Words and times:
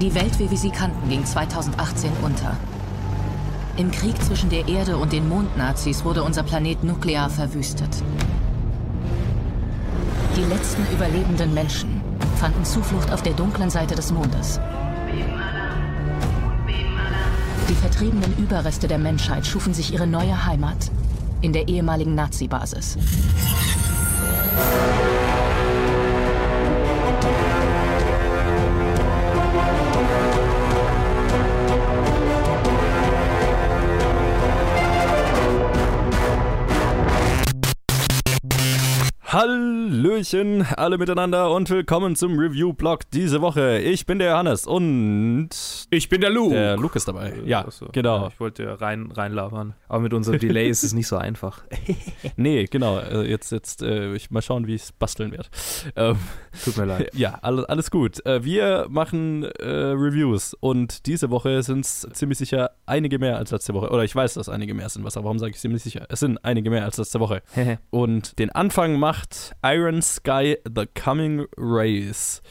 Die 0.00 0.14
Welt, 0.14 0.38
wie 0.38 0.48
wir 0.48 0.56
sie 0.56 0.70
kannten, 0.70 1.08
ging 1.08 1.26
2018 1.26 2.12
unter. 2.22 2.56
Im 3.76 3.90
Krieg 3.90 4.20
zwischen 4.22 4.48
der 4.48 4.68
Erde 4.68 4.96
und 4.96 5.12
den 5.12 5.28
Mondnazis 5.28 6.04
wurde 6.04 6.22
unser 6.22 6.44
Planet 6.44 6.84
nuklear 6.84 7.28
verwüstet. 7.28 7.90
Die 10.36 10.44
letzten 10.44 10.86
überlebenden 10.94 11.52
Menschen 11.52 12.00
fanden 12.36 12.64
Zuflucht 12.64 13.12
auf 13.12 13.22
der 13.22 13.32
dunklen 13.32 13.70
Seite 13.70 13.96
des 13.96 14.12
Mondes. 14.12 14.60
Die 17.68 17.74
vertriebenen 17.74 18.36
Überreste 18.38 18.86
der 18.86 18.98
Menschheit 18.98 19.44
schufen 19.46 19.74
sich 19.74 19.92
ihre 19.92 20.06
neue 20.06 20.46
Heimat 20.46 20.92
in 21.40 21.52
der 21.52 21.66
ehemaligen 21.66 22.14
Nazi-Basis. 22.14 22.96
Hallöchen, 40.28 40.66
alle 40.76 40.98
miteinander 40.98 41.50
und 41.52 41.70
willkommen 41.70 42.14
zum 42.14 42.38
Review-Blog 42.38 43.10
diese 43.12 43.40
Woche. 43.40 43.78
Ich 43.78 44.04
bin 44.04 44.18
der 44.18 44.32
Johannes 44.32 44.66
und 44.66 45.48
ich 45.88 46.10
bin 46.10 46.20
der 46.20 46.28
Luke. 46.28 46.54
Der 46.54 46.76
Luke 46.76 46.96
ist 46.96 47.08
dabei. 47.08 47.32
Ja, 47.46 47.64
Achso. 47.64 47.88
genau. 47.92 48.22
Ja, 48.22 48.28
ich 48.28 48.38
wollte 48.38 48.78
rein, 48.78 49.10
reinlabern. 49.10 49.74
Aber 49.88 50.00
mit 50.00 50.12
unserem 50.12 50.38
Delay 50.38 50.68
ist 50.68 50.84
es 50.84 50.92
nicht 50.92 51.06
so 51.06 51.16
einfach. 51.16 51.62
nee, 52.36 52.64
genau. 52.64 52.98
Äh, 52.98 53.28
Jetzt, 53.28 53.52
jetzt, 53.52 53.82
äh, 53.82 54.14
ich 54.14 54.30
mal 54.30 54.42
schauen, 54.42 54.66
wie 54.66 54.74
ich 54.74 54.82
es 54.82 54.92
basteln 54.92 55.32
werde. 55.32 55.48
Ähm, 55.96 56.18
Tut 56.62 56.76
mir 56.76 56.84
leid. 56.84 57.10
ja, 57.14 57.38
alles, 57.40 57.64
alles 57.64 57.90
gut. 57.90 58.24
Äh, 58.26 58.44
wir 58.44 58.86
machen 58.90 59.44
äh, 59.44 59.66
Reviews 59.66 60.52
und 60.60 61.06
diese 61.06 61.30
Woche 61.30 61.62
sind 61.62 61.86
es 61.86 62.06
ziemlich 62.12 62.36
sicher 62.36 62.72
einige 62.84 63.18
mehr 63.18 63.38
als 63.38 63.50
letzte 63.50 63.72
Woche. 63.72 63.90
Oder 63.90 64.04
ich 64.04 64.14
weiß, 64.14 64.34
dass 64.34 64.50
einige 64.50 64.74
mehr 64.74 64.90
sind. 64.90 65.04
Was, 65.04 65.16
aber 65.16 65.24
warum 65.24 65.38
sage 65.38 65.52
ich 65.52 65.58
ziemlich 65.58 65.82
sicher? 65.82 66.04
Es 66.10 66.20
sind 66.20 66.44
einige 66.44 66.68
mehr 66.68 66.84
als 66.84 66.98
letzte 66.98 67.18
Woche. 67.18 67.42
Und 67.90 68.38
den 68.38 68.50
Anfang 68.50 68.98
macht 68.98 69.54
Iron 69.62 70.02
Sky 70.18 70.56
The 70.64 70.86
Coming 70.86 71.46
Race. 71.56 72.42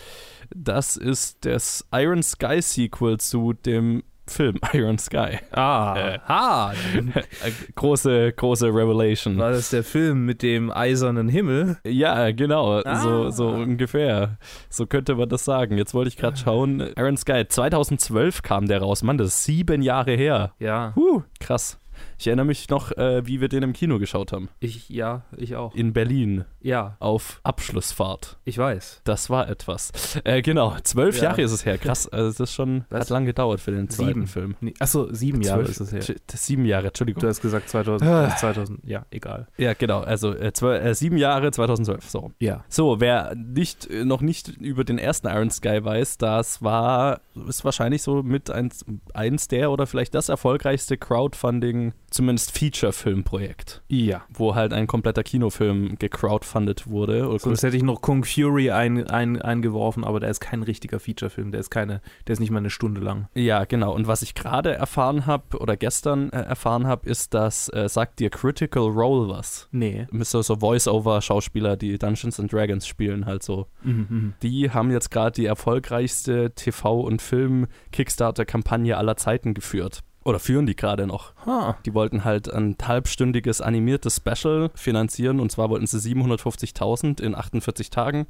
Das 0.55 0.95
ist 0.97 1.45
das 1.45 1.85
Iron 1.93 2.23
Sky 2.23 2.61
Sequel 2.61 3.17
zu 3.19 3.53
dem 3.53 4.03
Film 4.29 4.59
Iron 4.73 4.97
Sky. 4.97 5.39
ah, 5.51 5.95
Äh. 5.97 6.19
ha. 6.27 6.73
Äh, 6.73 7.51
große, 7.75 8.33
große 8.33 8.67
Revelation. 8.67 9.38
War 9.38 9.51
das 9.51 9.69
der 9.69 9.83
Film 9.85 10.25
mit 10.25 10.41
dem 10.41 10.69
eisernen 10.71 11.29
Himmel? 11.29 11.77
Ja, 11.85 12.31
genau, 12.31 12.81
Ah. 12.83 12.95
so, 13.01 13.29
so 13.29 13.47
ungefähr. 13.49 14.38
So 14.69 14.85
könnte 14.85 15.15
man 15.15 15.29
das 15.29 15.45
sagen. 15.45 15.77
Jetzt 15.77 15.93
wollte 15.93 16.09
ich 16.09 16.17
gerade 16.17 16.35
schauen. 16.38 16.81
Iron 16.97 17.15
Sky, 17.17 17.45
2012 17.47 18.41
kam 18.41 18.67
der 18.67 18.81
raus. 18.81 19.01
Mann, 19.01 19.17
das 19.17 19.27
ist 19.29 19.43
sieben 19.45 19.81
Jahre 19.81 20.11
her. 20.15 20.53
Ja. 20.59 20.91
Huh, 20.95 21.23
krass. 21.39 21.79
Ich 22.19 22.27
erinnere 22.27 22.45
mich 22.47 22.69
noch, 22.69 22.91
äh, 22.93 23.25
wie 23.27 23.41
wir 23.41 23.47
den 23.49 23.63
im 23.63 23.73
Kino 23.73 23.99
geschaut 23.99 24.31
haben. 24.33 24.49
Ich, 24.59 24.89
ja, 24.89 25.21
ich 25.37 25.55
auch. 25.55 25.75
In 25.75 25.93
Berlin 25.93 26.45
Ja, 26.61 26.97
auf 26.99 27.39
Abschlussfahrt. 27.43 28.37
ich 28.43 28.57
weiß. 28.57 29.01
Das 29.03 29.29
war 29.29 29.47
etwas. 29.49 29.91
Äh, 30.23 30.41
genau, 30.41 30.75
zwölf 30.83 31.17
Ja. 31.17 31.25
Jahre 31.25 31.41
ist 31.43 31.51
es 31.51 31.65
her. 31.65 31.77
Krass, 31.77 32.07
also 32.07 32.29
das 32.29 32.39
ist 32.49 32.53
schon, 32.53 32.85
Was? 32.89 33.01
hat 33.01 33.09
lang 33.09 33.25
gedauert 33.25 33.59
für 33.59 33.71
den 33.71 33.89
zweiten 33.89 34.07
Sieben. 34.25 34.27
Film. 34.27 34.55
Nee, 34.61 34.73
Achso, 34.79 35.13
sieben 35.13 35.41
Jahre 35.41 35.65
Zwölf- 35.65 35.69
ist 35.81 35.93
es 35.93 36.07
her. 36.07 36.15
Sieben 36.33 36.65
Jahre, 36.65 36.88
Entschuldigung. 36.88 37.21
Du 37.21 37.27
hast 37.27 37.41
gesagt 37.41 37.69
2000, 37.69 38.09
Ah. 38.09 38.35
2000 38.35 38.79
ja, 38.83 39.05
egal. 39.11 39.47
Ja, 39.57 39.73
genau, 39.73 39.99
also 40.01 40.33
äh, 40.33 40.51
zwölf, 40.53 40.83
äh, 40.83 40.93
sieben 40.95 41.17
Jahre, 41.17 41.51
2012, 41.51 42.09
so. 42.09 42.31
Ja. 42.39 42.63
So, 42.69 42.99
wer 42.99 43.35
nicht, 43.35 43.89
äh, 43.89 44.05
noch 44.05 44.21
nicht 44.21 44.47
über 44.57 44.83
den 44.83 44.97
ersten 44.97 45.27
Iron 45.27 45.49
Sky 45.51 45.83
weiß, 45.83 46.17
das 46.17 46.61
war, 46.63 47.21
ist 47.47 47.63
wahrscheinlich 47.63 48.01
so 48.01 48.23
mit 48.23 48.49
eins, 48.49 48.83
eins 49.13 49.47
der 49.47 49.71
oder 49.71 49.85
vielleicht 49.88 50.15
das 50.15 50.29
erfolgreichste 50.29 50.97
Crowdfunding, 50.97 51.93
zumindest 52.09 52.58
Feature-Filmprojekt, 52.58 53.81
Ja. 53.89 54.23
wo 54.33 54.55
halt 54.55 54.73
ein 54.73 54.88
kompletter 54.88 55.23
Kinofilm 55.23 55.97
gecrowdfundet 56.00 56.88
wurde. 56.88 57.28
Oder 57.28 57.40
Sonst 57.40 57.63
hätte 57.63 57.75
ich 57.78 57.84
noch 57.84 58.01
Kung 58.01 58.23
Fury 58.23 58.72
ein, 58.72 59.06
ein, 59.07 59.41
eingeworfen, 59.41 60.03
aber 60.03 60.19
der 60.19 60.29
ist 60.29 60.40
kein 60.40 60.63
richtiger 60.63 61.00
Featurefilm. 61.00 61.51
Der 61.51 61.59
ist 61.59 61.69
keine, 61.69 62.01
der 62.28 62.34
ist 62.34 62.40
nicht 62.40 62.51
mal 62.51 62.59
eine 62.59 62.69
Stunde 62.69 63.01
lang. 63.01 63.28
Ja, 63.35 63.66
genau. 63.66 63.94
Und 63.94 64.07
was 64.07 64.22
ich 64.22 64.35
gerade 64.35 64.73
erfahren 64.73 65.25
habe 65.25 65.57
oder 65.59 65.75
gestern 65.78 66.31
äh, 66.31 66.41
erfahren 66.44 66.88
habe, 66.88 67.09
ist, 67.09 67.34
dass 67.34 67.69
äh, 67.69 67.90
sagt 67.90 68.19
dir 68.19 68.29
Critical 68.29 68.84
Role 68.88 69.29
was. 69.29 69.68
Nee. 69.72 70.07
So, 70.22 70.41
so 70.41 70.57
Voice-Over-Schauspieler, 70.57 71.75
die 71.78 71.97
Dungeons 71.97 72.39
and 72.39 72.51
Dragons 72.51 72.88
spielen, 72.88 73.25
halt 73.25 73.44
so. 73.44 73.68
Mhm, 73.84 74.06
mhm. 74.09 74.34
Die 74.44 74.72
haben 74.72 74.91
jetzt 74.91 75.12
gerade 75.12 75.31
die 75.34 75.45
erfolgreichste 75.45 76.51
TV- 76.56 77.01
und 77.01 77.22
Film-Kickstarter-Kampagne 77.22 78.97
aller 78.97 79.18
Zeiten 79.18 79.53
geführt. 79.53 80.03
Oder 80.27 80.39
führen 80.39 80.65
die 80.65 80.75
gerade 80.75 81.07
noch. 81.07 81.31
Ha. 81.45 81.77
Die 81.85 81.93
wollten 81.93 82.25
halt 82.25 82.53
ein 82.53 82.75
halbstündiges 82.85 83.61
animiertes 83.61 84.17
Special 84.17 84.69
finanzieren 84.75 85.39
und 85.39 85.53
zwar 85.53 85.69
wollten 85.69 85.88
sie 85.88 85.99
750.000 85.99 87.21
in 87.21 87.33
48 87.33 87.89
Tagen. 87.91 88.27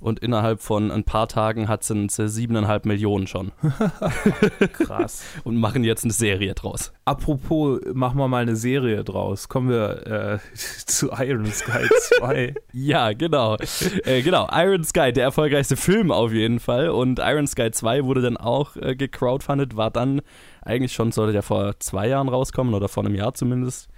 Und 0.00 0.18
innerhalb 0.18 0.60
von 0.60 0.90
ein 0.90 1.04
paar 1.04 1.28
Tagen 1.28 1.68
hat 1.68 1.84
sie 1.84 2.08
siebeneinhalb 2.08 2.86
Millionen 2.86 3.26
schon 3.28 3.52
Krass. 4.72 5.24
und 5.44 5.56
machen 5.56 5.84
jetzt 5.84 6.04
eine 6.04 6.12
Serie 6.12 6.54
draus. 6.54 6.92
Apropos, 7.04 7.80
machen 7.94 8.18
wir 8.18 8.26
mal 8.26 8.42
eine 8.42 8.56
Serie 8.56 9.04
draus. 9.04 9.48
Kommen 9.48 9.70
wir 9.70 10.06
äh, 10.06 10.38
zu 10.54 11.10
Iron 11.12 11.46
Sky 11.46 11.88
2. 12.18 12.54
Ja, 12.72 13.12
genau. 13.12 13.56
äh, 14.04 14.22
genau, 14.22 14.48
Iron 14.52 14.82
Sky, 14.82 15.12
der 15.12 15.24
erfolgreichste 15.24 15.76
Film 15.76 16.10
auf 16.10 16.32
jeden 16.32 16.58
Fall. 16.58 16.90
Und 16.90 17.20
Iron 17.20 17.46
Sky 17.46 17.70
2 17.70 18.04
wurde 18.04 18.22
dann 18.22 18.36
auch 18.36 18.76
äh, 18.76 18.96
gecrowdfundet, 18.96 19.76
war 19.76 19.92
dann 19.92 20.20
eigentlich 20.62 20.92
schon, 20.92 21.12
sollte 21.12 21.32
der 21.32 21.42
vor 21.42 21.78
zwei 21.80 22.08
Jahren 22.08 22.28
rauskommen 22.28 22.74
oder 22.74 22.88
vor 22.88 23.04
einem 23.04 23.14
Jahr 23.14 23.34
zumindest. 23.34 23.88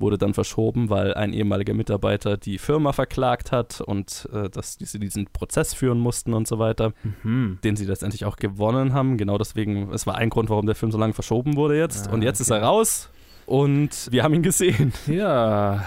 Wurde 0.00 0.16
dann 0.16 0.32
verschoben, 0.32 0.90
weil 0.90 1.12
ein 1.14 1.32
ehemaliger 1.32 1.74
Mitarbeiter 1.74 2.36
die 2.36 2.58
Firma 2.58 2.92
verklagt 2.92 3.50
hat 3.50 3.80
und 3.80 4.28
äh, 4.32 4.48
dass 4.48 4.78
sie 4.80 4.98
diesen 5.00 5.26
Prozess 5.26 5.74
führen 5.74 5.98
mussten 5.98 6.34
und 6.34 6.46
so 6.46 6.60
weiter, 6.60 6.92
mhm. 7.24 7.58
den 7.64 7.74
sie 7.74 7.84
letztendlich 7.84 8.24
auch 8.24 8.36
gewonnen 8.36 8.94
haben. 8.94 9.16
Genau 9.16 9.38
deswegen, 9.38 9.90
es 9.92 10.06
war 10.06 10.14
ein 10.14 10.30
Grund, 10.30 10.50
warum 10.50 10.66
der 10.66 10.76
Film 10.76 10.92
so 10.92 10.98
lange 10.98 11.14
verschoben 11.14 11.56
wurde 11.56 11.76
jetzt. 11.76 12.06
Ah, 12.06 12.12
und 12.12 12.22
jetzt 12.22 12.38
ist 12.38 12.52
okay. 12.52 12.60
er 12.60 12.66
raus 12.66 13.10
und 13.46 14.08
wir 14.12 14.22
haben 14.22 14.34
ihn 14.34 14.42
gesehen. 14.42 14.92
Ja. 15.08 15.84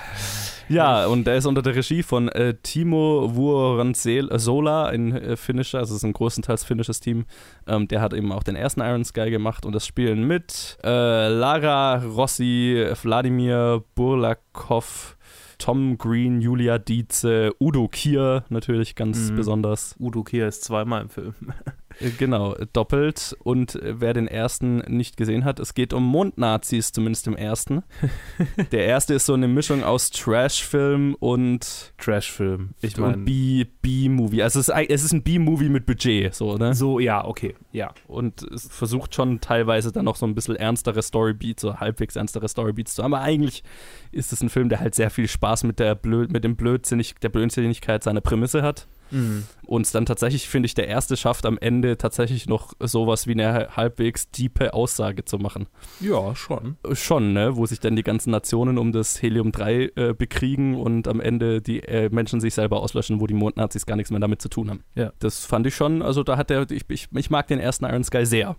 Ja, 0.71 1.05
und 1.05 1.27
er 1.27 1.35
ist 1.35 1.45
unter 1.45 1.61
der 1.61 1.75
Regie 1.75 2.01
von 2.03 2.27
äh, 2.29 2.55
Timo 2.63 3.35
Vuorensola, 3.35 4.85
ein 4.87 5.11
äh, 5.15 5.35
Finnischer, 5.37 5.79
also 5.79 5.93
es 5.93 5.97
ist 5.97 6.03
ein 6.05 6.13
größtenteils 6.13 6.63
finnisches 6.63 6.99
Team. 6.99 7.25
Ähm, 7.67 7.87
der 7.87 8.01
hat 8.01 8.13
eben 8.13 8.31
auch 8.31 8.43
den 8.43 8.55
ersten 8.55 8.81
Iron 8.81 9.03
Sky 9.05 9.29
gemacht 9.29 9.65
und 9.65 9.73
das 9.73 9.85
spielen 9.85 10.25
mit 10.27 10.77
äh, 10.83 11.27
Lara 11.27 11.95
Rossi, 12.03 12.85
Wladimir 13.01 13.83
Burlakov, 13.95 15.17
Tom 15.57 15.97
Green, 15.97 16.41
Julia 16.41 16.77
Dietze, 16.79 17.51
Udo 17.59 17.87
Kier 17.87 18.43
natürlich 18.49 18.95
ganz 18.95 19.29
Mhm. 19.31 19.35
besonders. 19.35 19.95
Udo 19.99 20.23
Kier 20.23 20.47
ist 20.47 20.63
zweimal 20.63 21.03
im 21.03 21.09
Film. 21.09 21.33
Äh, 21.99 22.09
Genau, 22.17 22.55
äh, 22.55 22.67
doppelt. 22.71 23.35
Und 23.43 23.75
äh, 23.75 23.99
wer 23.99 24.13
den 24.13 24.27
ersten 24.27 24.77
nicht 24.87 25.17
gesehen 25.17 25.45
hat, 25.45 25.59
es 25.59 25.73
geht 25.73 25.93
um 25.93 26.03
Mondnazis, 26.05 26.91
zumindest 26.91 27.27
im 27.27 27.35
ersten. 27.35 27.83
Der 28.71 28.85
erste 28.85 29.13
ist 29.13 29.25
so 29.25 29.33
eine 29.33 29.47
Mischung 29.47 29.83
aus 29.83 30.09
Trash-Film 30.11 31.15
und 31.19 31.93
Trash-Film. 31.97 32.71
Ich 32.81 32.95
und 32.97 33.01
meine. 33.03 33.17
B- 33.23 33.65
B-Movie. 33.81 34.43
Also 34.43 34.59
es 34.59 34.67
ist, 34.69 34.73
ein- 34.73 34.87
es 34.89 35.03
ist 35.03 35.13
ein 35.13 35.23
B-Movie 35.23 35.69
mit 35.69 35.85
Budget, 35.85 36.33
so, 36.33 36.57
ne? 36.57 36.73
So, 36.73 36.99
ja, 36.99 37.25
okay. 37.25 37.55
Ja. 37.71 37.93
Und 38.07 38.43
es 38.43 38.67
versucht 38.67 39.15
schon 39.15 39.39
teilweise 39.41 39.91
dann 39.91 40.05
noch 40.05 40.15
so 40.15 40.25
ein 40.25 40.35
bisschen 40.35 40.55
ernstere 40.55 41.01
Storybeats, 41.01 41.61
so 41.61 41.79
halbwegs 41.79 42.15
ernstere 42.15 42.47
Storybeats 42.47 42.95
zu 42.95 43.03
haben. 43.03 43.13
Aber 43.13 43.23
eigentlich 43.23 43.63
ist 44.11 44.33
es 44.33 44.41
ein 44.41 44.49
Film, 44.49 44.69
der 44.69 44.79
halt 44.79 44.95
sehr 44.95 45.09
viel 45.09 45.27
Spaß 45.27 45.63
mit 45.63 45.79
der 45.79 45.95
Blöd, 45.95 46.31
mit 46.31 46.43
dem 46.43 46.55
Blödsinnig, 46.55 47.15
der 47.21 47.29
Blödsinnigkeit 47.29 48.03
seiner 48.03 48.21
Prämisse 48.21 48.61
hat. 48.61 48.87
Mhm. 49.11 49.43
Und 49.65 49.93
dann 49.95 50.05
tatsächlich, 50.05 50.47
finde 50.49 50.65
ich, 50.67 50.73
der 50.73 50.87
erste 50.87 51.15
schafft 51.17 51.45
am 51.45 51.57
Ende 51.57 51.97
tatsächlich 51.97 52.47
noch 52.47 52.73
sowas 52.79 53.27
wie 53.27 53.31
eine 53.31 53.69
halbwegs 53.75 54.29
tiefe 54.31 54.73
Aussage 54.73 55.23
zu 55.25 55.37
machen. 55.37 55.67
Ja, 55.99 56.35
schon. 56.35 56.77
Schon, 56.93 57.33
ne? 57.33 57.55
Wo 57.55 57.65
sich 57.65 57.79
dann 57.79 57.95
die 57.95 58.03
ganzen 58.03 58.31
Nationen 58.31 58.77
um 58.77 58.91
das 58.91 59.21
Helium-3 59.21 60.09
äh, 60.09 60.13
bekriegen 60.13 60.75
und 60.75 61.07
am 61.07 61.19
Ende 61.21 61.61
die 61.61 61.81
äh, 61.83 62.09
Menschen 62.09 62.39
sich 62.41 62.53
selber 62.53 62.81
auslöschen, 62.81 63.21
wo 63.21 63.27
die 63.27 63.33
Mondnazis 63.33 63.85
gar 63.85 63.95
nichts 63.95 64.11
mehr 64.11 64.19
damit 64.19 64.41
zu 64.41 64.49
tun 64.49 64.69
haben. 64.69 64.83
Ja. 64.95 65.13
Das 65.19 65.45
fand 65.45 65.67
ich 65.67 65.75
schon, 65.75 66.01
also 66.01 66.23
da 66.23 66.37
hat 66.37 66.49
der, 66.49 66.69
ich, 66.71 66.83
ich, 66.89 67.07
ich 67.13 67.29
mag 67.29 67.47
den 67.47 67.59
ersten 67.59 67.85
Iron 67.85 68.03
Sky 68.03 68.25
sehr. 68.25 68.55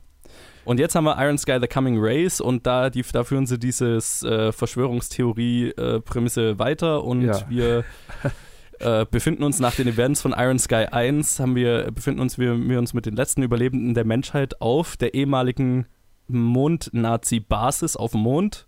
Und 0.65 0.79
jetzt 0.79 0.95
haben 0.95 1.05
wir 1.05 1.17
Iron 1.23 1.37
Sky 1.37 1.59
The 1.61 1.67
Coming 1.67 1.97
Race 1.99 2.41
und 2.41 2.67
da, 2.67 2.89
die, 2.89 3.03
da 3.13 3.25
führen 3.25 3.47
sie 3.47 3.59
dieses 3.59 4.23
äh, 4.23 4.53
Verschwörungstheorie-Prämisse 4.53 6.59
weiter 6.59 7.05
und 7.05 7.23
Ja. 7.23 7.41
wir 7.49 7.85
äh, 8.83 9.07
befinden 9.11 9.43
uns 9.45 9.59
nach 9.59 9.75
den 9.75 9.89
Events 9.89 10.21
von 10.21 10.35
Iron 10.37 10.59
Sky 10.59 10.87
1, 10.91 11.41
haben 11.41 11.55
wir, 11.55 11.91
befinden 11.91 12.21
uns 12.21 12.39
wir, 12.39 12.59
wir 12.59 12.79
uns 12.79 12.95
mit 12.95 13.07
den 13.07 13.17
letzten 13.17 13.43
Überlebenden 13.43 13.95
der 13.95 14.05
Menschheit 14.05 14.61
auf 14.61 14.97
der 14.97 15.15
ehemaligen 15.15 15.87
Mond-Nazi-Basis 16.29 17.97
auf 17.97 18.13
dem 18.13 18.21
Mond. 18.21 18.67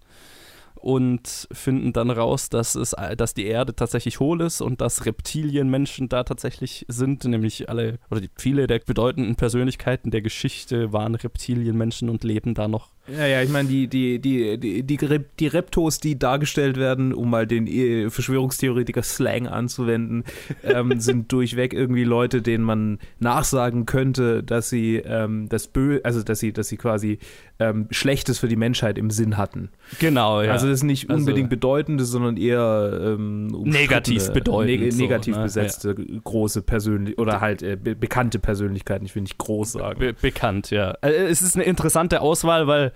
und 0.75 1.49
finden 1.51 1.93
dann 1.95 2.11
raus, 2.11 2.51
dass, 2.51 2.75
es, 2.75 2.95
dass 3.17 3.33
die 3.33 3.47
Erde 3.47 3.75
tatsächlich 3.75 4.21
hohl 4.21 4.43
ist 4.43 4.61
und 4.61 4.81
dass 4.81 5.07
Reptilienmenschen 5.07 6.11
da 6.11 6.25
tatsächlich 6.25 6.85
sind, 6.89 7.25
nämlich 7.25 7.71
alle 7.71 7.99
oder 8.11 8.21
die, 8.21 8.31
viele 8.37 8.67
der 8.67 8.81
bedeutenden 8.81 9.35
Persönlichkeiten 9.35 10.11
der 10.11 10.21
Geschichte 10.21 10.93
waren 10.93 11.15
Reptilienmenschen 11.15 12.11
und 12.11 12.23
leben 12.23 12.55
da 12.55 12.69
noch. 12.69 12.94
Ja, 13.07 13.27
ja, 13.27 13.43
ich 13.43 13.51
meine, 13.51 13.69
die, 13.69 13.87
die, 13.87 14.19
die, 14.19 14.59
die, 14.59 14.83
die, 14.83 14.97
die 15.39 15.47
Reptos, 15.47 15.99
die 15.99 16.19
dargestellt 16.19 16.79
werden, 16.79 17.13
um 17.13 17.29
mal 17.29 17.47
den 17.47 17.67
äh, 17.67 18.09
Verschwörungstheoretiker-Slang 18.09 19.47
anzuwenden, 19.47 20.25
ähm, 20.63 20.99
sind 21.01 21.31
durchweg 21.31 21.75
irgendwie 21.75 22.05
Leute, 22.05 22.41
denen 22.41 22.65
man 22.65 22.99
nachsagen 23.19 23.85
könnte, 23.85 24.43
dass 24.43 24.71
sie 24.71 24.97
ähm, 24.97 25.49
das 25.51 25.67
Bö 25.69 26.01
also 26.03 26.23
dass 26.23 26.39
sie, 26.39 26.53
dass 26.55 26.69
sie 26.69 26.79
quasi 26.79 27.19
ähm, 27.59 27.89
Schlechtes 27.91 28.39
für 28.39 28.49
die 28.49 28.57
Menschheit 28.57 28.97
im 28.97 29.11
Sinn 29.11 29.37
hatten. 29.37 29.69
Genau, 30.01 30.41
ja. 30.41 30.53
Also 30.53 30.67
das 30.67 30.79
ist 30.79 30.83
nicht 30.85 31.11
also 31.11 31.21
unbedingt 31.21 31.49
also, 31.49 31.57
bedeutendes, 31.57 32.09
sondern 32.09 32.39
eher 32.39 32.99
ähm, 33.01 33.49
negativ 33.49 34.31
bedeutend. 34.33 34.81
Neg 34.81 34.97
negativ 34.97 35.35
so, 35.35 35.41
ne? 35.41 35.45
besetzte 35.45 35.95
ja. 35.99 36.21
große 36.25 36.63
Persönlichkeiten 36.63 37.21
oder 37.21 37.41
halt 37.43 37.63
äh, 37.63 37.77
be 37.77 37.95
bekannte 37.95 38.39
Persönlichkeiten, 38.39 39.05
ich 39.05 39.15
will 39.15 39.23
nicht 39.23 39.39
groß 39.39 39.73
sagen. 39.73 39.99
Be 39.99 40.15
bekannt, 40.15 40.71
ja. 40.71 40.93
Äh, 41.03 41.11
es 41.11 41.43
ist 41.43 41.55
eine 41.55 41.65
interessante 41.65 42.23
Auswahl, 42.23 42.67
weil 42.67 42.94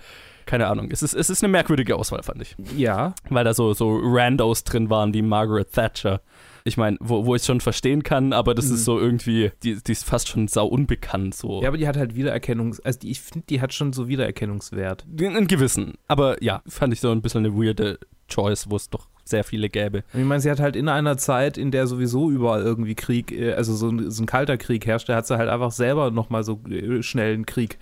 keine 0.49 0.65
Ahnung. 0.65 0.89
Es 0.91 1.03
ist, 1.03 1.13
es 1.13 1.29
ist 1.29 1.43
eine 1.43 1.51
merkwürdige 1.51 1.95
Auswahl, 1.95 2.23
fand 2.23 2.41
ich. 2.41 2.55
Ja. 2.75 3.13
Weil 3.29 3.43
da 3.43 3.53
so, 3.53 3.73
so 3.73 3.99
Randos 4.01 4.63
drin 4.63 4.89
waren 4.89 5.13
wie 5.13 5.21
Margaret 5.21 5.71
Thatcher. 5.71 6.21
Ich 6.63 6.75
meine, 6.75 6.97
wo, 6.99 7.25
wo 7.25 7.35
ich 7.35 7.41
es 7.41 7.45
schon 7.45 7.61
verstehen 7.61 8.01
kann, 8.01 8.33
aber 8.33 8.55
das 8.55 8.67
mhm. 8.67 8.73
ist 8.73 8.85
so 8.85 8.99
irgendwie, 8.99 9.51
die, 9.61 9.75
die 9.75 9.91
ist 9.91 10.05
fast 10.05 10.27
schon 10.27 10.47
sau 10.47 10.65
unbekannt. 10.65 11.35
So. 11.35 11.61
Ja, 11.61 11.67
aber 11.67 11.77
die 11.77 11.87
hat 11.87 11.97
halt 11.97 12.15
Wiedererkennungs-, 12.15 12.81
also 12.83 12.97
die, 12.97 13.11
ich 13.11 13.21
finde, 13.21 13.45
die 13.47 13.61
hat 13.61 13.75
schon 13.75 13.93
so 13.93 14.07
Wiedererkennungswert. 14.07 15.05
Einen 15.19 15.47
gewissen. 15.47 15.93
Aber 16.07 16.41
ja, 16.43 16.63
fand 16.67 16.93
ich 16.93 16.99
so 16.99 17.11
ein 17.11 17.21
bisschen 17.21 17.45
eine 17.45 17.55
weirde 17.55 17.99
Choice, 18.27 18.69
wo 18.69 18.75
es 18.75 18.89
doch 18.89 19.07
sehr 19.25 19.43
viele 19.43 19.69
gäbe. 19.69 20.03
Ich 20.13 20.23
meine, 20.23 20.41
sie 20.41 20.49
hat 20.49 20.59
halt 20.59 20.75
in 20.75 20.89
einer 20.89 21.17
Zeit, 21.17 21.57
in 21.57 21.71
der 21.71 21.87
sowieso 21.87 22.31
überall 22.31 22.63
irgendwie 22.63 22.95
Krieg, 22.95 23.31
äh, 23.31 23.53
also 23.53 23.75
so 23.75 23.89
ein, 23.89 24.09
so 24.09 24.23
ein 24.23 24.25
kalter 24.25 24.57
Krieg 24.57 24.85
herrschte, 24.85 25.15
hat 25.15 25.27
sie 25.27 25.37
halt 25.37 25.49
einfach 25.49 25.71
selber 25.71 26.11
nochmal 26.11 26.43
so 26.43 26.59
äh, 26.69 27.03
schnell 27.03 27.33
einen 27.33 27.45
Krieg 27.45 27.77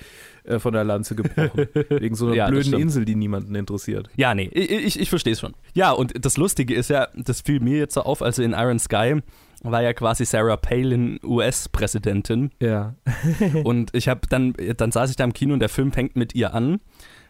äh, 0.47 0.59
von 0.59 0.73
der 0.73 0.83
Lanze 0.83 1.15
gebrochen. 1.15 1.67
wegen 1.89 2.15
so 2.15 2.27
einer 2.27 2.35
ja, 2.35 2.47
blöden 2.47 2.73
Insel, 2.73 3.05
die 3.05 3.15
niemanden 3.15 3.55
interessiert. 3.55 4.09
Ja, 4.15 4.33
nee, 4.33 4.49
ich, 4.53 4.99
ich, 4.99 5.09
verstehe 5.09 5.33
es 5.33 5.39
schon. 5.39 5.53
Ja, 5.73 5.91
und 5.91 6.13
das 6.23 6.37
Lustige 6.37 6.73
ist 6.73 6.89
ja, 6.89 7.07
das 7.15 7.41
fiel 7.41 7.59
mir 7.59 7.77
jetzt 7.77 7.93
so 7.93 8.01
auf, 8.01 8.21
also 8.21 8.41
in 8.41 8.53
Iron 8.53 8.79
Sky 8.79 9.21
war 9.63 9.81
ja 9.81 9.93
quasi 9.93 10.25
Sarah 10.25 10.57
Palin 10.57 11.19
US-Präsidentin. 11.23 12.51
Ja. 12.59 12.95
und 13.63 13.93
ich 13.93 14.07
habe 14.07 14.21
dann, 14.29 14.53
dann 14.77 14.91
saß 14.91 15.09
ich 15.09 15.15
da 15.15 15.23
im 15.23 15.33
Kino 15.33 15.53
und 15.53 15.59
der 15.59 15.69
Film 15.69 15.91
fängt 15.91 16.15
mit 16.15 16.35
ihr 16.35 16.53
an. 16.53 16.79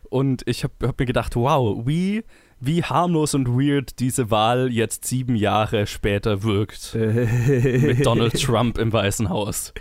Und 0.10 0.44
ich 0.46 0.64
habe 0.64 0.74
hab 0.84 1.00
mir 1.00 1.06
gedacht, 1.06 1.36
wow, 1.36 1.86
wie 1.86 2.24
wie 2.60 2.84
harmlos 2.84 3.34
und 3.34 3.48
weird 3.48 4.00
diese 4.00 4.32
Wahl 4.32 4.72
jetzt 4.72 5.06
sieben 5.06 5.36
Jahre 5.36 5.88
später 5.88 6.44
wirkt. 6.44 6.96
mit 6.96 8.06
Donald 8.06 8.42
Trump 8.42 8.78
im 8.78 8.92
Weißen 8.92 9.30
Haus. 9.30 9.74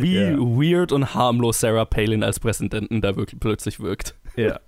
Wie 0.00 0.16
ja. 0.16 0.38
weird 0.38 0.92
und 0.92 1.14
harmlos 1.14 1.60
Sarah 1.60 1.84
Palin 1.84 2.22
als 2.22 2.40
Präsidentin 2.40 3.00
da 3.00 3.16
wirklich 3.16 3.40
plötzlich 3.40 3.80
wirkt. 3.80 4.14
Ja. 4.36 4.60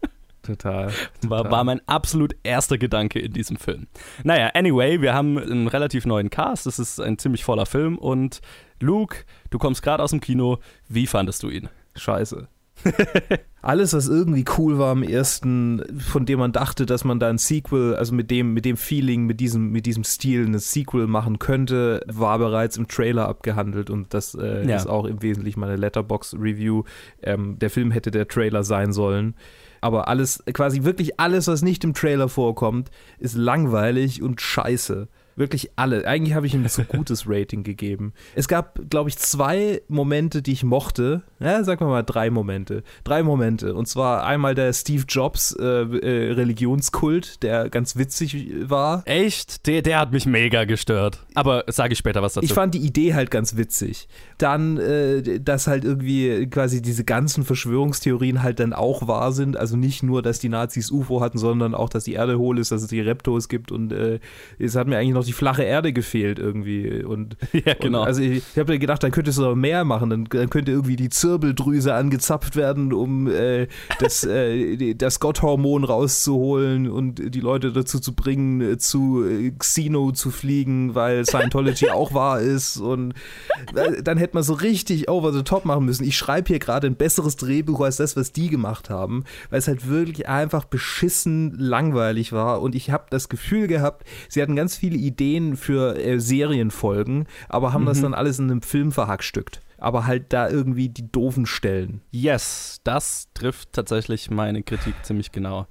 Total, 0.42 0.92
total. 1.20 1.30
War, 1.30 1.50
war 1.50 1.64
mein 1.64 1.80
absolut 1.88 2.36
erster 2.44 2.78
Gedanke 2.78 3.18
in 3.18 3.32
diesem 3.32 3.56
Film. 3.56 3.88
Naja, 4.22 4.50
anyway, 4.54 5.00
wir 5.00 5.12
haben 5.12 5.38
einen 5.38 5.66
relativ 5.66 6.06
neuen 6.06 6.30
Cast. 6.30 6.68
Es 6.68 6.78
ist 6.78 7.00
ein 7.00 7.18
ziemlich 7.18 7.42
voller 7.42 7.66
Film. 7.66 7.98
Und 7.98 8.40
Luke, 8.78 9.24
du 9.50 9.58
kommst 9.58 9.82
gerade 9.82 10.04
aus 10.04 10.10
dem 10.10 10.20
Kino. 10.20 10.58
Wie 10.88 11.08
fandest 11.08 11.42
du 11.42 11.48
ihn? 11.48 11.68
Scheiße. 11.96 12.46
Alles, 13.62 13.94
was 13.94 14.06
irgendwie 14.06 14.44
cool 14.58 14.78
war 14.78 14.92
am 14.92 15.02
ersten, 15.02 15.82
von 15.98 16.24
dem 16.24 16.38
man 16.38 16.52
dachte, 16.52 16.86
dass 16.86 17.04
man 17.04 17.18
da 17.18 17.28
ein 17.28 17.38
Sequel, 17.38 17.96
also 17.96 18.14
mit 18.14 18.30
dem, 18.30 18.54
mit 18.54 18.64
dem 18.64 18.76
Feeling, 18.76 19.24
mit 19.26 19.40
diesem, 19.40 19.72
mit 19.72 19.86
diesem 19.86 20.04
Stil 20.04 20.46
ein 20.46 20.58
Sequel 20.58 21.06
machen 21.06 21.38
könnte, 21.38 22.00
war 22.06 22.38
bereits 22.38 22.76
im 22.76 22.86
Trailer 22.86 23.28
abgehandelt 23.28 23.90
und 23.90 24.14
das 24.14 24.34
äh, 24.34 24.68
ja. 24.68 24.76
ist 24.76 24.86
auch 24.86 25.04
im 25.04 25.20
Wesentlichen 25.22 25.58
meine 25.58 25.76
Letterbox-Review. 25.76 26.84
Ähm, 27.22 27.58
der 27.58 27.70
Film 27.70 27.90
hätte 27.90 28.10
der 28.10 28.28
Trailer 28.28 28.62
sein 28.62 28.92
sollen. 28.92 29.34
Aber 29.80 30.08
alles, 30.08 30.42
quasi 30.52 30.84
wirklich 30.84 31.18
alles, 31.18 31.48
was 31.48 31.62
nicht 31.62 31.84
im 31.84 31.94
Trailer 31.94 32.28
vorkommt, 32.28 32.90
ist 33.18 33.34
langweilig 33.34 34.22
und 34.22 34.40
scheiße. 34.40 35.08
Wirklich 35.36 35.72
alle. 35.76 36.06
Eigentlich 36.06 36.34
habe 36.34 36.46
ich 36.46 36.54
ihm 36.54 36.62
ein 36.62 36.68
zu 36.70 36.84
gutes 36.84 37.24
Rating 37.28 37.62
gegeben. 37.62 38.14
Es 38.34 38.48
gab, 38.48 38.80
glaube 38.88 39.10
ich, 39.10 39.18
zwei 39.18 39.82
Momente, 39.86 40.40
die 40.40 40.52
ich 40.52 40.64
mochte. 40.64 41.22
Ja, 41.38 41.62
sagen 41.64 41.80
wir 41.80 41.88
mal 41.88 42.02
drei 42.02 42.30
Momente. 42.30 42.82
Drei 43.04 43.22
Momente. 43.22 43.74
Und 43.74 43.86
zwar 43.86 44.24
einmal 44.24 44.54
der 44.54 44.72
Steve 44.72 45.04
Jobs 45.06 45.52
äh, 45.52 45.64
äh, 45.64 46.32
Religionskult, 46.32 47.42
der 47.42 47.68
ganz 47.68 47.96
witzig 47.96 48.48
war. 48.62 49.02
Echt? 49.04 49.66
Der, 49.66 49.82
der 49.82 50.00
hat 50.00 50.12
mich 50.12 50.26
mega 50.26 50.64
gestört. 50.64 51.18
Aber 51.34 51.64
sage 51.68 51.92
ich 51.92 51.98
später 51.98 52.22
was 52.22 52.34
dazu. 52.34 52.44
Ich 52.44 52.54
fand 52.54 52.74
die 52.74 52.80
Idee 52.80 53.14
halt 53.14 53.30
ganz 53.30 53.56
witzig. 53.56 54.08
Dann, 54.38 54.78
äh, 54.78 55.40
dass 55.40 55.66
halt 55.66 55.84
irgendwie 55.84 56.46
quasi 56.46 56.80
diese 56.80 57.04
ganzen 57.04 57.44
Verschwörungstheorien 57.44 58.42
halt 58.42 58.60
dann 58.60 58.72
auch 58.72 59.06
wahr 59.06 59.32
sind. 59.32 59.56
Also 59.56 59.76
nicht 59.76 60.02
nur, 60.02 60.22
dass 60.22 60.38
die 60.38 60.48
Nazis 60.48 60.90
UFO 60.90 61.20
hatten, 61.20 61.38
sondern 61.38 61.74
auch, 61.74 61.90
dass 61.90 62.04
die 62.04 62.14
Erde 62.14 62.38
hohl 62.38 62.58
ist, 62.58 62.72
dass 62.72 62.82
es 62.82 62.88
die 62.88 63.00
Reptos 63.00 63.48
gibt. 63.48 63.72
Und 63.72 63.92
äh, 63.92 64.20
es 64.58 64.74
hat 64.74 64.86
mir 64.86 64.96
eigentlich 64.96 65.14
noch 65.14 65.24
die 65.24 65.32
flache 65.34 65.64
Erde 65.64 65.92
gefehlt 65.92 66.38
irgendwie. 66.38 67.04
Und, 67.04 67.36
ja, 67.52 67.74
genau. 67.74 68.00
Und, 68.00 68.06
also 68.06 68.22
ich, 68.22 68.42
ich 68.52 68.58
habe 68.58 68.78
gedacht, 68.78 69.02
dann 69.02 69.10
könntest 69.10 69.38
du 69.38 69.42
noch 69.42 69.54
mehr 69.54 69.84
machen. 69.84 70.08
Dann, 70.08 70.24
dann, 70.24 70.48
könnte 70.48 70.72
irgendwie 70.72 70.96
die 70.96 71.10
Zirbeldrüse 71.26 71.94
angezapft 71.94 72.56
werden, 72.56 72.92
um 72.92 73.28
äh, 73.28 73.68
das, 73.98 74.24
äh, 74.24 74.94
das 74.94 75.20
Gotthormon 75.20 75.84
rauszuholen 75.84 76.88
und 76.90 77.34
die 77.34 77.40
Leute 77.40 77.72
dazu 77.72 78.00
zu 78.00 78.14
bringen, 78.14 78.60
äh, 78.60 78.78
zu 78.78 79.24
äh, 79.24 79.52
Xeno 79.58 80.12
zu 80.12 80.30
fliegen, 80.30 80.94
weil 80.94 81.24
Scientology 81.24 81.90
auch 81.90 82.14
wahr 82.14 82.40
ist. 82.40 82.76
Und 82.76 83.14
äh, 83.74 84.02
dann 84.02 84.18
hätte 84.18 84.34
man 84.34 84.42
so 84.42 84.54
richtig 84.54 85.08
over 85.08 85.32
the 85.32 85.42
top 85.42 85.64
machen 85.64 85.84
müssen. 85.84 86.04
Ich 86.04 86.16
schreibe 86.16 86.48
hier 86.48 86.58
gerade 86.58 86.86
ein 86.86 86.96
besseres 86.96 87.36
Drehbuch 87.36 87.80
als 87.80 87.96
das, 87.96 88.16
was 88.16 88.32
die 88.32 88.48
gemacht 88.48 88.90
haben, 88.90 89.24
weil 89.50 89.58
es 89.58 89.68
halt 89.68 89.88
wirklich 89.88 90.28
einfach 90.28 90.64
beschissen 90.64 91.56
langweilig 91.58 92.32
war. 92.32 92.62
Und 92.62 92.74
ich 92.74 92.90
habe 92.90 93.06
das 93.10 93.28
Gefühl 93.28 93.66
gehabt, 93.66 94.06
sie 94.28 94.40
hatten 94.42 94.56
ganz 94.56 94.76
viele 94.76 94.96
Ideen 94.96 95.36
Ideen 95.36 95.56
für 95.56 95.96
äh, 95.96 96.20
Serienfolgen, 96.20 97.26
aber 97.48 97.72
haben 97.72 97.82
mhm. 97.82 97.86
das 97.86 98.00
dann 98.00 98.14
alles 98.14 98.38
in 98.38 98.50
einem 98.50 98.62
Film 98.62 98.92
verhackstückt. 98.92 99.60
Aber 99.78 100.06
halt 100.06 100.32
da 100.32 100.48
irgendwie 100.48 100.88
die 100.88 101.10
doofen 101.10 101.46
Stellen. 101.46 102.00
Yes, 102.10 102.80
das 102.84 103.28
trifft 103.34 103.72
tatsächlich 103.72 104.30
meine 104.30 104.62
Kritik 104.62 104.94
ziemlich 105.02 105.32
genau. 105.32 105.66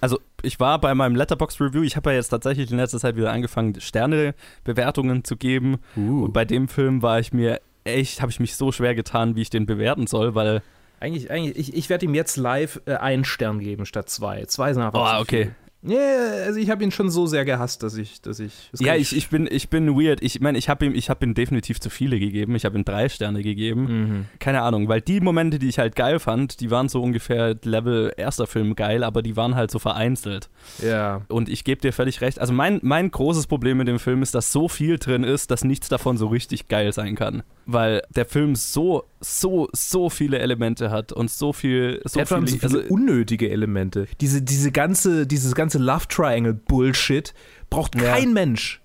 Also 0.00 0.18
ich 0.42 0.58
war 0.58 0.80
bei 0.80 0.94
meinem 0.94 1.14
Letterbox 1.14 1.60
Review, 1.60 1.82
ich 1.82 1.96
habe 1.96 2.10
ja 2.10 2.16
jetzt 2.16 2.28
tatsächlich 2.28 2.70
in 2.70 2.78
letzter 2.78 2.98
Zeit 2.98 3.16
wieder 3.16 3.32
angefangen, 3.32 3.78
Sternebewertungen 3.78 5.24
zu 5.24 5.36
geben. 5.36 5.78
Uh. 5.96 6.24
Und 6.24 6.32
bei 6.32 6.44
dem 6.44 6.68
Film 6.68 7.02
war 7.02 7.20
ich 7.20 7.32
mir 7.32 7.60
echt, 7.84 8.22
habe 8.22 8.30
ich 8.30 8.40
mich 8.40 8.56
so 8.56 8.72
schwer 8.72 8.94
getan, 8.94 9.36
wie 9.36 9.42
ich 9.42 9.50
den 9.50 9.66
bewerten 9.66 10.06
soll, 10.06 10.34
weil 10.34 10.62
eigentlich, 11.00 11.30
eigentlich 11.30 11.56
ich, 11.56 11.74
ich 11.74 11.88
werde 11.88 12.06
ihm 12.06 12.14
jetzt 12.14 12.36
live 12.36 12.80
äh, 12.86 12.94
einen 12.94 13.24
Stern 13.24 13.58
geben 13.58 13.86
statt 13.86 14.08
zwei. 14.08 14.44
Zwei 14.44 14.72
sind 14.72 14.82
einfach 14.82 15.18
oh, 15.18 15.22
okay. 15.22 15.50
Yeah, 15.82 16.44
also 16.44 16.60
ich 16.60 16.68
habe 16.68 16.84
ihn 16.84 16.90
schon 16.90 17.08
so 17.08 17.26
sehr 17.26 17.46
gehasst, 17.46 17.82
dass 17.82 17.96
ich, 17.96 18.20
dass 18.20 18.38
ich. 18.38 18.68
Das 18.70 18.80
ja, 18.80 18.96
ich, 18.96 19.16
ich 19.16 19.30
bin, 19.30 19.48
ich 19.50 19.70
bin 19.70 19.96
weird. 19.98 20.22
Ich 20.22 20.40
meine, 20.40 20.58
ich 20.58 20.68
habe 20.68 20.84
ihm, 20.84 20.94
ich 20.94 21.08
habe 21.08 21.24
ihm 21.24 21.32
definitiv 21.32 21.80
zu 21.80 21.88
viele 21.88 22.18
gegeben. 22.18 22.54
Ich 22.54 22.66
habe 22.66 22.78
ihm 22.78 22.84
drei 22.84 23.08
Sterne 23.08 23.42
gegeben. 23.42 23.82
Mhm. 23.84 24.26
Keine 24.38 24.60
Ahnung, 24.60 24.88
weil 24.88 25.00
die 25.00 25.20
Momente, 25.20 25.58
die 25.58 25.68
ich 25.68 25.78
halt 25.78 25.96
geil 25.96 26.18
fand, 26.18 26.60
die 26.60 26.70
waren 26.70 26.90
so 26.90 27.02
ungefähr 27.02 27.56
Level 27.64 28.12
erster 28.16 28.46
Film 28.46 28.76
geil, 28.76 29.02
aber 29.02 29.22
die 29.22 29.36
waren 29.36 29.54
halt 29.54 29.70
so 29.70 29.78
vereinzelt. 29.78 30.50
Ja. 30.84 31.22
Und 31.28 31.48
ich 31.48 31.64
gebe 31.64 31.80
dir 31.80 31.94
völlig 31.94 32.20
recht. 32.20 32.38
Also 32.38 32.52
mein, 32.52 32.80
mein 32.82 33.10
großes 33.10 33.46
Problem 33.46 33.78
mit 33.78 33.88
dem 33.88 33.98
Film 33.98 34.22
ist, 34.22 34.34
dass 34.34 34.52
so 34.52 34.68
viel 34.68 34.98
drin 34.98 35.24
ist, 35.24 35.50
dass 35.50 35.64
nichts 35.64 35.88
davon 35.88 36.18
so 36.18 36.26
richtig 36.26 36.68
geil 36.68 36.92
sein 36.92 37.14
kann, 37.14 37.42
weil 37.64 38.02
der 38.14 38.26
Film 38.26 38.54
so, 38.54 39.04
so, 39.20 39.68
so 39.72 40.08
viele 40.08 40.38
Elemente 40.38 40.90
hat 40.90 41.12
und 41.12 41.30
so 41.30 41.52
viel, 41.52 42.00
so, 42.04 42.24
viele, 42.24 42.48
so 42.48 42.56
viele 42.58 42.82
also, 42.82 42.94
unnötige 42.94 43.50
Elemente. 43.50 44.06
Diese, 44.20 44.42
diese 44.42 44.72
ganze, 44.72 45.26
dieses 45.26 45.54
ganze 45.54 45.78
Love 45.78 46.08
Triangle 46.08 46.54
Bullshit 46.54 47.34
braucht 47.68 47.92
kein 47.92 48.28
ja. 48.28 48.34
Mensch. 48.34 48.80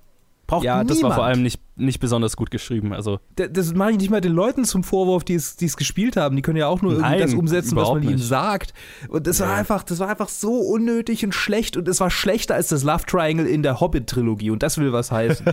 Braucht 0.48 0.64
ja, 0.64 0.76
niemand. 0.76 0.92
das 0.92 1.02
war 1.02 1.14
vor 1.14 1.26
allem 1.26 1.42
nicht, 1.42 1.60
nicht 1.76 2.00
besonders 2.00 2.36
gut 2.38 2.52
geschrieben. 2.52 2.94
Also. 2.94 3.20
Das, 3.36 3.50
das 3.52 3.74
mache 3.74 3.92
ich 3.92 3.98
nicht 3.98 4.12
mal 4.12 4.22
den 4.22 4.34
Leuten 4.34 4.64
zum 4.64 4.84
Vorwurf, 4.84 5.24
die 5.24 5.34
es, 5.34 5.56
die 5.56 5.66
es 5.66 5.76
gespielt 5.76 6.18
haben. 6.18 6.36
Die 6.36 6.42
können 6.44 6.58
ja 6.58 6.68
auch 6.68 6.82
nur 6.82 6.94
Nein, 6.94 7.14
irgendwie 7.14 7.22
das 7.24 7.34
umsetzen, 7.34 7.76
was 7.76 7.90
man 7.90 8.04
ihnen 8.04 8.18
sagt. 8.20 8.74
Und 9.10 9.26
das 9.26 9.40
ja. 9.40 9.48
war 9.48 9.56
einfach, 9.56 9.84
das 9.84 10.00
war 10.00 10.08
einfach 10.08 10.30
so 10.30 10.54
unnötig 10.54 11.26
und 11.26 11.34
schlecht. 11.34 11.78
Und 11.78 11.88
es 11.88 12.00
war 12.00 12.12
schlechter 12.12 12.54
als 12.54 12.68
das 12.68 12.84
Love 12.84 13.06
Triangle 13.08 13.48
in 13.48 13.64
der 13.64 13.80
Hobbit-Trilogie. 13.80 14.52
Und 14.52 14.62
das 14.62 14.78
will 14.78 14.94
was 14.94 15.12
heißen. 15.12 15.48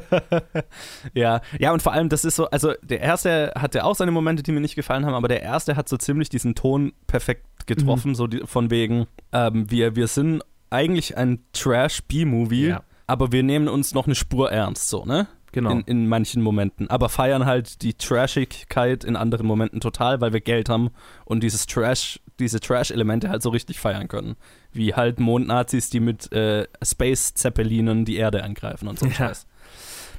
ja, 1.14 1.40
ja, 1.58 1.72
und 1.72 1.80
vor 1.80 1.92
allem, 1.92 2.11
das 2.11 2.25
ist 2.25 2.37
so, 2.37 2.46
also 2.50 2.72
der 2.82 3.00
erste 3.00 3.52
hatte 3.56 3.84
auch 3.84 3.94
seine 3.94 4.11
Momente, 4.11 4.42
die 4.42 4.52
mir 4.52 4.61
nicht 4.61 4.76
gefallen 4.76 5.06
haben, 5.06 5.14
aber 5.14 5.28
der 5.28 5.42
erste 5.42 5.76
hat 5.76 5.88
so 5.88 5.96
ziemlich 5.96 6.28
diesen 6.28 6.54
Ton 6.54 6.92
perfekt 7.06 7.66
getroffen, 7.66 8.11
mhm. 8.11 8.14
so 8.14 8.26
die, 8.26 8.42
von 8.44 8.70
wegen, 8.70 9.06
ähm, 9.32 9.70
wir, 9.70 9.96
wir 9.96 10.06
sind 10.06 10.42
eigentlich 10.70 11.16
ein 11.16 11.40
Trash-B-Movie, 11.52 12.68
ja. 12.68 12.82
Aber 13.06 13.32
wir 13.32 13.42
nehmen 13.42 13.68
uns 13.68 13.94
noch 13.94 14.06
eine 14.06 14.14
Spur 14.14 14.50
ernst, 14.50 14.88
so, 14.88 15.04
ne? 15.04 15.26
Genau. 15.52 15.71
In, 15.71 15.80
in 15.82 16.09
manchen 16.09 16.42
Momenten. 16.42 16.88
Aber 16.88 17.11
feiern 17.11 17.44
halt 17.44 17.82
die 17.82 17.94
Trashigkeit 17.94 19.04
in 19.04 19.16
anderen 19.16 19.47
Momenten 19.47 19.80
total, 19.80 20.21
weil 20.23 20.32
wir 20.32 20.40
Geld 20.40 20.71
haben 20.71 20.90
und 21.26 21.42
dieses 21.42 21.66
Trash, 21.66 22.21
diese 22.40 22.59
Trash-Elemente 22.59 23.28
halt 23.28 23.42
so 23.42 23.50
richtig 23.50 23.78
feiern 23.78 24.09
können. 24.09 24.37
Wie 24.73 24.94
halt 24.94 25.21
Mondnazis, 25.21 25.90
die 25.90 26.00
mit 26.00 26.32
äh, 26.32 26.66
Space-Zeppelinen 26.82 28.06
die 28.06 28.16
Erde 28.16 28.42
angreifen 28.42 28.88
und 28.88 28.99
so 28.99 29.06
ja. 29.06 29.12
Scheiß. 29.12 29.47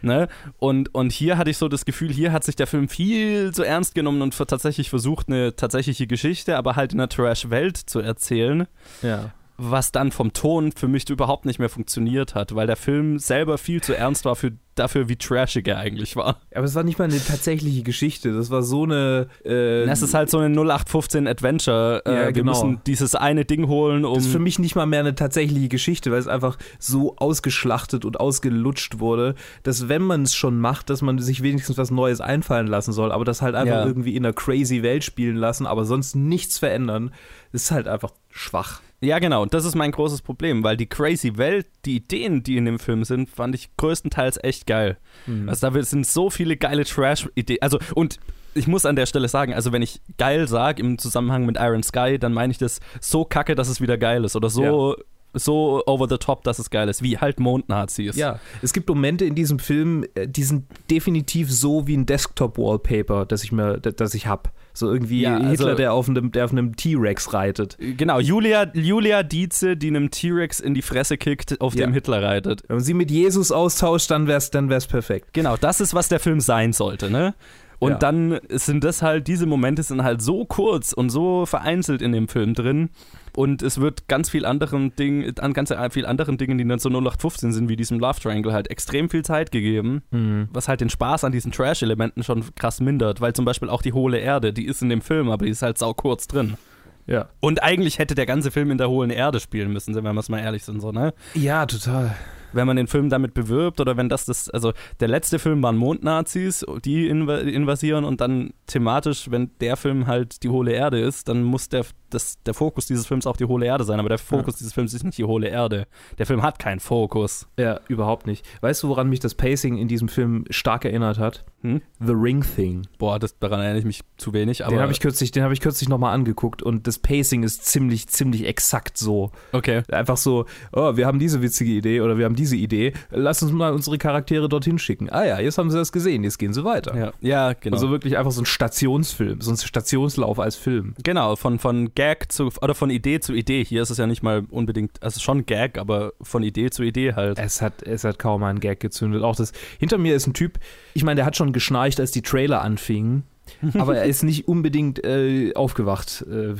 Ne? 0.03 0.27
Und, 0.59 0.93
und 0.93 1.11
hier 1.11 1.37
hatte 1.37 1.49
ich 1.49 1.57
so 1.57 1.67
das 1.67 1.85
Gefühl, 1.85 2.11
hier 2.11 2.31
hat 2.31 2.43
sich 2.43 2.55
der 2.55 2.67
Film 2.67 2.87
viel 2.87 3.53
zu 3.53 3.63
ernst 3.63 3.95
genommen 3.95 4.21
und 4.21 4.37
tatsächlich 4.37 4.89
versucht, 4.89 5.29
eine 5.29 5.55
tatsächliche 5.55 6.07
Geschichte, 6.07 6.57
aber 6.57 6.75
halt 6.75 6.93
in 6.93 6.99
einer 6.99 7.09
Trash-Welt 7.09 7.77
zu 7.77 8.01
erzählen. 8.01 8.67
Ja 9.01 9.31
was 9.57 9.91
dann 9.91 10.11
vom 10.11 10.33
Ton 10.33 10.71
für 10.71 10.87
mich 10.87 11.09
überhaupt 11.09 11.45
nicht 11.45 11.59
mehr 11.59 11.69
funktioniert 11.69 12.33
hat, 12.35 12.55
weil 12.55 12.67
der 12.67 12.75
Film 12.75 13.19
selber 13.19 13.57
viel 13.57 13.81
zu 13.81 13.95
ernst 13.95 14.25
war 14.25 14.35
für, 14.35 14.53
dafür, 14.75 15.09
wie 15.09 15.15
trashig 15.15 15.67
er 15.67 15.77
eigentlich 15.77 16.15
war. 16.15 16.37
Aber 16.53 16.65
es 16.65 16.73
war 16.73 16.83
nicht 16.83 16.97
mal 16.97 17.05
eine 17.05 17.23
tatsächliche 17.23 17.83
Geschichte, 17.83 18.33
das 18.33 18.49
war 18.49 18.63
so 18.63 18.83
eine. 18.83 19.27
Äh, 19.43 19.85
das 19.85 20.01
ist 20.01 20.15
halt 20.15 20.29
so 20.29 20.39
eine 20.39 20.53
0815 20.55 21.27
Adventure. 21.27 22.01
Äh, 22.05 22.11
ja, 22.11 22.25
wir 22.25 22.31
genau. 22.31 22.51
müssen 22.51 22.81
dieses 22.87 23.13
eine 23.13 23.45
Ding 23.45 23.67
holen, 23.67 24.05
um. 24.05 24.15
Das 24.15 24.25
ist 24.25 24.31
für 24.31 24.39
mich 24.39 24.57
nicht 24.57 24.75
mal 24.75 24.87
mehr 24.87 25.01
eine 25.01 25.15
tatsächliche 25.15 25.69
Geschichte, 25.69 26.11
weil 26.11 26.19
es 26.19 26.27
einfach 26.27 26.57
so 26.79 27.15
ausgeschlachtet 27.17 28.05
und 28.05 28.19
ausgelutscht 28.19 28.99
wurde, 28.99 29.35
dass 29.61 29.87
wenn 29.87 30.01
man 30.01 30.23
es 30.23 30.33
schon 30.33 30.59
macht, 30.59 30.89
dass 30.89 31.01
man 31.01 31.19
sich 31.19 31.43
wenigstens 31.43 31.77
was 31.77 31.91
Neues 31.91 32.21
einfallen 32.21 32.67
lassen 32.67 32.91
soll, 32.91 33.11
aber 33.11 33.25
das 33.25 33.41
halt 33.41 33.55
einfach 33.55 33.75
ja. 33.75 33.85
irgendwie 33.85 34.15
in 34.15 34.25
einer 34.25 34.33
crazy 34.33 34.81
Welt 34.81 35.03
spielen 35.03 35.35
lassen, 35.35 35.67
aber 35.67 35.85
sonst 35.85 36.15
nichts 36.15 36.57
verändern, 36.57 37.11
ist 37.51 37.71
halt 37.71 37.87
einfach 37.87 38.11
schwach. 38.31 38.81
Ja, 39.03 39.19
genau. 39.19 39.41
Und 39.41 39.53
das 39.53 39.65
ist 39.65 39.75
mein 39.75 39.91
großes 39.91 40.21
Problem, 40.21 40.63
weil 40.63 40.77
die 40.77 40.85
crazy 40.85 41.37
Welt, 41.37 41.67
die 41.85 41.97
Ideen, 41.97 42.41
die 42.43 42.57
in 42.57 42.65
dem 42.65 42.79
Film 42.79 43.03
sind, 43.03 43.29
fand 43.29 43.53
ich 43.53 43.75
größtenteils 43.77 44.39
echt 44.43 44.65
geil. 44.65 44.97
Mhm. 45.27 45.49
Also 45.49 45.69
da 45.69 45.83
sind 45.83 46.07
so 46.07 46.29
viele 46.29 46.55
geile 46.55 46.85
Trash-Ideen. 46.85 47.61
Also, 47.61 47.79
und 47.95 48.17
ich 48.53 48.67
muss 48.67 48.85
an 48.85 48.95
der 48.95 49.05
Stelle 49.05 49.27
sagen, 49.27 49.53
also 49.53 49.71
wenn 49.71 49.81
ich 49.81 49.99
geil 50.17 50.47
sage 50.47 50.81
im 50.81 50.97
Zusammenhang 50.97 51.45
mit 51.45 51.57
Iron 51.59 51.83
Sky, 51.83 52.17
dann 52.17 52.33
meine 52.33 52.51
ich 52.51 52.57
das 52.57 52.79
so 53.01 53.25
kacke, 53.25 53.55
dass 53.55 53.67
es 53.67 53.81
wieder 53.81 53.97
geil 53.97 54.23
ist. 54.23 54.35
Oder 54.35 54.49
so 54.49 54.95
ja 54.95 55.03
so 55.33 55.83
over 55.87 56.07
the 56.07 56.17
top, 56.17 56.43
dass 56.43 56.59
es 56.59 56.69
geil 56.69 56.87
ist, 56.89 57.01
wie 57.01 57.17
halt 57.17 57.39
Mondnazis. 57.39 58.15
Ja, 58.15 58.39
es 58.61 58.73
gibt 58.73 58.87
Momente 58.87 59.25
in 59.25 59.35
diesem 59.35 59.59
Film, 59.59 60.05
äh, 60.15 60.27
die 60.27 60.43
sind 60.43 60.65
definitiv 60.89 61.51
so 61.51 61.87
wie 61.87 61.97
ein 61.97 62.05
Desktop-Wallpaper, 62.05 63.25
das 63.25 63.43
ich 63.43 63.51
mir, 63.51 63.79
das 63.79 64.13
ich 64.13 64.27
habe. 64.27 64.51
So 64.73 64.91
irgendwie 64.91 65.21
ja, 65.21 65.35
also, 65.35 65.49
Hitler, 65.49 65.75
der 65.75 65.93
auf 65.93 66.09
einem, 66.09 66.31
der 66.31 66.45
auf 66.45 66.51
einem 66.51 66.75
T-Rex 66.75 67.31
reitet. 67.33 67.77
Genau, 67.79 68.19
Julia, 68.19 68.71
Julia 68.73 69.21
Dietze, 69.21 69.77
die 69.77 69.87
einem 69.87 70.09
T-Rex 70.09 70.59
in 70.59 70.73
die 70.73 70.81
Fresse 70.81 71.17
kickt, 71.17 71.61
auf 71.61 71.75
ja. 71.75 71.85
dem 71.85 71.93
Hitler 71.93 72.23
reitet. 72.23 72.63
Wenn 72.67 72.77
man 72.77 72.83
sie 72.83 72.95
mit 72.95 73.11
Jesus 73.11 73.51
austauscht, 73.51 74.09
dann 74.09 74.27
wär's, 74.27 74.49
dann 74.49 74.69
wär's 74.69 74.87
perfekt. 74.87 75.33
Genau, 75.33 75.57
das 75.57 75.79
ist, 75.79 75.93
was 75.93 76.09
der 76.09 76.19
Film 76.19 76.39
sein 76.39 76.73
sollte, 76.73 77.11
ne? 77.11 77.35
Und 77.79 77.91
ja. 77.91 77.97
dann 77.97 78.39
sind 78.49 78.83
das 78.83 79.01
halt, 79.01 79.27
diese 79.27 79.45
Momente 79.45 79.83
sind 79.83 80.03
halt 80.03 80.21
so 80.21 80.45
kurz 80.45 80.93
und 80.93 81.09
so 81.09 81.45
vereinzelt 81.45 82.01
in 82.01 82.13
dem 82.13 82.29
Film 82.29 82.53
drin. 82.53 82.89
Und 83.35 83.61
es 83.61 83.79
wird 83.79 84.07
ganz 84.07 84.29
viel 84.29 84.45
anderen 84.45 84.95
Dingen, 84.95 85.37
an 85.39 85.53
ganz 85.53 85.73
viel 85.91 86.05
anderen 86.05 86.37
Dingen, 86.37 86.57
die 86.57 86.67
dann 86.67 86.79
so 86.79 86.89
0815 86.89 87.51
sind, 87.51 87.69
wie 87.69 87.75
diesem 87.75 87.99
Love 87.99 88.19
Triangle, 88.19 88.53
halt 88.53 88.69
extrem 88.69 89.09
viel 89.09 89.23
Zeit 89.23 89.51
gegeben, 89.51 90.03
mhm. 90.11 90.49
was 90.51 90.67
halt 90.67 90.81
den 90.81 90.89
Spaß 90.89 91.23
an 91.23 91.31
diesen 91.31 91.51
Trash-Elementen 91.51 92.23
schon 92.23 92.43
krass 92.55 92.79
mindert, 92.79 93.21
weil 93.21 93.33
zum 93.33 93.45
Beispiel 93.45 93.69
auch 93.69 93.81
die 93.81 93.93
hohle 93.93 94.19
Erde, 94.19 94.53
die 94.53 94.65
ist 94.65 94.81
in 94.81 94.89
dem 94.89 95.01
Film, 95.01 95.29
aber 95.29 95.45
die 95.45 95.51
ist 95.51 95.61
halt 95.61 95.77
sau 95.77 95.93
kurz 95.93 96.27
drin. 96.27 96.57
Ja. 97.05 97.29
Und 97.39 97.63
eigentlich 97.63 97.99
hätte 97.99 98.15
der 98.15 98.25
ganze 98.25 98.51
Film 98.51 98.71
in 98.71 98.77
der 98.77 98.89
hohlen 98.89 99.09
Erde 99.09 99.39
spielen 99.39 99.73
müssen, 99.73 99.95
wenn 99.95 100.03
wir 100.03 100.19
es 100.19 100.29
mal 100.29 100.39
ehrlich 100.39 100.63
sind, 100.63 100.79
so, 100.79 100.91
ne? 100.91 101.13
Ja, 101.33 101.65
total 101.65 102.15
wenn 102.53 102.67
man 102.67 102.77
den 102.77 102.87
Film 102.87 103.09
damit 103.09 103.33
bewirbt 103.33 103.79
oder 103.79 103.97
wenn 103.97 104.09
das 104.09 104.25
das, 104.25 104.49
also 104.49 104.73
der 104.99 105.07
letzte 105.07 105.39
Film 105.39 105.61
waren 105.63 105.77
Mondnazis, 105.77 106.65
die 106.83 107.07
invasieren 107.07 108.05
und 108.05 108.21
dann 108.21 108.53
thematisch, 108.67 109.29
wenn 109.31 109.51
der 109.59 109.77
Film 109.77 110.07
halt 110.07 110.43
die 110.43 110.49
hohle 110.49 110.71
Erde 110.71 110.99
ist, 110.99 111.27
dann 111.29 111.43
muss 111.43 111.69
der, 111.69 111.85
das, 112.09 112.41
der 112.43 112.53
Fokus 112.53 112.85
dieses 112.85 113.07
Films 113.07 113.27
auch 113.27 113.37
die 113.37 113.45
hohle 113.45 113.65
Erde 113.65 113.83
sein, 113.83 113.99
aber 113.99 114.09
der 114.09 114.17
Fokus 114.17 114.55
ja. 114.55 114.57
dieses 114.59 114.73
Films 114.73 114.93
ist 114.93 115.03
nicht 115.03 115.17
die 115.17 115.25
hohle 115.25 115.47
Erde. 115.47 115.87
Der 116.17 116.25
Film 116.25 116.41
hat 116.41 116.59
keinen 116.59 116.79
Fokus. 116.79 117.47
Ja, 117.57 117.79
überhaupt 117.87 118.27
nicht. 118.27 118.45
Weißt 118.61 118.83
du, 118.83 118.89
woran 118.89 119.09
mich 119.09 119.19
das 119.19 119.35
Pacing 119.35 119.77
in 119.77 119.87
diesem 119.87 120.07
Film 120.07 120.45
stark 120.49 120.85
erinnert 120.85 121.19
hat? 121.19 121.45
Hm? 121.61 121.81
The 121.99 122.13
Ring 122.13 122.43
Thing. 122.43 122.87
Boah, 122.97 123.19
das, 123.19 123.39
daran 123.39 123.61
erinnere 123.61 123.79
ich 123.79 123.85
mich 123.85 124.01
zu 124.17 124.33
wenig, 124.33 124.65
aber. 124.65 124.75
Den 124.75 124.81
habe 124.81 124.91
ich 124.91 124.99
kürzlich, 124.99 125.31
den 125.31 125.43
habe 125.43 125.53
ich 125.53 125.61
kürzlich 125.61 125.89
nochmal 125.89 126.13
angeguckt 126.13 126.61
und 126.61 126.87
das 126.87 126.99
Pacing 126.99 127.43
ist 127.43 127.65
ziemlich, 127.65 128.07
ziemlich 128.07 128.45
exakt 128.45 128.97
so. 128.97 129.31
Okay. 129.51 129.83
Einfach 129.91 130.17
so, 130.17 130.45
oh, 130.73 130.95
wir 130.97 131.07
haben 131.07 131.19
diese 131.19 131.41
witzige 131.41 131.71
Idee 131.71 132.01
oder 132.01 132.17
wir 132.17 132.25
haben 132.25 132.35
diese 132.43 132.57
Idee, 132.57 132.93
lass 133.09 133.41
uns 133.41 133.51
mal 133.51 133.71
unsere 133.73 133.97
Charaktere 133.97 134.49
dorthin 134.49 134.77
schicken. 134.77 135.09
Ah 135.09 135.25
ja, 135.25 135.39
jetzt 135.39 135.57
haben 135.57 135.71
sie 135.71 135.77
das 135.77 135.91
gesehen, 135.91 136.23
jetzt 136.23 136.37
gehen 136.37 136.53
sie 136.53 136.63
weiter. 136.63 136.95
Ja, 136.95 137.13
ja 137.21 137.53
genau. 137.53 137.75
Also 137.75 137.89
wirklich 137.89 138.17
einfach 138.17 138.31
so 138.31 138.41
ein 138.41 138.45
Stationsfilm, 138.45 139.39
so 139.41 139.51
ein 139.51 139.57
Stationslauf 139.57 140.39
als 140.39 140.55
Film. 140.55 140.93
Genau, 141.03 141.35
von, 141.35 141.57
von 141.59 141.93
Gag 141.95 142.31
zu, 142.31 142.49
oder 142.61 142.75
von 142.75 142.89
Idee 142.89 143.19
zu 143.21 143.33
Idee. 143.33 143.63
Hier 143.63 143.81
ist 143.81 143.89
es 143.89 143.97
ja 143.97 144.07
nicht 144.07 144.23
mal 144.23 144.43
unbedingt, 144.49 145.01
also 145.01 145.19
schon 145.19 145.45
Gag, 145.45 145.77
aber 145.77 146.13
von 146.21 146.43
Idee 146.43 146.69
zu 146.69 146.83
Idee 146.83 147.13
halt. 147.13 147.39
Es 147.39 147.61
hat, 147.61 147.81
es 147.83 148.03
hat 148.03 148.19
kaum 148.19 148.43
einen 148.43 148.59
Gag 148.59 148.79
gezündet. 148.81 149.23
Auch 149.23 149.35
das, 149.35 149.53
hinter 149.79 149.97
mir 149.97 150.15
ist 150.15 150.27
ein 150.27 150.33
Typ, 150.33 150.59
ich 150.93 151.03
meine, 151.03 151.15
der 151.15 151.25
hat 151.25 151.37
schon 151.37 151.53
geschnarcht, 151.53 151.99
als 151.99 152.11
die 152.11 152.21
Trailer 152.21 152.61
anfingen. 152.61 153.23
aber 153.77 153.97
er 153.97 154.05
ist 154.05 154.23
nicht 154.23 154.47
unbedingt 154.47 155.03
äh, 155.03 155.53
aufgewacht. 155.55 156.25
Äh, 156.29 156.55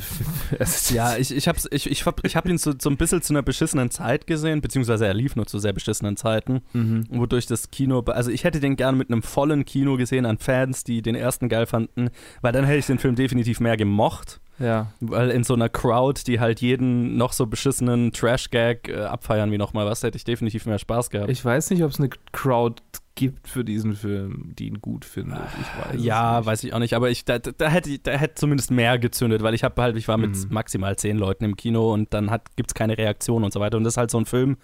ja, 0.93 1.17
ich, 1.17 1.36
ich 1.36 1.48
habe 1.48 1.60
ich, 1.72 1.89
ich 1.89 2.05
hab, 2.05 2.25
ich 2.25 2.36
hab 2.36 2.48
ihn 2.48 2.57
so, 2.57 2.74
so 2.79 2.89
ein 2.89 2.98
bisschen 2.98 3.22
zu 3.22 3.33
einer 3.33 3.41
beschissenen 3.41 3.89
Zeit 3.91 4.27
gesehen, 4.27 4.62
beziehungsweise 4.62 5.05
er 5.05 5.13
lief 5.13 5.36
nur 5.36 5.45
zu 5.45 5.60
sehr 5.60 5.74
beschissenen 5.74 6.17
Zeiten, 6.17 6.62
mhm. 6.74 7.05
wodurch 7.10 7.45
das 7.45 7.72
Kino, 7.72 8.00
also 8.01 8.31
ich 8.31 8.43
hätte 8.43 8.60
den 8.60 8.75
gerne 8.75 8.98
mit 8.98 9.10
einem 9.10 9.24
vollen 9.24 9.65
Kino 9.65 9.98
gesehen 9.98 10.25
an 10.25 10.38
Fans, 10.38 10.83
die 10.83 11.01
den 11.01 11.15
ersten 11.15 11.50
geil 11.50 11.65
fanden, 11.65 12.10
weil 12.41 12.51
dann 12.51 12.65
hätte 12.65 12.79
ich 12.79 12.86
den 12.88 13.00
Film 13.00 13.15
definitiv 13.15 13.60
mehr 13.60 13.77
gemocht. 13.77 14.39
Ja. 14.60 14.93
Weil 15.00 15.31
in 15.31 15.43
so 15.43 15.55
einer 15.55 15.67
Crowd, 15.67 16.22
die 16.27 16.39
halt 16.39 16.62
jeden 16.62 17.17
noch 17.17 17.33
so 17.33 17.48
beschissenen 17.48 18.12
Trash-Gag 18.12 18.88
äh, 18.88 19.01
abfeiern 19.01 19.51
wie 19.51 19.57
nochmal 19.57 19.86
was, 19.86 20.03
hätte 20.03 20.15
ich 20.15 20.24
definitiv 20.24 20.65
mehr 20.65 20.77
Spaß 20.77 21.10
gehabt. 21.10 21.31
Ich 21.31 21.43
weiß 21.43 21.72
nicht, 21.72 21.83
ob 21.83 21.89
es 21.89 22.00
eine 22.00 22.10
Crowd 22.31 22.81
gibt 23.15 23.48
für 23.48 23.63
diesen 23.63 23.96
Film, 23.96 24.53
die 24.58 24.67
ihn 24.67 24.82
gut 24.82 25.05
findet. 25.05 25.39
Ich 25.62 25.93
weiß 25.93 26.03
ja, 26.03 26.43
weiß 26.46 26.63
ich 26.63 26.74
auch 26.74 26.79
nicht, 26.79 26.96
aber 26.96 27.12
ich, 27.12 27.25
da, 27.25 27.38
da, 27.38 27.70
hätte, 27.70 28.00
da 28.00 28.12
hätte 28.12 28.36
zumindest 28.36 28.72
mehr 28.72 28.98
gezündet, 28.98 29.43
weil 29.43 29.53
ich 29.53 29.63
habe 29.63 29.79
halt, 29.82 29.98
ich 29.98 30.08
war 30.08 30.17
mit 30.17 30.36
mhm. 30.36 30.48
maximal 30.50 30.96
zehn 30.96 31.17
Leuten 31.17 31.46
im 31.46 31.55
Kino 31.55 31.93
und 31.93 32.13
dann 32.13 32.32
gibt 32.55 32.72
es 32.72 32.74
keine 32.74 32.98
Reaktion 32.98 33.43
und 33.43 33.53
so 33.53 33.60
weiter. 33.60 33.77
Und 33.77 33.84
das 33.84 33.93
ist 33.93 33.98
halt 33.98 34.12
so 34.12 34.17
ein 34.17 34.25
Film, 34.25 34.58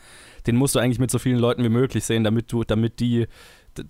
den 0.47 0.55
musst 0.55 0.73
du 0.75 0.79
eigentlich 0.79 0.99
mit 0.99 1.11
so 1.11 1.19
vielen 1.19 1.37
Leuten 1.37 1.63
wie 1.63 1.69
möglich 1.69 2.03
sehen, 2.05 2.23
damit 2.23 2.51
du, 2.51 2.63
damit 2.63 2.99
die 2.99 3.27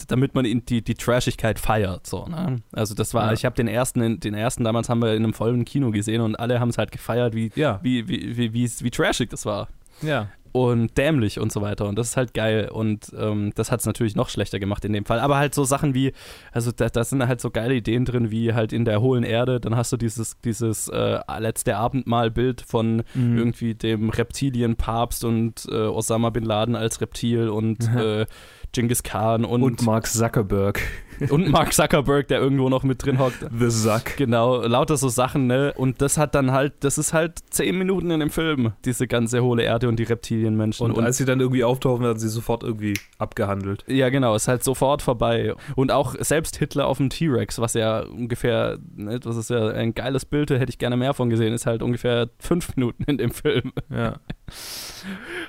damit 0.07 0.35
man 0.35 0.43
die, 0.43 0.83
die 0.83 0.93
Trashigkeit 0.93 1.57
feiert. 1.57 2.05
So, 2.05 2.25
ne? 2.27 2.57
Also 2.73 2.93
das 2.93 3.13
war, 3.13 3.27
ja. 3.27 3.33
ich 3.33 3.45
habe 3.45 3.55
den 3.55 3.67
ersten, 3.67 4.19
den 4.19 4.33
ersten 4.33 4.63
damals 4.63 4.89
haben 4.89 5.01
wir 5.01 5.13
in 5.13 5.23
einem 5.23 5.33
vollen 5.33 5.65
Kino 5.65 5.89
gesehen 5.89 6.21
und 6.21 6.35
alle 6.35 6.59
haben 6.59 6.69
es 6.69 6.77
halt 6.77 6.91
gefeiert, 6.91 7.33
wie, 7.33 7.49
ja. 7.55 7.79
wie, 7.81 8.07
wie, 8.07 8.37
wie, 8.37 8.53
wie, 8.53 8.69
wie 8.81 8.91
trashig 8.91 9.29
das 9.29 9.45
war. 9.45 9.69
Ja 10.01 10.27
und 10.51 10.97
dämlich 10.97 11.39
und 11.39 11.51
so 11.51 11.61
weiter. 11.61 11.87
Und 11.87 11.97
das 11.97 12.09
ist 12.09 12.17
halt 12.17 12.33
geil. 12.33 12.69
Und 12.71 13.11
ähm, 13.17 13.51
das 13.55 13.71
hat 13.71 13.79
es 13.79 13.85
natürlich 13.85 14.15
noch 14.15 14.29
schlechter 14.29 14.59
gemacht 14.59 14.85
in 14.85 14.93
dem 14.93 15.05
Fall. 15.05 15.19
Aber 15.19 15.37
halt 15.37 15.53
so 15.53 15.63
Sachen 15.63 15.93
wie, 15.93 16.13
also 16.51 16.71
da, 16.71 16.89
da, 16.89 17.03
sind 17.03 17.27
halt 17.27 17.41
so 17.41 17.49
geile 17.49 17.75
Ideen 17.75 18.05
drin, 18.05 18.31
wie 18.31 18.53
halt 18.53 18.73
in 18.73 18.85
der 18.85 19.01
hohlen 19.01 19.23
Erde, 19.23 19.59
dann 19.59 19.75
hast 19.75 19.91
du 19.91 19.97
dieses, 19.97 20.39
dieses 20.41 20.87
äh, 20.87 21.19
letzte 21.39 21.77
Abendmahlbild 21.77 22.61
von 22.61 23.03
mhm. 23.13 23.37
irgendwie 23.37 23.75
dem 23.75 24.09
Reptilienpapst 24.09 25.23
und 25.23 25.65
äh, 25.71 25.75
Osama 25.75 26.29
Bin 26.29 26.45
Laden 26.45 26.75
als 26.75 27.01
Reptil 27.01 27.49
und 27.49 27.83
äh, 27.95 28.25
Genghis 28.71 29.03
Khan 29.03 29.45
und, 29.45 29.63
und 29.63 29.81
Mark 29.83 30.07
Zuckerberg. 30.07 30.81
Und 31.29 31.49
Mark 31.49 31.73
Zuckerberg, 31.73 32.27
der 32.27 32.39
irgendwo 32.39 32.69
noch 32.69 32.83
mit 32.83 33.03
drin 33.03 33.19
hockt. 33.19 33.45
The 33.51 33.67
Zuck. 33.69 34.15
Genau, 34.15 34.61
lauter 34.61 34.95
so 34.95 35.09
Sachen, 35.09 35.47
ne? 35.47 35.73
Und 35.75 36.01
das 36.01 36.17
hat 36.17 36.33
dann 36.35 36.51
halt, 36.51 36.75
das 36.81 36.97
ist 36.97 37.13
halt 37.13 37.39
zehn 37.49 37.77
Minuten 37.77 38.09
in 38.11 38.19
dem 38.21 38.29
Film, 38.29 38.73
diese 38.85 39.07
ganze 39.07 39.43
hohle 39.43 39.63
Erde 39.63 39.89
und 39.89 39.97
die 39.97 40.03
Reptilienmenschen. 40.03 40.85
Und, 40.85 40.93
und 40.93 41.03
als 41.03 41.17
sie 41.17 41.25
dann 41.25 41.39
irgendwie 41.39 41.63
auftauchen, 41.63 42.05
werden 42.05 42.19
sie 42.19 42.29
sofort 42.29 42.63
irgendwie 42.63 42.93
abgehandelt. 43.17 43.83
Ja, 43.87 44.09
genau, 44.09 44.35
ist 44.35 44.47
halt 44.47 44.63
sofort 44.63 45.01
vorbei. 45.01 45.55
Und 45.75 45.91
auch 45.91 46.15
selbst 46.19 46.55
Hitler 46.57 46.87
auf 46.87 46.97
dem 46.97 47.09
T-Rex, 47.09 47.59
was 47.59 47.73
ja 47.73 48.01
ungefähr, 48.01 48.77
ne, 48.95 49.19
das 49.19 49.35
ist 49.35 49.49
ja 49.49 49.67
ein 49.69 49.93
geiles 49.93 50.25
Bild, 50.25 50.51
da 50.51 50.55
hätte 50.55 50.69
ich 50.69 50.77
gerne 50.77 50.95
mehr 50.95 51.13
von 51.13 51.29
gesehen, 51.29 51.53
ist 51.53 51.65
halt 51.65 51.83
ungefähr 51.83 52.29
fünf 52.39 52.75
Minuten 52.75 53.03
in 53.03 53.17
dem 53.17 53.31
Film. 53.31 53.73
Ja. 53.89 54.19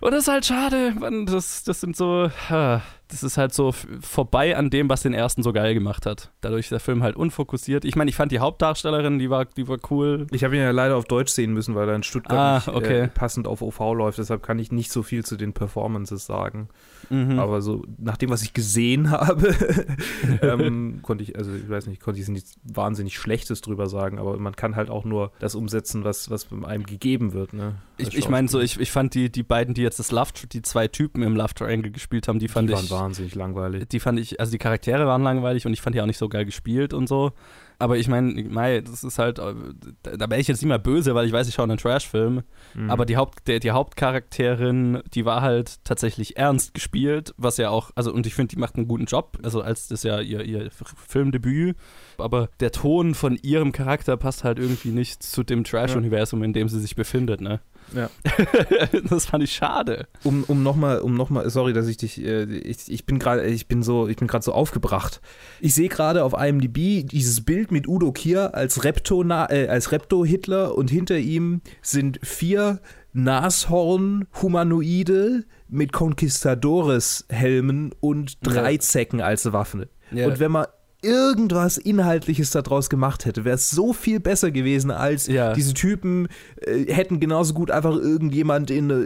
Und 0.00 0.12
das 0.12 0.23
ist 0.23 0.29
halt 0.29 0.47
schade, 0.47 0.95
man, 0.99 1.27
das, 1.27 1.62
das 1.62 1.81
sind 1.81 1.97
so. 1.97 2.31
Ha 2.49 2.83
das 3.11 3.23
ist 3.23 3.38
halt 3.38 3.55
so 3.55 3.73
vorbei 3.73 4.57
an 4.57 4.69
dem, 4.69 4.88
was 4.88 5.02
den 5.02 5.14
ersten 5.14 5.43
so 5.43 5.52
geil 5.52 5.73
gemacht 5.73 6.05
hat. 6.05 6.31
Dadurch 6.43 6.67
ist 6.67 6.73
der 6.73 6.81
Film 6.81 7.02
halt 7.02 7.17
unfokussiert. 7.17 7.85
Ich 7.85 7.97
meine, 7.97 8.11
ich 8.11 8.17
fand 8.17 8.31
die 8.31 8.40
Hauptdarstellerin, 8.40 9.19
die 9.19 9.31
war, 9.31 9.47
die 9.47 9.67
war 9.67 9.79
cool. 9.90 10.26
Ich 10.33 10.45
habe 10.45 10.55
ihn 10.57 10.62
ja 10.62 10.71
leider 10.71 10.97
auf 10.97 11.07
Deutsch 11.07 11.33
sehen 11.33 11.55
müssen, 11.55 11.75
weil 11.75 11.88
er 11.88 11.97
in 11.97 12.02
Stuttgart 12.02 12.38
ah, 12.38 12.55
nicht, 12.57 12.76
okay. 12.76 13.00
äh, 13.00 13.09
passend 13.09 13.47
auf 13.47 13.62
OV 13.62 13.79
läuft. 13.95 14.19
Deshalb 14.19 14.43
kann 14.43 14.59
ich 14.59 14.71
nicht 14.71 14.93
so 14.93 15.02
viel 15.02 15.25
zu 15.25 15.37
den 15.37 15.55
Performances 15.55 16.26
sagen. 16.26 16.69
Mhm. 17.09 17.38
Aber 17.38 17.62
so 17.62 17.85
nach 17.97 18.19
dem, 18.19 18.29
was 18.29 18.43
ich 18.43 18.52
gesehen 18.52 19.11
habe, 19.11 19.55
ähm, 20.43 20.99
konnte 21.02 21.25
ich, 21.25 21.37
also 21.37 21.52
ich 21.55 21.69
weiß 21.69 21.87
nicht, 21.87 22.02
konnte 22.02 22.21
ich 22.21 22.29
nichts 22.29 22.57
wahnsinnig 22.64 23.17
Schlechtes 23.17 23.62
drüber 23.62 23.88
sagen. 23.88 24.19
Aber 24.19 24.37
man 24.37 24.55
kann 24.55 24.76
halt 24.76 24.90
auch 24.90 25.07
nur 25.07 25.33
das 25.38 25.55
umsetzen, 25.55 26.05
was, 26.05 26.31
was 26.31 26.49
einem 26.64 26.85
gegeben 26.85 27.33
wird. 27.33 27.55
Ne? 27.55 27.76
Ich, 27.97 28.17
ich 28.17 28.29
meine 28.29 28.49
so, 28.49 28.61
ich, 28.61 28.79
ich 28.79 28.90
ich 28.90 28.93
fand 28.93 29.14
die, 29.14 29.31
die 29.31 29.45
beiden, 29.45 29.73
die 29.73 29.83
jetzt 29.83 30.00
das 30.00 30.11
Love, 30.11 30.33
die 30.50 30.62
zwei 30.62 30.88
Typen 30.88 31.23
im 31.23 31.37
Love 31.37 31.55
Triangle 31.55 31.93
gespielt 31.93 32.26
haben, 32.26 32.40
die 32.40 32.49
fand 32.49 32.69
die 32.69 32.75
ich. 32.75 32.81
Wahnsinnig 33.00 33.35
langweilig. 33.35 33.88
Die 33.88 34.00
fand 34.00 34.19
ich, 34.19 34.38
also 34.40 34.52
die 34.52 34.59
Charaktere 34.59 35.07
waren 35.07 35.23
langweilig 35.23 35.66
und 35.66 35.73
ich 35.73 35.80
fand 35.80 35.97
die 35.97 36.00
auch 36.00 36.07
nicht 36.07 36.19
so 36.19 36.28
geil 36.28 36.45
gespielt 36.45 36.92
und 36.92 37.09
so. 37.09 37.33
Aber 37.80 37.97
ich 37.97 38.09
meine, 38.09 38.45
Mai, 38.45 38.83
das 38.83 39.02
ist 39.02 39.19
halt, 39.19 39.38
äh, 39.38 39.54
da, 40.02 40.16
da 40.19 40.30
wäre 40.30 40.38
ich 40.38 40.49
jetzt 40.49 40.61
nicht 40.61 40.69
mehr 40.69 40.78
böse, 40.78 41.14
weil 41.14 41.26
ich 41.26 41.33
weiß, 41.33 41.49
ich 41.49 41.54
schaue 41.54 41.64
einen 41.64 41.78
Trash-Film. 41.78 42.42
Mhm. 42.75 42.90
Aber 42.90 43.07
die, 43.07 43.16
Haupt, 43.16 43.49
der, 43.49 43.59
die 43.59 43.71
Hauptcharakterin, 43.71 45.02
die 45.14 45.25
war 45.25 45.40
halt 45.40 45.83
tatsächlich 45.83 46.37
ernst 46.37 46.75
gespielt, 46.75 47.35
was 47.38 47.57
ja 47.57 47.71
auch, 47.71 47.90
also 47.95 48.12
und 48.12 48.26
ich 48.26 48.35
finde, 48.35 48.54
die 48.54 48.61
macht 48.61 48.76
einen 48.76 48.87
guten 48.87 49.07
Job. 49.07 49.38
Also 49.42 49.62
als 49.62 49.88
das 49.88 50.02
ja 50.02 50.21
ihr, 50.21 50.45
ihr 50.45 50.71
Filmdebüt. 50.71 51.75
Aber 52.19 52.50
der 52.61 52.71
Ton 52.71 53.14
von 53.14 53.37
ihrem 53.37 53.73
Charakter 53.73 54.19
passt 54.19 54.45
halt 54.45 54.59
irgendwie 54.59 54.90
nicht 54.90 55.23
zu 55.23 55.42
dem 55.42 55.64
Trash-Universum, 55.64 56.42
in 56.42 56.52
dem 56.52 56.69
sie 56.69 56.80
sich 56.80 56.95
befindet, 56.95 57.40
ne? 57.40 57.61
Ja. 57.95 58.11
das 59.09 59.27
fand 59.27 59.45
ich 59.45 59.53
schade. 59.53 60.07
um, 60.25 60.45
um 60.45 60.63
nochmal, 60.63 61.01
um 61.01 61.15
noch 61.15 61.31
mal, 61.31 61.49
sorry, 61.51 61.73
dass 61.73 61.87
ich 61.89 61.97
dich, 61.97 62.23
äh, 62.25 62.45
ich, 62.45 62.91
ich 62.91 63.07
bin 63.07 63.19
gerade, 63.19 63.45
ich 63.47 63.67
bin 63.69 63.83
so, 63.83 64.07
ich 64.09 64.17
bin 64.17 64.29
gerade 64.29 64.45
so 64.45 64.53
aufgebracht. 64.53 65.21
Ich 65.61 65.75
sehe 65.75 65.89
gerade 65.89 66.25
auf 66.25 66.35
IMDb 66.35 67.07
dieses 67.09 67.45
Bild 67.45 67.71
mit 67.73 67.89
Udo 67.89 68.13
Kier 68.13 68.55
als 68.55 68.85
Repto, 68.85 69.23
äh, 69.23 69.69
als 69.69 69.93
Repto 69.93 70.25
Hitler 70.25 70.77
und 70.77 70.91
hinter 70.91 71.19
ihm 71.19 71.61
sind 71.83 72.19
vier 72.23 72.81
Nashorn-Humanoide 73.13 75.45
mit 75.69 75.93
Conquistadores-Helmen 75.93 77.93
und 78.01 78.39
drei 78.43 78.73
Ja. 78.73 78.81
Zecken 78.81 79.21
als 79.21 79.53
Waffen. 79.53 79.87
Ja. 80.13 80.27
Und 80.27 80.41
wenn 80.41 80.51
man 80.53 80.67
irgendwas 81.02 81.78
Inhaltliches 81.78 82.50
daraus 82.50 82.90
gemacht 82.90 83.25
hätte, 83.25 83.45
wäre 83.45 83.54
es 83.57 83.71
so 83.71 83.92
viel 83.92 84.21
besser 84.21 84.50
gewesen, 84.50 84.90
als 84.90 85.26
Ja. 85.26 85.52
diese 85.54 85.75
Typen 85.75 86.28
äh, 86.61 86.92
hätten 86.92 87.21
genauso 87.21 87.54
gut 87.54 87.71
einfach 87.71 87.97
irgendjemand 87.97 88.71
in, 88.71 88.90
äh, 88.90 89.02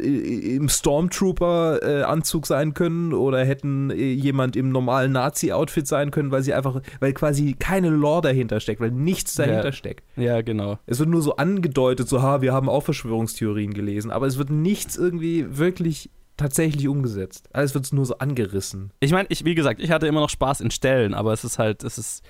im 0.57 0.69
Stormtrooper-Anzug 0.69 2.47
sein 2.47 2.75
können 2.75 3.13
oder 3.13 3.45
hätten 3.45 3.91
äh, 3.91 4.13
jemand 4.13 4.57
im 4.57 4.71
normalen 4.71 5.13
Nazi-Outfit 5.13 5.87
sein 5.87 6.11
können, 6.11 6.31
weil 6.31 6.43
sie 6.43 6.55
einfach, 6.55 6.81
weil 7.01 7.13
quasi 7.13 7.55
keine 7.59 7.91
Lore 7.91 8.23
dahinter 8.23 8.61
steckt, 8.61 8.81
weil 8.81 8.91
nichts 8.91 9.35
dahinter 9.35 9.67
Ja. 9.67 9.73
steckt. 9.73 10.05
Ja, 10.17 10.43
genau. 10.43 10.79
Es 10.87 10.99
wird 10.99 11.09
nur 11.09 11.23
so 11.23 11.37
angedeutet, 11.37 12.09
so, 12.09 12.23
ha, 12.23 12.41
wir 12.43 12.53
haben 12.53 12.69
auch 12.69 12.83
Verschwörungstheorien 12.83 13.75
gelesen, 13.75 14.11
aber 14.11 14.27
es 14.27 14.39
wird 14.39 14.51
nichts 14.51 14.97
irgendwie 14.97 15.47
wirklich 15.59 16.11
tatsächlich 16.37 16.89
umgesetzt. 16.89 17.49
Alles 17.53 17.75
wird 17.75 17.93
nur 17.93 18.07
so 18.07 18.19
angerissen. 18.19 18.93
Ich 19.01 19.13
meine, 19.13 19.27
ich, 19.31 19.45
wie 19.45 19.55
gesagt, 19.55 19.81
ich 19.81 19.91
hatte 19.91 20.07
immer 20.07 20.21
noch 20.21 20.31
Spaß 20.31 20.61
in 20.61 20.71
Stellen, 20.71 21.15
aber 21.15 21.33
es 21.33 21.45
ist 21.45 21.59
halt, 21.59 21.85
es 21.85 21.99
ist 21.99 22.25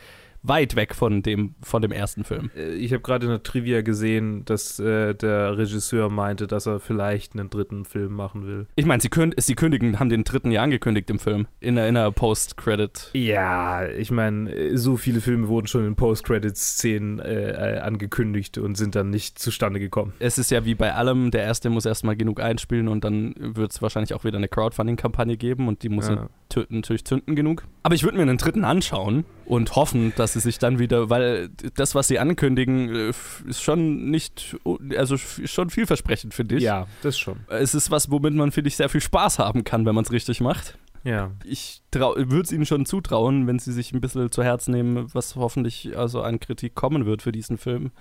weit 0.47 0.77
weg 0.77 0.95
von 0.95 1.23
dem, 1.23 1.55
von 1.63 1.83
dem 1.83 1.91
ersten 1.91 2.23
Film. 2.23 2.51
Äh, 2.57 2.75
Ich 2.75 2.93
habe 2.93 3.03
gerade 3.03 3.27
in 3.27 3.31
der 3.33 3.43
Trivia 3.43 3.83
gesehen, 3.83 4.45
dass 4.45 4.79
äh, 4.79 5.15
der 5.15 5.57
Regisseur 5.59 6.11
meinte, 6.11 6.47
dass 6.47 6.67
er 6.67 6.79
vielleicht 6.81 7.35
einen 7.35 7.51
dritten 7.51 7.85
Film 7.85 8.13
machen 8.15 8.47
will. 8.47 8.67
Ich 8.77 8.85
meine, 8.87 9.01
sie, 9.03 9.09
künd, 9.09 9.35
sie 9.39 9.55
kündigen, 9.55 9.99
haben 9.99 10.11
den 10.11 10.23
dritten 10.25 10.51
ja 10.51 10.63
angekündigt 10.63 11.09
im 11.11 11.19
Film. 11.19 11.47
In 11.61 11.77
der, 11.77 11.89
in 11.89 11.95
der 11.95 12.11
Post-Credit. 12.13 13.11
Ja, 13.15 13.87
ich 13.89 14.11
meine, 14.11 14.77
so 14.77 14.97
viele 14.97 15.21
Filme 15.21 15.49
wurden 15.49 15.67
schon 15.67 15.87
in 15.87 15.97
Post-Credits-Szenen 15.97 17.19
äh, 17.21 17.77
äh, 17.77 17.79
angekündigt 17.81 18.59
und 18.59 18.77
sind 18.77 18.95
dann 18.95 19.11
nicht 19.11 19.39
zustande 19.39 19.81
gekommen. 19.81 20.13
Es 20.19 20.39
ist 20.39 20.51
ja 20.51 20.65
wie 20.65 20.75
bei 20.75 20.93
allem, 20.95 21.31
der 21.31 21.43
erste 21.43 21.71
muss 21.71 21.87
erstmal 21.87 22.17
genug 22.17 22.41
einspielen 22.41 22.89
und 22.89 23.05
dann 23.05 23.35
wird 23.39 23.73
es 23.73 23.81
wahrscheinlich 23.83 24.15
auch 24.15 24.25
wieder 24.25 24.37
eine 24.37 24.49
Crowdfunding-Kampagne 24.49 25.37
geben 25.37 25.69
und 25.69 25.83
die 25.83 25.89
muss 25.89 26.09
Ja. 26.09 26.29
natürlich 26.69 27.05
zünden 27.05 27.35
genug. 27.35 27.65
Aber 27.83 27.95
ich 27.95 28.05
würde 28.05 28.17
mir 28.17 28.23
einen 28.23 28.39
dritten 28.39 28.65
anschauen 28.65 29.25
und 29.47 29.77
hoffen, 29.77 30.13
dass 30.17 30.33
sie 30.35 30.41
sich 30.41 30.59
dann 30.59 30.79
wieder, 30.79 31.11
weil 31.11 31.51
das, 31.75 31.95
was 31.95 32.09
sie 32.09 32.19
ankündigen, 32.19 32.95
äh, 32.95 33.13
ist 33.47 33.63
schon 33.63 34.11
nicht, 34.11 34.57
also 34.97 35.17
schon 35.17 35.71
vielversprechend, 35.71 36.35
finde 36.35 36.57
ich. 36.57 36.63
Ja, 36.63 36.87
das 37.03 37.19
schon. 37.19 37.41
Es 37.49 37.75
ist 37.75 37.91
was, 37.91 38.11
womit 38.11 38.35
man, 38.35 38.53
finde 38.53 38.69
ich, 38.69 38.77
sehr 38.77 38.89
viel 38.89 39.01
Spaß 39.01 39.39
haben 39.39 39.65
kann, 39.65 39.87
wenn 39.87 39.95
man 39.95 40.05
es 40.05 40.13
richtig 40.13 40.41
macht. 40.41 40.79
Ja. 41.05 41.33
Ich 41.45 41.83
würde 41.93 42.41
es 42.41 42.53
ihnen 42.53 42.67
schon 42.67 42.87
zutrauen, 42.87 43.47
wenn 43.47 43.59
sie 43.59 43.73
sich 43.73 43.93
ein 43.93 44.01
bisschen 44.01 44.33
zu 44.33 44.43
Herzen 44.43 44.73
nehmen, 44.73 45.13
was 45.13 45.37
hoffentlich 45.37 45.97
also 45.97 46.23
an 46.23 46.41
Kritik 46.41 46.75
kommen 46.75 47.05
wird 47.05 47.21
für 47.21 47.33
diesen 47.33 47.59
Film, 47.59 47.93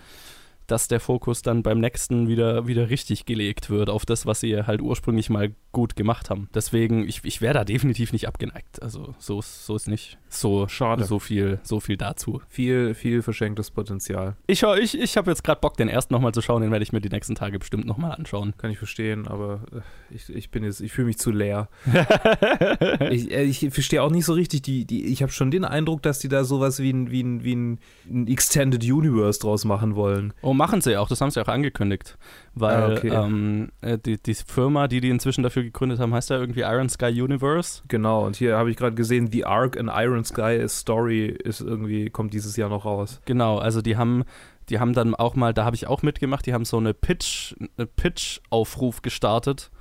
dass 0.68 0.88
der 0.88 1.02
Fokus 1.02 1.42
dann 1.42 1.64
beim 1.64 1.82
nächsten 1.82 2.30
wieder, 2.30 2.66
wieder 2.66 2.90
richtig 2.90 3.26
gelegt 3.26 3.70
wird 3.70 3.90
auf 3.90 4.06
das, 4.06 4.26
was 4.26 4.40
sie 4.40 4.64
halt 4.64 4.82
ursprünglich 4.82 5.30
mal 5.30 5.54
gut 5.74 5.98
gemacht 5.98 6.30
haben. 6.30 6.48
Deswegen, 6.56 7.08
ich, 7.08 7.26
ich 7.26 7.42
wäre 7.42 7.54
da 7.54 7.66
definitiv 7.66 8.14
nicht 8.14 8.28
abgeneigt. 8.28 8.82
Also 8.82 9.14
so 9.20 9.42
so 9.42 9.76
ist 9.76 9.90
nicht 9.90 10.18
so 10.34 10.68
Schade. 10.68 11.06
So 11.06 11.20
viel, 11.20 11.60
so 11.64 11.80
viel 11.80 11.98
dazu. 11.98 12.42
Viel, 12.50 12.94
viel 12.94 13.22
verschenktes 13.22 13.72
Potenzial. 13.72 14.36
Ich, 14.48 14.64
ich, 14.64 15.00
ich 15.00 15.18
habe 15.18 15.32
jetzt 15.32 15.44
gerade 15.44 15.62
Bock, 15.62 15.78
den 15.78 15.90
ersten 15.90 16.14
nochmal 16.14 16.34
zu 16.34 16.42
schauen, 16.42 16.62
den 16.62 16.72
werde 16.72 16.84
ich 16.84 16.92
mir 16.92 17.02
die 17.02 17.10
nächsten 17.10 17.36
Tage 17.36 17.60
bestimmt 17.60 17.86
nochmal 17.86 18.12
anschauen. 18.12 18.54
Kann 18.58 18.72
ich 18.72 18.78
verstehen, 18.78 19.28
aber 19.28 19.62
äh, 19.72 20.16
ich, 20.16 20.30
ich 20.30 20.50
bin 20.50 20.64
jetzt, 20.64 20.82
ich 20.82 20.92
fühle 20.92 21.08
mich 21.08 21.18
zu 21.18 21.32
leer. 21.32 21.70
ich 23.10 23.32
äh, 23.32 23.44
ich 23.44 23.60
verstehe 23.72 24.02
auch 24.02 24.12
nicht 24.12 24.26
so 24.26 24.34
richtig, 24.34 24.62
die, 24.64 24.86
die, 24.86 25.06
ich 25.06 25.22
habe 25.22 25.32
schon 25.32 25.52
den 25.52 25.66
Eindruck, 25.66 26.02
dass 26.02 26.20
die 26.20 26.30
da 26.30 26.44
sowas 26.44 26.80
wie 26.80 26.92
ein, 26.92 27.12
wie 27.12 27.24
ein, 27.24 27.44
wie 27.44 27.56
ein 27.56 28.28
Extended 28.28 28.84
Universe 28.84 29.40
draus 29.40 29.66
machen 29.66 29.96
wollen. 29.96 30.34
Oh, 30.42 30.54
machen 30.54 30.82
sie 30.82 30.98
auch, 30.98 31.08
das 31.08 31.22
haben 31.22 31.32
sie 31.32 31.42
auch 31.42 31.48
angekündigt. 31.48 32.18
Weil 32.56 32.76
Ah, 32.76 32.92
okay. 32.92 33.10
ähm, 33.10 33.72
äh, 33.82 33.98
die, 33.98 34.22
die 34.22 34.36
Firma, 34.36 34.88
die 34.88 35.02
die 35.02 35.10
inzwischen 35.10 35.42
dafür 35.44 35.64
gegründet 35.64 36.00
haben, 36.00 36.14
heißt 36.14 36.30
ja 36.30 36.38
irgendwie 36.38 36.62
Iron 36.62 36.88
Sky 36.88 37.20
Universe. 37.22 37.82
Genau, 37.88 38.26
und 38.26 38.36
hier 38.36 38.58
habe 38.58 38.70
ich 38.70 38.78
gerade 38.78 38.96
gesehen, 38.96 39.32
The 39.32 39.46
Ark 39.46 39.78
and 39.78 39.90
Iron 39.94 40.24
Sky 40.24 40.64
Story 40.68 41.26
ist 41.26 41.62
irgendwie, 41.62 42.10
kommt 42.12 42.34
dieses 42.34 42.56
Jahr 42.56 42.70
noch 42.70 42.86
raus. 42.86 43.22
Genau, 43.26 43.58
also 43.58 43.82
die 43.82 43.98
haben, 43.98 44.24
die 44.70 44.80
haben 44.80 44.94
dann 44.94 45.16
auch 45.16 45.36
mal, 45.36 45.54
da 45.54 45.66
habe 45.66 45.76
ich 45.76 45.88
auch 45.88 46.04
mitgemacht, 46.04 46.46
die 46.46 46.54
haben 46.54 46.66
so 46.66 46.78
eine 46.78 46.94
Pitch, 46.94 47.56
eine 47.78 47.88
Pitch-Aufruf 47.88 49.02
gestartet, 49.02 49.72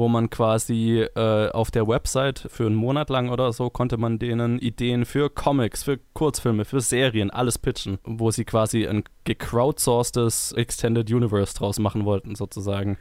wo 0.00 0.08
man 0.08 0.30
quasi 0.30 1.06
äh, 1.14 1.50
auf 1.50 1.70
der 1.70 1.86
Website 1.86 2.46
für 2.50 2.64
einen 2.64 2.74
Monat 2.74 3.10
lang 3.10 3.28
oder 3.28 3.52
so 3.52 3.68
konnte 3.68 3.98
man 3.98 4.18
denen 4.18 4.58
Ideen 4.58 5.04
für 5.04 5.28
Comics, 5.28 5.82
für 5.82 6.00
Kurzfilme, 6.14 6.64
für 6.64 6.80
Serien, 6.80 7.30
alles 7.30 7.58
pitchen, 7.58 7.98
wo 8.04 8.30
sie 8.30 8.46
quasi 8.46 8.86
ein 8.86 9.04
gecrowdsourcedes 9.24 10.52
Extended 10.52 11.10
Universe 11.10 11.54
draus 11.54 11.78
machen 11.78 12.06
wollten, 12.06 12.34
sozusagen. 12.34 12.96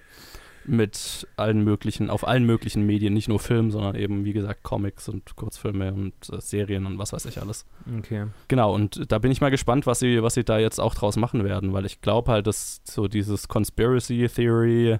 Mit 0.65 1.25
allen 1.37 1.63
möglichen, 1.63 2.09
auf 2.09 2.27
allen 2.27 2.45
möglichen 2.45 2.85
Medien, 2.85 3.13
nicht 3.13 3.29
nur 3.29 3.39
Film, 3.39 3.71
sondern 3.71 3.95
eben, 3.95 4.25
wie 4.25 4.33
gesagt, 4.33 4.61
Comics 4.63 5.07
und 5.07 5.37
Kurzfilme 5.37 5.93
und 5.93 6.13
äh, 6.33 6.41
Serien 6.41 6.85
und 6.85 6.99
was 6.99 7.13
weiß 7.13 7.25
ich 7.25 7.41
alles. 7.41 7.65
Okay. 7.97 8.25
Genau, 8.49 8.75
und 8.75 9.09
da 9.09 9.19
bin 9.19 9.31
ich 9.31 9.39
mal 9.39 9.51
gespannt, 9.51 9.87
was 9.87 9.99
sie, 9.99 10.21
was 10.21 10.33
sie 10.33 10.43
da 10.43 10.59
jetzt 10.59 10.79
auch 10.79 10.95
draus 10.95 11.15
machen 11.15 11.45
werden, 11.45 11.71
weil 11.71 11.85
ich 11.85 12.01
glaube 12.01 12.29
halt, 12.29 12.45
dass 12.45 12.81
so 12.83 13.07
dieses 13.07 13.47
Conspiracy 13.47 14.27
Theory, 14.27 14.99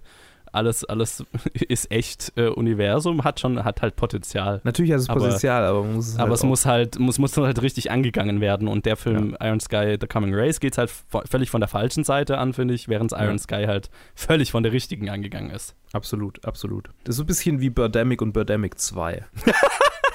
alles, 0.52 0.84
alles 0.86 1.24
ist 1.54 1.92
echt 1.92 2.34
äh, 2.36 2.48
Universum, 2.48 3.24
hat 3.24 3.40
schon, 3.40 3.64
hat 3.64 3.82
halt 3.82 3.96
Potenzial. 3.96 4.62
Natürlich 4.64 4.92
hat 4.92 5.00
es 5.00 5.10
Aber- 5.10 5.20
Potenzial, 5.22 5.64
aber 5.66 5.84
man 5.84 5.96
muss 5.96 6.08
es 6.10 6.16
Aber 6.18 6.30
halt 6.30 6.38
es 6.38 6.44
muss 6.44 6.66
halt, 6.66 7.00
muss, 7.00 7.20
muss 7.20 7.38
halt 7.38 7.62
richtig 7.62 7.92
angegangen 7.92 8.42
werden. 8.42 8.68
Und 8.68 8.86
der 8.86 8.98
Film 8.98 9.36
Iron 9.42 9.60
Sky 9.60 9.98
The 10.00 10.08
Coming 10.08 10.34
Race 10.36 10.60
geht 10.60 10.78
halt 10.78 10.92
völlig 11.30 11.50
von 11.50 11.62
der 11.62 11.68
falschen 11.68 12.04
Seite 12.04 12.38
an, 12.38 12.54
finde 12.54 12.74
ich, 12.74 12.88
während 12.88 13.12
Ja. 13.12 13.24
Iron 13.24 13.40
Sky 13.40 13.66
halt 13.68 13.90
völlig 14.16 14.52
von 14.52 14.64
der 14.64 14.72
richtigen 14.72 15.10
angegangen 15.10 15.50
ist. 15.52 15.76
Absolut, 15.94 16.46
absolut. 16.46 16.90
Das 17.04 17.14
ist 17.14 17.18
so 17.18 17.24
ein 17.24 17.28
bisschen 17.28 17.60
wie 17.62 17.70
Birdemic 17.70 18.22
und 18.22 18.34
Birdemic 18.34 18.80
2. 18.80 19.24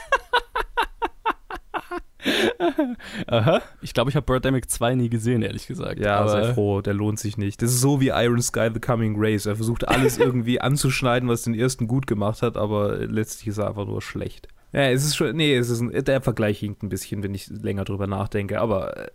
Aha. 3.26 3.62
Ich 3.82 3.94
glaube, 3.94 4.10
ich 4.10 4.16
habe 4.16 4.26
Birdemic 4.26 4.70
2 4.70 4.94
nie 4.94 5.10
gesehen, 5.10 5.42
ehrlich 5.42 5.66
gesagt. 5.66 5.98
Ja, 6.00 6.18
aber 6.18 6.28
sei 6.28 6.54
froh, 6.54 6.80
der 6.80 6.94
lohnt 6.94 7.18
sich 7.18 7.36
nicht. 7.36 7.62
Das 7.62 7.70
ist 7.70 7.80
so 7.80 8.00
wie 8.00 8.08
Iron 8.08 8.40
Sky 8.40 8.68
The 8.72 8.80
Coming 8.80 9.14
Race. 9.18 9.46
Er 9.46 9.56
versucht 9.56 9.88
alles 9.88 10.18
irgendwie 10.24 10.60
anzuschneiden, 10.60 11.28
was 11.28 11.42
den 11.42 11.54
ersten 11.54 11.86
gut 11.86 12.06
gemacht 12.06 12.42
hat, 12.42 12.56
aber 12.56 12.98
letztlich 12.98 13.48
ist 13.48 13.58
er 13.58 13.68
einfach 13.68 13.86
nur 13.86 14.02
schlecht. 14.02 14.48
Ja, 14.74 14.90
es 14.90 15.04
ist 15.04 15.14
schon, 15.14 15.36
nee, 15.36 15.54
es 15.54 15.70
ist 15.70 15.80
ein, 15.80 16.04
der 16.04 16.20
Vergleich 16.20 16.58
hinkt 16.58 16.82
ein 16.82 16.88
bisschen, 16.88 17.22
wenn 17.22 17.32
ich 17.32 17.46
länger 17.46 17.84
drüber 17.84 18.08
nachdenke, 18.08 18.60
aber 18.60 18.96
äh, 18.96 19.06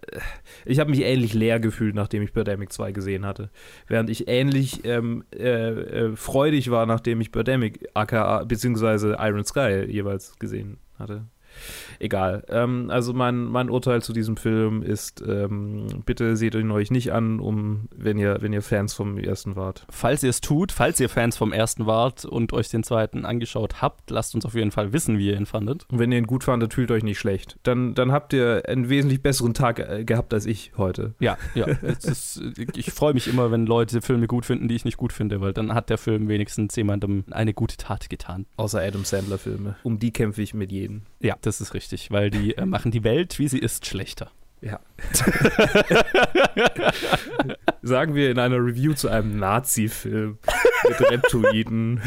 ich 0.63 0.79
habe 0.79 0.89
mich 0.89 1.01
ähnlich 1.01 1.33
leer 1.33 1.59
gefühlt, 1.59 1.95
nachdem 1.95 2.23
ich 2.23 2.31
Birdemic 2.31 2.71
2 2.71 2.93
gesehen 2.93 3.25
hatte. 3.25 3.49
Während 3.85 4.09
ich 4.09 4.29
ähnlich 4.29 4.85
ähm, 4.85 5.25
äh, 5.35 5.69
äh, 5.69 6.15
freudig 6.15 6.71
war, 6.71 6.85
nachdem 6.85 7.19
ich 7.19 7.33
Birdemic 7.33 7.89
aka 7.93 8.45
beziehungsweise 8.45 9.17
Iron 9.19 9.43
Sky 9.43 9.85
jeweils 9.89 10.39
gesehen 10.39 10.77
hatte. 10.97 11.25
Egal. 11.99 12.43
Ähm, 12.49 12.89
also 12.89 13.13
mein, 13.13 13.43
mein 13.43 13.69
Urteil 13.69 14.01
zu 14.01 14.13
diesem 14.13 14.37
Film 14.37 14.81
ist, 14.81 15.21
ähm, 15.21 15.87
bitte 16.05 16.35
seht 16.37 16.55
ihn 16.55 16.71
euch 16.71 16.91
nicht 16.91 17.11
an, 17.11 17.39
um, 17.39 17.89
wenn 17.95 18.17
ihr, 18.17 18.37
wenn 18.41 18.53
ihr 18.53 18.61
Fans 18.61 18.93
vom 18.93 19.17
ersten 19.17 19.55
wart. 19.55 19.85
Falls 19.89 20.23
ihr 20.23 20.29
es 20.29 20.41
tut, 20.41 20.71
falls 20.71 20.99
ihr 20.99 21.09
Fans 21.09 21.37
vom 21.37 21.51
ersten 21.51 21.85
wart 21.85 22.25
und 22.25 22.53
euch 22.53 22.69
den 22.69 22.83
zweiten 22.83 23.25
angeschaut 23.25 23.81
habt, 23.81 24.09
lasst 24.09 24.35
uns 24.35 24.45
auf 24.45 24.55
jeden 24.55 24.71
Fall 24.71 24.93
wissen, 24.93 25.17
wie 25.17 25.27
ihr 25.27 25.37
ihn 25.37 25.45
fandet. 25.45 25.85
Und 25.91 25.99
wenn 25.99 26.11
ihr 26.11 26.17
ihn 26.17 26.27
gut 26.27 26.43
fandet, 26.43 26.73
fühlt 26.73 26.91
euch 26.91 27.03
nicht 27.03 27.19
schlecht. 27.19 27.57
Dann, 27.63 27.93
dann 27.95 28.11
habt 28.11 28.33
ihr 28.33 28.63
einen 28.67 28.89
wesentlich 28.89 29.21
besseren 29.21 29.53
Tag 29.53 29.79
äh, 29.79 30.05
gehabt 30.05 30.33
als 30.33 30.45
ich 30.45 30.71
heute. 30.77 31.13
Ja, 31.19 31.37
ja. 31.53 31.65
ist, 31.65 32.41
ich 32.75 32.91
freue 32.91 33.13
mich 33.13 33.27
immer, 33.27 33.51
wenn 33.51 33.65
Leute 33.65 34.01
Filme 34.01 34.27
gut 34.27 34.45
finden, 34.45 34.67
die 34.67 34.75
ich 34.75 34.85
nicht 34.85 34.97
gut 34.97 35.13
finde, 35.13 35.41
weil 35.41 35.53
dann 35.53 35.73
hat 35.73 35.89
der 35.89 35.97
Film 35.97 36.29
wenigstens 36.29 36.75
jemandem 36.75 37.25
eine 37.31 37.53
gute 37.53 37.77
Tat 37.77 38.09
getan. 38.09 38.45
Außer 38.55 38.81
Adam 38.81 39.03
Sandler-Filme. 39.03 39.75
Um 39.83 39.99
die 39.99 40.11
kämpfe 40.11 40.41
ich 40.41 40.53
mit 40.53 40.71
jedem. 40.71 41.01
Ja, 41.19 41.35
das 41.41 41.59
ist 41.59 41.73
richtig, 41.73 41.88
weil 42.11 42.29
die 42.29 42.55
äh, 42.55 42.65
machen 42.65 42.91
die 42.91 43.03
Welt, 43.03 43.39
wie 43.39 43.47
sie 43.47 43.59
ist, 43.59 43.85
schlechter. 43.85 44.31
Ja. 44.61 44.79
Sagen 47.81 48.13
wir 48.13 48.29
in 48.29 48.39
einer 48.39 48.57
Review 48.57 48.93
zu 48.93 49.07
einem 49.07 49.37
Nazi-Film. 49.39 50.37
mit 50.87 51.01
Reptoiden. 51.11 52.01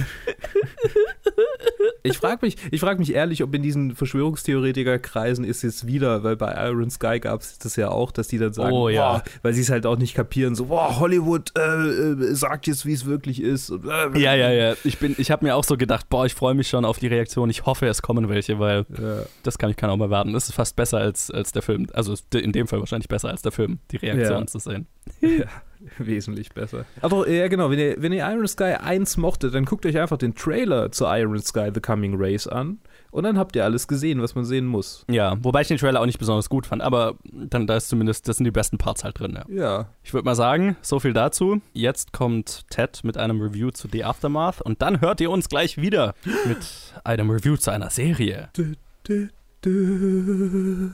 Ich 2.05 2.19
frage 2.19 2.39
mich, 2.43 2.57
frag 2.81 2.99
mich 2.99 3.15
ehrlich, 3.15 3.43
ob 3.43 3.55
in 3.55 3.63
diesen 3.63 3.95
Verschwörungstheoretikerkreisen 3.95 5.45
ist 5.45 5.63
jetzt 5.63 5.87
wieder, 5.87 6.25
weil 6.25 6.37
bei 6.37 6.53
Iron 6.69 6.91
Sky 6.91 7.21
gab 7.21 7.41
es 7.41 7.59
das 7.59 7.77
ja 7.77 7.91
auch, 7.91 8.11
dass 8.11 8.29
die 8.29 8.39
dann 8.39 8.53
sagen, 8.53 8.73
oh, 8.73 8.89
ja. 8.89 9.19
boah, 9.19 9.23
weil 9.43 9.53
sie 9.53 9.61
es 9.61 9.71
halt 9.71 9.87
auch 9.87 9.97
nicht 9.97 10.15
kapieren, 10.15 10.55
so, 10.55 10.67
boah, 10.67 10.99
Hollywood 10.99 11.53
äh, 11.57 11.61
äh, 11.61 12.35
sagt 12.35 12.67
jetzt, 12.67 12.87
wie 12.87 12.93
es 12.93 13.07
wirklich 13.07 13.41
ist. 13.41 13.71
Und, 13.71 13.87
äh, 13.87 14.19
ja, 14.19 14.35
ja, 14.35 14.51
ja. 14.51 14.75
Ich, 14.83 15.01
ich 15.01 15.31
habe 15.31 15.45
mir 15.45 15.55
auch 15.55 15.65
so 15.65 15.77
gedacht, 15.77 16.09
boah, 16.09 16.27
ich 16.27 16.35
freue 16.35 16.55
mich 16.55 16.69
schon 16.69 16.85
auf 16.85 16.99
die 16.99 17.07
Reaktion. 17.07 17.51
Ich 17.51 17.67
hoffe, 17.67 17.87
es 17.87 18.03
kommen 18.03 18.29
welche, 18.29 18.59
weil 18.59 18.85
ja. 19.01 19.23
das 19.43 19.59
kann 19.59 19.71
ich 19.71 19.77
kann 19.77 19.91
auch 19.91 19.97
mal 19.97 20.11
warten. 20.11 20.33
Das 20.33 20.49
ist 20.49 20.55
fast 20.55 20.75
besser 20.75 20.99
als, 20.99 21.31
als 21.31 21.53
der 21.53 21.63
Film. 21.63 21.87
Also 21.93 22.15
in 22.35 22.53
dem 22.53 22.67
Fall 22.67 22.81
wahrscheinlich 22.81 23.09
besser 23.09 23.29
als 23.29 23.43
der 23.43 23.53
Film, 23.53 23.79
die 23.91 23.97
Reaktion 23.99 24.41
ja. 24.41 24.47
zu 24.47 24.59
sehen. 24.59 24.87
Ja. 25.21 25.47
Wesentlich 25.99 26.53
besser. 26.53 26.85
Aber 27.01 27.29
ja, 27.29 27.49
genau, 27.49 27.71
wenn 27.71 27.79
ihr, 27.79 27.97
wenn 27.99 28.13
ihr 28.13 28.27
Iron 28.29 28.47
Sky 28.47 28.75
1 28.81 29.17
mochtet, 29.17 29.55
dann 29.55 29.65
guckt 29.65 29.87
euch 29.87 29.99
einfach 29.99 30.19
den 30.19 30.35
Trailer 30.35 30.93
zu 30.93 31.05
Iron 31.07 31.41
Sky 31.41 31.71
The 31.73 31.81
Coming 31.81 32.15
Race 32.17 32.47
an 32.47 32.79
und 33.11 33.25
dann 33.25 33.39
habt 33.39 33.55
ihr 33.57 33.65
alles 33.65 33.87
gesehen, 33.87 34.23
was 34.23 34.35
man 34.35 34.45
sehen 34.45 34.67
muss. 34.67 35.05
Ja, 35.09 35.37
wobei 35.43 35.61
ich 35.61 35.69
den 35.69 35.77
Trailer 35.77 36.01
auch 36.01 36.07
nicht 36.07 36.19
besonders 36.19 36.49
gut 36.49 36.67
fand, 36.67 36.83
aber 36.83 37.15
dann 37.31 37.67
da 37.67 37.77
ist 37.77 37.89
zumindest, 37.89 38.27
das 38.27 38.39
sind 38.39 38.45
die 38.45 38.51
besten 38.51 38.79
Parts 38.79 39.05
halt 39.05 39.21
drin. 39.21 39.39
Ja. 39.49 39.55
ja. 39.55 39.89
Ich 40.03 40.15
würde 40.15 40.25
mal 40.25 40.35
sagen, 40.35 40.77
so 40.81 40.99
viel 40.99 41.13
dazu. 41.13 41.61
Jetzt 41.75 42.13
kommt 42.13 42.69
Ted 42.71 43.05
mit 43.05 43.19
einem 43.19 43.41
Review 43.41 43.71
zu 43.71 43.89
The 43.91 44.05
Aftermath 44.05 44.63
und 44.63 44.83
dann 44.83 45.01
hört 45.01 45.21
ihr 45.21 45.31
uns 45.31 45.49
gleich 45.49 45.77
wieder 45.77 46.15
mit 46.47 46.59
einem 47.05 47.31
Review 47.31 47.57
zu 47.57 47.71
einer 47.71 47.91
Serie. 47.91 48.49
Du, 48.55 48.73
du, 49.05 49.29
du. 49.61 50.93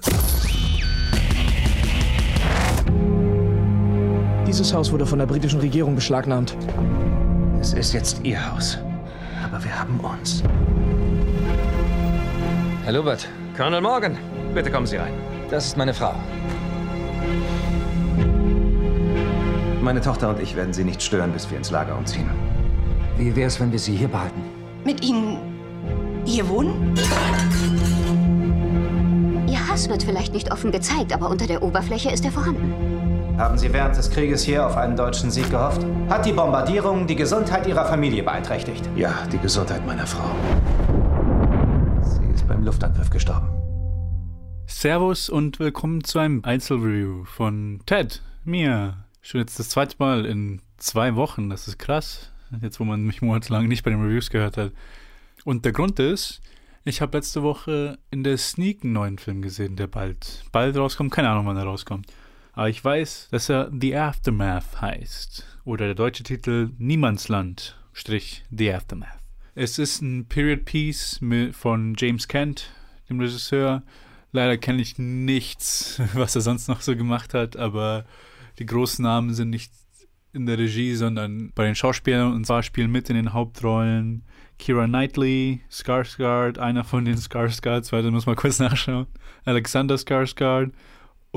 Dieses 4.48 4.72
Haus 4.72 4.90
wurde 4.90 5.04
von 5.04 5.18
der 5.18 5.26
britischen 5.26 5.61
Regierung 5.61 5.94
beschlagnahmt. 5.94 6.56
Es 7.61 7.74
ist 7.74 7.92
jetzt 7.92 8.24
Ihr 8.24 8.50
Haus. 8.50 8.78
Aber 9.44 9.62
wir 9.62 9.78
haben 9.78 10.00
uns. 10.00 10.42
Herr 12.82 12.94
Lubert. 12.94 13.28
Colonel 13.54 13.82
Morgan, 13.82 14.16
bitte 14.54 14.70
kommen 14.70 14.87
Sie 14.87 14.96
rein. 14.96 15.12
Das 15.50 15.66
ist 15.66 15.76
meine 15.76 15.92
Frau. 15.92 16.14
Meine 19.82 20.00
Tochter 20.00 20.30
und 20.30 20.40
ich 20.40 20.56
werden 20.56 20.72
Sie 20.72 20.82
nicht 20.82 21.02
stören, 21.02 21.30
bis 21.30 21.50
wir 21.50 21.58
ins 21.58 21.70
Lager 21.70 21.98
umziehen. 21.98 22.30
Wie 23.18 23.37
wäre 23.37 23.48
es, 23.48 23.61
wenn 23.61 23.70
wir 23.70 23.78
Sie 23.78 23.96
hier 23.96 24.08
behalten? 24.08 24.40
Mit 24.82 25.04
Ihnen 25.04 25.40
hier 26.24 26.48
wohnen? 26.48 26.94
Ihr 29.46 29.68
Hass 29.68 29.90
wird 29.90 30.04
vielleicht 30.04 30.32
nicht 30.32 30.50
offen 30.50 30.72
gezeigt, 30.72 31.12
aber 31.12 31.28
unter 31.28 31.46
der 31.46 31.62
Oberfläche 31.62 32.11
ist 32.11 32.24
er 32.24 32.32
vorhanden. 32.32 32.97
Haben 33.38 33.57
Sie 33.57 33.72
während 33.72 33.96
des 33.96 34.11
Krieges 34.11 34.42
hier 34.42 34.66
auf 34.66 34.77
einen 34.77 34.96
deutschen 34.96 35.31
Sieg 35.31 35.48
gehofft? 35.48 35.87
Hat 36.09 36.27
die 36.27 36.33
Bombardierung 36.33 37.07
die 37.07 37.14
Gesundheit 37.14 37.68
Ihrer 37.68 37.85
Familie 37.85 38.24
beeinträchtigt? 38.24 38.90
Ja, 38.96 39.14
die 39.31 39.38
Gesundheit 39.38 39.87
meiner 39.87 40.09
Frau. 40.09 40.35
Sie 42.03 42.35
ist 42.35 42.48
beim 42.48 42.64
Luftangriff 42.64 43.11
gestorben. 43.11 43.46
Servus 44.66 45.29
und 45.29 45.61
willkommen 45.61 46.03
zu 46.03 46.18
einem 46.18 46.44
Einzelreview 46.44 47.27
von 47.27 47.81
Ted, 47.87 48.22
mir. 48.44 49.05
Schon 49.22 49.40
jetzt 49.40 49.57
das 49.61 49.68
zweite 49.68 49.94
Mal 50.01 50.27
in 50.27 50.61
zwei 50.77 51.14
Wochen, 51.14 51.48
das 51.48 51.68
ist 51.68 51.79
krass. 51.79 52.33
Jetzt, 52.61 52.81
wo 52.81 52.85
man 52.85 53.05
mich 53.05 53.22
monatelang 53.22 53.68
nicht 53.68 53.85
bei 53.85 53.90
den 53.90 54.03
Reviews 54.03 54.31
gehört 54.31 54.57
hat. 54.57 54.72
Und 55.44 55.64
der 55.64 55.70
Grund 55.70 56.01
ist, 56.01 56.40
ich 56.83 57.01
habe 57.01 57.16
letzte 57.16 57.44
Woche 57.44 58.01
in 58.11 58.24
der 58.24 58.37
Sneak 58.37 58.83
einen 58.83 58.94
neuen 58.94 59.18
Film 59.18 59.42
gesehen, 59.42 59.77
der 59.77 59.87
bald, 59.87 60.44
bald 60.51 60.77
rauskommt. 60.77 61.12
Keine 61.12 61.29
Ahnung, 61.29 61.46
wann 61.46 61.57
er 61.57 61.62
rauskommt. 61.62 62.09
Aber 62.59 62.71
ich 62.71 62.85
weiß, 62.85 63.29
dass 63.31 63.49
er 63.49 63.71
The 63.71 63.94
Aftermath 63.94 64.81
heißt. 64.81 65.61
Oder 65.64 65.87
der 65.87 65.94
deutsche 65.94 66.25
Titel 66.25 66.73
Niemandsland, 66.77 67.79
Strich 67.92 68.44
The 68.51 68.73
Aftermath. 68.73 69.21
Es 69.55 69.79
ist 69.79 70.03
ein 70.03 70.27
Period 70.27 70.64
Piece 70.64 71.21
von 71.53 71.94
James 71.97 72.27
Kent, 72.27 72.73
dem 73.09 73.21
Regisseur. 73.21 73.85
Leider 74.33 74.57
kenne 74.57 74.83
ich 74.83 74.99
nichts, 74.99 76.03
was 76.14 76.35
er 76.35 76.40
sonst 76.40 76.66
noch 76.66 76.81
so 76.81 76.97
gemacht 76.97 77.33
hat, 77.33 77.57
aber 77.57 78.05
die 78.59 78.66
großen 78.66 79.05
Namen 79.05 79.35
sind 79.35 79.51
nicht 79.51 79.71
in 80.33 80.47
der 80.47 80.59
Regie, 80.59 80.97
sondern 80.97 81.53
bei 81.55 81.64
den 81.64 81.77
Schauspielern 81.77 82.33
und 82.33 82.44
zwar 82.44 82.64
spielen 82.64 82.90
mit 82.90 83.09
in 83.09 83.14
den 83.14 83.35
Hauptrollen 83.35 84.25
Kira 84.59 84.88
Knightley, 84.88 85.61
Skarsgård, 85.71 86.59
einer 86.59 86.83
von 86.83 87.05
den 87.05 87.18
Skarsgårds, 87.18 87.92
weil 87.92 88.03
da 88.03 88.11
muss 88.11 88.27
man 88.27 88.35
kurz 88.35 88.59
nachschauen, 88.59 89.07
Alexander 89.44 89.94
Skarsgård 89.94 90.73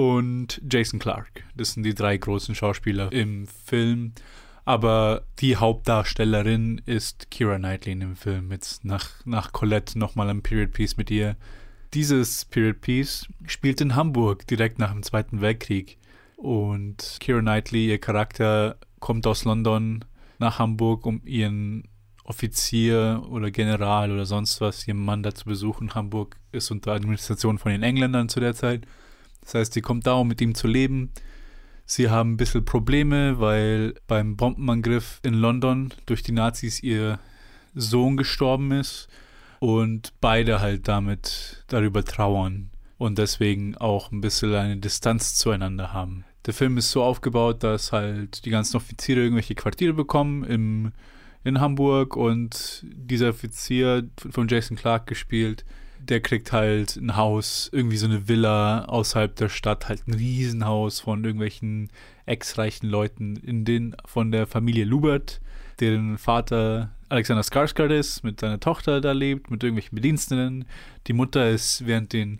und 0.02 0.60
Jason 0.68 1.00
Clark. 1.00 1.44
Das 1.56 1.74
sind 1.74 1.84
die 1.84 1.94
drei 1.94 2.18
großen 2.18 2.56
Schauspieler 2.56 3.12
im 3.12 3.46
Film. 3.46 4.14
Aber 4.66 5.26
die 5.40 5.58
Hauptdarstellerin 5.58 6.82
ist 6.88 7.30
Kira 7.30 7.58
Knightley 7.58 7.92
in 7.94 8.00
dem 8.00 8.16
Film. 8.16 8.52
Jetzt 8.52 8.84
nach, 8.84 9.10
nach 9.26 9.52
Colette 9.52 10.00
nochmal 10.00 10.30
ein 10.30 10.42
Period 10.42 10.72
Piece 10.72 10.98
mit 10.98 11.12
ihr. 11.12 11.36
Dieses 11.94 12.46
Period 12.46 12.82
Piece 12.82 13.28
spielt 13.46 13.80
in 13.80 13.96
Hamburg 13.96 14.48
direkt 14.48 14.80
nach 14.80 14.92
dem 14.92 15.04
Zweiten 15.04 15.40
Weltkrieg. 15.40 16.00
Und 16.36 17.18
Kira 17.20 17.42
Knightley, 17.42 17.90
ihr 17.90 18.00
Charakter, 18.00 18.78
kommt 19.00 19.28
aus 19.28 19.46
London 19.46 20.04
nach 20.40 20.58
Hamburg, 20.58 21.06
um 21.06 21.22
ihren 21.26 21.84
Offizier 22.24 23.24
oder 23.30 23.52
General 23.52 24.12
oder 24.12 24.26
sonst 24.26 24.62
was, 24.62 24.88
ihren 24.88 25.06
Mann 25.06 25.22
da 25.22 25.36
zu 25.36 25.46
besuchen. 25.46 25.94
Hamburg 25.94 26.38
ist 26.52 26.72
unter 26.72 26.94
Administration 26.94 27.60
von 27.60 27.72
den 27.72 27.84
Engländern 27.84 28.30
zu 28.30 28.40
der 28.40 28.56
Zeit. 28.56 28.88
Das 29.52 29.60
heißt, 29.60 29.74
sie 29.74 29.82
kommt 29.82 30.08
da, 30.08 30.14
um 30.14 30.30
mit 30.30 30.40
ihm 30.40 30.56
zu 30.56 30.68
leben. 30.68 31.12
Sie 31.86 32.10
haben 32.10 32.34
ein 32.34 32.38
bisschen 32.38 32.64
Probleme, 32.64 33.42
weil 33.42 33.96
beim 34.08 34.38
Bombenangriff 34.38 35.20
in 35.24 35.34
London 35.34 35.94
durch 36.06 36.24
die 36.24 36.32
Nazis 36.32 36.82
ihr 36.82 37.20
Sohn 37.76 38.16
gestorben 38.16 38.72
ist 38.72 39.10
und 39.60 40.14
beide 40.22 40.62
halt 40.62 40.88
damit 40.88 41.66
darüber 41.68 42.06
trauern 42.06 42.70
und 42.98 43.18
deswegen 43.18 43.76
auch 43.76 44.10
ein 44.12 44.22
bisschen 44.22 44.56
eine 44.56 44.78
Distanz 44.78 45.36
zueinander 45.36 45.92
haben. 45.92 46.24
Der 46.46 46.54
Film 46.54 46.78
ist 46.78 46.92
so 46.92 47.04
aufgebaut, 47.04 47.62
dass 47.62 47.92
halt 47.92 48.46
die 48.46 48.52
ganzen 48.52 48.78
Offiziere 48.78 49.20
irgendwelche 49.20 49.56
Quartiere 49.56 49.94
bekommen 49.94 50.46
im, 50.46 50.94
in 51.44 51.60
Hamburg 51.60 52.16
und 52.16 52.86
dieser 52.86 53.30
Offizier 53.30 54.10
von 54.30 54.48
Jason 54.48 54.78
Clark 54.78 55.08
gespielt, 55.08 55.66
der 56.10 56.22
kriegt 56.22 56.52
halt 56.52 56.96
ein 56.96 57.16
Haus, 57.16 57.70
irgendwie 57.72 57.98
so 57.98 58.06
eine 58.06 58.28
Villa 58.28 58.86
außerhalb 58.86 59.36
der 59.36 59.50
Stadt, 59.50 59.90
halt 59.90 60.08
ein 60.08 60.14
Riesenhaus 60.14 61.00
von 61.02 61.24
irgendwelchen 61.24 61.90
ex-reichen 62.26 62.90
Leuten 62.90 63.36
in 63.36 63.66
den, 63.66 63.96
von 64.06 64.32
der 64.32 64.48
Familie 64.48 64.86
Lubert, 64.86 65.42
deren 65.80 66.18
Vater 66.18 66.92
Alexander 67.10 67.44
Skarsgård 67.44 67.92
ist, 67.92 68.24
mit 68.24 68.40
seiner 68.40 68.60
Tochter 68.60 69.02
da 69.02 69.12
lebt, 69.12 69.52
mit 69.52 69.64
irgendwelchen 69.64 69.96
Bediensteten. 69.96 70.66
Die 71.08 71.14
Mutter 71.14 71.50
ist 71.50 71.86
während 71.86 72.14
den 72.14 72.40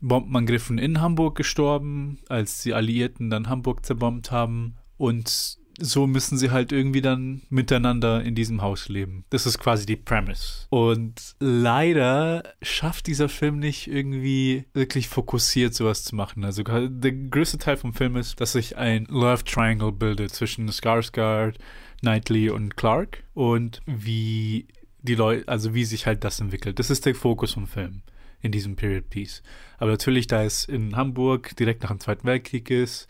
Bombenangriffen 0.00 0.78
in 0.78 1.00
Hamburg 1.00 1.36
gestorben, 1.36 2.18
als 2.28 2.62
die 2.62 2.74
Alliierten 2.74 3.30
dann 3.30 3.48
Hamburg 3.48 3.86
zerbombt 3.86 4.30
haben. 4.30 4.76
Und 4.98 5.58
so 5.78 6.06
müssen 6.06 6.38
sie 6.38 6.50
halt 6.50 6.72
irgendwie 6.72 7.00
dann 7.00 7.42
miteinander 7.48 8.22
in 8.22 8.34
diesem 8.34 8.62
Haus 8.62 8.88
leben. 8.88 9.24
Das 9.30 9.46
ist 9.46 9.58
quasi 9.58 9.86
die 9.86 9.96
Premise. 9.96 10.66
Und 10.70 11.34
leider 11.40 12.42
schafft 12.62 13.06
dieser 13.06 13.28
Film 13.28 13.58
nicht 13.58 13.88
irgendwie 13.88 14.64
wirklich 14.74 15.08
fokussiert 15.08 15.74
sowas 15.74 16.04
zu 16.04 16.14
machen. 16.14 16.44
Also 16.44 16.62
der 16.62 17.12
größte 17.12 17.58
Teil 17.58 17.76
vom 17.76 17.94
Film 17.94 18.16
ist, 18.16 18.40
dass 18.40 18.52
sich 18.52 18.76
ein 18.76 19.06
Love 19.06 19.44
Triangle 19.44 19.92
bildet 19.92 20.32
zwischen 20.32 20.68
Skarsgård, 20.68 21.54
Knightley 22.00 22.50
und 22.50 22.76
Clark 22.76 23.22
und 23.34 23.80
wie 23.86 24.66
die 25.00 25.14
Leute, 25.14 25.48
also 25.48 25.74
wie 25.74 25.84
sich 25.84 26.06
halt 26.06 26.24
das 26.24 26.40
entwickelt. 26.40 26.78
Das 26.78 26.90
ist 26.90 27.06
der 27.06 27.14
Fokus 27.14 27.52
vom 27.52 27.66
Film 27.66 28.02
in 28.40 28.52
diesem 28.52 28.76
Period 28.76 29.08
Piece. 29.08 29.42
Aber 29.78 29.92
natürlich, 29.92 30.26
da 30.26 30.42
es 30.42 30.64
in 30.64 30.96
Hamburg 30.96 31.56
direkt 31.56 31.82
nach 31.82 31.90
dem 31.90 32.00
Zweiten 32.00 32.26
Weltkrieg 32.26 32.70
ist 32.70 33.08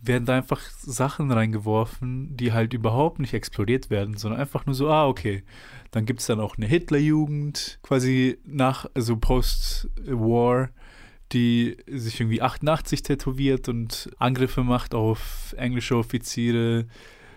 werden 0.00 0.24
da 0.24 0.36
einfach 0.36 0.60
Sachen 0.80 1.30
reingeworfen, 1.30 2.36
die 2.36 2.52
halt 2.52 2.72
überhaupt 2.72 3.18
nicht 3.18 3.34
explodiert 3.34 3.90
werden, 3.90 4.16
sondern 4.16 4.40
einfach 4.40 4.64
nur 4.66 4.74
so, 4.74 4.88
ah, 4.88 5.06
okay. 5.06 5.42
Dann 5.90 6.06
gibt 6.06 6.20
es 6.20 6.26
dann 6.26 6.40
auch 6.40 6.56
eine 6.56 6.66
Hitlerjugend, 6.66 7.80
quasi 7.82 8.38
nach, 8.44 8.86
also 8.94 9.16
Post-War, 9.16 10.70
die 11.32 11.76
sich 11.86 12.20
irgendwie 12.20 12.42
88 12.42 13.02
tätowiert 13.02 13.68
und 13.68 14.10
Angriffe 14.18 14.62
macht 14.62 14.94
auf 14.94 15.54
englische 15.58 15.96
Offiziere. 15.96 16.86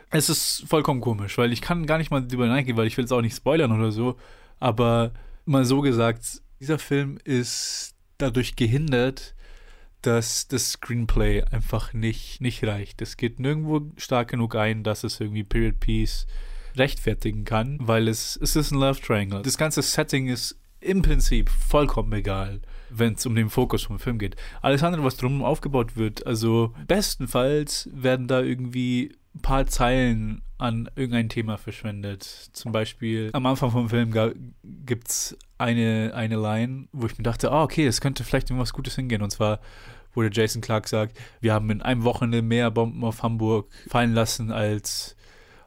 Es 0.10 0.30
ist 0.30 0.65
vollkommen 0.67 1.02
komisch, 1.02 1.38
weil 1.38 1.52
ich 1.52 1.62
kann 1.62 1.86
gar 1.86 1.97
nicht 1.97 2.12
mal 2.12 2.26
drüber 2.26 2.47
nachgehen, 2.47 2.78
weil 2.78 2.88
ich 2.88 2.97
will 2.97 3.06
es 3.06 3.12
auch 3.12 3.21
nicht 3.21 3.36
spoilern 3.36 3.71
oder 3.71 3.91
so. 3.91 4.17
Aber 4.60 5.13
mal 5.45 5.65
so 5.65 5.82
gesagt, 5.82 6.41
dieser 6.60 6.80
Film 6.80 7.17
ist 7.24 7.95
dadurch 8.17 8.56
gehindert, 8.56 9.34
dass 10.02 10.48
das 10.48 10.74
Screenplay 10.74 11.44
einfach 11.44 11.94
nicht, 11.94 12.42
nicht 12.42 12.64
reicht. 12.64 13.02
Es 13.02 13.18
geht 13.18 13.40
nirgendwo 13.40 13.92
stark 13.98 14.30
genug 14.30 14.56
ein, 14.56 14.84
dass 14.84 15.04
es 15.04 15.20
irgendwie 15.20 15.44
Period 15.44 15.80
Piece 15.80 16.28
rechtfertigen 16.76 17.46
kann, 17.46 17.78
weil 17.82 18.08
es, 18.08 18.38
es 18.42 18.56
ist 18.56 18.72
ein 18.72 18.80
Love 18.80 19.02
Triangle. 19.02 19.42
Das 19.42 19.58
ganze 19.58 19.82
Setting 19.82 20.28
ist 20.28 20.58
im 20.80 21.02
Prinzip 21.02 21.50
vollkommen 21.50 22.12
egal, 22.14 22.62
wenn 22.90 23.14
es 23.14 23.26
um 23.26 23.36
den 23.36 23.50
Fokus 23.50 23.84
vom 23.84 24.00
Film 24.00 24.18
geht. 24.18 24.36
Alles 24.62 24.84
andere, 24.84 25.04
was 25.04 25.18
drum 25.18 25.44
aufgebaut 25.44 25.96
wird, 25.96 26.26
also 26.26 26.74
bestenfalls 26.88 27.90
werden 27.94 28.28
da 28.28 28.42
irgendwie 28.42 29.12
ein 29.36 29.41
paar 29.41 29.65
Zeilen 29.67 30.41
an 30.58 30.89
irgendein 30.96 31.30
Thema 31.30 31.58
verschwendet. 31.58 32.24
Zum 32.24 32.72
Beispiel 32.72 33.30
am 33.34 33.46
Anfang 33.46 33.72
vom 33.72 33.89
Film 33.89 34.12
gibt 34.63 35.08
es 35.08 35.38
eine, 35.58 36.12
eine 36.13 36.36
Line, 36.36 36.88
wo 36.91 37.08
ich 37.08 37.17
mir 37.17 37.24
dachte, 37.24 37.52
ah, 37.52 37.63
okay, 37.63 37.88
es 37.88 38.02
könnte 38.02 38.24
vielleicht 38.24 38.50
irgendwas 38.50 38.74
Gutes 38.74 38.96
hingehen. 38.96 39.22
Und 39.22 39.32
zwar, 39.32 39.60
der 40.15 40.32
Jason 40.32 40.62
Clark 40.62 40.88
sagt, 40.88 41.17
wir 41.39 41.54
haben 41.54 41.70
in 41.72 41.82
einem 41.82 42.04
Wochenende 42.04 42.41
mehr 42.41 42.70
Bomben 42.70 43.04
auf 43.04 43.24
Hamburg 43.24 43.72
fallen 43.88 44.13
lassen, 44.13 44.52
als, 44.52 45.15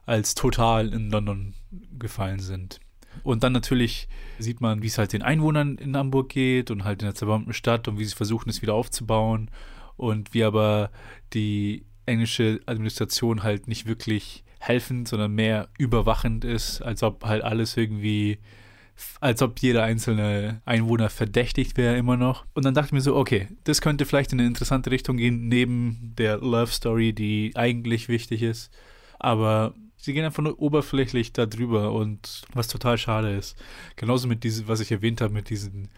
als 0.05 0.35
total 0.35 0.93
in 0.93 1.09
London 1.09 1.55
gefallen 1.97 2.39
sind. 2.39 2.79
Und 3.23 3.43
dann 3.43 3.53
natürlich 3.53 4.07
sieht 4.39 4.61
man, 4.61 4.81
wie 4.81 4.87
es 4.87 4.97
halt 4.97 5.13
den 5.13 5.21
Einwohnern 5.21 5.77
in 5.77 5.97
Hamburg 5.97 6.29
geht 6.29 6.71
und 6.71 6.83
halt 6.83 7.01
in 7.01 7.07
der 7.07 7.15
zerbombten 7.15 7.53
Stadt 7.53 7.87
und 7.87 7.97
wie 7.97 8.05
sie 8.05 8.15
versuchen, 8.15 8.49
es 8.49 8.61
wieder 8.61 8.73
aufzubauen. 8.73 9.49
Und 9.97 10.33
wie 10.33 10.43
aber 10.43 10.91
die 11.33 11.85
englische 12.05 12.59
Administration 12.65 13.43
halt 13.43 13.67
nicht 13.67 13.85
wirklich 13.85 14.43
helfend, 14.59 15.07
sondern 15.07 15.33
mehr 15.33 15.69
überwachend 15.77 16.43
ist, 16.43 16.81
als 16.81 17.03
ob 17.03 17.23
halt 17.25 17.43
alles 17.43 17.77
irgendwie, 17.77 18.39
als 19.19 19.41
ob 19.41 19.59
jeder 19.59 19.83
einzelne 19.83 20.61
Einwohner 20.65 21.09
verdächtigt 21.09 21.77
wäre 21.77 21.97
immer 21.97 22.17
noch. 22.17 22.45
Und 22.53 22.65
dann 22.65 22.73
dachte 22.73 22.87
ich 22.87 22.93
mir 22.93 23.01
so, 23.01 23.15
okay, 23.15 23.47
das 23.63 23.81
könnte 23.81 24.05
vielleicht 24.05 24.33
in 24.33 24.39
eine 24.39 24.47
interessante 24.47 24.91
Richtung 24.91 25.17
gehen, 25.17 25.47
neben 25.47 26.13
der 26.17 26.37
Love 26.37 26.71
Story, 26.71 27.13
die 27.13 27.51
eigentlich 27.55 28.07
wichtig 28.07 28.41
ist. 28.41 28.71
Aber 29.19 29.73
sie 29.97 30.13
gehen 30.13 30.25
einfach 30.25 30.43
nur 30.43 30.59
oberflächlich 30.59 31.33
da 31.33 31.45
drüber 31.45 31.91
und 31.91 32.43
was 32.53 32.67
total 32.67 32.97
schade 32.97 33.35
ist. 33.35 33.55
Genauso 33.95 34.27
mit 34.27 34.43
diesem, 34.43 34.67
was 34.67 34.79
ich 34.79 34.91
erwähnt 34.91 35.21
habe, 35.21 35.33
mit 35.33 35.49
diesen 35.49 35.89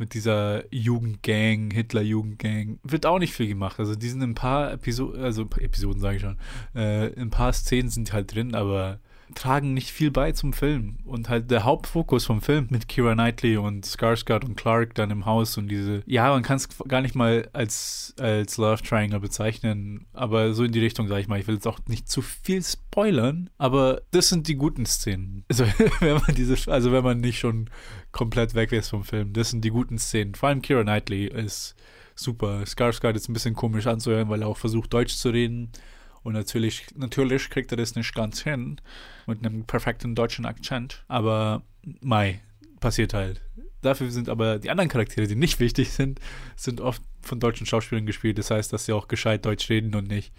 mit 0.00 0.14
dieser 0.14 0.64
Jugendgang, 0.74 1.70
Hitler-Jugendgang, 1.70 2.80
wird 2.82 3.04
auch 3.04 3.18
nicht 3.18 3.34
viel 3.34 3.46
gemacht. 3.46 3.78
Also 3.78 3.94
die 3.94 4.08
sind 4.08 4.22
ein 4.22 4.34
paar 4.34 4.72
Episoden, 4.72 5.22
also 5.22 5.42
Episoden 5.42 6.00
sage 6.00 6.16
ich 6.16 6.22
schon, 6.22 6.38
äh, 6.74 7.12
ein 7.20 7.30
paar 7.30 7.52
Szenen 7.52 7.90
sind 7.90 8.12
halt 8.12 8.34
drin, 8.34 8.54
aber 8.54 8.98
tragen 9.34 9.74
nicht 9.74 9.90
viel 9.90 10.10
bei 10.10 10.32
zum 10.32 10.52
Film. 10.52 10.98
Und 11.04 11.28
halt 11.28 11.50
der 11.50 11.64
Hauptfokus 11.64 12.24
vom 12.24 12.40
Film 12.40 12.66
mit 12.70 12.88
Kira 12.88 13.14
Knightley 13.14 13.56
und 13.56 13.86
Skarsgård 13.86 14.44
und 14.44 14.56
Clark 14.56 14.94
dann 14.94 15.10
im 15.10 15.26
Haus 15.26 15.56
und 15.56 15.68
diese, 15.68 16.02
ja, 16.06 16.30
man 16.30 16.42
kann 16.42 16.56
es 16.56 16.68
gar 16.88 17.00
nicht 17.00 17.14
mal 17.14 17.48
als, 17.52 18.14
als 18.18 18.56
Love 18.56 18.82
Triangle 18.82 19.20
bezeichnen, 19.20 20.06
aber 20.12 20.54
so 20.54 20.64
in 20.64 20.72
die 20.72 20.80
Richtung, 20.80 21.08
sage 21.08 21.20
ich 21.20 21.28
mal. 21.28 21.40
Ich 21.40 21.46
will 21.46 21.54
jetzt 21.54 21.66
auch 21.66 21.80
nicht 21.88 22.08
zu 22.08 22.22
viel 22.22 22.62
spoilern, 22.62 23.50
aber 23.58 24.02
das 24.10 24.28
sind 24.28 24.48
die 24.48 24.56
guten 24.56 24.86
Szenen. 24.86 25.44
Also 25.48 25.64
wenn 26.00 26.14
man 26.14 26.34
diese, 26.34 26.70
also 26.70 26.92
wenn 26.92 27.04
man 27.04 27.20
nicht 27.20 27.38
schon 27.38 27.70
komplett 28.12 28.54
weg 28.54 28.72
ist 28.72 28.90
vom 28.90 29.04
Film, 29.04 29.32
das 29.32 29.50
sind 29.50 29.64
die 29.64 29.70
guten 29.70 29.98
Szenen. 29.98 30.34
Vor 30.34 30.48
allem 30.48 30.62
Kira 30.62 30.82
Knightley 30.82 31.26
ist 31.26 31.74
super. 32.14 32.62
Skarsgård 32.66 33.14
ist 33.14 33.28
ein 33.28 33.32
bisschen 33.32 33.54
komisch 33.54 33.86
anzuhören, 33.86 34.28
weil 34.28 34.42
er 34.42 34.48
auch 34.48 34.56
versucht, 34.56 34.92
Deutsch 34.92 35.16
zu 35.16 35.30
reden. 35.30 35.70
Und 36.22 36.34
natürlich, 36.34 36.86
natürlich 36.94 37.48
kriegt 37.50 37.70
er 37.72 37.76
das 37.76 37.94
nicht 37.94 38.14
ganz 38.14 38.42
hin 38.42 38.80
mit 39.26 39.44
einem 39.44 39.64
perfekten 39.64 40.14
deutschen 40.14 40.44
Akzent. 40.44 41.04
Aber 41.08 41.62
Mai, 42.00 42.40
passiert 42.80 43.14
halt. 43.14 43.40
Dafür 43.82 44.10
sind 44.10 44.28
aber 44.28 44.58
die 44.58 44.70
anderen 44.70 44.90
Charaktere, 44.90 45.26
die 45.26 45.36
nicht 45.36 45.60
wichtig 45.60 45.90
sind, 45.90 46.20
sind 46.56 46.80
oft 46.80 47.02
von 47.22 47.40
deutschen 47.40 47.66
Schauspielern 47.66 48.06
gespielt. 48.06 48.38
Das 48.38 48.50
heißt, 48.50 48.72
dass 48.72 48.86
sie 48.86 48.92
auch 48.92 49.08
gescheit 49.08 49.46
Deutsch 49.46 49.70
reden 49.70 49.94
und 49.94 50.08
nicht 50.08 50.32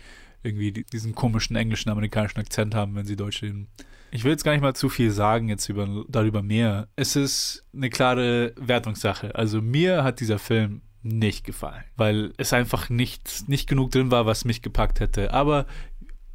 irgendwie 0.44 0.72
diesen 0.72 1.16
komischen 1.16 1.56
englischen, 1.56 1.90
amerikanischen 1.90 2.40
Akzent 2.40 2.76
haben, 2.76 2.96
wenn 2.96 3.06
sie 3.06 3.16
Deutsch 3.16 3.42
reden. 3.42 3.68
Ich 4.12 4.24
will 4.24 4.32
jetzt 4.32 4.44
gar 4.44 4.52
nicht 4.52 4.62
mal 4.62 4.76
zu 4.76 4.90
viel 4.90 5.12
sagen 5.12 5.48
jetzt 5.48 5.70
über, 5.70 6.04
darüber 6.10 6.42
mehr. 6.44 6.90
Es 6.96 7.16
ist 7.16 7.66
eine 7.74 7.90
klare 7.90 8.54
Wertungssache. 8.58 9.34
Also 9.36 9.62
mir 9.62 10.04
hat 10.04 10.20
dieser 10.20 10.38
Film 10.38 10.82
nicht 11.04 11.44
gefallen, 11.46 11.84
weil 11.96 12.34
es 12.38 12.54
einfach 12.54 12.90
nicht, 12.90 13.48
nicht 13.48 13.68
genug 13.68 13.92
drin 13.92 14.12
war, 14.12 14.26
was 14.26 14.46
mich 14.46 14.62
gepackt 14.62 15.00
hätte. 15.00 15.34
Aber 15.34 15.66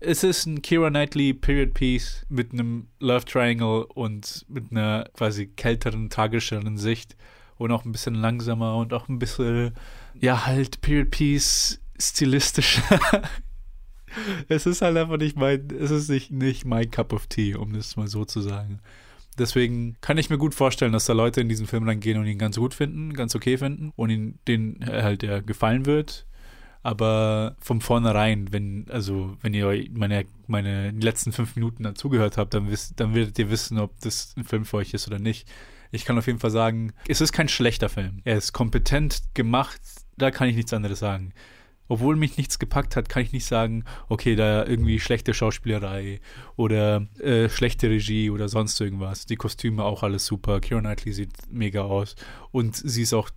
es 0.01 0.25
ist 0.25 0.47
ein 0.47 0.63
Kira 0.63 0.91
Knightley 0.91 1.33
Period 1.35 1.75
Piece 1.75 2.27
mit 2.29 2.53
einem 2.53 2.89
Love 3.01 3.25
Triangle 3.25 3.87
und 3.87 4.45
mit 4.49 4.71
einer 4.71 5.09
quasi 5.15 5.47
kälteren, 5.47 6.11
tragischeren 6.11 6.77
Sicht 6.77 7.17
und 7.57 7.71
auch 7.73 7.85
ein 7.85 7.93
bisschen 7.93 8.15
langsamer 8.15 8.77
und 8.77 8.93
auch 8.93 9.09
ein 9.09 9.19
bisschen, 9.19 9.73
ja, 10.21 10.47
halt 10.47 10.81
Period 10.81 11.11
Piece 11.11 11.81
stilistischer. 11.99 13.01
es 14.49 14.67
ist 14.67 14.83
halt 14.83 14.97
einfach 14.97 15.17
nicht 15.17 15.37
mein, 15.37 15.69
es 15.71 15.91
ist 15.91 16.11
nicht, 16.11 16.31
nicht 16.31 16.65
mein 16.65 16.91
Cup 16.91 17.13
of 17.13 17.27
Tea, 17.27 17.55
um 17.55 17.73
das 17.73 17.97
mal 17.97 18.09
so 18.09 18.25
zu 18.25 18.41
sagen. 18.41 18.81
Deswegen 19.39 19.97
kann 20.01 20.19
ich 20.19 20.31
mir 20.31 20.39
gut 20.39 20.55
vorstellen, 20.55 20.93
dass 20.93 21.07
da 21.07 21.13
Leute 21.13 21.41
in 21.41 21.49
diesen 21.49 21.67
Film 21.67 21.87
reingehen 21.87 22.19
und 22.19 22.27
ihn 22.27 22.39
ganz 22.39 22.57
gut 22.57 22.75
finden, 22.75 23.13
ganz 23.13 23.35
okay 23.35 23.59
finden 23.59 23.93
und 23.97 24.11
ihn, 24.11 24.39
den 24.49 24.81
halt 24.87 25.23
der 25.23 25.43
gefallen 25.43 25.87
wird. 25.87 26.27
Aber 26.83 27.57
von 27.59 27.81
vornherein, 27.81 28.53
wenn, 28.53 28.87
also, 28.91 29.37
wenn 29.43 29.53
ihr 29.55 29.87
meine, 29.93 30.25
meine 30.47 30.93
letzten 30.93 31.33
fünf 31.33 31.57
Minuten 31.57 31.83
dazugehört 31.83 32.39
habt, 32.39 32.55
dann, 32.55 32.71
wisst, 32.71 33.01
dann 33.01 33.15
werdet 33.15 33.39
ihr 33.39 33.51
wissen, 33.51 33.79
ob 33.79 33.99
das 34.01 34.35
ein 34.37 34.45
Film 34.45 34.65
für 34.65 34.77
euch 34.77 34.95
ist 34.95 35.09
oder 35.09 35.19
nicht. 35.19 35.49
Ich 35.91 36.05
kann 36.05 36.17
auf 36.17 36.29
jeden 36.29 36.39
Fall 36.39 36.51
sagen, 36.51 36.93
es 37.09 37.21
ist 37.21 37.33
kein 37.33 37.49
schlechter 37.49 37.89
Film. 37.89 38.21
Er 38.25 38.37
ist 38.37 38.53
kompetent 38.53 39.23
gemacht, 39.35 39.81
da 40.17 40.31
kann 40.31 40.49
ich 40.49 40.55
nichts 40.55 40.73
anderes 40.73 41.01
sagen 41.01 41.33
obwohl 41.89 42.17
mich 42.17 42.37
nichts 42.37 42.59
gepackt 42.59 42.97
hat, 42.97 43.09
kann 43.09 43.23
ich 43.23 43.33
nicht 43.33 43.47
sagen, 43.47 43.85
okay, 44.09 44.37
da 44.37 44.65
irgendwie 44.65 45.01
schlechte 45.01 45.35
Schauspielerei 45.35 46.21
oder 46.57 47.07
äh, 47.21 47.49
schlechte 47.49 47.89
Regie 47.89 48.31
oder 48.31 48.49
sonst 48.49 48.81
irgendwas. 48.81 49.27
Die 49.27 49.37
Kostüme 49.37 49.85
auch 49.85 50.03
alles 50.03 50.27
super. 50.27 50.61
Keira 50.61 50.81
Knightley 50.81 51.13
sieht 51.13 51.33
mega 51.51 51.83
aus 51.83 52.17
und 52.53 52.77
sie 52.77 53.03
ist 53.03 53.15
auch 53.15 53.31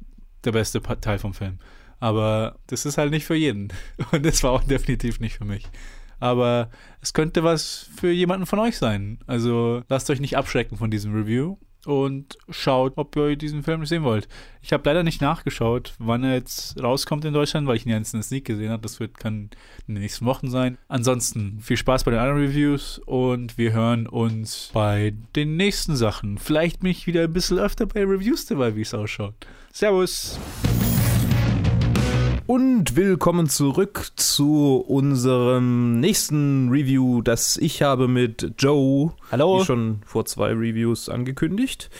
der 0.43 0.51
beste 0.51 0.81
Teil 0.81 1.19
vom 1.19 1.33
Film. 1.33 1.59
Aber 1.99 2.57
das 2.67 2.85
ist 2.85 2.97
halt 2.97 3.11
nicht 3.11 3.25
für 3.25 3.35
jeden 3.35 3.69
und 4.11 4.25
das 4.25 4.43
war 4.43 4.51
auch 4.51 4.63
definitiv 4.63 5.19
nicht 5.19 5.37
für 5.37 5.45
mich. 5.45 5.67
Aber 6.19 6.69
es 7.01 7.13
könnte 7.13 7.43
was 7.43 7.89
für 7.95 8.11
jemanden 8.11 8.45
von 8.45 8.59
euch 8.59 8.77
sein. 8.77 9.19
Also 9.25 9.83
lasst 9.87 10.09
euch 10.09 10.19
nicht 10.19 10.37
abschrecken 10.37 10.77
von 10.77 10.91
diesem 10.91 11.13
Review 11.13 11.57
und 11.85 12.37
schaut, 12.49 12.93
ob 12.97 13.15
ihr 13.15 13.35
diesen 13.35 13.63
Film 13.63 13.85
sehen 13.85 14.03
wollt. 14.03 14.27
Ich 14.61 14.73
habe 14.73 14.83
leider 14.87 15.03
nicht 15.03 15.21
nachgeschaut, 15.21 15.93
wann 15.99 16.23
er 16.23 16.33
jetzt 16.33 16.81
rauskommt 16.81 17.25
in 17.25 17.33
Deutschland, 17.33 17.67
weil 17.67 17.77
ich 17.77 17.85
ihn 17.85 17.91
jetzt 17.91 18.13
in 18.13 18.21
Sneak 18.21 18.45
gesehen 18.45 18.71
habe. 18.71 18.81
Das 18.81 18.99
wird, 18.99 19.17
kann 19.17 19.49
in 19.87 19.95
den 19.95 20.01
nächsten 20.01 20.25
Wochen 20.25 20.49
sein. 20.49 20.77
Ansonsten 20.87 21.59
viel 21.61 21.77
Spaß 21.77 22.03
bei 22.03 22.11
den 22.11 22.19
anderen 22.19 22.41
Reviews 22.41 22.99
und 23.05 23.57
wir 23.57 23.71
hören 23.73 24.07
uns 24.07 24.69
bei 24.73 25.13
den 25.35 25.55
nächsten 25.55 25.95
Sachen. 25.95 26.37
Vielleicht 26.37 26.81
bin 26.81 26.91
ich 26.91 27.07
wieder 27.07 27.23
ein 27.23 27.33
bisschen 27.33 27.59
öfter 27.59 27.85
bei 27.85 28.03
Reviews 28.03 28.45
dabei, 28.45 28.75
wie 28.75 28.81
es 28.81 28.93
ausschaut. 28.93 29.35
Servus! 29.71 30.37
Und 32.49 32.95
willkommen 32.95 33.47
zurück 33.47 34.09
zu 34.15 34.83
unserem 34.87 35.99
nächsten 35.99 36.69
Review, 36.69 37.21
das 37.21 37.57
ich 37.57 37.83
habe 37.83 38.07
mit 38.07 38.53
Joe, 38.57 39.11
Hallo. 39.31 39.59
wie 39.59 39.65
schon 39.65 40.01
vor 40.03 40.25
zwei 40.25 40.53
Reviews 40.53 41.09
angekündigt. 41.09 41.91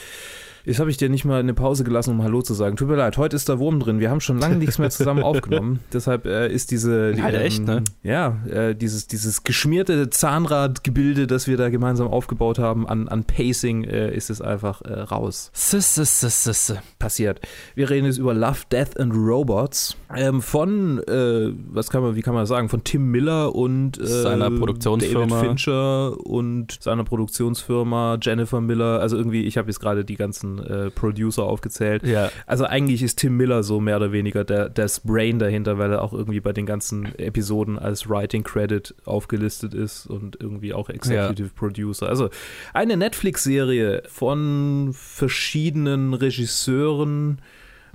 Jetzt 0.70 0.80
habe 0.80 0.92
ich 0.92 0.98
dir 0.98 1.10
nicht 1.10 1.26
mal 1.26 1.40
eine 1.40 1.56
Pause 1.56 1.84
gelassen, 1.84 2.12
um 2.12 2.22
Hallo 2.22 2.44
zu 2.44 2.54
sagen. 2.54 2.76
Tut 2.76 2.90
mir 2.90 2.96
leid, 2.96 3.18
heute 3.18 3.36
ist 3.36 3.50
da 3.50 3.58
Wurm 3.58 3.80
drin. 3.80 4.00
Wir 4.00 4.12
haben 4.12 4.22
schon 4.22 4.38
lange 4.38 4.56
nichts 4.56 4.78
mehr 4.78 4.92
zusammen 4.92 5.24
aufgenommen. 5.24 5.80
Deshalb 5.94 6.28
äh, 6.28 6.48
ist 6.48 6.70
diese. 6.70 7.14
Die, 7.14 7.22
Alter, 7.24 7.42
echt, 7.42 7.66
ne? 7.66 7.84
Ja, 8.04 8.38
äh, 8.48 8.76
dieses, 8.76 9.08
dieses 9.08 9.44
geschmierte 9.44 10.12
Zahnradgebilde, 10.12 11.26
das 11.26 11.48
wir 11.48 11.58
da 11.58 11.70
gemeinsam 11.70 12.08
aufgebaut 12.08 12.60
haben, 12.60 12.88
an, 12.88 13.08
an 13.08 13.24
Pacing, 13.24 13.84
äh, 13.84 14.16
ist 14.16 14.30
es 14.30 14.42
einfach 14.42 14.84
äh, 14.84 14.94
raus. 14.94 15.50
S 15.56 15.74
-s 15.74 16.24
-s 16.24 16.78
Passiert. 17.00 17.42
Wir 17.74 17.90
reden 17.90 18.06
jetzt 18.06 18.20
über 18.20 18.36
Love, 18.36 18.60
Death 18.72 19.00
and 19.00 19.12
Robots. 19.16 19.98
Ähm, 20.16 20.40
von, 20.40 21.00
äh, 21.08 21.52
was 21.72 21.90
kann 21.90 22.04
man, 22.04 22.16
wie 22.16 22.22
kann 22.22 22.36
man 22.36 22.46
sagen, 22.46 22.70
von 22.70 22.84
Tim 22.84 23.10
Miller 23.10 23.56
und 23.56 24.00
äh, 24.00 24.06
seiner 24.06 24.52
Produktionsfirma. 24.52 25.26
David 25.26 25.48
Fincher 25.48 26.28
und 26.28 26.78
seiner 26.80 27.06
Produktionsfirma 27.06 28.20
Jennifer 28.22 28.62
Miller. 28.62 29.00
Also 29.00 29.18
irgendwie, 29.18 29.46
ich 29.46 29.58
habe 29.58 29.68
jetzt 29.68 29.80
gerade 29.80 30.06
die 30.06 30.16
ganzen 30.16 30.59
äh, 30.66 30.90
Producer 30.92 31.44
aufgezählt. 31.44 32.04
Ja. 32.06 32.32
Also 32.46 32.66
eigentlich 32.66 33.04
ist 33.04 33.18
Tim 33.20 33.38
Miller 33.38 33.64
so 33.64 33.80
mehr 33.80 33.98
oder 33.98 34.12
weniger 34.12 34.44
der, 34.44 34.70
das 34.70 35.00
Brain 35.02 35.40
dahinter, 35.40 35.78
weil 35.78 35.92
er 35.92 36.02
auch 36.02 36.14
irgendwie 36.14 36.40
bei 36.40 36.54
den 36.54 36.66
ganzen 36.66 37.14
Episoden 37.18 37.78
als 37.80 38.10
Writing 38.10 38.44
Credit 38.44 38.94
aufgelistet 39.06 39.74
ist 39.74 40.06
und 40.06 40.38
irgendwie 40.40 40.74
auch 40.74 40.90
Executive 40.90 41.48
ja. 41.48 41.54
Producer. 41.56 42.08
Also 42.08 42.30
eine 42.74 42.98
Netflix-Serie 42.98 44.04
von 44.08 44.92
verschiedenen 44.94 46.14
Regisseuren 46.14 47.40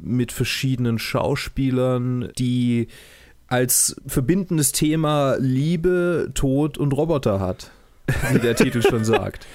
mit 0.01 0.33
verschiedenen 0.33 0.99
Schauspielern, 0.99 2.31
die 2.39 2.89
als 3.47 3.97
verbindendes 4.07 4.73
Thema 4.73 5.37
Liebe, 5.39 6.31
Tod 6.35 6.79
und 6.79 6.93
Roboter 6.93 7.41
hat, 7.41 7.71
wie 8.33 8.39
der 8.39 8.57
Titel 8.57 8.83
schon 8.83 9.05
sagt. 9.05 9.47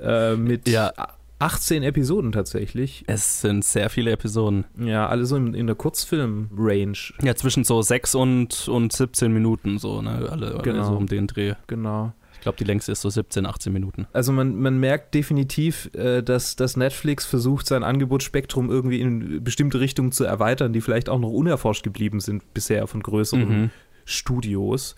Äh, 0.00 0.36
mit 0.36 0.68
ja. 0.68 0.92
18 1.38 1.82
Episoden 1.82 2.32
tatsächlich. 2.32 3.04
Es 3.06 3.40
sind 3.40 3.64
sehr 3.64 3.90
viele 3.90 4.10
Episoden. 4.10 4.64
Ja, 4.78 5.08
alle 5.08 5.26
so 5.26 5.36
in, 5.36 5.54
in 5.54 5.66
der 5.66 5.76
Kurzfilm-Range. 5.76 6.96
Ja, 7.22 7.34
zwischen 7.34 7.64
so 7.64 7.82
6 7.82 8.14
und, 8.14 8.68
und 8.68 8.92
17 8.92 9.32
Minuten, 9.32 9.78
so, 9.78 10.00
ne? 10.00 10.28
Alle, 10.30 10.58
genau. 10.62 10.78
alle 10.78 10.84
so 10.84 10.96
um 10.96 11.06
den 11.06 11.26
Dreh. 11.26 11.54
Genau. 11.66 12.12
Ich 12.34 12.40
glaube, 12.40 12.58
die 12.58 12.64
längste 12.64 12.92
ist 12.92 13.00
so 13.00 13.10
17, 13.10 13.44
18 13.44 13.72
Minuten. 13.72 14.06
Also 14.12 14.32
man, 14.32 14.56
man 14.56 14.78
merkt 14.78 15.14
definitiv, 15.14 15.90
äh, 15.94 16.22
dass, 16.22 16.56
dass 16.56 16.76
Netflix 16.76 17.26
versucht, 17.26 17.66
sein 17.66 17.82
Angebotsspektrum 17.82 18.70
irgendwie 18.70 19.00
in 19.00 19.42
bestimmte 19.42 19.80
Richtungen 19.80 20.12
zu 20.12 20.24
erweitern, 20.24 20.72
die 20.72 20.80
vielleicht 20.80 21.08
auch 21.08 21.18
noch 21.18 21.30
unerforscht 21.30 21.82
geblieben 21.82 22.20
sind 22.20 22.54
bisher 22.54 22.86
von 22.86 23.02
größeren 23.02 23.62
mhm. 23.62 23.70
Studios. 24.04 24.94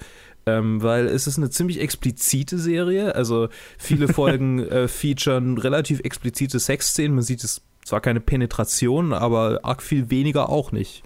Ähm, 0.49 0.83
weil 0.83 1.07
es 1.07 1.27
ist 1.27 1.39
eine 1.39 1.51
ziemlich 1.51 1.81
explizite 1.81 2.59
Serie. 2.59 3.15
Also 3.15 3.49
viele 3.79 4.09
Folgen 4.13 4.61
äh, 4.61 4.89
featuren 4.89 5.59
relativ 5.59 6.01
explizite 6.01 6.59
Sexszenen. 6.59 7.15
Man 7.15 7.25
sieht 7.25 7.45
es 7.45 7.63
zwar 7.85 8.01
keine 8.01 8.21
Penetration, 8.21 9.13
aber 9.13 9.61
arg 9.63 9.83
viel 9.83 10.11
weniger 10.11 10.49
auch 10.49 10.73
nicht. 10.73 11.03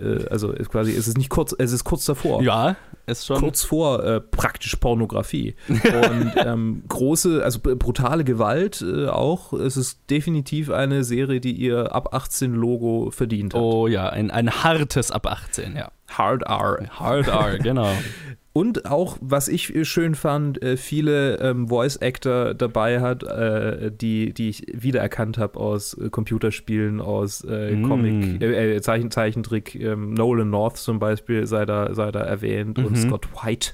Äh, 0.00 0.26
also 0.28 0.52
quasi, 0.52 0.92
es 0.92 1.08
ist 1.08 1.18
nicht 1.18 1.30
kurz, 1.30 1.54
es 1.58 1.72
ist 1.72 1.84
kurz 1.84 2.04
davor. 2.04 2.42
Ja, 2.42 2.76
ist 3.06 3.26
schon. 3.26 3.38
Kurz 3.38 3.62
vor 3.62 4.04
äh, 4.04 4.20
praktisch 4.20 4.76
Pornografie. 4.76 5.54
Und 5.68 6.32
ähm, 6.36 6.82
große, 6.88 7.42
also 7.42 7.60
brutale 7.60 8.24
Gewalt 8.24 8.82
äh, 8.82 9.08
auch. 9.08 9.52
Es 9.52 9.76
ist 9.76 10.10
definitiv 10.10 10.70
eine 10.70 11.04
Serie, 11.04 11.40
die 11.40 11.52
ihr 11.52 11.94
ab 11.94 12.14
18 12.14 12.54
Logo 12.54 13.10
verdient 13.10 13.54
hat. 13.54 13.60
Oh 13.60 13.86
ja, 13.86 14.08
ein, 14.08 14.30
ein 14.30 14.50
hartes 14.50 15.10
ab 15.10 15.26
18, 15.26 15.76
ja. 15.76 15.90
Hard 16.08 16.42
R. 16.42 16.88
Hard 16.90 17.28
R, 17.28 17.58
genau. 17.58 17.90
Und 18.52 18.86
auch, 18.86 19.16
was 19.20 19.46
ich 19.46 19.72
schön 19.88 20.16
fand, 20.16 20.60
äh, 20.60 20.76
viele 20.76 21.36
ähm, 21.38 21.68
Voice-Actor 21.68 22.54
dabei 22.54 23.00
hat, 23.00 23.22
äh, 23.22 23.92
die, 23.92 24.32
die 24.34 24.48
ich 24.48 24.66
wiedererkannt 24.72 25.38
habe 25.38 25.58
aus 25.60 25.94
äh, 25.94 26.10
Computerspielen, 26.10 27.00
aus 27.00 27.44
äh, 27.44 27.76
Mm. 27.76 27.82
Comic, 27.88 28.42
äh, 28.42 28.76
äh, 28.76 28.80
Zeichen, 28.80 29.12
Zeichentrick. 29.12 29.76
Ähm, 29.76 30.14
Nolan 30.14 30.50
North 30.50 30.78
zum 30.78 30.98
Beispiel 30.98 31.46
sei 31.46 31.64
da, 31.64 31.94
sei 31.94 32.10
da 32.10 32.20
erwähnt 32.20 32.78
und 32.80 32.90
Mhm. 32.92 32.96
Scott 32.96 33.28
White. 33.44 33.72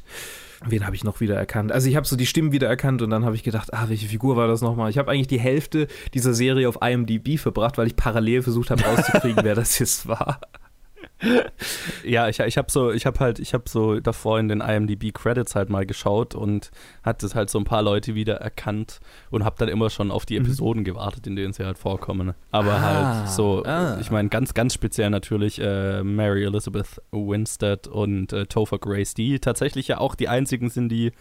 Wen 0.69 0.85
habe 0.85 0.95
ich 0.97 1.05
noch 1.05 1.21
wiedererkannt? 1.21 1.71
Also 1.73 1.89
ich 1.89 1.97
habe 1.97 2.07
so 2.07 2.17
die 2.17 2.27
Stimmen 2.27 2.53
wiedererkannt 2.53 3.01
und 3.01 3.09
dann 3.11 3.25
habe 3.25 3.35
ich 3.37 3.43
gedacht, 3.45 3.73
ah, 3.73 3.87
welche 3.89 4.07
Figur 4.09 4.37
war 4.37 4.49
das 4.49 4.61
nochmal? 4.63 4.91
Ich 4.91 4.99
habe 4.99 5.11
eigentlich 5.11 5.27
die 5.29 5.39
Hälfte 5.41 5.87
dieser 6.13 6.35
Serie 6.35 6.69
auf 6.69 6.79
IMDb 6.83 7.39
verbracht, 7.39 7.79
weil 7.79 7.87
ich 7.87 7.97
parallel 7.97 8.43
versucht 8.43 8.71
habe 8.71 8.83
rauszukriegen, 8.83 9.39
wer 9.45 9.55
das 9.55 9.79
jetzt 9.79 10.07
war. 10.09 10.41
Ja, 12.05 12.29
ich, 12.29 12.41
ich 12.41 12.59
habe 12.59 12.71
so, 12.71 12.93
ich 12.93 13.07
habe 13.07 13.19
halt, 13.21 13.39
ich 13.39 13.55
habe 13.55 13.65
so 13.69 14.01
davor 14.01 14.39
in 14.39 14.49
den 14.49 14.61
IMDb 14.61 15.13
Credits 15.13 15.55
halt 15.55 15.71
mal 15.71 15.87
geschaut 15.87 16.35
und 16.35 16.71
hatte 17.03 17.29
halt 17.35 17.49
so 17.49 17.59
ein 17.59 17.65
paar 17.65 17.83
Leute 17.83 18.15
wieder 18.15 18.37
erkannt 18.37 19.01
und 19.31 19.45
habe 19.45 19.57
dann 19.59 19.69
immer 19.69 19.89
schon 19.89 20.11
auf 20.11 20.27
die 20.27 20.37
Episoden 20.37 20.85
gewartet, 20.85 21.27
in 21.27 21.35
denen 21.35 21.53
sie 21.53 21.65
halt 21.65 21.79
vorkommen. 21.79 22.35
Aber 22.51 22.75
Ah, 22.75 22.81
halt 22.81 23.29
so, 23.31 23.63
ah. 23.65 23.99
ich 24.01 24.11
meine 24.11 24.29
ganz, 24.29 24.53
ganz 24.53 24.75
speziell 24.75 25.11
natürlich 25.11 25.59
äh, 25.61 26.03
Mary 26.03 26.45
Elizabeth 26.45 27.01
Winstead 27.13 27.89
und 27.89 28.33
äh, 28.33 28.47
Topher 28.47 28.79
Grace, 28.79 29.15
die 29.15 29.39
tatsächlich 29.41 29.89
ja 29.89 29.99
auch 29.99 30.15
die 30.15 30.29
einzigen 30.29 30.69
sind, 30.69 30.91
die 30.91 31.13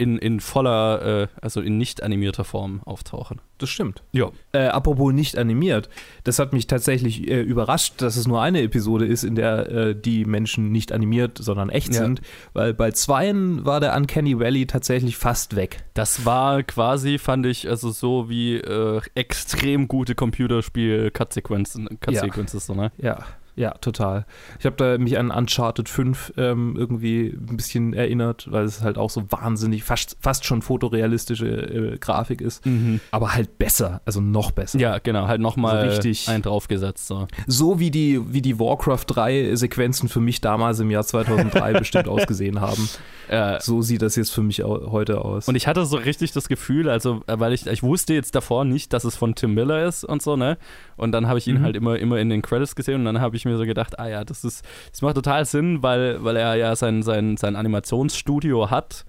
in, 0.00 0.18
in 0.18 0.40
voller, 0.40 1.22
äh, 1.22 1.26
also 1.40 1.60
in 1.60 1.78
nicht 1.78 2.02
animierter 2.02 2.44
Form 2.44 2.80
auftauchen. 2.84 3.40
Das 3.58 3.68
stimmt. 3.68 4.02
Ja. 4.12 4.30
Äh, 4.52 4.68
apropos 4.68 5.12
nicht 5.12 5.36
animiert, 5.36 5.90
das 6.24 6.38
hat 6.38 6.52
mich 6.54 6.66
tatsächlich 6.66 7.28
äh, 7.30 7.42
überrascht, 7.42 8.00
dass 8.00 8.16
es 8.16 8.26
nur 8.26 8.40
eine 8.40 8.62
Episode 8.62 9.04
ist, 9.06 9.22
in 9.22 9.34
der 9.34 9.68
äh, 9.70 9.94
die 9.94 10.24
Menschen 10.24 10.72
nicht 10.72 10.92
animiert, 10.92 11.38
sondern 11.38 11.68
echt 11.68 11.88
Ja. 11.94 12.00
sind, 12.00 12.22
weil 12.54 12.72
bei 12.72 12.90
zweien 12.92 13.64
war 13.66 13.80
der 13.80 13.94
Uncanny 13.96 14.38
Valley 14.38 14.66
tatsächlich 14.66 15.16
fast 15.16 15.56
weg. 15.56 15.84
Das 15.94 16.24
war 16.24 16.62
quasi, 16.62 17.18
fand 17.18 17.44
ich, 17.46 17.68
also 17.68 17.90
so 17.90 18.30
wie 18.30 18.56
äh, 18.56 19.00
extrem 19.14 19.88
gute 19.88 20.14
Computerspiel-Cut-Sequenzen, 20.14 21.88
Cut-Sequences, 22.00 22.66
so, 22.66 22.74
ne? 22.74 22.92
Ja. 22.98 23.18
Ja, 23.60 23.72
total. 23.72 24.24
Ich 24.58 24.64
habe 24.64 24.76
da 24.76 24.96
mich 24.96 25.18
an 25.18 25.30
Uncharted 25.30 25.88
5 25.88 26.32
ähm, 26.38 26.76
irgendwie 26.78 27.26
ein 27.28 27.56
bisschen 27.58 27.92
erinnert, 27.92 28.48
weil 28.50 28.64
es 28.64 28.82
halt 28.82 28.96
auch 28.96 29.10
so 29.10 29.30
wahnsinnig, 29.30 29.84
fast, 29.84 30.16
fast 30.20 30.46
schon 30.46 30.62
fotorealistische 30.62 31.46
äh, 31.94 31.98
Grafik 31.98 32.40
ist, 32.40 32.64
aber 33.10 33.34
halt 33.34 33.58
besser, 33.58 34.00
also 34.06 34.20
noch 34.22 34.50
besser. 34.50 34.78
Ja, 34.78 34.98
genau, 34.98 35.26
halt 35.28 35.40
nochmal 35.42 35.80
So 35.90 35.96
richtig- 35.96 36.28
einen 36.28 36.42
draufgesetzt. 36.42 37.06
So. 37.06 37.28
So 37.46 37.78
wie 37.78 37.90
die, 37.90 38.20
wie 38.32 38.40
die 38.40 38.58
Warcraft 38.58 39.04
3 39.06 39.54
Sequenzen 39.56 40.08
für 40.08 40.20
mich 40.20 40.40
damals 40.40 40.80
im 40.80 40.90
Jahr 40.90 41.04
2003 41.04 41.72
bestimmt 41.78 42.08
ausgesehen 42.08 42.60
haben. 42.60 42.88
Äh, 43.28 43.58
So 43.60 43.82
sieht 43.82 44.00
das 44.02 44.16
jetzt 44.16 44.30
für 44.30 44.42
mich 44.42 44.62
heute 44.62 45.20
aus. 45.22 45.48
und 45.48 45.54
ich 45.54 45.66
hatte 45.66 45.84
so 45.84 45.98
richtig 45.98 46.32
das 46.32 46.48
Gefühl, 46.48 46.88
also, 46.88 47.22
äh, 47.26 47.38
weil 47.38 47.52
ich, 47.52 47.66
ich 47.66 47.82
wusste 47.82 48.14
jetzt 48.14 48.34
davor 48.34 48.64
nicht, 48.64 48.92
dass 48.94 49.04
es 49.04 49.16
von 49.16 49.34
Tim 49.34 49.52
Miller 49.54 49.84
ist 49.86 50.04
und 50.04 50.22
so, 50.22 50.36
ne? 50.36 50.56
Und 50.96 51.12
dann 51.12 51.28
habe 51.28 51.38
ich 51.38 51.46
ihn 51.46 51.58
Mhm. 51.58 51.62
halt 51.62 51.76
immer, 51.76 51.98
immer 51.98 52.18
in 52.18 52.28
den 52.30 52.42
Credits 52.42 52.74
gesehen 52.74 52.96
und 52.96 53.04
dann 53.04 53.20
habe 53.20 53.36
ich 53.36 53.44
mir 53.44 53.49
so 53.58 53.64
gedacht, 53.64 53.98
ah 53.98 54.08
ja, 54.08 54.24
das 54.24 54.44
ist, 54.44 54.64
das 54.90 55.02
macht 55.02 55.14
total 55.14 55.44
Sinn, 55.44 55.82
weil, 55.82 56.22
weil 56.24 56.36
er 56.36 56.54
ja 56.56 56.74
sein, 56.76 57.02
sein, 57.02 57.36
sein 57.36 57.56
Animationsstudio 57.56 58.70
hat. 58.70 59.04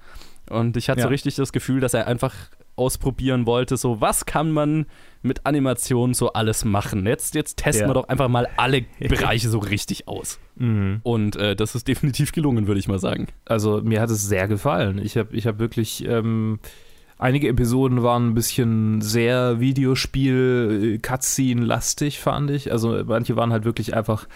Und 0.49 0.75
ich 0.77 0.89
hatte 0.89 1.01
so 1.01 1.07
Ja. 1.07 1.09
richtig 1.11 1.35
das 1.35 1.51
Gefühl, 1.53 1.79
dass 1.79 1.93
er 1.93 2.07
einfach 2.07 2.33
ausprobieren 2.75 3.45
wollte, 3.45 3.77
so 3.77 4.01
was 4.01 4.25
kann 4.25 4.51
man 4.51 4.85
mit 5.21 5.45
Animation 5.45 6.13
so 6.13 6.33
alles 6.33 6.65
machen. 6.65 7.05
Jetzt, 7.05 7.35
jetzt 7.35 7.57
testen 7.57 7.83
Ja. 7.83 7.89
wir 7.89 7.93
doch 7.93 8.07
einfach 8.09 8.27
mal 8.27 8.47
alle 8.57 8.81
Bereiche 9.07 9.49
so 9.49 9.59
richtig 9.59 10.07
aus. 10.07 10.39
Mhm. 10.55 10.99
Und 11.03 11.35
äh, 11.35 11.55
das 11.55 11.75
ist 11.75 11.87
definitiv 11.87 12.31
gelungen, 12.31 12.67
würde 12.67 12.79
ich 12.79 12.87
mal 12.87 12.97
sagen. 12.97 13.27
Also 13.45 13.81
mir 13.83 14.01
hat 14.01 14.09
es 14.09 14.23
sehr 14.27 14.47
gefallen. 14.47 14.99
Ich 15.03 15.15
habe 15.17 15.35
ich 15.35 15.45
hab 15.47 15.59
wirklich, 15.59 16.05
ähm, 16.07 16.59
einige 17.21 17.47
Episoden 17.47 18.03
waren 18.03 18.29
ein 18.29 18.33
bisschen 18.33 18.99
sehr 19.01 19.59
Videospiel, 19.59 20.95
äh, 20.95 20.97
fand 22.19 22.49
ich. 22.49 22.71
Also 22.71 23.03
manche 23.05 23.35
waren 23.35 23.53
halt 23.53 23.63
wirklich 23.63 23.95
einfach 23.95 24.27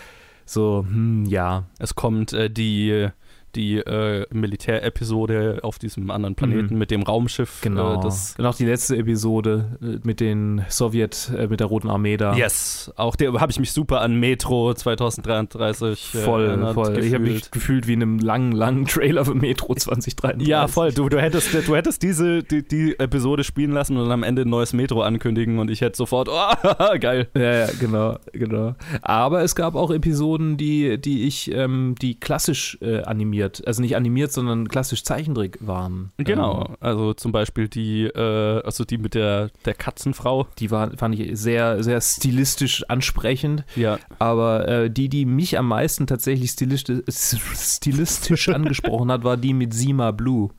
so, 0.45 0.85
hm, 0.87 1.25
ja. 1.25 1.65
Es 1.79 1.95
kommt 1.95 2.31
äh, 2.31 2.49
die, 2.49 3.09
die 3.55 3.77
äh, 3.77 4.25
Militärepisode 4.31 5.59
auf 5.63 5.79
diesem 5.79 6.09
anderen 6.11 6.35
Planeten 6.35 6.73
Mhm. 6.73 6.79
mit 6.79 6.91
dem 6.91 7.03
Raumschiff. 7.03 7.61
Genau. 7.61 7.99
Äh, 7.99 8.03
das 8.03 8.35
Und 8.37 8.45
auch 8.45 8.55
die 8.55 8.65
letzte 8.65 8.97
Episode 8.97 9.77
äh, 9.81 9.99
mit 10.03 10.19
den 10.19 10.63
Sowjet, 10.69 11.31
äh, 11.37 11.47
mit 11.47 11.59
der 11.59 11.67
Roten 11.67 11.89
Armee 11.89 12.17
da. 12.17 12.35
Yes, 12.35 12.91
auch 12.95 13.15
der 13.15 13.33
habe 13.33 13.51
ich 13.51 13.59
mich 13.59 13.71
super 13.71 14.01
an 14.01 14.15
Metro 14.19 14.73
2033 14.73 16.15
äh, 16.15 16.17
Voll, 16.19 16.45
erinnert, 16.45 16.73
voll. 16.73 16.97
Ich 16.99 17.13
habe 17.13 17.23
mich 17.23 17.33
gefühlt. 17.35 17.51
gefühlt 17.51 17.87
wie 17.87 17.93
in 17.93 18.01
einem 18.01 18.19
langen, 18.19 18.51
langen 18.51 18.85
Trailer 18.85 19.25
für 19.25 19.35
Metro 19.35 19.73
2033. 19.75 20.47
Ja, 20.47 20.67
voll. 20.67 20.91
Du, 20.91 21.09
du, 21.09 21.21
hättest, 21.21 21.53
du 21.53 21.75
hättest 21.75 22.03
diese 22.03 22.43
die, 22.43 22.67
die 22.67 22.99
Episode 22.99 23.43
spielen 23.43 23.71
lassen 23.71 23.97
und 23.97 24.03
dann 24.03 24.11
am 24.11 24.23
Ende 24.23 24.43
ein 24.43 24.49
neues 24.49 24.73
Metro 24.73 25.01
ankündigen 25.01 25.59
und 25.59 25.69
ich 25.71 25.81
hätte 25.81 25.97
sofort, 25.97 26.29
oh, 26.29 26.97
geil. 26.99 27.27
Ja, 27.35 27.65
ja, 27.65 27.67
genau, 27.79 28.17
genau. 28.33 28.75
Aber 29.01 29.41
es 29.43 29.55
gab 29.55 29.75
auch 29.75 29.91
Episoden, 29.91 30.57
die, 30.57 30.99
die 30.99 31.25
ich, 31.27 31.51
ähm, 31.53 31.95
die 32.01 32.19
klassisch 32.19 32.77
äh, 32.81 33.01
animiert, 33.45 33.67
also 33.67 33.81
nicht 33.81 33.95
animiert, 33.95 34.31
sondern 34.31 34.67
klassisch 34.67 35.03
Zeichentrick 35.03 35.57
waren. 35.61 36.11
Genau, 36.17 36.65
Ähm, 36.67 36.75
also 36.79 37.13
zum 37.13 37.31
Beispiel 37.31 37.67
die, 37.67 38.05
äh, 38.05 38.61
also 38.63 38.83
die 38.83 38.97
mit 38.97 39.13
der, 39.13 39.49
der 39.65 39.73
Katzenfrau. 39.73 40.47
die 40.59 40.71
war, 40.71 40.91
fand 40.97 41.17
ich 41.17 41.37
sehr, 41.39 41.83
sehr 41.83 42.01
stilistisch 42.01 42.83
ansprechend. 42.89 43.63
Ja, 43.75 43.99
Aber 44.19 44.67
äh, 44.67 44.89
die, 44.89 45.09
die 45.09 45.25
mich 45.25 45.57
am 45.57 45.67
meisten 45.67 46.07
tatsächlich 46.07 46.51
stilistisch, 46.55 47.01
stilistisch 47.07 48.49
angesprochen 48.53 49.11
hat, 49.11 49.23
war 49.23 49.37
die 49.37 49.53
mit 49.53 49.73
Sima 49.73 50.11
Blue. 50.11 50.49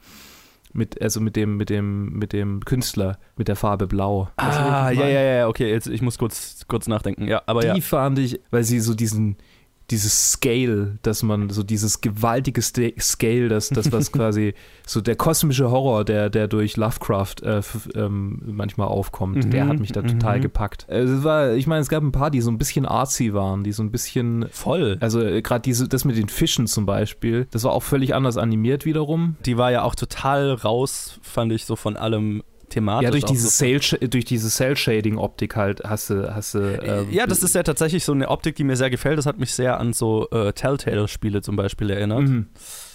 Mit, 0.73 1.01
also 1.01 1.23
mit 1.23 1.37
dem, 1.37 1.57
mit 1.57 1.71
dem, 1.71 2.13
mit 2.13 2.35
dem 2.35 2.63
Künstler, 2.63 3.19
mit 3.39 3.49
der 3.49 3.57
Farbe 3.57 3.87
Blau. 3.87 4.29
Ah, 4.37 4.91
ja, 4.91 5.09
ja, 5.09 5.23
ja, 5.23 5.49
okay, 5.49 5.71
jetzt, 5.71 5.87
ich 5.87 6.03
muss 6.03 6.19
kurz, 6.19 6.67
kurz 6.69 6.87
nachdenken. 6.87 7.27
Ja, 7.27 7.41
aber 7.47 7.63
die 7.63 7.69
ja. 7.69 7.81
fand 7.81 8.19
ich, 8.19 8.41
weil 8.51 8.63
sie 8.63 8.81
so 8.81 8.93
diesen, 8.93 9.39
dieses 9.91 10.33
Scale, 10.33 10.99
dass 11.03 11.23
man 11.23 11.51
so 11.51 11.63
dieses 11.63 12.01
gewaltige 12.01 12.61
Scale, 12.63 13.49
das, 13.49 13.69
das 13.69 13.93
was 13.93 14.13
quasi 14.13 14.55
so 14.87 15.01
der 15.01 15.17
kosmische 15.17 15.71
Horror, 15.71 16.05
der, 16.05 16.31
der 16.31 16.49
durch 16.49 16.77
Lovecraft 16.77 17.37
äh, 17.43 17.61
ähm, 17.95 18.43
manchmal 18.47 18.89
aufkommt, 18.89 19.37
Mhm, 19.37 19.51
der 19.51 19.69
hat 19.69 19.79
mich 19.79 19.93
da 19.93 20.03
total 20.03 20.39
mhm. 20.39 20.43
gepackt. 20.43 20.87
Äh, 20.89 21.01
Es 21.01 21.25
war, 21.25 21.53
ich 21.55 21.67
meine, 21.67 21.81
es 21.81 21.89
gab 21.89 22.03
ein 22.03 22.13
paar, 22.13 22.31
die 22.31 22.41
so 22.41 22.51
ein 22.51 22.59
bisschen 22.59 22.87
artsy 22.87 23.33
waren, 23.33 23.65
die 23.65 23.73
so 23.73 23.83
ein 23.83 23.91
bisschen 23.91 24.47
Voll. 24.51 24.97
also 25.01 25.21
gerade 25.21 25.61
diese, 25.61 25.89
das 25.89 26.05
mit 26.05 26.17
den 26.17 26.29
Fischen 26.29 26.67
zum 26.67 26.87
Beispiel, 26.87 27.47
das 27.51 27.65
war 27.65 27.73
auch 27.73 27.83
völlig 27.83 28.15
anders 28.15 28.37
animiert 28.37 28.85
wiederum. 28.85 29.37
Die 29.45 29.57
war 29.59 29.71
ja 29.71 29.83
auch 29.83 29.95
total 29.95 30.53
raus, 30.53 31.19
fand 31.23 31.53
ich, 31.53 31.65
so 31.65 31.77
von 31.77 31.97
allem 31.97 32.43
thematisch. 32.69 33.05
Ja, 33.05 33.11
durch 33.11 33.25
diese 33.25 33.49
so. 33.49 33.51
Cell, 33.51 33.81
durch 34.09 34.25
diese 34.25 34.49
Cell-Shading-Optik 34.49 35.57
halt 35.57 35.83
hast 35.85 36.11
du, 36.11 36.35
hast 36.35 36.55
du 36.55 36.61
ähm, 36.83 37.09
Ja, 37.11 37.27
das 37.27 37.43
ist 37.43 37.55
ja 37.55 37.63
tatsächlich 37.63 38.05
so 38.05 38.13
eine 38.13 38.29
Optik, 38.29 38.57
die 38.57 38.65
mir 38.65 38.77
sehr 38.77 38.91
gefällt. 38.91 39.19
Das 39.19 39.27
hat 39.27 39.39
mich 39.39 39.53
sehr 39.55 39.79
an 39.79 39.93
so 39.93 40.29
äh, 40.31 40.53
Telltale-Spiele 40.53 41.43
zum 41.43 41.57
Beispiel 41.57 41.91
erinnert. 41.91 42.23
Mhm. 42.23 42.49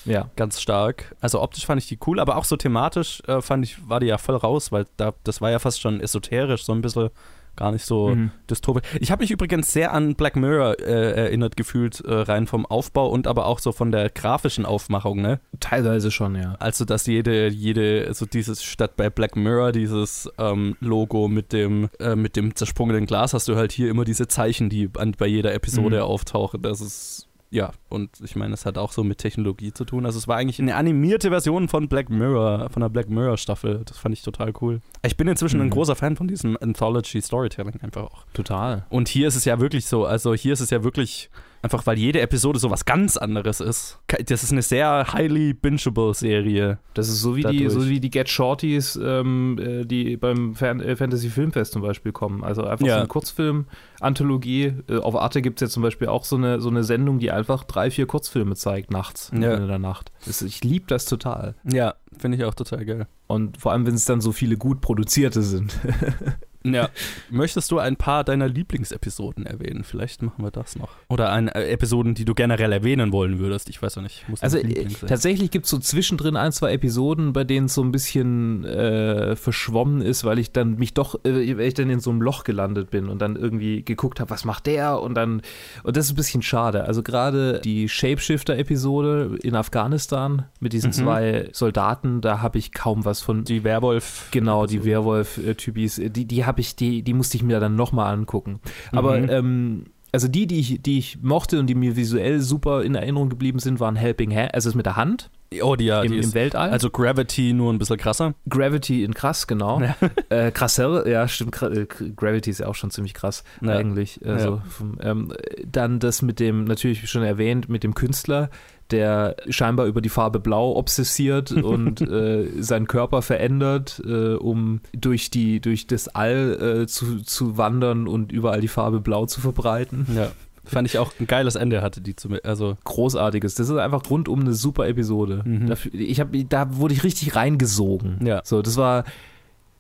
Ja. 0.06 0.30
Ganz 0.36 0.62
stark. 0.62 1.16
Also 1.22 1.42
optisch 1.42 1.66
fand 1.66 1.82
ich 1.82 1.88
die 1.88 2.00
cool, 2.08 2.20
aber 2.20 2.38
auch 2.38 2.46
so 2.46 2.58
thematisch 2.58 3.22
äh, 3.28 3.42
fand 3.42 3.66
ich, 3.66 3.88
war 3.88 4.00
die 4.00 4.08
ja 4.08 4.18
voll 4.18 4.36
raus, 4.36 4.72
weil 4.72 4.86
da, 4.98 5.14
das 5.24 5.42
war 5.42 5.52
ja 5.52 5.60
fast 5.60 5.82
schon 5.82 6.02
esoterisch, 6.02 6.64
so 6.64 6.74
ein 6.74 6.82
bisschen 6.82 7.10
gar 7.56 7.72
nicht 7.72 7.86
so 7.86 8.10
Mhm. 8.16 8.32
dystopisch. 8.50 8.84
Ich 9.00 9.12
habe 9.12 9.22
mich 9.24 9.32
übrigens 9.32 9.72
sehr 9.72 9.94
an 9.94 10.16
Black 10.16 10.36
Mirror 10.36 10.80
äh, 10.80 11.12
erinnert 11.26 11.58
gefühlt, 11.58 12.00
äh, 12.02 12.14
rein 12.14 12.48
vom 12.48 12.66
Aufbau 12.66 13.10
und 13.10 13.28
aber 13.28 13.46
auch 13.46 13.60
so 13.60 13.72
von 13.72 13.92
der 13.92 14.10
grafischen 14.10 14.66
Aufmachung, 14.66 15.22
ne? 15.22 15.40
Teilweise 15.60 16.12
schon, 16.12 16.36
ja. 16.36 16.56
Also, 16.60 16.86
dass 16.86 17.06
jede, 17.08 17.48
jede, 17.50 18.06
also 18.08 18.26
dieses, 18.26 18.64
statt 18.64 18.96
bei 18.96 19.10
Black 19.10 19.36
Mirror, 19.36 19.72
dieses 19.74 20.30
ähm, 20.38 20.76
Logo 20.80 21.28
mit 21.28 21.54
dem, 21.54 21.90
äh, 22.00 22.16
mit 22.16 22.36
dem 22.36 22.56
zersprungenen 22.56 23.06
Glas, 23.06 23.34
hast 23.34 23.48
du 23.48 23.56
halt 23.56 23.72
hier 23.72 23.90
immer 23.90 24.06
diese 24.06 24.28
Zeichen, 24.28 24.70
die 24.70 24.90
an, 24.98 25.14
bei 25.18 25.28
jeder 25.28 25.54
Episode 25.54 25.98
Mhm. 25.98 26.04
auftauchen. 26.04 26.62
Das 26.62 26.82
ist, 26.82 27.28
ja, 27.52 27.72
und 27.90 28.10
ich 28.24 28.36
meine, 28.36 28.54
es 28.54 28.66
hat 28.66 28.78
auch 28.78 28.92
so 28.94 29.04
mit 29.04 29.18
Technologie 29.18 29.74
zu 29.74 29.84
tun. 29.86 30.06
Also, 30.06 30.18
es 30.18 30.28
war 30.28 30.38
eigentlich 30.38 30.60
eine 30.60 30.76
animierte 30.76 31.30
Version 31.30 31.68
von 31.68 31.88
Black 31.90 32.10
Mirror, 32.10 32.70
von 32.70 32.82
der 32.82 32.90
Black 32.90 33.10
Mirror 33.10 33.38
Staffel. 33.38 33.82
Das 33.86 33.98
fand 33.98 34.14
ich 34.16 34.22
total 34.24 34.54
cool. 34.62 34.82
Ich 35.04 35.18
bin 35.18 35.28
inzwischen 35.28 35.60
ein 35.60 35.68
Mhm. 35.68 35.72
großer 35.72 35.96
Fan 35.96 36.16
von 36.16 36.28
diesem 36.30 36.58
Anthology 36.62 37.22
Storytelling 37.22 37.80
einfach 37.82 38.04
auch. 38.04 38.24
Total. 38.34 38.86
Und 38.90 39.10
hier 39.10 39.28
ist 39.28 39.36
es 39.36 39.44
ja 39.46 39.60
wirklich 39.60 39.86
so, 39.86 40.06
also 40.06 40.34
hier 40.34 40.54
ist 40.54 40.62
es 40.62 40.70
ja 40.70 40.84
wirklich 40.84 41.30
Einfach 41.64 41.86
weil 41.86 41.98
jede 41.98 42.22
Episode 42.22 42.58
so 42.58 42.72
was 42.72 42.86
ganz 42.86 43.18
anderes 43.18 43.60
ist. 43.60 44.00
Das 44.26 44.44
ist 44.44 44.52
eine 44.52 44.64
sehr 44.64 45.14
highly 45.14 45.54
bingeable 45.54 46.14
Serie. 46.14 46.80
Das 46.96 47.08
ist 47.08 47.22
so 47.22 47.36
wie, 47.36 47.44
die, 47.44 47.70
so 47.70 47.88
wie 47.88 48.00
die 48.00 48.10
Get 48.10 48.30
Shorties, 48.30 49.00
ähm, 49.02 49.60
äh, 49.60 49.86
die 49.86 50.18
beim 50.18 50.56
Fan 50.56 50.80
äh, 50.80 50.96
Fantasy 50.96 51.30
Filmfest 51.30 51.74
zum 51.74 51.84
Beispiel 51.84 52.12
kommen. 52.12 52.44
Also 52.44 52.64
einfach 52.64 52.86
ja. 52.86 52.94
so 52.96 53.00
eine 53.00 53.08
Kurzfilm-Anthologie. 53.08 54.74
Äh, 54.90 54.98
auf 54.98 55.16
Arte 55.16 55.42
gibt 55.42 55.62
es 55.62 55.70
ja 55.70 55.72
zum 55.72 55.84
Beispiel 55.84 56.08
auch 56.08 56.26
so 56.26 56.36
eine, 56.36 56.60
so 56.60 56.70
eine 56.70 56.84
Sendung, 56.84 57.20
die 57.20 57.32
einfach 57.32 57.64
drei, 57.64 57.92
vier 57.92 58.08
Kurzfilme 58.08 58.56
zeigt 58.56 58.90
nachts, 58.90 59.32
ja. 59.32 59.54
in 59.56 59.68
der 59.68 59.80
Nacht. 59.80 60.12
Das, 60.26 60.42
ich 60.42 60.64
liebe 60.64 60.86
das 60.88 61.06
total. 61.06 61.56
Ja, 61.64 61.94
finde 62.18 62.38
ich 62.38 62.44
auch 62.44 62.56
total 62.56 62.86
geil. 62.86 63.08
Und 63.28 63.62
vor 63.62 63.72
allem, 63.72 63.86
wenn 63.86 63.96
es 63.96 64.06
dann 64.06 64.20
so 64.20 64.32
viele 64.32 64.58
gut 64.58 64.82
produzierte 64.82 65.42
sind. 65.42 65.80
Ja. 66.64 66.90
Möchtest 67.30 67.72
du 67.72 67.80
ein 67.80 67.96
paar 67.96 68.24
deiner 68.24 68.48
Lieblingsepisoden 68.48 69.46
erwähnen? 69.46 69.84
Vielleicht 69.84 70.22
machen 70.22 70.44
wir 70.44 70.52
das 70.52 70.76
noch. 70.76 70.90
Oder 71.10 71.32
ein, 71.32 71.48
äh, 71.48 71.70
Episoden, 71.70 72.14
die 72.14 72.26
du 72.26 72.34
generell 72.34 72.72
erwähnen 72.72 73.12
wollen 73.12 73.40
würdest. 73.40 73.70
Ich 73.70 73.82
weiß 73.82 73.96
ja 73.96 74.02
nicht. 74.02 74.26
also 74.42 74.58
äh, 74.58 74.88
tatsächlich 75.08 75.52
gibt 75.52 75.66
es 75.66 75.72
so 75.72 75.78
zwischendrin 75.80 76.36
ein, 76.36 76.52
zwei 76.52 76.74
Episoden, 76.74 77.34
bei 77.34 77.44
denen 77.44 77.66
es 77.68 77.74
so 77.74 77.84
ein 77.84 77.92
bisschen 77.92 78.66
äh, 78.66 79.36
verschwommen 79.36 80.02
ist, 80.02 80.24
weil 80.24 80.40
ich 80.40 80.52
dann 80.52 80.76
mich 80.76 80.94
doch, 80.94 81.16
äh, 81.24 81.58
weil 81.58 81.68
ich 81.68 81.74
dann 81.74 81.90
in 81.90 82.00
so 82.00 82.12
einem 82.12 82.22
Loch 82.22 82.44
gelandet 82.44 82.92
bin 82.92 83.08
und 83.08 83.22
dann 83.22 83.36
irgendwie 83.36 83.84
geguckt 83.84 84.20
habe, 84.20 84.30
was 84.30 84.46
macht 84.46 84.68
der? 84.68 85.02
Und 85.02 85.16
dann, 85.16 85.42
und 85.84 85.98
das 85.98 86.06
ist 86.06 86.12
ein 86.12 86.16
bisschen 86.16 86.42
schade. 86.42 86.86
Also 86.86 87.04
gerade 87.04 87.60
die 87.62 87.90
Shapeshifter-Episode 87.90 89.38
in 89.42 89.56
Afghanistan 89.56 90.46
mit 90.60 90.74
diesen 90.74 90.90
mhm. 90.90 90.94
zwei 90.94 91.50
Soldaten, 91.52 92.22
da 92.22 92.42
habe 92.42 92.58
ich 92.58 92.72
kaum 92.72 93.06
was 93.06 93.22
von. 93.22 93.44
Die 93.44 93.64
Werwolf. 93.64 94.28
Genau, 94.32 94.66
die 94.66 94.86
Werwolf-Typis, 94.86 96.02
die, 96.06 96.26
die 96.26 96.46
habe 96.52 96.60
ich, 96.60 96.76
die, 96.76 97.02
die 97.02 97.14
musste 97.14 97.38
ich 97.38 97.44
mir 97.44 97.62
dann 97.62 97.76
nochmal 97.76 98.14
angucken. 98.14 98.60
Aber 98.92 99.18
mhm. 99.18 99.30
ähm, 99.30 99.86
also 100.12 100.28
die, 100.28 100.46
die 100.46 100.60
ich, 100.60 100.82
die 100.82 100.98
ich 100.98 101.22
mochte 101.22 101.58
und 101.58 101.68
die 101.68 101.76
mir 101.76 101.96
visuell 101.96 102.42
super 102.42 102.84
in 102.84 102.96
Erinnerung 102.96 103.30
geblieben 103.30 103.60
sind, 103.60 103.80
waren 103.80 103.96
Helping 103.96 104.36
Hand, 104.36 104.54
also 104.54 104.68
es 104.68 104.76
mit 104.76 104.86
der 104.86 104.98
Hand. 104.98 105.30
Oh, 105.62 105.76
die, 105.76 105.86
ja, 105.86 106.02
im, 106.02 106.12
die 106.12 106.18
im 106.18 106.34
Weltall. 106.34 106.70
Also 106.70 106.90
Gravity 106.90 107.54
nur 107.54 107.72
ein 107.74 107.78
bisschen 107.78 107.98
krasser. 107.98 108.34
Gravity 108.50 109.04
in 109.04 109.14
krass, 109.14 109.48
genau. 109.48 109.82
Ja. 109.82 109.96
Äh, 110.30 110.52
krasser, 110.52 111.08
ja, 111.08 111.28
stimmt. 111.28 111.62
Äh, 111.62 111.86
Gravity 112.16 112.50
ist 112.50 112.60
ja 112.60 112.68
auch 112.68 112.76
schon 112.76 112.90
ziemlich 112.90 113.14
krass, 113.14 113.44
ja. 113.62 113.72
eigentlich. 113.72 114.26
Also, 114.26 114.62
ja. 115.02 115.12
ähm, 115.12 115.34
dann 115.66 116.00
das 116.00 116.22
mit 116.22 116.40
dem, 116.40 116.64
natürlich 116.64 117.10
schon 117.10 117.24
erwähnt, 117.24 117.68
mit 117.68 117.84
dem 117.84 117.96
Künstler, 117.96 118.50
der 118.92 119.36
scheinbar 119.50 119.86
über 119.86 120.02
die 120.02 120.10
Farbe 120.10 120.40
Blau 120.40 120.76
obsessiert 120.76 121.52
und 121.64 122.02
äh, 122.02 122.48
seinen 122.62 122.88
Körper 122.88 123.22
verändert, 123.22 124.02
äh, 124.06 124.34
um 124.34 124.82
durch, 124.94 125.30
die, 125.30 125.60
durch 125.60 125.88
das 125.88 126.08
All 126.10 126.82
äh, 126.84 126.88
zu, 126.88 127.22
zu 127.22 127.58
wandern 127.58 128.08
und 128.08 128.32
überall 128.32 128.62
die 128.62 128.68
Farbe 128.68 129.00
Blau 129.00 129.26
zu 129.26 129.42
verbreiten. 129.42 130.08
Ja. 130.16 130.32
Fand 130.64 130.88
ich 130.88 131.00
auch 131.00 131.12
ein 131.20 131.26
geiles 131.26 131.56
Ende 131.56 131.82
hatte 131.82 132.02
die 132.02 132.16
zu 132.16 132.30
also 132.44 132.78
großartiges. 132.84 133.56
Das 133.56 133.68
ist 133.68 133.78
einfach 133.78 134.08
rundum 134.10 134.42
eine 134.42 134.54
super 134.54 134.88
Episode. 134.88 135.42
Mhm. 135.44 135.68
Dafür, 135.68 135.92
ich 135.94 136.20
hab, 136.20 136.30
da 136.50 136.78
wurde 136.78 136.94
ich 136.94 137.04
richtig 137.04 137.36
reingesogen. 137.36 138.26
Ja. 138.26 138.42
So, 138.44 138.62
das 138.62 138.78
war 138.78 139.04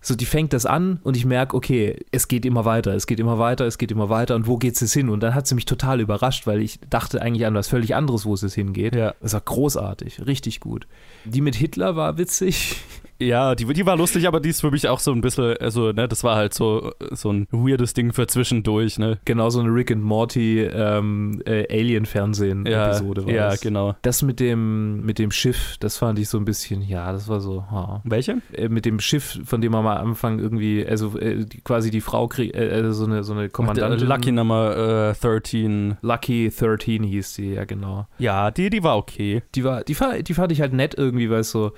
so, 0.04 0.16
die 0.16 0.26
fängt 0.26 0.52
das 0.54 0.66
an 0.66 1.00
und 1.04 1.16
ich 1.16 1.26
merke, 1.26 1.56
okay, 1.56 2.00
es 2.12 2.28
geht 2.28 2.44
immer 2.44 2.66
weiter, 2.66 2.96
es 2.96 3.06
geht 3.06 3.20
immer 3.20 3.38
weiter, 3.38 3.68
es 3.68 3.78
geht 3.78 3.92
immer 3.92 4.10
weiter 4.10 4.36
und 4.36 4.48
wo 4.48 4.58
geht 4.58 4.74
es 4.74 4.82
jetzt 4.82 4.94
hin? 4.94 5.10
Und 5.10 5.22
dann 5.22 5.36
hat 5.36 5.46
sie 5.46 5.54
mich 5.54 5.66
total 5.66 6.02
überrascht, 6.02 6.48
weil 6.48 6.60
ich 6.62 6.80
dachte 6.90 7.22
eigentlich 7.22 7.46
an 7.46 7.54
was 7.54 7.68
völlig 7.68 7.94
anderes, 7.94 8.26
wo 8.26 8.34
es 8.34 8.42
jetzt 8.42 8.56
hingeht. 8.56 8.96
Ja. 8.96 9.14
Das 9.22 9.34
war 9.34 9.42
großartig, 9.42 10.26
richtig 10.26 10.60
gut. 10.60 10.88
Die 11.26 11.42
mit 11.42 11.54
Hitler 11.54 11.96
war 11.96 12.18
witzig. 12.18 12.78
Ja, 13.22 13.56
die, 13.56 13.66
die 13.66 13.86
war 13.86 13.96
lustig, 13.98 14.28
aber 14.28 14.40
die 14.40 14.50
ist 14.50 14.62
für 14.62 14.72
mich 14.72 14.88
auch 14.88 15.00
so 15.00 15.12
ein 15.12 15.22
bisschen, 15.22 15.56
also, 15.58 15.92
ne, 15.92 16.08
das 16.08 16.24
war 16.24 16.36
halt 16.36 16.54
so, 16.54 16.92
so 17.12 17.32
ein 17.32 17.48
weirdes 17.52 17.94
Ding 17.94 18.14
für 18.14 18.26
zwischendurch, 18.28 18.98
ne? 18.98 19.20
Genau, 19.26 19.50
so 19.50 19.60
eine 19.60 19.70
Rick 19.70 19.92
and 19.92 20.04
Morty 20.04 20.62
ähm, 20.62 21.42
äh, 21.46 21.68
Alien-Fernsehen-Episode 21.72 23.22
ja, 23.22 23.28
war 23.28 23.34
Ja, 23.34 23.50
das. 23.52 23.62
genau. 23.62 23.96
Das 24.02 24.22
mit 24.24 24.40
dem, 24.40 25.06
mit 25.06 25.20
dem 25.20 25.32
Schiff, 25.32 25.78
das 25.80 25.98
fand 25.98 26.20
ich 26.20 26.30
so 26.30 26.38
ein 26.38 26.46
bisschen, 26.46 26.82
ja, 26.82 27.12
das 27.12 27.28
war 27.28 27.40
so, 27.40 27.64
ha. 27.70 28.02
Welche? 28.04 28.42
Äh, 28.54 28.70
mit 28.70 28.86
dem 28.86 29.00
Schiff, 29.00 29.40
von 29.46 29.62
dem 29.62 29.72
man 29.72 29.84
mal 29.84 29.98
am 29.98 30.10
Anfang 30.10 30.40
irgendwie, 30.40 30.86
also 30.86 31.18
äh, 31.20 31.46
die, 31.46 31.62
quasi 31.62 31.92
die 31.92 32.02
Frau 32.02 32.28
kriegt, 32.28 32.56
äh, 32.56 32.70
also 32.72 32.92
so 32.94 33.06
eine, 33.06 33.24
so 33.24 33.34
eine 33.34 33.50
Kommandantin. 33.50 34.08
Lucky 34.08 34.32
Nummer 34.32 35.14
13. 35.22 35.92
Äh, 35.92 35.96
Lucky 36.02 36.50
13 36.50 37.04
hieß 37.04 37.34
sie, 37.34 37.54
ja, 37.54 37.66
genau. 37.66 38.08
Ja, 38.18 38.52
die, 38.52 38.70
die 38.70 38.84
war 38.84 38.98
okay. 38.98 39.44
Die 39.56 39.64
war, 39.64 39.84
die, 39.84 39.96
die 40.24 40.34
fand 40.34 40.52
ich 40.52 40.62
halt 40.62 40.74
nett 40.74 40.96
irgendwie, 40.98 41.30
weil 41.30 41.42
es 41.42 41.52
so, 41.52 41.72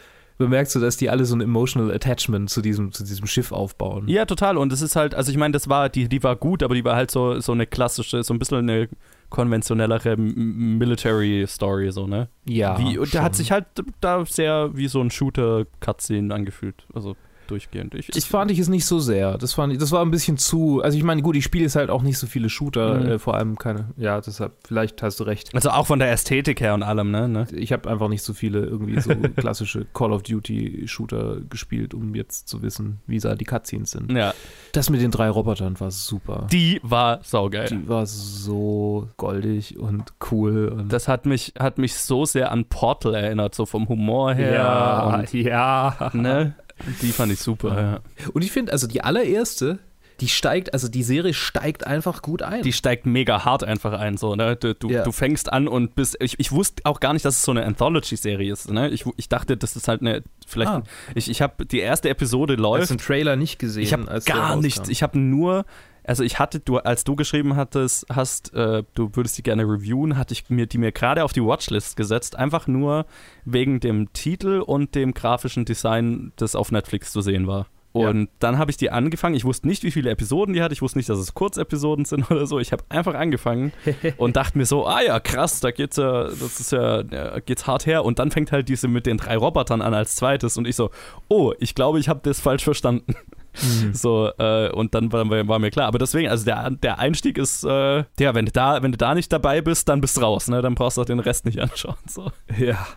bemerkst 0.43 0.75
du, 0.75 0.79
dass 0.79 0.97
die 0.97 1.09
alle 1.09 1.25
so 1.25 1.35
ein 1.35 1.41
emotional 1.41 1.91
Attachment 1.91 2.49
zu 2.49 2.61
diesem, 2.61 2.91
zu 2.91 3.03
diesem 3.03 3.27
Schiff 3.27 3.51
aufbauen. 3.51 4.07
Ja, 4.07 4.25
total. 4.25 4.57
Und 4.57 4.71
es 4.71 4.81
ist 4.81 4.95
halt, 4.95 5.15
also 5.15 5.31
ich 5.31 5.37
meine, 5.37 5.51
das 5.51 5.69
war, 5.69 5.89
die, 5.89 6.07
die 6.07 6.23
war 6.23 6.35
gut, 6.35 6.63
aber 6.63 6.75
die 6.75 6.85
war 6.85 6.95
halt 6.95 7.11
so, 7.11 7.39
so 7.39 7.51
eine 7.51 7.65
klassische, 7.67 8.23
so 8.23 8.33
ein 8.33 8.39
bisschen 8.39 8.57
eine 8.57 8.89
konventionellere 9.29 10.15
Military-Story, 10.15 11.91
so, 11.91 12.05
ne? 12.05 12.29
Ja. 12.45 12.77
Wie, 12.77 12.97
und 12.99 13.13
der 13.13 13.23
hat 13.23 13.35
sich 13.35 13.51
halt 13.51 13.65
da 13.99 14.23
sehr 14.25 14.69
wie 14.75 14.87
so 14.87 15.01
ein 15.01 15.09
Shooter-Cutscene 15.09 16.33
angefühlt. 16.33 16.85
Also 16.93 17.15
durchgehend. 17.47 17.95
Ich, 17.95 18.15
ich 18.15 18.25
fand 18.25 18.51
ich 18.51 18.59
es 18.59 18.67
nicht 18.67 18.85
so 18.85 18.99
sehr. 18.99 19.37
Das, 19.37 19.53
fand 19.53 19.73
ich, 19.73 19.79
das 19.79 19.91
war 19.91 20.01
ein 20.01 20.11
bisschen 20.11 20.37
zu. 20.37 20.81
Also 20.81 20.97
ich 20.97 21.03
meine, 21.03 21.21
gut, 21.21 21.35
ich 21.35 21.43
spiele 21.43 21.63
jetzt 21.63 21.75
halt 21.75 21.89
auch 21.89 22.01
nicht 22.01 22.17
so 22.17 22.27
viele 22.27 22.49
Shooter, 22.49 22.99
mhm. 22.99 23.05
äh, 23.07 23.19
vor 23.19 23.35
allem 23.35 23.57
keine. 23.57 23.89
Ja, 23.97 24.19
deshalb, 24.21 24.53
vielleicht 24.65 25.01
hast 25.01 25.19
du 25.19 25.23
recht. 25.23 25.53
Also 25.53 25.69
auch 25.69 25.87
von 25.87 25.99
der 25.99 26.11
Ästhetik 26.11 26.61
her 26.61 26.73
und 26.73 26.83
allem, 26.83 27.11
ne? 27.11 27.27
ne? 27.27 27.47
Ich 27.53 27.71
habe 27.71 27.89
einfach 27.89 28.09
nicht 28.09 28.23
so 28.23 28.33
viele 28.33 28.59
irgendwie 28.59 28.99
so 28.99 29.09
klassische 29.35 29.85
Call 29.93 30.11
of 30.11 30.23
Duty 30.23 30.83
Shooter 30.87 31.37
gespielt, 31.49 31.93
um 31.93 32.15
jetzt 32.15 32.47
zu 32.47 32.61
wissen, 32.61 32.99
wie 33.07 33.19
da 33.19 33.35
die 33.35 33.45
Cutscenes 33.45 33.91
sind. 33.91 34.11
Ja. 34.11 34.33
Das 34.71 34.89
mit 34.89 35.01
den 35.01 35.11
drei 35.11 35.29
Robotern 35.29 35.79
war 35.79 35.91
super. 35.91 36.47
Die 36.51 36.79
war 36.83 37.19
saugeil. 37.23 37.67
Die 37.67 37.87
war 37.87 38.05
so 38.05 39.09
goldig 39.17 39.77
und 39.77 40.13
cool. 40.31 40.67
Und 40.69 40.91
das 40.91 41.07
hat 41.07 41.25
mich, 41.25 41.53
hat 41.59 41.77
mich 41.77 41.95
so 41.95 42.25
sehr 42.25 42.51
an 42.51 42.65
Portal 42.65 43.15
erinnert, 43.15 43.55
so 43.55 43.65
vom 43.65 43.87
Humor 43.87 44.33
her. 44.33 44.53
Ja, 44.53 45.17
und, 45.17 45.33
ja. 45.33 46.11
Ne? 46.13 46.55
Die 47.01 47.11
fand 47.11 47.31
ich 47.31 47.39
super, 47.39 47.81
ja. 47.81 47.99
Und 48.33 48.43
ich 48.43 48.51
finde, 48.51 48.71
also 48.71 48.87
die 48.87 49.03
allererste, 49.03 49.79
die 50.19 50.27
steigt, 50.27 50.73
also 50.73 50.87
die 50.87 51.03
Serie 51.03 51.33
steigt 51.33 51.87
einfach 51.87 52.21
gut 52.21 52.41
ein. 52.41 52.61
Die 52.61 52.73
steigt 52.73 53.05
mega 53.05 53.45
hart 53.45 53.63
einfach 53.63 53.93
ein, 53.93 54.17
so, 54.17 54.35
ne? 54.35 54.55
Du, 54.55 54.73
du, 54.75 54.89
ja. 54.89 55.03
du 55.03 55.11
fängst 55.11 55.51
an 55.51 55.67
und 55.67 55.95
bist. 55.95 56.17
Ich, 56.19 56.39
ich 56.39 56.51
wusste 56.51 56.85
auch 56.85 56.99
gar 56.99 57.13
nicht, 57.13 57.25
dass 57.25 57.37
es 57.37 57.43
so 57.43 57.51
eine 57.51 57.65
Anthology-Serie 57.65 58.51
ist, 58.51 58.71
ne? 58.71 58.89
Ich, 58.89 59.05
ich 59.17 59.29
dachte, 59.29 59.57
das 59.57 59.75
ist 59.75 59.87
halt 59.87 60.01
eine. 60.01 60.23
Vielleicht. 60.45 60.71
Ah. 60.71 60.83
Ich, 61.15 61.29
ich 61.29 61.41
habe 61.41 61.65
die 61.65 61.79
erste 61.79 62.09
Episode 62.09 62.55
läuft. 62.55 62.83
Hast 62.83 62.89
du 62.89 62.93
einen 62.93 62.99
Trailer 62.99 63.35
nicht 63.35 63.59
gesehen? 63.59 63.83
Ich 63.83 63.93
habe 63.93 64.21
gar 64.25 64.55
nichts. 64.57 64.87
Ich 64.89 65.03
habe 65.03 65.17
nur 65.17 65.65
also 66.03 66.23
ich 66.23 66.39
hatte, 66.39 66.59
du, 66.59 66.77
als 66.77 67.03
du 67.03 67.15
geschrieben 67.15 67.55
hattest, 67.55 68.05
hast, 68.13 68.53
äh, 68.53 68.83
du 68.93 69.09
würdest 69.13 69.37
die 69.37 69.43
gerne 69.43 69.63
reviewen, 69.63 70.17
hatte 70.17 70.33
ich 70.33 70.49
mir 70.49 70.65
die 70.65 70.77
mir 70.77 70.91
gerade 70.91 71.23
auf 71.23 71.33
die 71.33 71.43
Watchlist 71.43 71.95
gesetzt, 71.95 72.35
einfach 72.35 72.67
nur 72.67 73.05
wegen 73.45 73.79
dem 73.79 74.11
Titel 74.13 74.61
und 74.65 74.95
dem 74.95 75.13
grafischen 75.13 75.65
Design, 75.65 76.31
das 76.35 76.55
auf 76.55 76.71
Netflix 76.71 77.11
zu 77.11 77.21
sehen 77.21 77.47
war. 77.47 77.67
Und 77.93 78.21
ja. 78.21 78.27
dann 78.39 78.57
habe 78.57 78.71
ich 78.71 78.77
die 78.77 78.89
angefangen. 78.89 79.35
Ich 79.35 79.45
wusste 79.45 79.67
nicht, 79.67 79.83
wie 79.83 79.91
viele 79.91 80.09
Episoden 80.09 80.55
die 80.55 80.63
hat. 80.63 80.71
Ich 80.71 80.81
wusste 80.81 80.97
nicht, 80.97 81.09
dass 81.09 81.19
es 81.19 81.35
Kurzepisoden 81.35 82.05
sind 82.05 82.29
oder 82.31 82.47
so. 82.47 82.59
Ich 82.59 82.71
habe 82.71 82.83
einfach 82.89 83.13
angefangen 83.13 83.71
und 84.17 84.35
dachte 84.35 84.57
mir 84.57 84.65
so, 84.65 84.87
ah 84.87 85.01
ja, 85.01 85.19
krass, 85.19 85.59
da 85.59 85.69
geht's 85.69 85.97
ja, 85.97 86.23
das 86.23 86.59
ist 86.59 86.71
ja, 86.71 87.03
geht's 87.45 87.67
hart 87.67 87.85
her. 87.85 88.03
Und 88.03 88.17
dann 88.17 88.31
fängt 88.31 88.51
halt 88.51 88.67
diese 88.67 88.87
mit 88.87 89.05
den 89.05 89.17
drei 89.17 89.37
Robotern 89.37 89.83
an 89.83 89.93
als 89.93 90.15
zweites. 90.15 90.57
Und 90.57 90.67
ich 90.67 90.75
so, 90.75 90.89
oh, 91.27 91.53
ich 91.59 91.75
glaube, 91.75 91.99
ich 91.99 92.09
habe 92.09 92.19
das 92.23 92.39
falsch 92.41 92.63
verstanden. 92.63 93.15
Mhm. 93.61 93.93
So, 93.93 94.29
äh, 94.37 94.69
und 94.71 94.95
dann 94.95 95.11
war, 95.11 95.29
war, 95.29 95.59
mir 95.59 95.71
klar. 95.71 95.87
Aber 95.87 95.99
deswegen, 95.99 96.29
also 96.29 96.45
der, 96.45 96.71
der 96.71 96.99
Einstieg 96.99 97.37
ist, 97.37 97.63
äh, 97.63 98.03
ja, 98.19 98.33
wenn 98.33 98.45
du 98.45 98.51
da, 98.51 98.81
wenn 98.81 98.91
du 98.91 98.97
da 98.97 99.13
nicht 99.15 99.31
dabei 99.31 99.61
bist, 99.61 99.89
dann 99.89 100.01
bist 100.01 100.17
du 100.17 100.21
raus, 100.21 100.47
ne? 100.47 100.61
Dann 100.61 100.75
brauchst 100.75 100.97
du 100.97 101.01
auch 101.01 101.05
den 101.05 101.19
Rest 101.19 101.45
nicht 101.45 101.59
anschauen. 101.61 101.95
So. 102.07 102.31
Ja. 102.57 102.87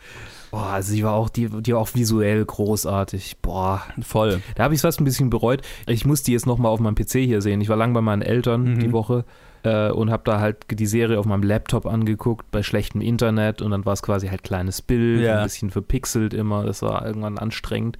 Boah, 0.50 0.68
also 0.68 0.94
die 0.94 1.04
war 1.04 1.12
auch, 1.12 1.28
die, 1.28 1.48
die 1.48 1.72
war 1.72 1.80
auch 1.80 1.94
visuell 1.94 2.44
großartig. 2.44 3.38
Boah. 3.42 3.82
Voll. 4.00 4.40
Da 4.54 4.64
habe 4.64 4.74
ich 4.74 4.78
es 4.78 4.82
fast 4.82 5.00
ein 5.00 5.04
bisschen 5.04 5.28
bereut. 5.28 5.62
Ich 5.86 6.07
muss 6.07 6.22
die 6.22 6.32
jetzt 6.32 6.46
nochmal 6.46 6.72
auf 6.72 6.80
meinem 6.80 6.94
PC 6.94 7.12
hier 7.18 7.42
sehen. 7.42 7.61
Ich 7.61 7.68
war 7.68 7.76
lang 7.76 7.92
bei 7.92 8.00
meinen 8.00 8.22
Eltern 8.22 8.62
mhm. 8.62 8.78
die 8.78 8.92
Woche 8.92 9.24
äh, 9.66 9.90
und 9.90 10.10
habe 10.10 10.22
da 10.24 10.38
halt 10.38 10.58
die 10.70 10.86
Serie 10.86 11.18
auf 11.18 11.26
meinem 11.26 11.42
Laptop 11.42 11.86
angeguckt, 11.86 12.50
bei 12.52 12.62
schlechtem 12.62 13.00
Internet 13.00 13.60
und 13.60 13.72
dann 13.72 13.84
war 13.84 13.94
es 13.94 14.02
quasi 14.02 14.28
halt 14.28 14.44
kleines 14.44 14.80
Bild, 14.80 15.22
ja. 15.22 15.38
ein 15.38 15.44
bisschen 15.44 15.70
verpixelt 15.70 16.34
immer. 16.34 16.64
Das 16.64 16.82
war 16.82 17.04
irgendwann 17.04 17.36
anstrengend. 17.36 17.98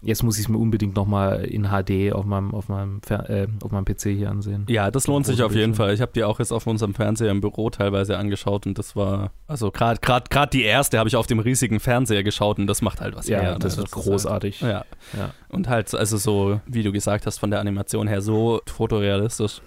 Jetzt 0.00 0.22
muss 0.22 0.36
ich 0.36 0.44
es 0.44 0.48
mir 0.48 0.58
unbedingt 0.58 0.94
nochmal 0.94 1.44
in 1.44 1.70
HD 1.70 2.12
auf 2.12 2.24
meinem, 2.24 2.54
auf 2.54 2.68
meinem, 2.68 3.00
äh, 3.08 3.48
auf 3.64 3.72
meinem 3.72 3.84
PC 3.84 4.02
hier 4.10 4.30
ansehen. 4.30 4.64
Ja, 4.68 4.92
das 4.92 5.08
lohnt 5.08 5.26
sich 5.26 5.42
auf 5.42 5.54
jeden 5.54 5.74
Fall. 5.74 5.92
Ich 5.92 6.00
habe 6.00 6.12
die 6.14 6.22
auch 6.22 6.38
jetzt 6.38 6.52
auf 6.52 6.68
unserem 6.68 6.94
Fernseher 6.94 7.32
im 7.32 7.40
Büro 7.40 7.68
teilweise 7.70 8.16
angeschaut 8.16 8.66
und 8.66 8.78
das 8.78 8.94
war, 8.94 9.32
also 9.48 9.72
gerade 9.72 9.98
gerade 10.00 10.50
die 10.52 10.62
erste 10.62 11.00
habe 11.00 11.08
ich 11.08 11.16
auf 11.16 11.26
dem 11.26 11.40
riesigen 11.40 11.80
Fernseher 11.80 12.22
geschaut 12.22 12.60
und 12.60 12.68
das 12.68 12.80
macht 12.80 13.00
halt 13.00 13.16
was 13.16 13.26
ja, 13.26 13.40
her. 13.40 13.52
Ne? 13.54 13.58
Das, 13.58 13.76
wird 13.76 13.90
großartig. 13.90 14.62
Halt, 14.62 14.86
ja. 15.14 15.18
ja. 15.18 15.30
Und 15.48 15.68
halt, 15.68 15.92
also 15.94 16.16
so, 16.16 16.60
wie 16.66 16.84
du 16.84 16.92
gesagt 16.92 17.26
hast, 17.26 17.38
von 17.38 17.50
der 17.50 17.58
Animation 17.58 18.06
her 18.06 18.20
so 18.20 18.60
fotorealistisch. 18.66 19.60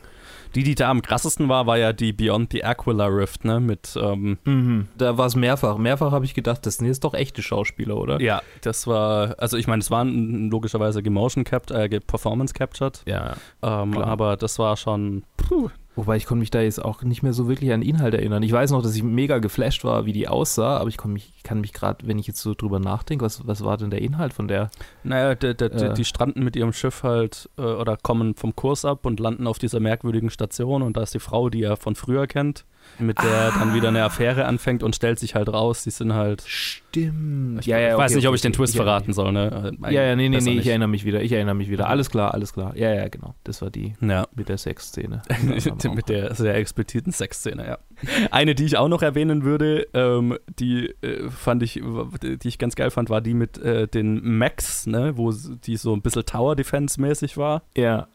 Die, 0.55 0.63
die 0.63 0.75
da 0.75 0.89
am 0.89 1.01
krassesten 1.01 1.49
war, 1.49 1.65
war 1.65 1.77
ja 1.77 1.93
die 1.93 2.13
Beyond 2.13 2.51
the 2.51 2.63
Aquila 2.63 3.07
Rift, 3.07 3.45
ne? 3.45 3.59
Mit, 3.59 3.97
ähm 4.01 4.37
mhm. 4.43 4.87
Da 4.97 5.17
war 5.17 5.25
es 5.25 5.35
mehrfach. 5.35 5.77
Mehrfach 5.77 6.11
habe 6.11 6.25
ich 6.25 6.33
gedacht, 6.33 6.65
das 6.65 6.77
sind 6.77 6.87
jetzt 6.87 7.03
doch 7.03 7.13
echte 7.13 7.41
Schauspieler, 7.41 7.97
oder? 7.97 8.19
Ja, 8.21 8.41
das 8.61 8.87
war, 8.87 9.35
also 9.39 9.57
ich 9.57 9.67
meine, 9.67 9.81
es 9.81 9.91
waren 9.91 10.49
logischerweise 10.49 11.01
gemotion 11.01 11.43
captured, 11.43 11.93
äh, 11.93 11.99
performance 11.99 12.53
captured. 12.53 13.01
Ja. 13.05 13.35
Ähm, 13.61 13.97
aber 13.97 14.37
das 14.37 14.59
war 14.59 14.77
schon, 14.77 15.23
puh, 15.37 15.69
Wobei 15.95 16.15
ich 16.15 16.25
konnte 16.25 16.39
mich 16.39 16.51
da 16.51 16.61
jetzt 16.61 16.83
auch 16.83 17.03
nicht 17.03 17.21
mehr 17.21 17.33
so 17.33 17.49
wirklich 17.49 17.73
an 17.73 17.81
Inhalt 17.81 18.13
erinnern. 18.13 18.43
Ich 18.43 18.51
weiß 18.51 18.71
noch, 18.71 18.81
dass 18.81 18.95
ich 18.95 19.03
mega 19.03 19.39
geflasht 19.39 19.83
war, 19.83 20.05
wie 20.05 20.13
die 20.13 20.29
aussah, 20.29 20.77
aber 20.77 20.87
ich 20.87 21.03
mich, 21.03 21.33
kann 21.43 21.59
mich 21.59 21.73
gerade, 21.73 22.07
wenn 22.07 22.17
ich 22.17 22.27
jetzt 22.27 22.41
so 22.41 22.53
drüber 22.53 22.79
nachdenke, 22.79 23.25
was, 23.25 23.45
was 23.45 23.63
war 23.63 23.75
denn 23.75 23.89
der 23.89 24.01
Inhalt 24.01 24.31
von 24.31 24.47
der? 24.47 24.69
Naja, 25.03 25.35
de, 25.35 25.53
de, 25.53 25.69
de, 25.69 25.89
äh. 25.89 25.93
die 25.93 26.05
stranden 26.05 26.43
mit 26.45 26.55
ihrem 26.55 26.71
Schiff 26.71 27.03
halt 27.03 27.49
äh, 27.57 27.61
oder 27.61 27.97
kommen 27.97 28.35
vom 28.35 28.55
Kurs 28.55 28.85
ab 28.85 29.05
und 29.05 29.19
landen 29.19 29.47
auf 29.47 29.59
dieser 29.59 29.81
merkwürdigen 29.81 30.29
Station 30.29 30.81
und 30.81 30.95
da 30.95 31.03
ist 31.03 31.13
die 31.13 31.19
Frau, 31.19 31.49
die 31.49 31.63
er 31.63 31.75
von 31.75 31.95
früher 31.95 32.25
kennt 32.25 32.65
mit 33.01 33.21
der 33.21 33.53
ah. 33.53 33.59
dann 33.59 33.73
wieder 33.73 33.89
eine 33.89 34.03
Affäre 34.03 34.45
anfängt 34.45 34.83
und 34.83 34.95
stellt 34.95 35.19
sich 35.19 35.35
halt 35.35 35.49
raus, 35.49 35.83
die 35.83 35.91
sind 35.91 36.13
halt. 36.13 36.43
Stimmt. 36.45 37.59
Ich, 37.61 37.65
ja, 37.65 37.79
ja, 37.79 37.91
ich 37.91 37.97
weiß 37.97 38.15
nicht, 38.15 38.27
ob 38.27 38.35
ich 38.35 38.41
den 38.41 38.53
Twist 38.53 38.75
verraten 38.75 39.13
soll, 39.13 39.31
ne? 39.31 39.73
Äh, 39.83 39.93
ja, 39.93 40.03
ja, 40.03 40.15
nee, 40.15 40.29
nee, 40.29 40.39
nee, 40.39 40.59
ich 40.59 40.67
erinnere 40.67 40.89
mich 40.89 41.05
wieder, 41.05 41.21
ich 41.21 41.31
erinnere 41.31 41.55
mich 41.55 41.69
wieder. 41.69 41.89
Alles 41.89 42.09
klar, 42.09 42.33
alles 42.33 42.53
klar. 42.53 42.75
Ja, 42.75 42.93
ja, 42.93 43.07
genau. 43.07 43.35
Das 43.43 43.61
war 43.61 43.69
die 43.69 43.93
ja. 44.01 44.27
mit 44.35 44.49
der 44.49 44.57
Sexszene. 44.57 45.21
mit 45.93 46.09
der 46.09 46.35
sehr 46.35 46.55
expliziten 46.55 47.11
Sexszene, 47.11 47.65
ja. 47.65 47.77
Eine, 48.31 48.55
die 48.55 48.65
ich 48.65 48.77
auch 48.77 48.87
noch 48.87 49.01
erwähnen 49.01 49.43
würde, 49.43 49.87
ähm, 49.93 50.37
die 50.59 50.93
äh, 51.01 51.29
fand 51.29 51.63
ich, 51.63 51.81
die 52.23 52.47
ich 52.47 52.57
ganz 52.57 52.75
geil 52.75 52.91
fand, 52.91 53.09
war 53.09 53.21
die 53.21 53.33
mit 53.33 53.57
äh, 53.57 53.87
den 53.87 54.37
Max, 54.37 54.87
ne, 54.87 55.17
wo 55.17 55.31
die 55.31 55.77
so 55.77 55.93
ein 55.93 56.01
bisschen 56.01 56.25
Tower 56.25 56.55
Defense 56.55 56.99
mäßig 56.99 57.37
war. 57.37 57.63
Ja. 57.75 58.07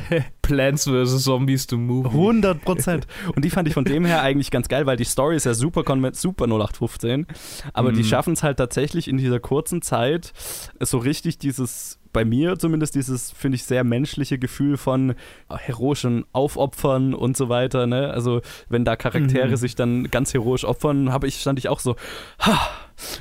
Plants 0.42 0.84
vs. 0.84 1.22
Zombies 1.22 1.66
to 1.66 1.76
Move. 1.76 2.08
100 2.08 2.62
Prozent. 2.62 3.06
Und 3.34 3.44
die 3.44 3.50
fand 3.50 3.68
ich 3.68 3.74
von 3.74 3.84
dem 3.84 4.04
her 4.04 4.22
eigentlich 4.22 4.50
ganz 4.50 4.68
geil, 4.68 4.86
weil 4.86 4.96
die 4.96 5.04
Story 5.04 5.36
ist 5.36 5.46
ja 5.46 5.54
super, 5.54 5.84
super 6.12 6.44
0815. 6.44 7.26
Aber 7.72 7.92
mhm. 7.92 7.96
die 7.96 8.04
schaffen 8.04 8.32
es 8.32 8.42
halt 8.42 8.56
tatsächlich 8.56 9.06
in 9.06 9.16
dieser 9.16 9.38
kurzen 9.38 9.80
Zeit 9.80 10.32
so 10.80 10.98
richtig 10.98 11.38
dieses 11.38 11.99
bei 12.12 12.24
mir 12.24 12.58
zumindest 12.58 12.94
dieses, 12.94 13.30
finde 13.30 13.56
ich, 13.56 13.64
sehr 13.64 13.84
menschliche 13.84 14.38
Gefühl 14.38 14.76
von 14.76 15.14
heroischen 15.48 16.24
Aufopfern 16.32 17.14
und 17.14 17.36
so 17.36 17.48
weiter. 17.48 17.86
Ne? 17.86 18.10
Also, 18.10 18.40
wenn 18.68 18.84
da 18.84 18.96
Charaktere 18.96 19.50
mhm. 19.50 19.56
sich 19.56 19.74
dann 19.74 20.10
ganz 20.10 20.34
heroisch 20.34 20.64
opfern, 20.64 21.12
habe 21.12 21.26
ich, 21.26 21.40
stand 21.40 21.58
ich 21.58 21.68
auch 21.68 21.80
so, 21.80 21.96
ha, 22.40 22.70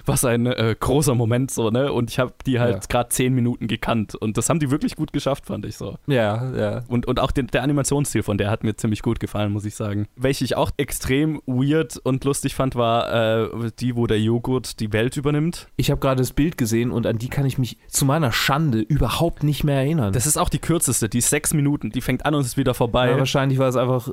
was 0.05 0.25
ein 0.25 0.45
äh, 0.45 0.75
großer 0.79 1.15
Moment 1.15 1.51
so, 1.51 1.69
ne? 1.69 1.91
Und 1.91 2.09
ich 2.09 2.19
habe 2.19 2.33
die 2.45 2.59
halt 2.59 2.75
ja. 2.75 2.81
gerade 2.87 3.09
zehn 3.09 3.33
Minuten 3.33 3.67
gekannt. 3.67 4.15
Und 4.15 4.37
das 4.37 4.49
haben 4.49 4.59
die 4.59 4.71
wirklich 4.71 4.95
gut 4.95 5.13
geschafft, 5.13 5.45
fand 5.45 5.65
ich 5.65 5.77
so. 5.77 5.97
Ja, 6.07 6.51
ja. 6.55 6.83
Und, 6.87 7.07
und 7.07 7.19
auch 7.19 7.31
den, 7.31 7.47
der 7.47 7.63
Animationsstil 7.63 8.23
von 8.23 8.37
der 8.37 8.49
hat 8.49 8.63
mir 8.63 8.75
ziemlich 8.75 9.01
gut 9.01 9.19
gefallen, 9.19 9.51
muss 9.51 9.65
ich 9.65 9.75
sagen. 9.75 10.07
Welche 10.15 10.45
ich 10.45 10.55
auch 10.55 10.71
extrem 10.77 11.41
weird 11.45 11.97
und 11.97 12.23
lustig 12.23 12.55
fand, 12.55 12.75
war 12.75 13.43
äh, 13.43 13.71
die, 13.79 13.95
wo 13.95 14.07
der 14.07 14.19
Joghurt 14.19 14.79
die 14.79 14.93
Welt 14.93 15.17
übernimmt. 15.17 15.67
Ich 15.75 15.91
habe 15.91 15.99
gerade 15.99 16.21
das 16.21 16.33
Bild 16.33 16.57
gesehen 16.57 16.91
und 16.91 17.05
an 17.05 17.17
die 17.17 17.29
kann 17.29 17.45
ich 17.45 17.57
mich 17.57 17.77
zu 17.87 18.05
meiner 18.05 18.31
Schande 18.31 18.79
überhaupt 18.79 19.43
nicht 19.43 19.63
mehr 19.63 19.77
erinnern. 19.77 20.13
Das 20.13 20.25
ist 20.25 20.37
auch 20.37 20.49
die 20.49 20.59
kürzeste, 20.59 21.09
die 21.09 21.19
ist 21.19 21.29
sechs 21.29 21.53
Minuten, 21.53 21.89
die 21.91 22.01
fängt 22.01 22.25
an 22.25 22.35
und 22.35 22.41
ist 22.41 22.57
wieder 22.57 22.73
vorbei. 22.73 23.11
Ja, 23.11 23.17
wahrscheinlich 23.17 23.59
war 23.59 23.69
es 23.69 23.75
einfach 23.75 24.09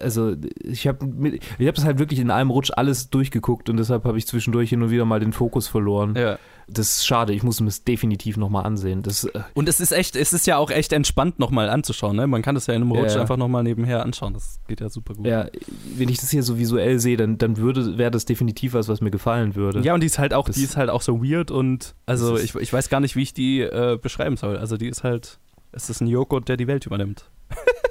also 0.00 0.34
ich 0.62 0.86
habe 0.86 1.06
ich 1.28 1.66
habe 1.66 1.76
es 1.76 1.84
halt 1.84 1.98
wirklich 1.98 2.20
in 2.20 2.30
einem 2.30 2.50
Rutsch 2.50 2.70
alles 2.74 3.10
durchgeguckt 3.10 3.68
und 3.70 3.76
deshalb 3.76 4.04
habe 4.04 4.18
ich 4.18 4.26
zwischendurch 4.26 4.70
hin 4.70 4.82
und 4.82 4.90
wieder 4.90 5.04
mal 5.04 5.20
den 5.20 5.32
Fokus 5.32 5.68
verloren. 5.68 6.14
Ja. 6.16 6.38
Das 6.66 6.96
ist 6.96 7.06
schade, 7.06 7.34
ich 7.34 7.42
muss 7.42 7.60
es 7.60 7.84
definitiv 7.84 8.38
nochmal 8.38 8.64
ansehen. 8.64 9.02
Das, 9.02 9.24
äh 9.24 9.40
und 9.52 9.68
es 9.68 9.80
ist 9.80 9.92
echt, 9.92 10.16
es 10.16 10.32
ist 10.32 10.46
ja 10.46 10.56
auch 10.56 10.70
echt 10.70 10.94
entspannt 10.94 11.38
nochmal 11.38 11.68
anzuschauen, 11.68 12.16
ne? 12.16 12.26
Man 12.26 12.40
kann 12.40 12.54
das 12.54 12.66
ja 12.66 12.74
in 12.74 12.82
einem 12.82 12.92
Rutsch 12.92 13.14
ja. 13.14 13.20
einfach 13.20 13.36
nochmal 13.36 13.62
nebenher 13.62 14.02
anschauen. 14.02 14.32
Das 14.32 14.60
geht 14.66 14.80
ja 14.80 14.88
super 14.88 15.14
gut. 15.14 15.26
Ja, 15.26 15.48
wenn 15.96 16.08
ich 16.08 16.18
das 16.18 16.30
hier 16.30 16.42
so 16.42 16.58
visuell 16.58 17.00
sehe, 17.00 17.18
dann, 17.18 17.36
dann 17.36 17.58
würde, 17.58 17.98
wäre 17.98 18.10
das 18.10 18.24
definitiv 18.24 18.72
was, 18.72 18.88
was 18.88 19.02
mir 19.02 19.10
gefallen 19.10 19.54
würde. 19.54 19.80
Ja, 19.80 19.92
und 19.92 20.00
die 20.00 20.06
ist 20.06 20.18
halt 20.18 20.32
auch, 20.32 20.46
das, 20.46 20.56
die 20.56 20.64
ist 20.64 20.78
halt 20.78 20.88
auch 20.88 21.02
so 21.02 21.22
weird 21.22 21.50
und 21.50 21.94
also 22.06 22.38
ich, 22.38 22.54
ich 22.54 22.72
weiß 22.72 22.88
gar 22.88 23.00
nicht, 23.00 23.14
wie 23.14 23.22
ich 23.22 23.34
die 23.34 23.60
äh, 23.60 23.98
beschreiben 24.00 24.38
soll. 24.38 24.56
Also 24.56 24.78
die 24.78 24.88
ist 24.88 25.04
halt, 25.04 25.38
es 25.72 25.90
ist 25.90 26.00
ein 26.00 26.06
Joghurt, 26.06 26.48
der 26.48 26.56
die 26.56 26.66
Welt 26.66 26.86
übernimmt. 26.86 27.30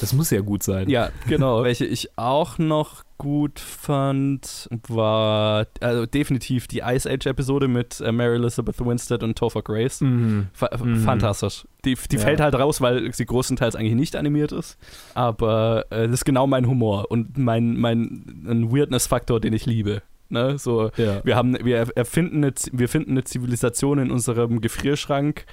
Das 0.00 0.12
muss 0.14 0.30
ja 0.30 0.40
gut 0.40 0.62
sein. 0.62 0.88
Ja, 0.88 1.10
genau. 1.28 1.62
Welche 1.64 1.84
ich 1.84 2.16
auch 2.16 2.58
noch 2.58 3.04
gut 3.18 3.60
fand, 3.60 4.66
war 4.88 5.66
also 5.80 6.06
definitiv 6.06 6.66
die 6.66 6.78
Ice 6.78 7.08
Age-Episode 7.08 7.68
mit 7.68 8.00
äh, 8.00 8.12
Mary 8.12 8.36
Elizabeth 8.36 8.80
Winstead 8.80 9.22
und 9.22 9.36
Topher 9.36 9.60
Grace. 9.60 10.00
Mhm. 10.00 10.48
mhm. 10.82 10.96
Fantastisch. 10.96 11.66
Die, 11.84 11.96
die 12.10 12.16
ja. 12.16 12.22
fällt 12.22 12.40
halt 12.40 12.54
raus, 12.54 12.80
weil 12.80 13.12
sie 13.12 13.26
größtenteils 13.26 13.76
eigentlich 13.76 13.94
nicht 13.94 14.16
animiert 14.16 14.52
ist. 14.52 14.78
Aber 15.12 15.84
äh, 15.90 16.06
das 16.06 16.20
ist 16.20 16.24
genau 16.24 16.46
mein 16.46 16.66
Humor 16.66 17.10
und 17.10 17.36
mein, 17.36 17.76
mein 17.76 18.72
Weirdness-Faktor, 18.72 19.38
den 19.38 19.52
ich 19.52 19.66
liebe. 19.66 20.02
Ne? 20.30 20.58
So, 20.58 20.90
ja. 20.96 21.24
wir, 21.24 21.36
haben, 21.36 21.56
wir, 21.64 21.88
erfinden 21.94 22.44
eine, 22.44 22.52
wir 22.72 22.88
finden 22.88 23.12
eine 23.12 23.24
Zivilisation 23.24 23.98
in 23.98 24.10
unserem 24.10 24.60
Gefrierschrank 24.60 25.44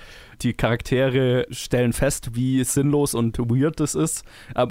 die 0.42 0.54
Charaktere 0.54 1.48
stellen 1.50 1.94
fest, 1.94 2.36
wie 2.36 2.64
sinnlos 2.64 3.16
und 3.16 3.40
weird 3.40 3.80
das 3.80 3.96
ist 3.96 4.24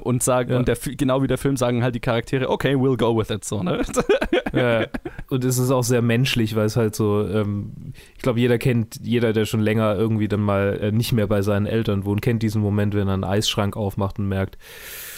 und 0.03 0.23
sagen, 0.23 0.51
ja. 0.51 0.57
und 0.57 0.67
der, 0.67 0.77
genau 0.97 1.21
wie 1.21 1.27
der 1.27 1.37
Film 1.37 1.57
sagen 1.57 1.83
halt 1.83 1.95
die 1.95 1.99
Charaktere, 1.99 2.49
okay, 2.49 2.75
we'll 2.75 2.97
go 2.97 3.17
with 3.17 3.29
it, 3.29 3.43
so, 3.43 3.63
ne? 3.63 3.81
Ja, 4.53 4.85
und 5.29 5.43
es 5.43 5.57
ist 5.57 5.71
auch 5.71 5.83
sehr 5.83 6.01
menschlich, 6.01 6.55
weil 6.55 6.65
es 6.65 6.77
halt 6.77 6.95
so, 6.95 7.27
ähm, 7.27 7.93
ich 8.15 8.23
glaube, 8.23 8.39
jeder 8.39 8.57
kennt, 8.57 8.99
jeder, 9.03 9.33
der 9.33 9.45
schon 9.45 9.59
länger 9.59 9.95
irgendwie 9.95 10.29
dann 10.29 10.39
mal 10.39 10.79
äh, 10.81 10.91
nicht 10.91 11.11
mehr 11.11 11.27
bei 11.27 11.41
seinen 11.41 11.65
Eltern 11.65 12.05
wohnt, 12.05 12.21
kennt 12.21 12.43
diesen 12.43 12.61
Moment, 12.61 12.95
wenn 12.95 13.07
er 13.07 13.13
einen 13.13 13.23
Eisschrank 13.23 13.75
aufmacht 13.75 14.19
und 14.19 14.29
merkt, 14.29 14.57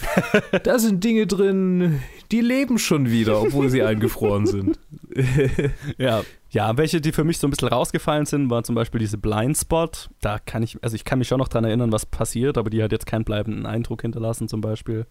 da 0.64 0.78
sind 0.78 1.04
Dinge 1.04 1.26
drin, 1.26 2.00
die 2.30 2.40
leben 2.40 2.78
schon 2.78 3.10
wieder, 3.10 3.40
obwohl 3.40 3.68
sie 3.68 3.82
eingefroren 3.82 4.46
sind. 4.46 4.78
ja. 5.98 6.22
Ja, 6.52 6.76
welche, 6.76 7.00
die 7.00 7.12
für 7.12 7.22
mich 7.22 7.38
so 7.38 7.46
ein 7.46 7.50
bisschen 7.50 7.68
rausgefallen 7.68 8.26
sind, 8.26 8.50
war 8.50 8.64
zum 8.64 8.74
Beispiel 8.74 8.98
diese 8.98 9.18
Blindspot. 9.18 10.10
Da 10.20 10.38
kann 10.38 10.62
ich, 10.62 10.82
also 10.82 10.96
ich 10.96 11.04
kann 11.04 11.20
mich 11.20 11.28
schon 11.28 11.38
noch 11.38 11.48
dran 11.48 11.64
erinnern, 11.64 11.92
was 11.92 12.06
passiert, 12.06 12.58
aber 12.58 12.70
die 12.70 12.82
hat 12.82 12.90
jetzt 12.90 13.06
keinen 13.06 13.24
bleibenden 13.24 13.66
Eindruck 13.66 14.02
hinterlassen, 14.02 14.48
zum 14.48 14.60
Beispiel. 14.60 15.06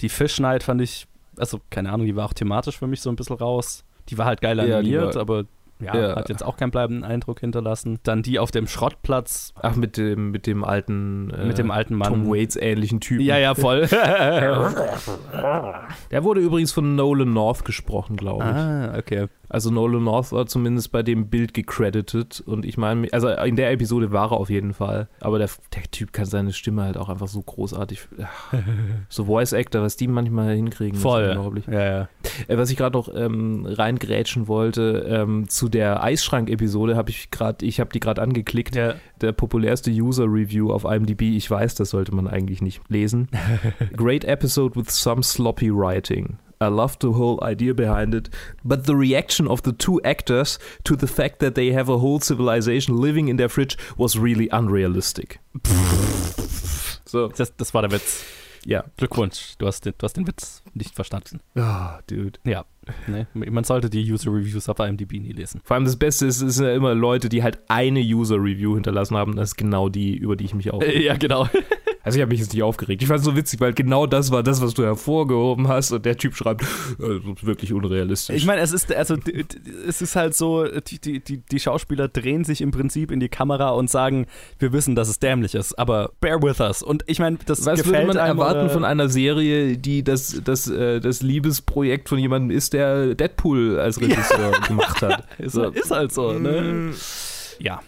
Die 0.00 0.08
Fish 0.08 0.40
Night 0.40 0.62
fand 0.62 0.80
ich, 0.80 1.06
also 1.36 1.60
keine 1.68 1.92
Ahnung, 1.92 2.06
die 2.06 2.16
war 2.16 2.26
auch 2.26 2.32
thematisch 2.32 2.78
für 2.78 2.86
mich 2.86 3.02
so 3.02 3.10
ein 3.10 3.16
bisschen 3.16 3.36
raus. 3.36 3.84
Die 4.08 4.16
war 4.16 4.24
halt 4.24 4.40
geil 4.40 4.58
animiert, 4.58 5.14
ja, 5.14 5.20
aber 5.20 5.44
ja, 5.82 5.96
ja, 5.96 6.16
hat 6.16 6.28
jetzt 6.28 6.44
auch 6.44 6.56
keinen 6.56 6.70
bleibenden 6.70 7.04
Eindruck 7.04 7.40
hinterlassen. 7.40 7.98
Dann 8.02 8.22
die 8.22 8.38
auf 8.38 8.50
dem 8.50 8.66
Schrottplatz. 8.66 9.52
Ach, 9.60 9.76
mit 9.76 9.96
dem, 9.96 10.30
mit 10.30 10.46
dem 10.46 10.64
alten, 10.64 11.30
äh, 11.30 11.46
mit 11.46 11.58
dem 11.58 11.70
alten 11.70 11.94
Mann. 11.94 12.12
Tom 12.12 12.30
Waits 12.30 12.56
ähnlichen 12.56 13.00
Typen. 13.00 13.24
Ja, 13.24 13.38
ja, 13.38 13.54
voll. 13.54 13.86
Der 16.10 16.24
wurde 16.24 16.40
übrigens 16.40 16.72
von 16.72 16.94
Nolan 16.96 17.32
North 17.32 17.64
gesprochen, 17.64 18.16
glaube 18.16 18.44
ich. 18.44 18.50
Ah, 18.50 18.94
okay. 18.98 19.28
Also 19.52 19.70
Nolan 19.70 20.02
North 20.04 20.32
war 20.32 20.46
zumindest 20.46 20.92
bei 20.92 21.02
dem 21.02 21.28
Bild 21.28 21.52
gecredited 21.52 22.42
und 22.46 22.64
ich 22.64 22.78
meine, 22.78 23.08
also 23.12 23.28
in 23.28 23.54
der 23.54 23.70
Episode 23.70 24.10
war 24.10 24.32
er 24.32 24.38
auf 24.38 24.48
jeden 24.48 24.72
Fall, 24.72 25.08
aber 25.20 25.38
der, 25.38 25.50
der 25.74 25.82
Typ 25.90 26.14
kann 26.14 26.24
seine 26.24 26.54
Stimme 26.54 26.84
halt 26.84 26.96
auch 26.96 27.10
einfach 27.10 27.28
so 27.28 27.42
großartig, 27.42 28.08
so 29.10 29.26
Voice 29.26 29.52
Actor, 29.52 29.82
was 29.82 29.98
die 29.98 30.08
manchmal 30.08 30.54
hinkriegen. 30.54 30.98
Voll. 30.98 31.28
unglaublich. 31.28 31.66
Ja, 31.66 31.82
ja. 31.82 32.08
Äh, 32.48 32.56
was 32.56 32.70
ich 32.70 32.78
gerade 32.78 32.96
noch 32.96 33.14
ähm, 33.14 33.66
reingrätschen 33.66 34.48
wollte, 34.48 35.04
ähm, 35.06 35.46
zu 35.50 35.68
der 35.72 36.02
Eisschrank-Episode 36.02 36.96
habe 36.96 37.10
ich 37.10 37.30
gerade, 37.30 37.64
ich 37.64 37.80
habe 37.80 37.90
die 37.92 38.00
gerade 38.00 38.22
angeklickt, 38.22 38.76
ja. 38.76 38.94
der 39.20 39.32
populärste 39.32 39.90
User-Review 39.90 40.70
auf 40.72 40.84
IMDb, 40.84 41.22
ich 41.22 41.50
weiß, 41.50 41.74
das 41.74 41.90
sollte 41.90 42.14
man 42.14 42.28
eigentlich 42.28 42.62
nicht 42.62 42.82
lesen. 42.88 43.28
Great 43.96 44.24
episode 44.24 44.76
with 44.76 44.90
some 44.90 45.22
sloppy 45.22 45.70
writing. 45.70 46.38
I 46.62 46.66
love 46.66 46.96
the 47.00 47.08
whole 47.08 47.40
idea 47.42 47.74
behind 47.74 48.14
it, 48.14 48.30
but 48.62 48.86
the 48.86 48.94
reaction 48.94 49.48
of 49.48 49.62
the 49.64 49.72
two 49.72 50.00
actors 50.04 50.60
to 50.84 50.94
the 50.94 51.08
fact 51.08 51.40
that 51.40 51.56
they 51.56 51.72
have 51.74 51.90
a 51.90 52.00
whole 52.00 52.20
civilization 52.20 52.96
living 52.96 53.26
in 53.28 53.36
their 53.36 53.48
fridge 53.48 53.76
was 53.96 54.16
really 54.16 54.48
unrealistic. 54.52 55.40
so. 57.04 57.28
Das, 57.28 57.56
das 57.56 57.74
war 57.74 57.82
der 57.82 57.90
Witz. 57.90 58.24
Ja. 58.64 58.84
Glückwunsch, 58.96 59.56
du 59.58 59.66
hast 59.66 59.84
den, 59.84 59.94
du 59.98 60.04
hast 60.04 60.16
den 60.16 60.26
Witz 60.28 60.62
nicht 60.72 60.94
verstanden. 60.94 61.40
Ah, 61.56 61.96
oh, 61.96 62.00
dude. 62.06 62.38
Ja. 62.44 62.64
Nee, 63.06 63.26
man 63.34 63.64
sollte 63.64 63.88
die 63.88 64.10
User-Reviews 64.10 64.68
auf 64.68 64.78
IMDb 64.80 65.12
nie 65.12 65.32
lesen. 65.32 65.60
Vor 65.64 65.76
allem 65.76 65.84
das 65.84 65.96
Beste 65.96 66.26
ist, 66.26 66.42
es 66.42 66.56
sind 66.56 66.66
ja 66.66 66.74
immer 66.74 66.94
Leute, 66.94 67.28
die 67.28 67.42
halt 67.42 67.60
eine 67.68 68.00
User-Review 68.00 68.74
hinterlassen 68.74 69.16
haben. 69.16 69.36
Das 69.36 69.50
ist 69.50 69.56
genau 69.56 69.88
die, 69.88 70.16
über 70.16 70.36
die 70.36 70.44
ich 70.44 70.54
mich 70.54 70.72
auch. 70.72 70.82
Ja, 70.92 71.16
genau. 71.16 71.48
Also 72.04 72.18
ich 72.18 72.22
habe 72.22 72.30
mich 72.30 72.40
jetzt 72.40 72.52
nicht 72.52 72.62
aufgeregt. 72.62 73.00
Ich 73.00 73.08
fand 73.08 73.20
es 73.20 73.24
so 73.24 73.36
witzig, 73.36 73.60
weil 73.60 73.74
genau 73.74 74.06
das 74.06 74.32
war 74.32 74.42
das, 74.42 74.60
was 74.60 74.74
du 74.74 74.82
hervorgehoben 74.82 75.68
hast 75.68 75.92
und 75.92 76.04
der 76.04 76.16
Typ 76.16 76.34
schreibt, 76.34 76.62
äh, 76.62 77.20
wirklich 77.42 77.72
unrealistisch. 77.72 78.34
Ich 78.34 78.44
meine, 78.44 78.60
es 78.60 78.72
ist 78.72 78.92
also 78.92 79.16
es 79.86 80.02
ist 80.02 80.16
halt 80.16 80.34
so, 80.34 80.66
die, 80.66 81.20
die, 81.20 81.38
die 81.38 81.60
Schauspieler 81.60 82.08
drehen 82.08 82.44
sich 82.44 82.60
im 82.60 82.72
Prinzip 82.72 83.12
in 83.12 83.20
die 83.20 83.28
Kamera 83.28 83.70
und 83.70 83.88
sagen, 83.88 84.26
wir 84.58 84.72
wissen, 84.72 84.96
dass 84.96 85.08
es 85.08 85.20
dämlich 85.20 85.54
ist, 85.54 85.78
aber 85.78 86.10
bear 86.20 86.42
with 86.42 86.58
us. 86.58 86.82
Und 86.82 87.04
ich 87.06 87.20
meine, 87.20 87.38
das 87.46 87.64
Was 87.66 87.78
gefällt 87.78 88.08
würde 88.08 88.18
man 88.18 88.26
erwarten 88.26 88.68
von 88.70 88.84
einer 88.84 89.08
Serie, 89.08 89.78
die 89.78 90.02
das, 90.02 90.42
das, 90.44 90.68
äh, 90.68 90.98
das 90.98 91.22
Liebesprojekt 91.22 92.08
von 92.08 92.18
jemandem 92.18 92.56
ist, 92.56 92.71
der 92.72 93.14
Deadpool 93.14 93.78
als 93.78 94.00
Regisseur 94.00 94.52
gemacht 94.66 95.02
hat. 95.02 95.24
ist, 95.38 95.52
so. 95.52 95.64
ist 95.64 95.90
halt 95.90 96.12
so, 96.12 96.32
ne? 96.32 96.62
Mm. 96.62 96.94
Ja. 97.58 97.80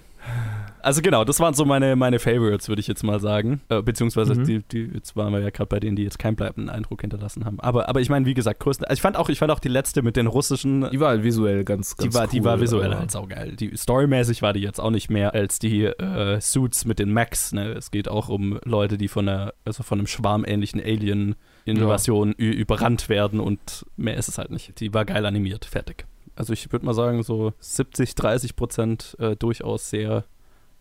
Also 0.84 1.00
genau, 1.00 1.24
das 1.24 1.40
waren 1.40 1.54
so 1.54 1.64
meine, 1.64 1.96
meine 1.96 2.18
Favorites, 2.18 2.68
würde 2.68 2.80
ich 2.80 2.86
jetzt 2.86 3.02
mal 3.02 3.18
sagen. 3.18 3.62
Äh, 3.70 3.80
beziehungsweise 3.80 4.34
mhm. 4.34 4.44
die, 4.44 4.62
die, 4.70 4.90
jetzt 4.92 5.16
waren 5.16 5.32
wir 5.32 5.40
ja 5.40 5.48
gerade 5.48 5.68
bei 5.68 5.80
denen, 5.80 5.96
die 5.96 6.02
jetzt 6.02 6.18
keinen 6.18 6.36
bleibenden 6.36 6.68
Eindruck 6.68 7.00
hinterlassen 7.00 7.46
haben. 7.46 7.58
Aber, 7.60 7.88
aber 7.88 8.02
ich 8.02 8.10
meine, 8.10 8.26
wie 8.26 8.34
gesagt, 8.34 8.60
größten. 8.60 8.84
Also 8.86 8.98
ich 8.98 9.00
fand 9.00 9.16
auch, 9.16 9.30
ich 9.30 9.38
fand 9.38 9.50
auch 9.50 9.60
die 9.60 9.68
letzte 9.68 10.02
mit 10.02 10.16
den 10.16 10.26
russischen. 10.26 10.86
Die 10.90 11.00
war 11.00 11.08
halt 11.08 11.24
visuell 11.24 11.64
ganz, 11.64 11.96
ganz 11.96 12.10
die 12.10 12.14
war, 12.14 12.24
cool, 12.24 12.28
Die 12.32 12.44
war 12.44 12.60
visuell 12.60 12.94
halt 12.94 13.10
saugeil. 13.10 13.56
Die 13.56 13.74
storymäßig 13.74 14.42
war 14.42 14.52
die 14.52 14.60
jetzt 14.60 14.78
auch 14.78 14.90
nicht 14.90 15.08
mehr 15.08 15.32
als 15.32 15.58
die 15.58 15.84
äh, 15.84 16.38
Suits 16.38 16.84
mit 16.84 16.98
den 16.98 17.10
Max. 17.10 17.52
Ne? 17.52 17.72
Es 17.72 17.90
geht 17.90 18.06
auch 18.06 18.28
um 18.28 18.60
Leute, 18.64 18.98
die 18.98 19.08
von 19.08 19.26
einer, 19.26 19.54
also 19.64 19.82
von 19.82 19.98
einem 19.98 20.06
schwarmähnlichen 20.06 20.82
Alien 20.82 21.34
Invasion 21.64 22.34
ja. 22.38 22.46
überrannt 22.46 23.08
werden 23.08 23.40
und 23.40 23.86
mehr 23.96 24.16
ist 24.16 24.28
es 24.28 24.38
halt 24.38 24.50
nicht. 24.50 24.80
Die 24.80 24.92
war 24.92 25.04
geil 25.04 25.24
animiert, 25.26 25.64
fertig. 25.64 26.06
Also 26.36 26.52
ich 26.52 26.70
würde 26.72 26.84
mal 26.84 26.94
sagen, 26.94 27.22
so 27.22 27.52
70, 27.60 28.14
30 28.14 28.56
Prozent 28.56 29.16
äh, 29.18 29.36
durchaus 29.36 29.90
sehr 29.90 30.24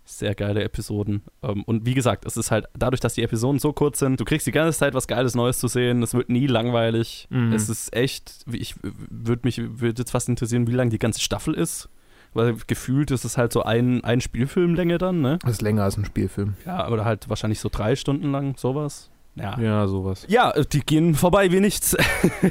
sehr 0.05 0.36
geile 0.36 0.63
Episoden. 0.63 1.21
Ähm, 1.41 1.63
und 1.63 1.86
wie 1.86 1.93
gesagt, 1.93 2.25
es 2.25 2.38
ist 2.38 2.51
halt 2.51 2.65
dadurch, 2.77 2.99
dass 2.99 3.13
die 3.13 3.23
Episoden 3.23 3.59
so 3.59 3.73
kurz 3.73 3.99
sind, 3.99 4.19
du 4.19 4.25
kriegst 4.25 4.45
die 4.45 4.51
ganze 4.51 4.77
Zeit 4.77 4.93
was 4.93 5.07
Geiles 5.07 5.36
Neues 5.36 5.59
zu 5.59 5.67
sehen. 5.67 6.03
Es 6.03 6.13
wird 6.13 6.29
nie 6.29 6.47
langweilig. 6.47 7.27
Mhm. 7.29 7.53
Es 7.53 7.69
ist 7.69 7.95
echt, 7.95 8.45
ich 8.51 8.75
würde 8.81 9.41
mich 9.45 9.61
würde 9.79 10.01
jetzt 10.01 10.11
fast 10.11 10.29
interessieren, 10.29 10.67
wie 10.67 10.73
lang 10.73 10.89
die 10.89 10.99
ganze 10.99 11.21
Staffel 11.21 11.53
ist. 11.53 11.89
Weil 12.34 12.55
gefühlt 12.65 13.11
ist 13.11 13.25
es 13.25 13.38
halt 13.38 13.53
so 13.53 13.61
ein, 13.61 14.03
ein 14.03 14.19
Spielfilmlänge 14.19 14.97
dann, 14.97 15.21
ne? 15.21 15.38
Das 15.43 15.51
ist 15.51 15.61
länger 15.61 15.84
als 15.84 15.97
ein 15.97 16.05
Spielfilm. 16.05 16.55
Ja, 16.65 16.89
oder 16.89 17.05
halt 17.05 17.29
wahrscheinlich 17.29 17.59
so 17.59 17.69
drei 17.71 17.95
Stunden 17.95 18.31
lang, 18.31 18.57
sowas. 18.57 19.11
Ja. 19.36 19.59
ja, 19.59 19.88
sowas. 19.88 20.25
Ja, 20.27 20.51
die 20.51 20.81
gehen 20.81 21.15
vorbei 21.15 21.51
wie 21.51 21.59
nichts. 21.59 21.97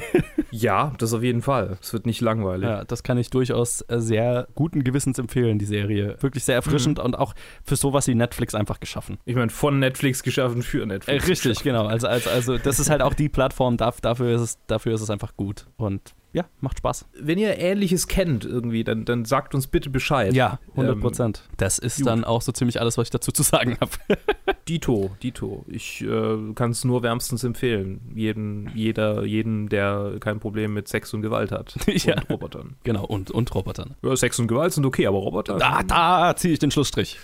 ja, 0.51 0.93
das 0.97 1.13
auf 1.13 1.23
jeden 1.23 1.41
Fall. 1.41 1.77
Es 1.81 1.93
wird 1.93 2.05
nicht 2.05 2.19
langweilig. 2.19 2.67
Ja, 2.67 2.83
das 2.83 3.03
kann 3.03 3.17
ich 3.17 3.29
durchaus 3.29 3.81
äh, 3.87 3.99
sehr 3.99 4.47
guten 4.53 4.83
Gewissens 4.83 5.17
empfehlen, 5.17 5.59
die 5.59 5.65
Serie. 5.65 6.17
Wirklich 6.19 6.43
sehr 6.43 6.55
erfrischend 6.55 6.97
mhm. 6.97 7.05
und 7.05 7.17
auch 7.17 7.33
für 7.63 7.77
sowas 7.77 8.07
wie 8.07 8.15
Netflix 8.15 8.53
einfach 8.53 8.81
geschaffen. 8.81 9.17
Ich 9.25 9.35
meine, 9.35 9.49
von 9.49 9.79
Netflix 9.79 10.23
geschaffen 10.23 10.61
für 10.61 10.85
Netflix. 10.85 11.23
Äh, 11.23 11.29
richtig, 11.29 11.59
geschaffen. 11.59 11.63
genau. 11.63 11.85
Also, 11.85 12.07
also, 12.07 12.29
also 12.29 12.57
das 12.57 12.79
ist 12.79 12.89
halt 12.89 13.01
auch 13.01 13.13
die 13.13 13.29
Plattform, 13.29 13.77
dafür 13.77 14.35
ist 14.35 14.41
es, 14.41 14.59
dafür 14.67 14.95
ist 14.95 15.01
es 15.01 15.09
einfach 15.09 15.37
gut. 15.37 15.67
Und 15.77 16.13
ja, 16.33 16.45
macht 16.61 16.79
Spaß. 16.79 17.05
Wenn 17.19 17.37
ihr 17.37 17.59
Ähnliches 17.59 18.07
kennt 18.07 18.43
irgendwie, 18.43 18.83
dann, 18.83 19.05
dann 19.05 19.23
sagt 19.23 19.53
uns 19.53 19.67
bitte 19.67 19.91
Bescheid. 19.91 20.33
Ja, 20.33 20.59
100 20.71 20.99
Prozent. 20.99 21.43
Ähm, 21.45 21.55
das 21.57 21.77
ist 21.77 21.97
gut. 21.97 22.07
dann 22.07 22.23
auch 22.23 22.41
so 22.41 22.51
ziemlich 22.51 22.81
alles, 22.81 22.97
was 22.97 23.07
ich 23.07 23.11
dazu 23.11 23.31
zu 23.31 23.43
sagen 23.43 23.77
habe. 23.79 23.91
Dito, 24.67 25.15
Dito. 25.21 25.63
Ich 25.67 26.01
äh, 26.01 26.53
kann 26.55 26.71
es 26.71 26.83
nur 26.83 27.03
wärmstens 27.03 27.43
empfehlen. 27.43 28.01
Jeden, 28.15 28.71
jeder, 28.73 29.23
jeden, 29.23 29.69
der 29.69 30.15
kein 30.19 30.39
Problem 30.39 30.73
mit 30.73 30.87
Sex 30.87 31.13
und 31.13 31.21
Gewalt 31.21 31.51
hat. 31.51 31.75
ja. 31.87 32.15
Und 32.15 32.29
Robotern. 32.31 32.75
Genau, 32.83 33.05
und, 33.05 33.29
und 33.29 33.53
Robotern. 33.53 33.95
Ja, 34.01 34.15
Sex 34.15 34.39
und 34.39 34.47
Gewalt 34.47 34.73
sind 34.73 34.85
okay, 34.85 35.05
aber 35.05 35.19
Roboter. 35.19 35.57
Da, 35.57 35.83
da 35.83 36.35
ziehe 36.35 36.53
ich 36.53 36.59
den 36.59 36.71
Schlussstrich. 36.71 37.19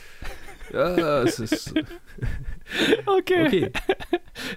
Ja, 0.71 1.23
es 1.23 1.39
ist. 1.39 1.73
okay. 3.07 3.47
okay. 3.47 3.71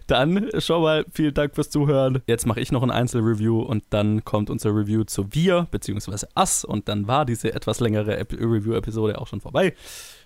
Dann 0.06 0.48
schon 0.58 0.82
mal 0.82 1.04
vielen 1.12 1.34
Dank 1.34 1.54
fürs 1.54 1.70
Zuhören. 1.70 2.22
Jetzt 2.26 2.46
mache 2.46 2.60
ich 2.60 2.72
noch 2.72 2.82
ein 2.82 2.90
Einzelreview 2.90 3.60
und 3.60 3.84
dann 3.90 4.24
kommt 4.24 4.50
unser 4.50 4.70
Review 4.70 5.04
zu 5.04 5.34
Wir 5.34 5.66
bzw. 5.70 6.26
Us 6.36 6.64
und 6.64 6.88
dann 6.88 7.06
war 7.06 7.24
diese 7.24 7.54
etwas 7.54 7.80
längere 7.80 8.18
Review-Episode 8.18 9.20
auch 9.20 9.26
schon 9.26 9.40
vorbei. 9.40 9.74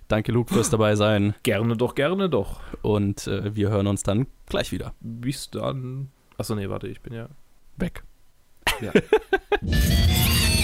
Danke, 0.08 0.30
Luke, 0.30 0.54
fürs 0.54 0.70
dabei 0.70 0.94
sein. 0.94 1.34
Gerne 1.42 1.76
doch, 1.76 1.94
gerne 1.94 2.28
doch. 2.28 2.60
Und 2.82 3.26
äh, 3.26 3.54
wir 3.56 3.70
hören 3.70 3.88
uns 3.88 4.04
dann 4.04 4.26
gleich 4.46 4.70
wieder. 4.70 4.94
Bis 5.00 5.50
dann. 5.50 6.10
Achso, 6.38 6.54
nee, 6.54 6.68
warte, 6.68 6.86
ich 6.86 7.00
bin 7.00 7.12
ja 7.12 7.28
weg. 7.76 8.04
Ja. 8.80 8.92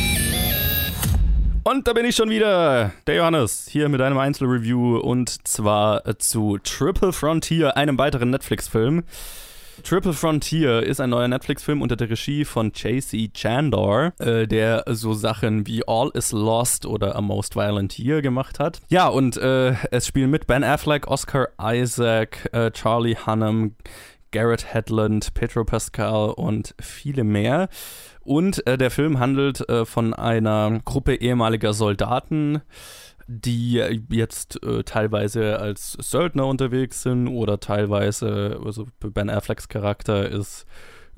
Und 1.65 1.87
da 1.87 1.93
bin 1.93 2.05
ich 2.05 2.17
schon 2.17 2.29
wieder, 2.29 2.91
der 3.07 3.15
Johannes, 3.15 3.69
hier 3.71 3.89
mit 3.89 4.01
einem 4.01 4.19
Einzelreview 4.19 4.97
und 4.97 5.47
zwar 5.47 6.03
zu 6.19 6.59
Triple 6.59 7.13
Frontier, 7.13 7.77
einem 7.77 7.99
weiteren 7.99 8.31
Netflix-Film. 8.31 9.05
Triple 9.85 10.13
Frontier 10.13 10.83
ist 10.83 11.01
ein 11.01 11.11
neuer 11.11 11.29
Netflix-Film 11.29 11.81
unter 11.81 11.95
der 11.95 12.11
Regie 12.11 12.45
von 12.45 12.73
J.C. 12.73 13.31
Chandor, 13.33 14.13
äh, 14.19 14.49
der 14.49 14.83
so 14.89 15.15
Sachen 15.15 15.65
wie 15.69 15.87
All 15.87 16.11
is 16.15 16.33
Lost 16.33 16.85
oder 16.85 17.15
A 17.15 17.21
Most 17.21 17.55
Violent 17.55 17.97
Year 17.97 18.23
gemacht 18.23 18.59
hat. 18.59 18.81
Ja, 18.89 19.07
und 19.07 19.37
äh, 19.37 19.75
es 19.93 20.09
spielen 20.09 20.31
mit 20.31 20.49
Ben 20.49 20.65
Affleck, 20.65 21.07
Oscar 21.07 21.49
Isaac, 21.61 22.49
äh, 22.53 22.73
Charlie 22.73 23.17
Hunnam, 23.25 23.77
Garrett 24.33 24.75
Hedlund, 24.75 25.33
Pedro 25.35 25.65
Pascal 25.65 26.31
und 26.31 26.75
viele 26.81 27.23
mehr. 27.23 27.69
Und 28.25 28.67
äh, 28.67 28.79
der 28.79 28.91
Film 28.91 29.19
handelt 29.19 29.69
äh, 29.69 29.85
von 29.85 30.15
einer 30.15 30.81
Gruppe 30.85 31.15
ehemaliger 31.15 31.73
Soldaten, 31.73 32.63
die 33.27 33.83
jetzt 34.11 34.63
äh, 34.63 34.85
teilweise 34.85 35.59
als 35.59 35.93
Söldner 35.93 36.47
unterwegs 36.47 37.03
sind 37.03 37.29
oder 37.29 37.61
teilweise, 37.61 38.61
also 38.65 38.87
Ben 39.01 39.31
Afflecks 39.31 39.69
Charakter 39.69 40.29
ist 40.29 40.67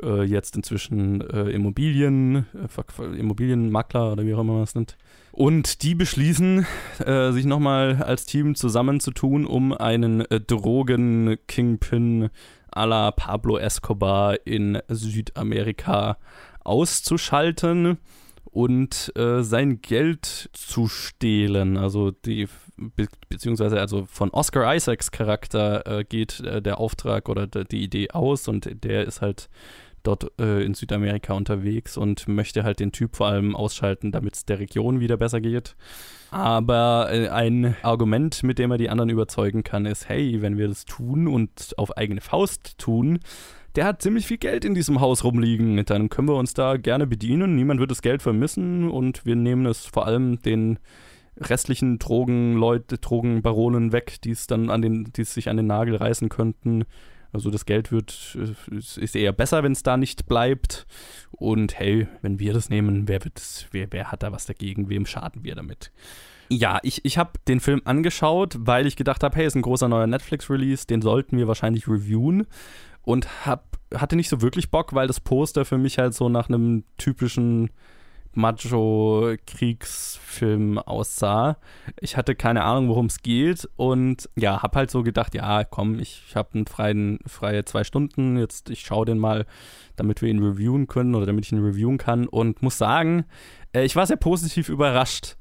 äh, 0.03 0.25
jetzt 0.25 0.57
inzwischen 0.57 1.21
äh, 1.21 1.51
Immobilien, 1.51 2.47
äh, 2.55 3.17
Immobilienmakler 3.17 4.13
oder 4.13 4.27
wie 4.27 4.35
auch 4.35 4.41
immer 4.41 4.55
man 4.55 4.63
es 4.63 4.75
nennt. 4.75 4.97
Und 5.31 5.83
die 5.83 5.97
beschließen, 5.97 6.65
sich 7.31 7.45
nochmal 7.45 8.05
als 8.05 8.25
Team 8.25 8.55
zusammenzutun, 8.55 9.47
um 9.47 9.73
einen 9.73 10.23
Drogen-Kingpin 10.29 12.31
à 12.73 12.87
la 12.87 13.11
Pablo 13.11 13.59
Escobar 13.59 14.47
in 14.47 14.79
Südamerika 14.87 16.19
auszuschalten 16.65 17.99
und 18.45 19.13
äh, 19.17 19.43
sein 19.43 19.81
Geld 19.83 20.49
zu 20.53 20.89
stehlen. 20.89 21.77
Also 21.77 22.11
die 22.11 22.49
be 22.77 23.07
beziehungsweise 23.29 23.81
also 23.81 24.07
von 24.07 24.31
Oscar 24.31 24.75
Isaacs 24.75 25.11
Charakter 25.11 25.87
äh, 25.87 26.05
geht 26.05 26.41
äh, 26.41 26.63
der 26.63 26.79
Auftrag 26.79 27.29
oder 27.29 27.47
die 27.47 27.83
Idee 27.83 28.11
aus 28.11 28.49
und 28.49 28.85
der 28.85 29.05
ist 29.05 29.21
halt 29.21 29.49
dort 30.05 30.31
äh, 30.39 30.63
in 30.65 30.75
Südamerika 30.75 31.33
unterwegs 31.33 31.97
und 31.97 32.29
möchte 32.29 32.63
halt 32.63 32.79
den 32.79 32.93
Typ 32.93 33.17
vor 33.17 33.27
allem 33.27 33.57
ausschalten, 33.57 34.13
damit 34.13 34.37
es 34.37 34.45
der 34.45 34.61
Region 34.61 35.01
wieder 35.01 35.17
besser 35.17 35.41
geht. 35.41 35.75
Aber 36.31 37.09
äh, 37.11 37.29
ein 37.29 37.75
Argument, 37.83 38.43
mit 38.43 38.59
dem 38.59 38.71
er 38.71 38.79
die 38.79 38.91
anderen 38.91 39.11
überzeugen 39.11 39.65
kann, 39.65 39.87
ist, 39.87 40.09
hey, 40.09 40.43
wenn 40.43 40.59
wir 40.59 40.69
das 40.69 40.85
tun 40.85 41.27
und 41.27 41.75
auf 41.79 41.97
eigene 41.97 42.21
Faust 42.21 42.79
tun, 42.79 43.19
der 43.77 43.85
hat 43.87 44.03
ziemlich 44.03 44.27
viel 44.27 44.39
Geld 44.39 44.65
in 44.65 44.75
diesem 44.75 45.01
Haus 45.01 45.25
rumliegen. 45.25 45.85
Dann 45.85 46.09
können 46.09 46.29
wir 46.29 46.37
uns 46.37 46.55
da 46.55 46.77
gerne 46.77 47.07
bedienen. 47.07 47.57
Niemand 47.57 47.81
wird 47.81 47.91
das 47.91 48.03
Geld 48.03 48.23
vermissen 48.23 48.89
und 48.89 49.27
wir 49.27 49.37
nehmen 49.37 49.67
es 49.67 49.87
vor 49.87 50.07
allem 50.07 50.41
den 50.41 50.79
restlichen 51.37 51.99
Drogenleute, 51.99 52.99
Drogenbaronen 52.99 53.93
weg, 53.93 54.21
die 54.23 54.31
es 54.31 54.47
dann 54.47 54.71
an 54.71 54.83
den, 54.83 55.13
die 55.13 55.25
sich 55.25 55.49
an 55.49 55.57
den 55.57 55.67
Nagel 55.67 55.97
reißen 55.97 56.29
könnten. 56.29 56.85
Also 57.33 57.51
das 57.51 57.67
Geld 57.67 57.91
wird, 57.91 58.39
äh, 58.71 58.77
ist 58.77 59.17
eher 59.17 59.33
besser, 59.33 59.65
wenn 59.65 59.73
es 59.73 59.83
da 59.83 59.97
nicht 59.97 60.27
bleibt. 60.27 60.87
Und 61.33 61.77
hey, 61.79 62.07
wenn 62.23 62.39
wir 62.39 62.53
das 62.53 62.71
nehmen, 62.71 63.09
wer 63.09 63.25
wird 63.25 63.67
wer, 63.73 63.89
wer 63.91 64.13
hat 64.13 64.23
da 64.23 64.31
was 64.31 64.47
dagegen? 64.47 64.89
Wem 64.89 65.05
schaden 65.05 65.43
wir 65.43 65.57
damit? 65.57 65.91
Ja, 66.49 66.79
ich, 66.85 67.05
ich 67.05 67.19
habe 67.19 67.33
den 67.49 67.59
Film 67.59 67.83
angeschaut, 67.85 68.57
weil 68.61 68.87
ich 68.87 68.95
gedacht 68.95 69.25
habe, 69.25 69.35
hey, 69.35 69.47
ist 69.47 69.57
ein 69.57 69.63
großer 69.63 69.89
neuer 69.89 70.07
Netflix-Release, 70.07 70.87
den 70.87 71.03
sollten 71.03 71.37
wir 71.39 71.49
wahrscheinlich 71.49 71.89
reviewen 71.89 72.47
und 73.05 73.47
hab, 73.47 73.79
hatte 73.95 74.17
nicht 74.17 74.29
so 74.29 74.43
wirklich 74.43 74.71
Bock, 74.71 74.95
weil 74.95 75.07
das 75.07 75.21
Poster 75.21 75.65
für 75.65 75.79
mich 75.79 75.99
halt 75.99 76.15
so 76.15 76.29
nach 76.29 76.49
einem 76.49 76.85
typischen 76.99 77.71
Macho-Kriegsfilm 78.37 80.79
aussah. 80.79 81.57
Ich 82.01 82.17
hatte 82.17 82.35
keine 82.35 82.65
Ahnung, 82.65 82.89
worum 82.89 83.07
es 83.07 83.23
geht 83.23 83.69
und 83.77 84.29
ja, 84.37 84.61
hab 84.63 84.75
halt 84.77 84.91
so 84.91 85.05
gedacht, 85.05 85.35
ja, 85.35 85.65
komm, 85.65 86.01
ich 86.01 86.35
habe 86.35 86.51
einen 86.55 86.67
freien, 86.67 87.21
freie 87.27 87.65
zwei 87.65 87.85
Stunden, 87.85 88.37
jetzt 88.37 88.69
ich 88.71 88.81
schaue 88.81 89.07
den 89.07 89.19
mal, 89.19 89.47
damit 89.97 90.23
wir 90.23 90.29
ihn 90.29 90.43
reviewen 90.43 90.89
können 90.89 91.15
oder 91.15 91.27
damit 91.27 91.45
ich 91.47 91.53
ihn 91.53 91.65
reviewen 91.65 91.99
kann 91.99 92.27
und 92.27 92.63
muss 92.63 92.79
sagen, 92.79 93.27
äh, 93.73 93.85
ich 93.85 93.95
war 93.97 94.07
sehr 94.07 94.17
positiv 94.17 94.69
überrascht 94.69 95.37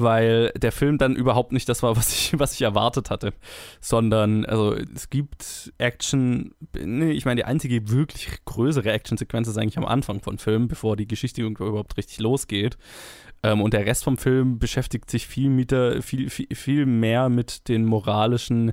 weil 0.00 0.50
der 0.56 0.72
Film 0.72 0.98
dann 0.98 1.16
überhaupt 1.16 1.52
nicht 1.52 1.68
das 1.68 1.82
war, 1.82 1.96
was 1.96 2.12
ich, 2.12 2.38
was 2.38 2.52
ich 2.52 2.62
erwartet 2.62 3.10
hatte. 3.10 3.32
Sondern, 3.80 4.44
also 4.44 4.74
es 4.74 5.10
gibt 5.10 5.72
Action, 5.78 6.54
nee, 6.78 7.12
ich 7.12 7.24
meine, 7.24 7.36
die 7.36 7.44
einzige 7.44 7.90
wirklich 7.90 8.28
größere 8.44 8.92
Actionsequenz 8.92 9.48
ist 9.48 9.58
eigentlich 9.58 9.78
am 9.78 9.84
Anfang 9.84 10.20
von 10.20 10.38
Film, 10.38 10.68
bevor 10.68 10.96
die 10.96 11.08
Geschichte 11.08 11.42
überhaupt 11.42 11.96
richtig 11.96 12.20
losgeht. 12.20 12.76
Ähm, 13.42 13.60
und 13.60 13.74
der 13.74 13.86
Rest 13.86 14.04
vom 14.04 14.18
Film 14.18 14.58
beschäftigt 14.58 15.10
sich 15.10 15.26
viel, 15.26 15.50
mit 15.50 15.70
der, 15.70 16.02
viel, 16.02 16.30
viel, 16.30 16.48
viel 16.52 16.86
mehr 16.86 17.28
mit 17.28 17.68
den 17.68 17.84
moralischen 17.84 18.72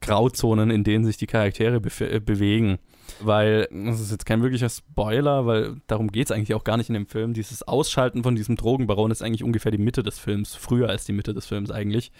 Grauzonen, 0.00 0.70
in 0.70 0.84
denen 0.84 1.04
sich 1.04 1.16
die 1.16 1.26
Charaktere 1.26 1.80
be 1.80 2.20
bewegen. 2.20 2.78
Weil, 3.20 3.68
das 3.70 4.00
ist 4.00 4.10
jetzt 4.10 4.26
kein 4.26 4.42
wirklicher 4.42 4.68
Spoiler, 4.68 5.46
weil 5.46 5.76
darum 5.86 6.10
geht 6.10 6.26
es 6.26 6.32
eigentlich 6.32 6.54
auch 6.54 6.64
gar 6.64 6.76
nicht 6.76 6.88
in 6.88 6.94
dem 6.94 7.06
Film. 7.06 7.34
Dieses 7.34 7.66
Ausschalten 7.66 8.22
von 8.22 8.36
diesem 8.36 8.56
Drogenbaron 8.56 9.10
ist 9.10 9.22
eigentlich 9.22 9.44
ungefähr 9.44 9.72
die 9.72 9.78
Mitte 9.78 10.02
des 10.02 10.18
Films, 10.18 10.54
früher 10.54 10.88
als 10.88 11.04
die 11.04 11.12
Mitte 11.12 11.34
des 11.34 11.46
Films 11.46 11.70
eigentlich 11.70 12.12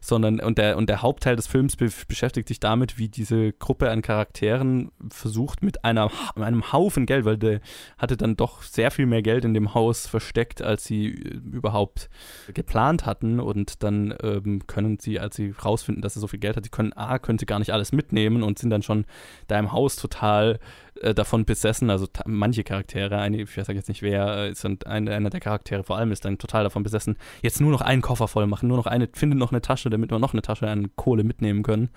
sondern 0.00 0.40
und 0.40 0.58
der, 0.58 0.76
und 0.76 0.88
der 0.88 1.02
Hauptteil 1.02 1.36
des 1.36 1.46
Films 1.46 1.76
be 1.76 1.88
beschäftigt 2.06 2.48
sich 2.48 2.60
damit, 2.60 2.98
wie 2.98 3.08
diese 3.08 3.52
Gruppe 3.52 3.90
an 3.90 4.02
Charakteren 4.02 4.90
versucht 5.10 5.62
mit 5.62 5.84
einer, 5.84 6.10
einem 6.36 6.72
Haufen 6.72 7.06
Geld, 7.06 7.24
weil 7.24 7.38
der 7.38 7.60
hatte 7.96 8.16
dann 8.16 8.36
doch 8.36 8.62
sehr 8.62 8.90
viel 8.90 9.06
mehr 9.06 9.22
Geld 9.22 9.44
in 9.44 9.54
dem 9.54 9.74
Haus 9.74 10.06
versteckt, 10.06 10.62
als 10.62 10.84
sie 10.84 11.08
äh, 11.08 11.40
überhaupt 11.52 12.08
geplant 12.54 13.06
hatten. 13.06 13.40
Und 13.40 13.82
dann 13.82 14.14
ähm, 14.22 14.66
können 14.66 14.98
sie, 15.00 15.18
als 15.18 15.36
sie 15.36 15.54
rausfinden, 15.64 16.02
dass 16.02 16.16
er 16.16 16.20
so 16.20 16.26
viel 16.28 16.40
Geld 16.40 16.56
hat, 16.56 16.64
sie 16.64 16.70
können, 16.70 16.92
A, 16.92 17.18
können 17.18 17.38
sie 17.38 17.46
gar 17.46 17.58
nicht 17.58 17.72
alles 17.72 17.92
mitnehmen 17.92 18.42
und 18.42 18.58
sind 18.58 18.70
dann 18.70 18.82
schon 18.82 19.04
da 19.46 19.58
im 19.58 19.72
Haus 19.72 19.96
total 19.96 20.58
äh, 21.00 21.14
davon 21.14 21.44
besessen, 21.44 21.90
also 21.90 22.06
manche 22.26 22.64
Charaktere, 22.64 23.18
eine, 23.18 23.42
ich 23.42 23.56
weiß 23.56 23.68
jetzt 23.68 23.88
nicht 23.88 24.02
wer, 24.02 24.48
ist 24.48 24.64
ein, 24.64 24.78
einer 24.86 25.30
der 25.30 25.40
Charaktere 25.40 25.84
vor 25.84 25.96
allem 25.96 26.12
ist 26.12 26.24
dann 26.24 26.38
total 26.38 26.64
davon 26.64 26.82
besessen, 26.82 27.16
jetzt 27.42 27.60
nur 27.60 27.70
noch 27.70 27.80
einen 27.80 28.02
Koffer 28.02 28.28
voll 28.28 28.46
machen, 28.46 28.68
nur 28.68 28.76
noch 28.76 28.86
eine, 28.86 29.08
findet 29.12 29.38
noch 29.38 29.52
eine 29.52 29.60
Tasche, 29.60 29.90
damit 29.90 30.10
wir 30.10 30.18
noch 30.18 30.32
eine 30.32 30.42
Tasche 30.42 30.68
an 30.68 30.90
Kohle 30.96 31.24
mitnehmen 31.24 31.62
können. 31.62 31.90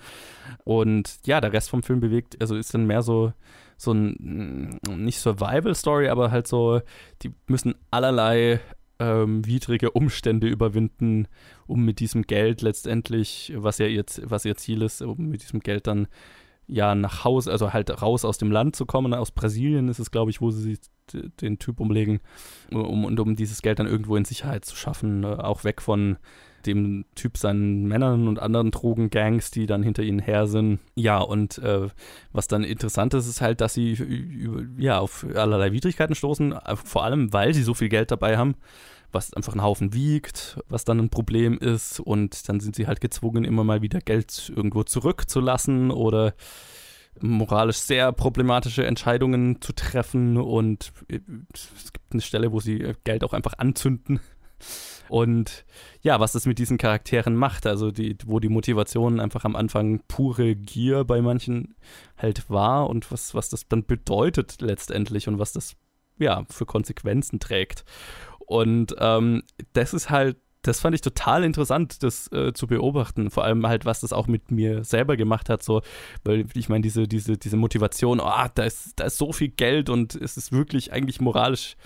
Und 0.64 1.18
ja, 1.26 1.40
der 1.40 1.52
Rest 1.52 1.70
vom 1.70 1.82
Film 1.82 2.00
bewegt, 2.00 2.40
also 2.40 2.56
ist 2.56 2.74
dann 2.74 2.86
mehr 2.86 3.02
so, 3.02 3.32
so 3.76 3.92
ein, 3.92 4.78
nicht 4.88 5.18
Survival-Story, 5.18 6.08
aber 6.08 6.30
halt 6.30 6.46
so, 6.46 6.80
die 7.22 7.32
müssen 7.48 7.74
allerlei 7.90 8.60
ähm, 8.98 9.44
widrige 9.44 9.90
Umstände 9.90 10.46
überwinden, 10.46 11.26
um 11.66 11.84
mit 11.84 11.98
diesem 11.98 12.22
Geld 12.22 12.62
letztendlich, 12.62 13.52
was 13.56 13.78
ja 13.78 13.86
ihr, 13.86 14.04
was 14.22 14.44
ihr 14.44 14.56
Ziel 14.56 14.82
ist, 14.82 15.02
um 15.02 15.28
mit 15.28 15.42
diesem 15.42 15.60
Geld 15.60 15.86
dann 15.88 16.06
ja 16.66 16.94
nach 16.94 17.24
Hause, 17.24 17.50
also 17.50 17.72
halt 17.72 18.02
raus 18.02 18.24
aus 18.24 18.38
dem 18.38 18.50
Land 18.50 18.76
zu 18.76 18.86
kommen. 18.86 19.14
Aus 19.14 19.30
Brasilien 19.30 19.88
ist 19.88 19.98
es, 19.98 20.10
glaube 20.10 20.30
ich, 20.30 20.40
wo 20.40 20.50
sie 20.50 20.78
den 21.12 21.58
Typ 21.58 21.80
umlegen, 21.80 22.20
um, 22.70 23.04
und 23.04 23.18
um 23.20 23.36
dieses 23.36 23.62
Geld 23.62 23.78
dann 23.78 23.86
irgendwo 23.86 24.16
in 24.16 24.24
Sicherheit 24.24 24.64
zu 24.64 24.76
schaffen, 24.76 25.24
äh, 25.24 25.26
auch 25.26 25.64
weg 25.64 25.82
von 25.82 26.16
dem 26.64 27.04
Typ 27.16 27.38
seinen 27.38 27.88
Männern 27.88 28.28
und 28.28 28.38
anderen 28.38 28.70
Drogengangs, 28.70 29.50
die 29.50 29.66
dann 29.66 29.82
hinter 29.82 30.04
ihnen 30.04 30.20
her 30.20 30.46
sind. 30.46 30.78
Ja, 30.94 31.18
und 31.18 31.58
äh, 31.58 31.88
was 32.32 32.46
dann 32.46 32.62
interessant 32.62 33.14
ist, 33.14 33.26
ist 33.26 33.40
halt, 33.40 33.60
dass 33.60 33.74
sie 33.74 33.98
ja 34.78 35.00
auf 35.00 35.26
allerlei 35.34 35.72
Widrigkeiten 35.72 36.14
stoßen, 36.14 36.52
äh, 36.52 36.76
vor 36.76 37.04
allem 37.04 37.32
weil 37.32 37.52
sie 37.52 37.64
so 37.64 37.74
viel 37.74 37.88
Geld 37.88 38.10
dabei 38.12 38.38
haben 38.38 38.54
was 39.12 39.32
einfach 39.34 39.52
einen 39.52 39.62
Haufen 39.62 39.92
wiegt, 39.94 40.58
was 40.68 40.84
dann 40.84 40.98
ein 40.98 41.10
Problem 41.10 41.58
ist. 41.58 42.00
Und 42.00 42.48
dann 42.48 42.60
sind 42.60 42.76
sie 42.76 42.86
halt 42.86 43.00
gezwungen, 43.00 43.44
immer 43.44 43.64
mal 43.64 43.82
wieder 43.82 44.00
Geld 44.00 44.52
irgendwo 44.54 44.82
zurückzulassen 44.82 45.90
oder 45.90 46.34
moralisch 47.20 47.78
sehr 47.78 48.12
problematische 48.12 48.86
Entscheidungen 48.86 49.60
zu 49.60 49.72
treffen. 49.74 50.36
Und 50.36 50.92
äh, 51.08 51.20
es 51.52 51.92
gibt 51.92 52.12
eine 52.12 52.22
Stelle, 52.22 52.52
wo 52.52 52.60
sie 52.60 52.92
Geld 53.04 53.24
auch 53.24 53.32
einfach 53.32 53.54
anzünden. 53.58 54.20
Und 55.08 55.66
ja, 56.00 56.20
was 56.20 56.32
das 56.32 56.46
mit 56.46 56.58
diesen 56.58 56.78
Charakteren 56.78 57.36
macht, 57.36 57.66
also 57.66 57.90
die, 57.90 58.16
wo 58.24 58.40
die 58.40 58.48
Motivation 58.48 59.20
einfach 59.20 59.44
am 59.44 59.56
Anfang 59.56 60.00
pure 60.08 60.54
Gier 60.54 61.04
bei 61.04 61.20
manchen 61.20 61.74
halt 62.16 62.48
war 62.48 62.88
und 62.88 63.12
was, 63.12 63.34
was 63.34 63.50
das 63.50 63.68
dann 63.68 63.84
bedeutet 63.84 64.62
letztendlich 64.62 65.28
und 65.28 65.38
was 65.38 65.52
das 65.52 65.76
ja 66.18 66.44
für 66.48 66.64
Konsequenzen 66.64 67.40
trägt. 67.40 67.84
Und 68.52 68.94
ähm, 68.98 69.42
das 69.72 69.94
ist 69.94 70.10
halt, 70.10 70.36
das 70.60 70.78
fand 70.78 70.94
ich 70.94 71.00
total 71.00 71.42
interessant, 71.42 72.02
das 72.02 72.30
äh, 72.32 72.52
zu 72.52 72.66
beobachten. 72.66 73.30
Vor 73.30 73.44
allem 73.44 73.66
halt, 73.66 73.86
was 73.86 74.00
das 74.00 74.12
auch 74.12 74.26
mit 74.26 74.50
mir 74.50 74.84
selber 74.84 75.16
gemacht 75.16 75.48
hat. 75.48 75.62
So, 75.62 75.80
weil 76.22 76.46
ich 76.54 76.68
meine, 76.68 76.82
diese, 76.82 77.08
diese, 77.08 77.38
diese 77.38 77.56
Motivation, 77.56 78.20
oh, 78.20 78.46
da 78.54 78.62
ist, 78.62 78.92
da 78.96 79.04
ist 79.04 79.16
so 79.16 79.32
viel 79.32 79.48
Geld 79.48 79.88
und 79.88 80.14
es 80.14 80.36
ist 80.36 80.52
wirklich 80.52 80.92
eigentlich 80.92 81.20
moralisch 81.20 81.76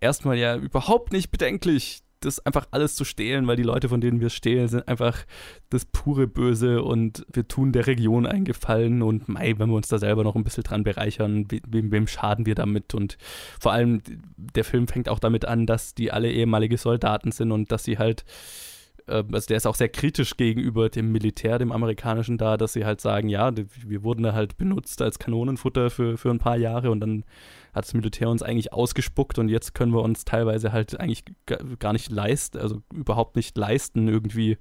erstmal 0.00 0.36
ja 0.36 0.56
überhaupt 0.56 1.12
nicht 1.12 1.30
bedenklich, 1.30 2.02
das 2.20 2.44
einfach 2.44 2.66
alles 2.70 2.94
zu 2.94 3.04
stehlen, 3.04 3.46
weil 3.46 3.56
die 3.56 3.62
Leute, 3.62 3.88
von 3.88 4.00
denen 4.00 4.20
wir 4.20 4.30
stehlen, 4.30 4.68
sind 4.68 4.86
einfach 4.86 5.24
das 5.70 5.86
pure 5.86 6.26
Böse 6.26 6.82
und 6.82 7.24
wir 7.32 7.48
tun 7.48 7.72
der 7.72 7.86
Region 7.86 8.26
einen 8.26 8.44
Gefallen 8.44 9.02
und 9.02 9.28
mei, 9.28 9.54
wenn 9.58 9.70
wir 9.70 9.76
uns 9.76 9.88
da 9.88 9.98
selber 9.98 10.22
noch 10.22 10.36
ein 10.36 10.44
bisschen 10.44 10.64
dran 10.64 10.84
bereichern, 10.84 11.46
wem, 11.66 11.90
wem 11.90 12.06
schaden 12.06 12.46
wir 12.46 12.54
damit? 12.54 12.94
Und 12.94 13.16
vor 13.58 13.72
allem, 13.72 14.02
der 14.36 14.64
Film 14.64 14.86
fängt 14.86 15.08
auch 15.08 15.18
damit 15.18 15.46
an, 15.46 15.66
dass 15.66 15.94
die 15.94 16.12
alle 16.12 16.30
ehemalige 16.30 16.76
Soldaten 16.76 17.32
sind 17.32 17.52
und 17.52 17.72
dass 17.72 17.84
sie 17.84 17.98
halt 17.98 18.24
äh, 19.06 19.24
also 19.32 19.46
der 19.46 19.56
ist 19.56 19.66
auch 19.66 19.74
sehr 19.74 19.88
kritisch 19.88 20.36
gegenüber 20.36 20.88
dem 20.88 21.12
Militär, 21.12 21.58
dem 21.58 21.72
amerikanischen 21.72 22.38
da, 22.38 22.56
dass 22.56 22.72
sie 22.72 22.84
halt 22.84 23.00
sagen, 23.00 23.28
ja, 23.28 23.52
wir 23.86 24.02
wurden 24.02 24.22
da 24.22 24.32
halt 24.32 24.56
benutzt 24.56 25.02
als 25.02 25.18
Kanonenfutter 25.18 25.90
für, 25.90 26.16
für 26.16 26.30
ein 26.30 26.38
paar 26.38 26.56
Jahre 26.56 26.90
und 26.90 27.00
dann 27.00 27.24
hat 27.74 27.84
das 27.84 27.94
Militär 27.94 28.28
uns 28.28 28.42
eigentlich 28.42 28.72
ausgespuckt 28.72 29.38
und 29.38 29.48
jetzt 29.48 29.74
können 29.74 29.92
wir 29.92 30.02
uns 30.02 30.24
teilweise 30.24 30.72
halt 30.72 30.98
eigentlich 30.98 31.24
gar 31.78 31.92
nicht 31.92 32.10
leisten, 32.10 32.58
also 32.58 32.82
überhaupt 32.92 33.36
nicht 33.36 33.56
leisten, 33.56 34.08
irgendwie 34.08 34.58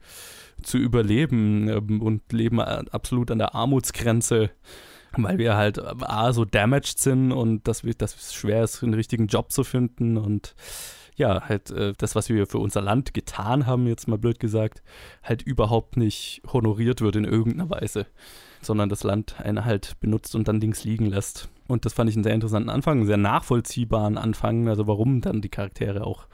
zu 0.62 0.78
überleben 0.78 1.68
ähm, 1.68 2.02
und 2.02 2.32
leben 2.32 2.60
absolut 2.60 3.32
an 3.32 3.40
der 3.40 3.56
Armutsgrenze 3.56 4.52
weil 5.18 5.38
wir 5.38 5.56
halt 5.56 5.80
A, 6.04 6.34
so 6.34 6.46
damaged 6.46 7.00
sind 7.00 7.32
und 7.32 7.68
dass, 7.68 7.84
wir, 7.84 7.94
dass 7.94 8.16
es 8.16 8.34
schwer 8.34 8.64
ist, 8.64 8.84
einen 8.84 8.94
richtigen 8.94 9.28
Job 9.28 9.52
zu 9.52 9.64
finden 9.64 10.18
und 10.18 10.56
ja, 11.16 11.50
halt 11.50 11.70
äh, 11.72 11.94
das, 11.98 12.16
was 12.16 12.30
wir 12.30 12.48
für 12.48 12.60
unser 12.60 12.82
Land 12.82 13.14
getan 13.14 13.66
haben, 13.66 13.88
jetzt 13.88 14.08
mal 14.08 14.18
blöd 14.18 14.40
gesagt, 14.40 14.82
halt 15.22 15.42
überhaupt 15.42 15.98
nicht 15.98 16.42
honoriert 16.52 17.02
wird 17.02 17.18
in 17.18 17.26
irgendeiner 17.26 17.70
Weise, 17.70 18.08
sondern 18.62 18.88
das 18.88 19.04
Land 19.04 19.40
einen 19.40 19.66
halt 19.66 20.00
benutzt 20.00 20.34
und 20.34 20.48
dann 20.48 20.62
links 20.62 20.86
liegen 20.86 21.08
lässt. 21.08 21.50
Und 21.70 21.86
das 21.86 21.94
fand 21.94 22.10
ich 22.10 22.16
einen 22.16 22.24
sehr 22.24 22.34
interessanten 22.34 22.70
Anfang, 22.70 22.98
einen 22.98 23.06
sehr 23.06 23.18
nachvollziehbaren 23.18 24.18
Anfang, 24.18 24.68
also 24.68 24.88
warum 24.88 25.22
dann 25.22 25.40
die 25.40 25.50
Charaktere 25.50 26.06
auch 26.06 26.28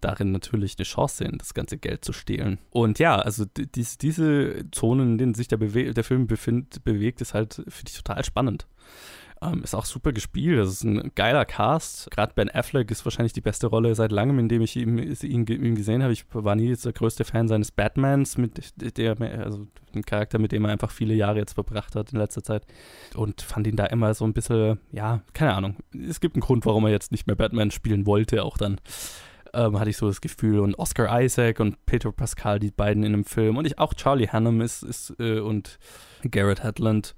darin 0.00 0.32
natürlich 0.32 0.76
eine 0.78 0.84
Chance 0.84 1.18
sehen, 1.18 1.36
das 1.38 1.52
ganze 1.52 1.76
Geld 1.76 2.02
zu 2.02 2.14
stehlen. 2.14 2.58
Und 2.70 2.98
ja, 2.98 3.16
also 3.16 3.44
dies, 3.44 3.98
diese 3.98 4.64
Zonen, 4.70 5.12
in 5.12 5.18
denen 5.18 5.34
sich 5.34 5.48
der, 5.48 5.58
Bewe 5.58 5.92
der 5.92 6.02
Film 6.02 6.26
befind, 6.26 6.82
bewegt, 6.82 7.20
ist 7.20 7.34
halt, 7.34 7.54
finde 7.54 7.88
ich, 7.90 7.96
total 7.96 8.24
spannend. 8.24 8.66
Ähm, 9.42 9.62
ist 9.62 9.74
auch 9.74 9.84
super 9.84 10.12
gespielt. 10.12 10.58
Das 10.58 10.68
ist 10.68 10.84
ein 10.84 11.10
geiler 11.14 11.44
Cast. 11.44 12.10
Gerade 12.10 12.32
Ben 12.34 12.48
Affleck 12.50 12.90
ist 12.90 13.04
wahrscheinlich 13.04 13.32
die 13.32 13.40
beste 13.40 13.66
Rolle 13.66 13.94
seit 13.94 14.12
langem, 14.12 14.38
in 14.38 14.48
dem 14.48 14.62
ich 14.62 14.76
ihn, 14.76 14.98
ihn, 14.98 15.46
ihn 15.46 15.74
gesehen 15.74 16.02
habe. 16.02 16.12
Ich 16.12 16.24
war 16.32 16.54
nie 16.54 16.74
der 16.74 16.92
größte 16.92 17.24
Fan 17.24 17.48
seines 17.48 17.72
Batmans, 17.72 18.38
mit 18.38 18.72
der, 18.98 19.20
also 19.44 19.66
ein 19.94 20.02
Charakter, 20.02 20.38
mit 20.38 20.52
dem 20.52 20.64
er 20.64 20.70
einfach 20.70 20.90
viele 20.90 21.14
Jahre 21.14 21.38
jetzt 21.38 21.54
verbracht 21.54 21.96
hat 21.96 22.12
in 22.12 22.18
letzter 22.18 22.42
Zeit. 22.42 22.64
Und 23.14 23.42
fand 23.42 23.66
ihn 23.66 23.76
da 23.76 23.86
immer 23.86 24.14
so 24.14 24.24
ein 24.24 24.32
bisschen, 24.32 24.78
ja, 24.92 25.22
keine 25.32 25.54
Ahnung. 25.54 25.76
Es 26.08 26.20
gibt 26.20 26.36
einen 26.36 26.42
Grund, 26.42 26.64
warum 26.64 26.84
er 26.86 26.92
jetzt 26.92 27.12
nicht 27.12 27.26
mehr 27.26 27.36
Batman 27.36 27.70
spielen 27.70 28.06
wollte, 28.06 28.44
auch 28.44 28.56
dann. 28.56 28.80
Ähm, 29.52 29.78
hatte 29.78 29.90
ich 29.90 29.96
so 29.96 30.08
das 30.08 30.20
Gefühl. 30.20 30.58
Und 30.58 30.76
Oscar 30.80 31.22
Isaac 31.22 31.60
und 31.60 31.86
Pedro 31.86 32.10
Pascal, 32.10 32.58
die 32.58 32.72
beiden 32.72 33.04
in 33.04 33.14
einem 33.14 33.24
Film. 33.24 33.56
Und 33.56 33.66
ich 33.66 33.78
auch 33.78 33.94
Charlie 33.94 34.28
Hunnam 34.32 34.60
ist, 34.60 34.82
ist 34.82 35.14
äh, 35.20 35.38
und 35.38 35.78
Garrett 36.28 36.64
Hedlund 36.64 37.14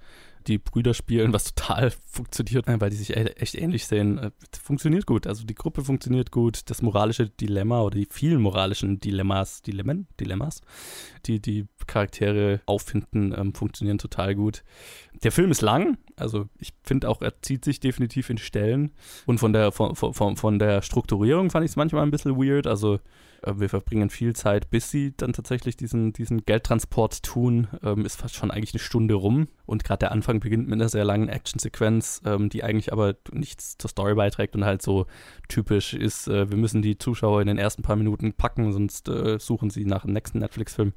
die 0.47 0.59
Brüder 0.59 0.95
spielen, 0.95 1.33
was 1.33 1.55
total 1.55 1.93
funktioniert, 2.07 2.67
weil 2.67 2.91
die 2.91 2.97
sich 2.97 3.17
echt 3.17 3.55
ähnlich 3.55 3.87
sehen. 3.87 4.19
Äh, 4.19 4.31
funktioniert 4.63 5.07
gut. 5.07 5.27
Also 5.27 5.45
die 5.45 5.55
Gruppe 5.55 5.85
funktioniert 5.85 6.31
gut. 6.31 6.71
Das 6.71 6.83
moralische 6.83 7.29
Dilemma 7.29 7.83
oder 7.83 7.97
die 7.97 8.09
vielen 8.11 8.41
moralischen 8.41 9.01
Dilemmas, 9.01 9.63
Dilemmen, 9.63 10.07
Dilemmas, 10.21 10.63
die 11.27 11.41
die 11.41 11.67
Charaktere 11.87 12.61
auffinden, 12.67 13.35
ähm, 13.37 13.55
funktionieren 13.55 13.99
total 13.99 14.35
gut. 14.35 14.63
Der 15.23 15.33
Film 15.33 15.51
ist 15.51 15.63
lang, 15.63 15.99
also 16.17 16.49
ich 16.59 16.73
finde 16.83 17.09
auch, 17.09 17.21
er 17.21 17.41
zieht 17.43 17.64
sich 17.64 17.81
definitiv 17.81 18.31
in 18.31 18.39
Stellen. 18.39 18.93
Und 19.27 19.39
von 19.39 19.53
der, 19.53 19.71
von, 19.73 19.95
von, 19.95 20.37
von 20.37 20.59
der 20.59 20.83
Strukturierung 20.83 21.51
fand 21.51 21.64
ich 21.64 21.73
es 21.73 21.77
manchmal 21.77 22.03
ein 22.03 22.11
bisschen 22.11 22.37
weird. 22.37 22.67
Also 22.67 23.01
äh, 23.43 23.53
wir 23.57 23.69
verbringen 23.69 24.09
viel 24.09 24.35
Zeit, 24.35 24.71
bis 24.71 24.91
sie 24.91 25.14
dann 25.17 25.33
tatsächlich 25.33 25.77
diesen, 25.77 26.12
diesen 26.12 26.45
Geldtransport 26.45 27.23
tun. 27.23 27.69
Ähm, 27.83 28.05
ist 28.07 28.17
fast 28.17 28.35
schon 28.35 28.51
eigentlich 28.51 28.73
eine 28.73 28.81
Stunde 28.81 29.14
rum. 29.14 29.49
Und 29.67 29.85
gerade 29.85 30.01
der 30.01 30.12
Anfang 30.12 30.41
beginnt 30.41 30.69
mit 30.69 30.81
einer 30.81 30.89
sehr 30.89 31.05
langen 31.05 31.29
Actionsequenz, 31.29 32.23
ähm, 32.25 32.49
die 32.49 32.64
eigentlich 32.64 32.93
aber 32.93 33.17
nichts 33.33 33.77
zur 33.77 33.91
Story 33.91 34.14
beiträgt 34.14 34.57
und 34.57 34.64
halt 34.64 34.83
so 34.83 35.07
typisch 35.49 35.93
ist, 35.93 36.29
äh, 36.29 36.51
wir 36.51 36.57
müssen 36.57 36.83
die 36.83 36.99
Zuschauer 36.99 37.41
in 37.43 37.47
den 37.47 37.59
ersten 37.59 37.83
paar 37.83 37.97
Minuten 37.97 38.33
packen, 38.33 38.73
sonst 38.73 39.09
äh, 39.09 39.39
suchen 39.39 39.71
sie 39.71 39.85
nach 39.85 40.03
dem 40.03 40.12
nächsten 40.12 40.39
Netflix-Film. 40.39 40.95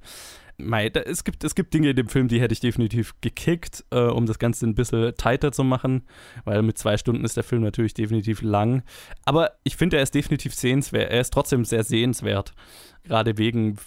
Mei, 0.60 0.90
da, 0.90 1.02
es, 1.02 1.24
gibt, 1.24 1.44
es 1.44 1.56
gibt 1.56 1.74
Dinge 1.74 1.92
in 1.92 1.96
dem 1.96 2.08
Film, 2.10 2.28
die 2.28 2.42
hätte 2.42 2.54
ich 2.54 2.60
definitiv 2.60 3.14
gekickt, 3.22 3.86
äh, 3.92 4.02
um 4.02 4.26
das 4.26 4.40
Ganze 4.40 4.68
ein 4.68 4.76
bisschen 4.76 5.16
tighter 5.16 5.52
zu 5.52 5.64
machen, 5.64 6.04
weil 6.46 6.62
mit 6.62 6.78
zwei 6.78 6.98
Stunden 6.98 7.24
ist 7.24 7.38
der 7.38 7.44
Film 7.44 7.62
natürlich 7.62 7.94
definitiv 7.94 8.42
lang. 8.42 8.84
Aber 9.26 9.52
ich 9.64 9.78
finde, 9.78 9.98
er 9.98 10.04
ist 10.04 10.16
definitiv 10.16 10.54
sehenswert. 10.54 11.12
Er 11.12 11.22
ist 11.22 11.32
trotzdem 11.32 11.66
sehr 11.66 11.84
sehenswert. 11.84 12.54
Gerade 13.04 13.38
wegen 13.38 13.78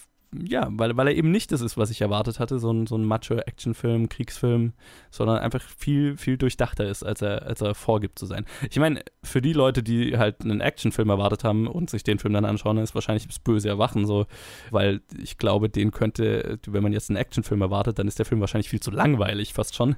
ja, 0.41 0.67
weil, 0.71 0.97
weil 0.97 1.07
er 1.07 1.15
eben 1.15 1.31
nicht 1.31 1.51
das 1.51 1.61
ist, 1.61 1.77
was 1.77 1.89
ich 1.89 2.01
erwartet 2.01 2.39
hatte, 2.39 2.59
so 2.59 2.71
ein, 2.71 2.87
so 2.87 2.95
ein 2.95 3.05
Macho-Action-Film, 3.05 4.09
Kriegsfilm, 4.09 4.73
sondern 5.11 5.39
einfach 5.39 5.61
viel, 5.61 6.17
viel 6.17 6.37
durchdachter 6.37 6.87
ist, 6.87 7.03
als 7.03 7.21
er, 7.21 7.43
als 7.43 7.61
er 7.61 7.75
vorgibt 7.75 8.19
zu 8.19 8.25
sein. 8.25 8.45
Ich 8.69 8.79
meine, 8.79 9.03
für 9.23 9.41
die 9.41 9.53
Leute, 9.53 9.83
die 9.83 10.17
halt 10.17 10.41
einen 10.41 10.61
Actionfilm 10.61 11.09
erwartet 11.09 11.43
haben 11.43 11.67
und 11.67 11.89
sich 11.89 12.03
den 12.03 12.19
Film 12.19 12.33
dann 12.33 12.45
anschauen, 12.45 12.77
ist 12.77 12.95
wahrscheinlich 12.95 13.27
das 13.27 13.39
böse 13.39 13.69
Erwachen 13.69 14.05
so, 14.05 14.25
weil 14.71 15.01
ich 15.21 15.37
glaube, 15.37 15.69
den 15.69 15.91
könnte, 15.91 16.59
wenn 16.67 16.83
man 16.83 16.93
jetzt 16.93 17.09
einen 17.09 17.17
Actionfilm 17.17 17.61
erwartet, 17.61 17.99
dann 17.99 18.07
ist 18.07 18.19
der 18.19 18.25
Film 18.25 18.41
wahrscheinlich 18.41 18.69
viel 18.69 18.81
zu 18.81 18.91
langweilig, 18.91 19.53
fast 19.53 19.75
schon. 19.75 19.95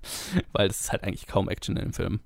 weil 0.52 0.68
es 0.68 0.82
ist 0.82 0.92
halt 0.92 1.02
eigentlich 1.02 1.26
kaum 1.26 1.48
Action 1.48 1.76
in 1.76 1.86
dem 1.86 1.92
Film 1.92 2.20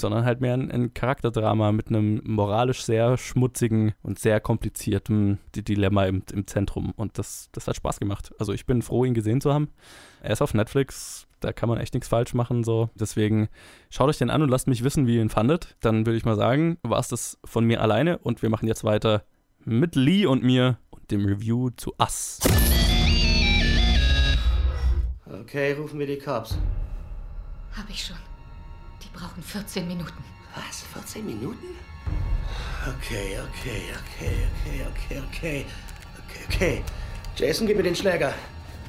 sondern 0.00 0.24
halt 0.24 0.40
mehr 0.40 0.54
ein, 0.54 0.70
ein, 0.70 0.94
Charakterdrama 0.94 1.72
mit 1.72 1.88
einem 1.88 2.20
moralisch 2.24 2.82
sehr 2.82 3.16
schmutzigen 3.16 3.94
und 4.02 4.18
sehr 4.18 4.40
komplizierten 4.40 5.38
Dilemma 5.54 6.06
im, 6.06 6.22
im 6.32 6.46
Zentrum. 6.46 6.92
Und 6.96 7.18
das, 7.18 7.48
das 7.52 7.68
hat 7.68 7.76
Spaß 7.76 8.00
gemacht. 8.00 8.32
Also 8.38 8.52
ich 8.52 8.66
bin 8.66 8.82
froh, 8.82 9.04
ihn 9.04 9.14
gesehen 9.14 9.40
zu 9.40 9.52
haben. 9.52 9.68
Er 10.22 10.32
ist 10.32 10.42
auf 10.42 10.54
Netflix, 10.54 11.26
da 11.40 11.52
kann 11.52 11.68
man 11.68 11.78
echt 11.78 11.94
nichts 11.94 12.08
falsch 12.08 12.34
machen. 12.34 12.64
So. 12.64 12.90
Deswegen 12.94 13.48
schaut 13.90 14.08
euch 14.08 14.18
den 14.18 14.30
an 14.30 14.42
und 14.42 14.48
lasst 14.48 14.68
mich 14.68 14.84
wissen, 14.84 15.06
wie 15.06 15.16
ihr 15.16 15.22
ihn 15.22 15.30
fandet. 15.30 15.76
Dann 15.80 16.06
würde 16.06 16.16
ich 16.16 16.24
mal 16.24 16.36
sagen, 16.36 16.78
war 16.82 16.98
es 16.98 17.08
das 17.08 17.38
von 17.44 17.64
mir 17.64 17.80
alleine 17.80 18.18
und 18.18 18.42
wir 18.42 18.50
machen 18.50 18.66
jetzt 18.66 18.84
weiter 18.84 19.24
mit 19.64 19.94
Lee 19.94 20.26
und 20.26 20.42
mir 20.42 20.78
und 20.90 21.10
dem 21.10 21.26
Review 21.26 21.70
zu 21.70 21.92
Us. 21.98 22.40
Okay, 25.26 25.72
rufen 25.72 25.98
wir 25.98 26.06
die 26.06 26.18
Cops. 26.18 26.58
Hab 27.76 27.88
ich 27.90 28.04
schon. 28.04 28.16
Die 29.02 29.08
brauchen 29.12 29.42
14 29.42 29.86
Minuten. 29.86 30.24
Was? 30.54 30.82
14 30.92 31.24
Minuten? 31.24 31.76
Okay, 32.86 33.38
okay, 33.38 33.82
okay, 34.00 34.46
okay, 34.64 34.86
okay, 34.90 35.22
okay. 35.28 35.66
Okay, 36.26 36.44
okay. 36.48 36.84
Jason, 37.36 37.66
gib 37.66 37.76
mir 37.76 37.82
den 37.82 37.96
Schläger. 37.96 38.32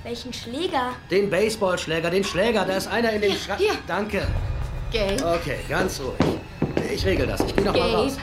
Welchen 0.04 0.34
Schläger? 0.34 0.94
Den 1.12 1.30
Baseballschläger, 1.30 2.10
den 2.10 2.24
Schläger. 2.24 2.66
Da 2.66 2.78
ist 2.78 2.88
einer 2.88 3.12
in 3.12 3.22
dem 3.22 3.36
Schra... 3.36 3.58
Hier. 3.58 3.74
Danke. 3.86 4.28
Gay. 4.92 5.18
Okay, 5.22 5.60
ganz 5.68 6.00
ruhig. 6.00 6.40
Ich 6.92 7.06
regel 7.06 7.28
das. 7.28 7.42
Ich 7.42 7.56
gehe 7.56 7.66
noch 7.66 7.74
Gabe. 7.74 7.92
mal 7.92 7.96
raus. 7.96 8.18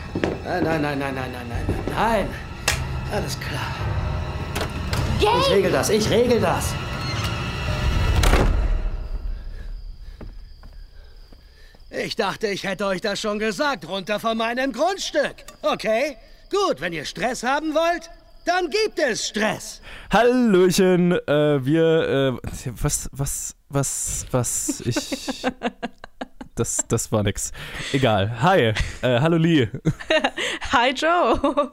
Ah, 0.45 0.61
nein, 0.61 0.83
nein, 0.83 0.99
nein, 0.99 1.15
nein, 1.15 1.15
nein, 1.15 1.49
nein, 1.49 1.65
nein, 1.69 1.85
nein. 1.95 2.29
Alles 3.13 3.39
klar. 3.39 3.75
Gabe. 5.21 5.39
Ich 5.41 5.51
regel 5.51 5.71
das. 5.71 5.91
Ich 5.91 6.11
regel 6.11 6.41
das. 6.41 6.75
Ich 11.91 12.17
dachte, 12.17 12.49
ich 12.49 12.65
hätte 12.65 12.85
euch 12.87 13.01
das 13.01 13.21
schon 13.21 13.39
gesagt. 13.39 13.89
Runter 13.89 14.19
von 14.19 14.37
meinem 14.37 14.73
Grundstück. 14.73 15.37
Okay? 15.63 16.17
Gut, 16.51 16.81
wenn 16.81 16.93
ihr 16.93 17.05
Stress 17.05 17.45
haben 17.45 17.75
wollt, 17.75 18.11
dann 18.45 18.71
gibt 18.71 18.99
es 18.99 19.29
Stress. 19.29 19.81
Hallöchen, 20.13 21.13
äh, 21.13 21.65
wir, 21.65 22.39
äh, 22.43 22.73
was, 22.81 23.09
was, 23.13 23.57
was, 23.69 24.27
was, 24.33 24.81
ich, 24.81 25.47
das, 26.57 26.79
das 26.89 27.13
war 27.13 27.23
nix. 27.23 27.53
Egal. 27.93 28.43
Hi, 28.43 28.61
äh, 28.61 28.75
hallo 29.03 29.37
Lee. 29.37 29.69
Hi 30.73 30.91
Joe. 30.91 31.71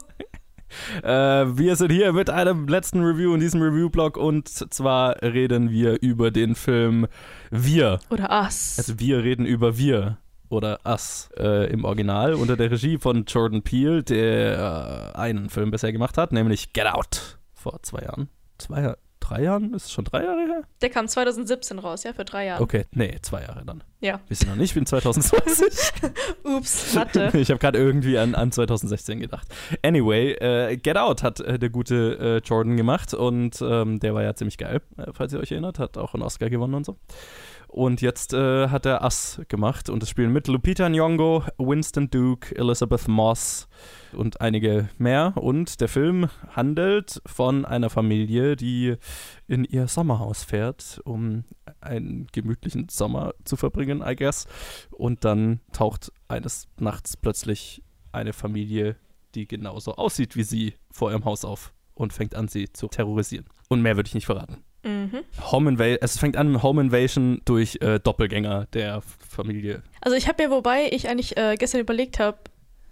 Äh, 1.02 1.10
wir 1.10 1.76
sind 1.76 1.92
hier 1.92 2.12
mit 2.12 2.30
einem 2.30 2.68
letzten 2.68 3.02
Review 3.02 3.34
in 3.34 3.40
diesem 3.40 3.62
Review-Blog 3.62 4.16
und 4.16 4.48
zwar 4.48 5.22
reden 5.22 5.70
wir 5.70 6.00
über 6.02 6.30
den 6.30 6.54
Film 6.54 7.06
Wir. 7.50 8.00
Oder 8.10 8.30
Us. 8.30 8.74
Also 8.78 8.98
wir 8.98 9.22
reden 9.22 9.46
über 9.46 9.78
Wir 9.78 10.18
oder 10.48 10.80
Us 10.84 11.30
äh, 11.38 11.70
im 11.70 11.84
Original 11.84 12.34
unter 12.34 12.56
der 12.56 12.70
Regie 12.70 12.98
von 12.98 13.24
Jordan 13.24 13.62
Peele, 13.62 14.02
der 14.02 15.12
äh, 15.14 15.18
einen 15.18 15.50
Film 15.50 15.70
bisher 15.70 15.92
gemacht 15.92 16.16
hat, 16.18 16.32
nämlich 16.32 16.72
Get 16.72 16.86
Out 16.86 17.38
vor 17.52 17.82
zwei 17.82 18.02
Jahren. 18.02 18.28
Zwei, 18.58 18.94
drei 19.24 19.42
Jahren? 19.42 19.74
Ist 19.74 19.86
es 19.86 19.92
schon 19.92 20.04
drei 20.04 20.24
Jahre 20.24 20.40
her? 20.40 20.62
Der 20.82 20.90
kam 20.90 21.08
2017 21.08 21.78
raus, 21.78 22.04
ja, 22.04 22.12
für 22.12 22.24
drei 22.24 22.46
Jahre. 22.46 22.62
Okay, 22.62 22.84
nee, 22.92 23.16
zwei 23.22 23.42
Jahre 23.42 23.64
dann. 23.64 23.82
Ja. 24.00 24.20
Wir 24.28 24.36
sind 24.36 24.48
noch 24.50 24.56
nicht, 24.56 24.70
ich 24.70 24.74
bin 24.74 24.86
2020. 24.86 25.66
Ups, 26.44 26.94
Mathe. 26.94 27.30
ich 27.34 27.50
habe 27.50 27.58
gerade 27.58 27.78
irgendwie 27.78 28.18
an, 28.18 28.34
an 28.34 28.52
2016 28.52 29.20
gedacht. 29.20 29.48
Anyway, 29.82 30.32
äh, 30.32 30.76
Get 30.76 30.96
Out 30.96 31.22
hat 31.22 31.40
äh, 31.40 31.58
der 31.58 31.70
gute 31.70 32.18
äh, 32.44 32.46
Jordan 32.46 32.76
gemacht 32.76 33.14
und 33.14 33.60
ähm, 33.62 34.00
der 34.00 34.14
war 34.14 34.22
ja 34.22 34.34
ziemlich 34.34 34.58
geil, 34.58 34.80
äh, 34.98 35.12
falls 35.12 35.32
ihr 35.32 35.40
euch 35.40 35.52
erinnert, 35.52 35.78
hat 35.78 35.96
auch 35.96 36.14
einen 36.14 36.22
Oscar 36.22 36.50
gewonnen 36.50 36.74
und 36.74 36.86
so. 36.86 36.96
Und 37.74 38.02
jetzt 38.02 38.32
äh, 38.32 38.68
hat 38.68 38.86
er 38.86 39.02
Us 39.02 39.40
gemacht 39.48 39.88
und 39.88 40.00
es 40.00 40.08
spielen 40.08 40.32
mit 40.32 40.46
Lupita 40.46 40.86
Nyong'o, 40.86 41.44
Winston 41.58 42.08
Duke, 42.08 42.54
Elizabeth 42.54 43.08
Moss 43.08 43.66
und 44.12 44.40
einige 44.40 44.90
mehr. 44.96 45.32
Und 45.34 45.80
der 45.80 45.88
Film 45.88 46.28
handelt 46.50 47.20
von 47.26 47.64
einer 47.64 47.90
Familie, 47.90 48.54
die 48.54 48.94
in 49.48 49.64
ihr 49.64 49.88
Sommerhaus 49.88 50.44
fährt, 50.44 51.00
um 51.04 51.42
einen 51.80 52.28
gemütlichen 52.30 52.90
Sommer 52.90 53.34
zu 53.42 53.56
verbringen, 53.56 54.04
I 54.06 54.14
guess. 54.14 54.46
Und 54.92 55.24
dann 55.24 55.58
taucht 55.72 56.12
eines 56.28 56.68
Nachts 56.78 57.16
plötzlich 57.16 57.82
eine 58.12 58.32
Familie, 58.32 58.94
die 59.34 59.48
genauso 59.48 59.96
aussieht 59.96 60.36
wie 60.36 60.44
sie, 60.44 60.74
vor 60.92 61.10
ihrem 61.10 61.24
Haus 61.24 61.44
auf 61.44 61.74
und 61.94 62.12
fängt 62.12 62.36
an, 62.36 62.46
sie 62.46 62.72
zu 62.72 62.86
terrorisieren. 62.86 63.46
Und 63.68 63.82
mehr 63.82 63.96
würde 63.96 64.06
ich 64.06 64.14
nicht 64.14 64.26
verraten. 64.26 64.63
Mhm. 64.84 65.24
Home 65.50 65.70
Invasion, 65.70 65.98
es 66.02 66.18
fängt 66.18 66.36
an 66.36 66.52
mit 66.52 66.62
Home 66.62 66.82
Invasion 66.82 67.40
durch 67.44 67.78
äh, 67.80 67.98
Doppelgänger 67.98 68.66
der 68.72 69.02
Familie. 69.28 69.82
Also 70.00 70.16
ich 70.16 70.28
habe 70.28 70.42
mir, 70.42 70.50
wobei 70.50 70.88
ich 70.90 71.08
eigentlich 71.08 71.36
äh, 71.36 71.56
gestern 71.58 71.80
überlegt 71.80 72.18
habe, 72.18 72.38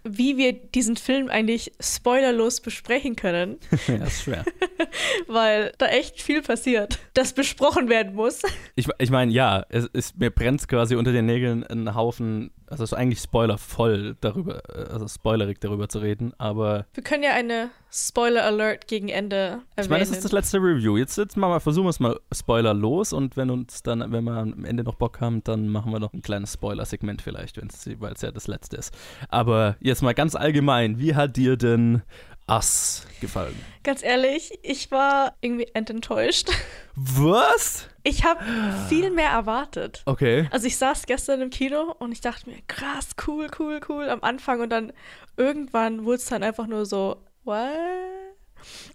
wie 0.03 0.37
wir 0.37 0.53
diesen 0.53 0.97
Film 0.97 1.29
eigentlich 1.29 1.71
spoilerlos 1.79 2.61
besprechen 2.61 3.15
können, 3.15 3.57
ja, 3.87 3.95
ist 4.03 4.23
schwer. 4.23 4.43
weil 5.27 5.71
da 5.77 5.87
echt 5.87 6.21
viel 6.21 6.41
passiert, 6.41 6.99
das 7.13 7.33
besprochen 7.33 7.89
werden 7.89 8.13
muss. 8.15 8.41
Ich, 8.75 8.87
ich 8.97 9.11
meine, 9.11 9.31
ja, 9.31 9.65
es 9.69 9.85
ist, 9.85 10.17
mir 10.17 10.29
brennt 10.29 10.67
quasi 10.67 10.95
unter 10.95 11.11
den 11.11 11.25
Nägeln 11.25 11.63
ein 11.63 11.95
Haufen, 11.95 12.51
also 12.67 12.83
es 12.83 12.91
ist 12.91 12.97
eigentlich 12.97 13.19
spoilervoll 13.19 14.15
darüber, 14.21 14.61
also 14.91 15.07
spoilerig 15.07 15.59
darüber 15.59 15.89
zu 15.89 15.99
reden, 15.99 16.33
aber 16.37 16.85
Wir 16.93 17.03
können 17.03 17.23
ja 17.23 17.31
eine 17.31 17.69
Spoiler-Alert 17.91 18.87
gegen 18.87 19.09
Ende 19.09 19.35
erwähnen. 19.35 19.63
ich 19.77 19.89
meine, 19.89 19.99
das 19.99 20.09
ist 20.09 20.23
das 20.25 20.31
letzte 20.31 20.57
Review. 20.57 20.97
Jetzt, 20.97 21.17
jetzt 21.17 21.37
machen 21.37 21.51
wir, 21.53 21.59
versuchen 21.59 21.85
wir 21.85 21.91
es 21.91 21.99
mal 21.99 22.19
spoilerlos 22.33 23.13
und 23.13 23.37
wenn 23.37 23.51
uns 23.51 23.83
dann, 23.83 24.11
wenn 24.11 24.23
wir 24.23 24.33
am 24.33 24.65
Ende 24.65 24.83
noch 24.83 24.95
Bock 24.95 25.21
haben, 25.21 25.43
dann 25.43 25.67
machen 25.67 25.91
wir 25.91 25.99
noch 25.99 26.13
ein 26.13 26.23
kleines 26.23 26.53
Spoiler-Segment 26.53 27.21
vielleicht, 27.21 27.59
weil 27.99 28.13
es 28.13 28.21
ja 28.21 28.31
das 28.31 28.47
letzte 28.47 28.77
ist. 28.77 28.93
Aber 29.29 29.75
jetzt 29.79 30.01
mal 30.01 30.13
ganz 30.13 30.33
allgemein, 30.35 30.97
wie 30.99 31.13
hat 31.15 31.37
dir 31.37 31.55
denn 31.55 32.01
Us 32.49 33.05
gefallen? 33.21 33.55
Ganz 33.83 34.03
ehrlich, 34.03 34.59
ich 34.63 34.91
war 34.91 35.35
irgendwie 35.41 35.67
enttäuscht. 35.73 36.49
Was? 36.95 37.87
Ich 38.03 38.25
habe 38.25 38.43
viel 38.89 39.11
mehr 39.11 39.29
erwartet. 39.29 40.03
Okay. 40.05 40.47
Also 40.51 40.67
ich 40.67 40.77
saß 40.77 41.05
gestern 41.05 41.41
im 41.41 41.49
Kino 41.49 41.95
und 41.99 42.11
ich 42.11 42.21
dachte 42.21 42.49
mir, 42.49 42.57
krass, 42.67 43.09
cool, 43.27 43.49
cool, 43.59 43.79
cool 43.87 44.09
am 44.09 44.21
Anfang 44.23 44.59
und 44.59 44.69
dann 44.69 44.91
irgendwann 45.37 46.03
wurde 46.03 46.17
es 46.17 46.25
dann 46.25 46.43
einfach 46.43 46.67
nur 46.67 46.85
so, 46.85 47.23
what? 47.45 47.69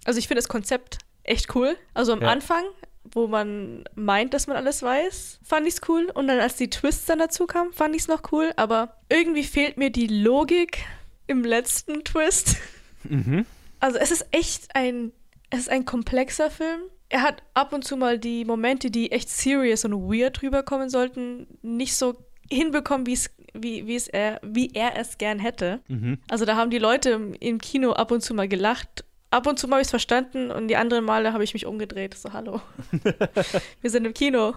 Also 0.05 0.19
ich 0.19 0.29
finde 0.29 0.39
das 0.41 0.49
Konzept 0.49 0.99
echt 1.23 1.55
cool. 1.55 1.77
Also 1.95 2.13
am 2.13 2.21
Ja. 2.23 2.29
Anfang, 2.29 2.65
wo 3.05 3.27
man 3.29 3.85
meint, 3.95 4.35
dass 4.35 4.47
man 4.47 4.57
alles 4.59 4.83
weiß, 4.83 5.41
fand 5.43 5.67
ich 5.67 5.75
es 5.75 5.81
cool 5.89 6.11
und 6.13 6.29
dann 6.29 6.39
als 6.39 6.57
die 6.57 6.69
Twists 6.71 7.07
dann 7.07 7.19
dazu 7.19 7.47
kamen, 7.47 7.73
fand 7.73 7.95
ich 7.97 8.03
es 8.03 8.09
noch 8.09 8.31
cool, 8.33 8.53
aber 8.57 8.99
irgendwie 9.09 9.45
fehlt 9.45 9.79
mir 9.79 9.91
die 9.91 10.07
Logik 10.07 10.85
im 11.27 11.45
letzten 11.45 12.05
Twist. 12.05 12.57
Mhm. 13.05 13.47
Also 13.81 13.99
es 13.99 14.11
ist 14.11 14.27
echt 14.33 14.75
ein, 14.75 15.13
es 15.51 15.61
ist 15.61 15.71
ein 15.71 15.85
komplexer 15.85 16.51
Film. 16.51 16.81
Er 17.09 17.23
hat 17.23 17.43
ab 17.55 17.73
und 17.73 17.85
zu 17.85 17.97
mal 17.97 18.19
die 18.19 18.45
Momente, 18.45 18.91
die 18.91 19.13
echt 19.13 19.31
serious 19.31 19.85
und 19.85 19.93
weird 19.93 20.43
rüberkommen 20.43 20.91
sollten, 20.91 21.47
nicht 21.63 21.97
so 21.97 22.17
hinbekommen, 22.51 23.07
wie 23.07 23.15
es 23.15 23.31
wie, 23.55 23.87
wie 23.87 23.97
es 23.97 24.09
er, 24.09 24.41
wie 24.43 24.71
er 24.75 24.97
es 24.97 25.19
gern 25.19 25.39
hätte. 25.39 25.81
Mhm. 25.89 26.19
Also 26.31 26.45
da 26.45 26.57
haben 26.57 26.71
die 26.71 26.79
Leute 26.79 27.11
im, 27.11 27.35
im 27.35 27.61
Kino 27.61 27.93
ab 27.93 28.11
und 28.11 28.23
zu 28.23 28.35
mal 28.35 28.49
gelacht. 28.49 29.05
Ab 29.31 29.47
und 29.47 29.59
zu 29.59 29.69
mal 29.69 29.77
habe 29.77 29.83
ich 29.83 29.87
es 29.87 29.91
verstanden 29.91 30.51
und 30.51 30.69
die 30.69 30.77
anderen 30.77 31.05
Male 31.05 31.33
habe 31.33 31.45
ich 31.45 31.53
mich 31.53 31.67
umgedreht. 31.67 32.15
So, 32.15 32.33
hallo. 32.33 32.61
Wir 33.81 33.91
sind 33.91 34.07
im 34.07 34.15
Kino. 34.15 34.55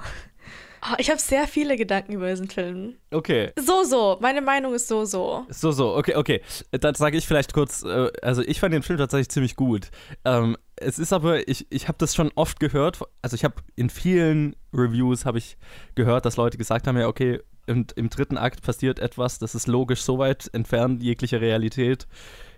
Ah, 0.84 0.95
ich 0.97 1.11
habe 1.11 1.19
sehr 1.19 1.47
viele 1.47 1.77
Gedanken 1.77 2.13
über 2.13 2.27
diesen 2.29 2.49
Film. 2.49 2.95
Okay. 3.11 3.51
So, 3.55 3.84
so. 3.84 4.17
Meine 4.19 4.41
Meinung 4.41 4.73
ist 4.73 4.88
so, 4.88 5.05
so. 5.05 5.45
So, 5.49 5.71
so, 5.71 5.95
okay, 5.95 6.15
okay. 6.15 6.41
Dann 6.71 6.95
sage 6.95 7.17
ich 7.17 7.27
vielleicht 7.27 7.53
kurz, 7.53 7.84
äh, 7.84 8.11
also 8.23 8.41
ich 8.41 8.59
fand 8.59 8.73
den 8.73 8.82
Film 8.82 8.97
tatsächlich 8.97 9.29
ziemlich 9.29 9.55
gut. 9.55 9.91
Ähm, 10.25 10.57
es 10.75 10.97
ist 10.97 11.13
aber, 11.13 11.47
ich, 11.47 11.67
ich 11.69 11.88
habe 11.88 11.99
das 11.99 12.15
schon 12.15 12.32
oft 12.34 12.59
gehört, 12.59 12.99
also 13.21 13.36
ich 13.36 13.43
habe 13.43 13.55
in 13.75 13.91
vielen 13.91 14.55
Reviews 14.73 15.25
habe 15.25 15.38
ich 15.38 15.57
gehört, 15.93 16.25
dass 16.25 16.38
Leute 16.38 16.57
gesagt 16.57 16.88
haben, 16.88 16.97
ja, 16.97 17.07
okay, 17.07 17.39
und 17.67 17.91
im 17.91 18.09
dritten 18.09 18.39
Akt 18.39 18.63
passiert 18.63 18.97
etwas, 18.97 19.38
das 19.38 19.53
ist 19.53 19.67
logisch 19.67 20.01
so 20.01 20.17
weit 20.17 20.49
entfernt 20.51 21.03
jeglicher 21.03 21.41
Realität, 21.41 22.07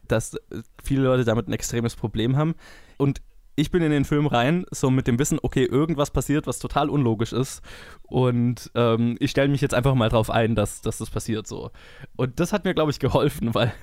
dass 0.08 0.36
äh, 0.36 0.62
viele 0.82 1.04
Leute 1.04 1.26
damit 1.26 1.50
ein 1.50 1.54
extremes 1.54 1.98
Problem 1.98 2.38
haben. 2.38 2.56
Und 2.98 3.22
ich 3.56 3.72
bin 3.72 3.84
in 3.84 3.92
den 3.92 4.06
Film 4.06 4.26
rein, 4.26 4.66
so 4.72 4.90
mit 4.90 5.08
dem 5.08 5.20
Wissen, 5.20 5.40
okay, 5.42 5.66
irgendwas 5.66 6.12
passiert, 6.12 6.48
was 6.48 6.60
total 6.60 6.90
unlogisch 6.90 7.34
ist. 7.34 7.62
Und 8.04 8.72
ähm, 8.76 9.16
ich 9.20 9.32
stelle 9.32 9.50
mich 9.50 9.62
jetzt 9.62 9.74
einfach 9.74 9.94
mal 9.96 10.10
drauf 10.10 10.30
ein, 10.30 10.56
dass, 10.56 10.82
dass 10.82 10.98
das 10.98 11.10
passiert 11.10 11.48
so. 11.48 11.72
Und 12.16 12.40
das 12.40 12.54
hat 12.54 12.66
mir, 12.66 12.74
glaube 12.74 12.92
ich, 12.92 13.00
geholfen, 13.00 13.54
weil 13.54 13.74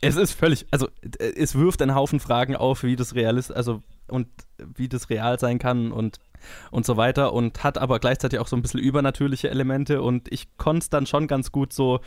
es 0.00 0.16
ist 0.16 0.32
völlig, 0.32 0.66
also 0.70 0.88
es 1.20 1.54
wirft 1.54 1.82
einen 1.82 1.94
Haufen 1.94 2.20
Fragen 2.20 2.56
auf, 2.56 2.82
wie 2.82 2.96
das 2.96 3.14
real 3.14 3.36
ist, 3.36 3.50
also 3.50 3.82
und 4.08 4.28
wie 4.76 4.88
das 4.88 5.10
real 5.10 5.38
sein 5.38 5.58
kann 5.58 5.92
und 5.92 6.18
und 6.70 6.86
so 6.86 6.96
weiter 6.96 7.32
und 7.32 7.64
hat 7.64 7.78
aber 7.78 7.98
gleichzeitig 7.98 8.38
auch 8.38 8.46
so 8.46 8.56
ein 8.56 8.62
bisschen 8.62 8.80
übernatürliche 8.80 9.50
Elemente 9.50 10.02
und 10.02 10.32
ich 10.32 10.56
konnte 10.56 10.84
es 10.84 10.90
dann 10.90 11.06
schon 11.06 11.26
ganz 11.26 11.52
gut 11.52 11.72
so, 11.72 12.00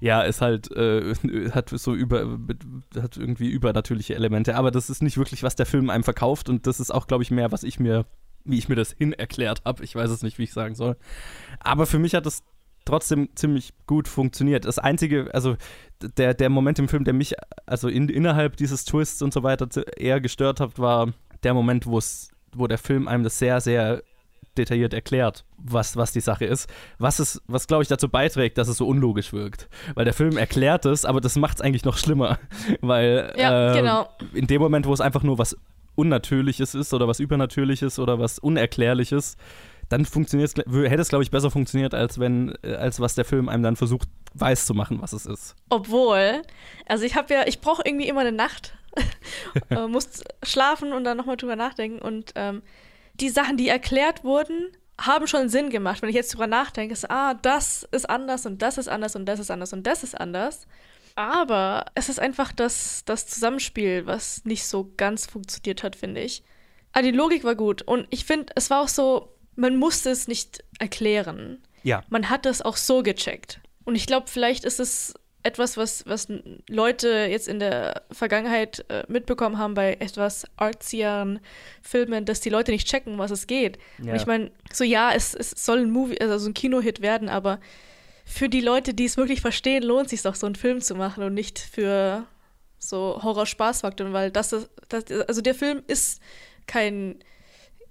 ja, 0.00 0.22
ist 0.22 0.40
halt, 0.40 0.70
äh, 0.72 1.14
hat 1.52 1.70
so 1.70 1.94
über, 1.94 2.38
hat 3.00 3.16
irgendwie 3.16 3.48
übernatürliche 3.48 4.14
Elemente, 4.14 4.56
aber 4.56 4.70
das 4.70 4.90
ist 4.90 5.02
nicht 5.02 5.18
wirklich, 5.18 5.42
was 5.42 5.56
der 5.56 5.66
Film 5.66 5.90
einem 5.90 6.04
verkauft 6.04 6.48
und 6.48 6.66
das 6.66 6.80
ist 6.80 6.92
auch, 6.92 7.06
glaube 7.06 7.22
ich, 7.22 7.30
mehr, 7.30 7.52
was 7.52 7.62
ich 7.62 7.80
mir, 7.80 8.06
wie 8.44 8.58
ich 8.58 8.68
mir 8.68 8.76
das 8.76 8.92
hin 8.92 9.12
erklärt 9.12 9.62
habe. 9.64 9.84
Ich 9.84 9.94
weiß 9.94 10.10
es 10.10 10.22
nicht, 10.22 10.38
wie 10.38 10.44
ich 10.44 10.52
sagen 10.52 10.74
soll. 10.74 10.96
Aber 11.60 11.86
für 11.86 11.98
mich 11.98 12.14
hat 12.14 12.26
es 12.26 12.42
trotzdem 12.84 13.28
ziemlich 13.34 13.74
gut 13.86 14.08
funktioniert. 14.08 14.64
Das 14.64 14.78
einzige, 14.78 15.28
also 15.34 15.56
der, 16.00 16.32
der 16.32 16.48
Moment 16.48 16.78
im 16.78 16.88
Film, 16.88 17.04
der 17.04 17.12
mich 17.12 17.34
also 17.66 17.88
in, 17.88 18.08
innerhalb 18.08 18.56
dieses 18.56 18.86
Twists 18.86 19.20
und 19.20 19.34
so 19.34 19.42
weiter 19.42 19.68
eher 19.98 20.22
gestört 20.22 20.60
hat, 20.60 20.78
war 20.78 21.12
der 21.42 21.54
Moment, 21.54 21.86
wo 21.86 21.98
es 21.98 22.30
wo 22.54 22.66
der 22.66 22.78
Film 22.78 23.08
einem 23.08 23.24
das 23.24 23.38
sehr, 23.38 23.60
sehr 23.60 24.02
detailliert 24.56 24.92
erklärt, 24.92 25.44
was, 25.56 25.96
was 25.96 26.12
die 26.12 26.20
Sache 26.20 26.44
ist. 26.44 26.68
Was 26.98 27.20
es, 27.20 27.40
was 27.46 27.66
glaube 27.66 27.82
ich 27.82 27.88
dazu 27.88 28.08
beiträgt, 28.08 28.58
dass 28.58 28.68
es 28.68 28.78
so 28.78 28.88
unlogisch 28.88 29.32
wirkt. 29.32 29.68
Weil 29.94 30.04
der 30.04 30.14
Film 30.14 30.36
erklärt 30.36 30.84
es, 30.84 31.04
aber 31.04 31.20
das 31.20 31.36
macht 31.36 31.58
es 31.58 31.60
eigentlich 31.62 31.84
noch 31.84 31.96
schlimmer. 31.96 32.38
Weil 32.80 33.32
Ja, 33.36 33.72
äh, 33.72 33.78
genau. 33.78 34.08
in 34.34 34.46
dem 34.46 34.60
Moment, 34.60 34.86
wo 34.86 34.92
es 34.92 35.00
einfach 35.00 35.22
nur 35.22 35.38
was 35.38 35.56
Unnatürliches 35.94 36.74
ist 36.74 36.92
oder 36.92 37.08
was 37.08 37.20
Übernatürliches 37.20 37.98
oder 37.98 38.18
was 38.18 38.38
Unerklärliches, 38.38 39.36
dann 39.88 40.04
funktioniert 40.04 40.56
hätte 40.56 41.00
es, 41.00 41.08
glaube 41.08 41.24
ich, 41.24 41.30
besser 41.30 41.50
funktioniert, 41.50 41.94
als 41.94 42.18
wenn, 42.18 42.54
äh, 42.62 42.74
als 42.74 43.00
was 43.00 43.14
der 43.14 43.24
Film 43.24 43.48
einem 43.48 43.62
dann 43.62 43.76
versucht, 43.76 44.08
weiß 44.34 44.66
zu 44.66 44.74
machen, 44.74 45.00
was 45.00 45.12
es 45.12 45.26
ist. 45.26 45.56
Obwohl, 45.70 46.42
also 46.86 47.04
ich 47.04 47.16
habe 47.16 47.32
ja, 47.32 47.46
ich 47.46 47.60
brauche 47.60 47.82
irgendwie 47.84 48.08
immer 48.08 48.20
eine 48.20 48.32
Nacht, 48.32 48.77
äh, 49.70 49.86
muss 49.86 50.22
schlafen 50.42 50.92
und 50.92 51.04
dann 51.04 51.16
nochmal 51.16 51.36
drüber 51.36 51.56
nachdenken. 51.56 52.00
Und 52.00 52.32
ähm, 52.34 52.62
die 53.14 53.28
Sachen, 53.28 53.56
die 53.56 53.68
erklärt 53.68 54.24
wurden, 54.24 54.72
haben 55.00 55.26
schon 55.26 55.48
Sinn 55.48 55.70
gemacht. 55.70 56.02
Wenn 56.02 56.08
ich 56.08 56.14
jetzt 56.14 56.34
drüber 56.34 56.46
nachdenke, 56.46 56.92
ist, 56.92 57.10
ah, 57.10 57.34
das 57.34 57.86
ist 57.92 58.08
anders 58.08 58.46
und 58.46 58.62
das 58.62 58.78
ist 58.78 58.88
anders 58.88 59.16
und 59.16 59.26
das 59.26 59.40
ist 59.40 59.50
anders 59.50 59.72
und 59.72 59.86
das 59.86 60.02
ist 60.02 60.18
anders. 60.18 60.66
Aber 61.14 61.86
es 61.94 62.08
ist 62.08 62.20
einfach 62.20 62.52
das, 62.52 63.04
das 63.04 63.26
Zusammenspiel, 63.26 64.06
was 64.06 64.44
nicht 64.44 64.64
so 64.66 64.92
ganz 64.96 65.26
funktioniert 65.26 65.82
hat, 65.82 65.96
finde 65.96 66.20
ich. 66.20 66.44
Aber 66.92 67.02
die 67.02 67.10
Logik 67.10 67.44
war 67.44 67.54
gut. 67.54 67.82
Und 67.82 68.06
ich 68.10 68.24
finde, 68.24 68.52
es 68.54 68.70
war 68.70 68.82
auch 68.82 68.88
so, 68.88 69.34
man 69.56 69.76
musste 69.76 70.10
es 70.10 70.28
nicht 70.28 70.64
erklären. 70.78 71.62
Ja. 71.82 72.02
Man 72.08 72.30
hat 72.30 72.46
es 72.46 72.62
auch 72.62 72.76
so 72.76 73.02
gecheckt. 73.02 73.60
Und 73.84 73.94
ich 73.94 74.06
glaube, 74.06 74.28
vielleicht 74.28 74.64
ist 74.64 74.80
es 74.80 75.14
etwas, 75.42 75.76
was, 75.76 76.04
was 76.06 76.28
Leute 76.68 77.08
jetzt 77.30 77.48
in 77.48 77.58
der 77.58 78.02
Vergangenheit 78.10 78.84
äh, 78.88 79.04
mitbekommen 79.08 79.58
haben 79.58 79.74
bei 79.74 79.94
etwas 79.94 80.46
artsieren 80.56 81.40
Filmen, 81.80 82.24
dass 82.24 82.40
die 82.40 82.50
Leute 82.50 82.72
nicht 82.72 82.88
checken, 82.88 83.18
was 83.18 83.30
es 83.30 83.46
geht. 83.46 83.78
Ja. 84.02 84.12
Und 84.12 84.16
ich 84.16 84.26
meine, 84.26 84.50
so 84.72 84.84
ja, 84.84 85.12
es, 85.12 85.34
es 85.34 85.50
soll 85.50 85.78
ein 85.78 85.90
Movie, 85.90 86.20
also 86.20 86.48
ein 86.48 86.54
Kinohit 86.54 87.00
werden, 87.00 87.28
aber 87.28 87.60
für 88.24 88.48
die 88.48 88.60
Leute, 88.60 88.94
die 88.94 89.06
es 89.06 89.16
wirklich 89.16 89.40
verstehen, 89.40 89.82
lohnt 89.82 90.06
es 90.06 90.10
sich 90.10 90.22
doch, 90.22 90.34
so 90.34 90.46
einen 90.46 90.56
Film 90.56 90.80
zu 90.80 90.94
machen 90.94 91.22
und 91.22 91.34
nicht 91.34 91.58
für 91.58 92.26
so 92.78 93.20
Horror-Spaß-Faktor, 93.22 94.12
weil 94.12 94.30
das 94.30 94.52
ist, 94.52 94.70
das, 94.88 95.04
also 95.26 95.40
der 95.40 95.54
Film 95.54 95.82
ist 95.86 96.20
kein 96.66 97.20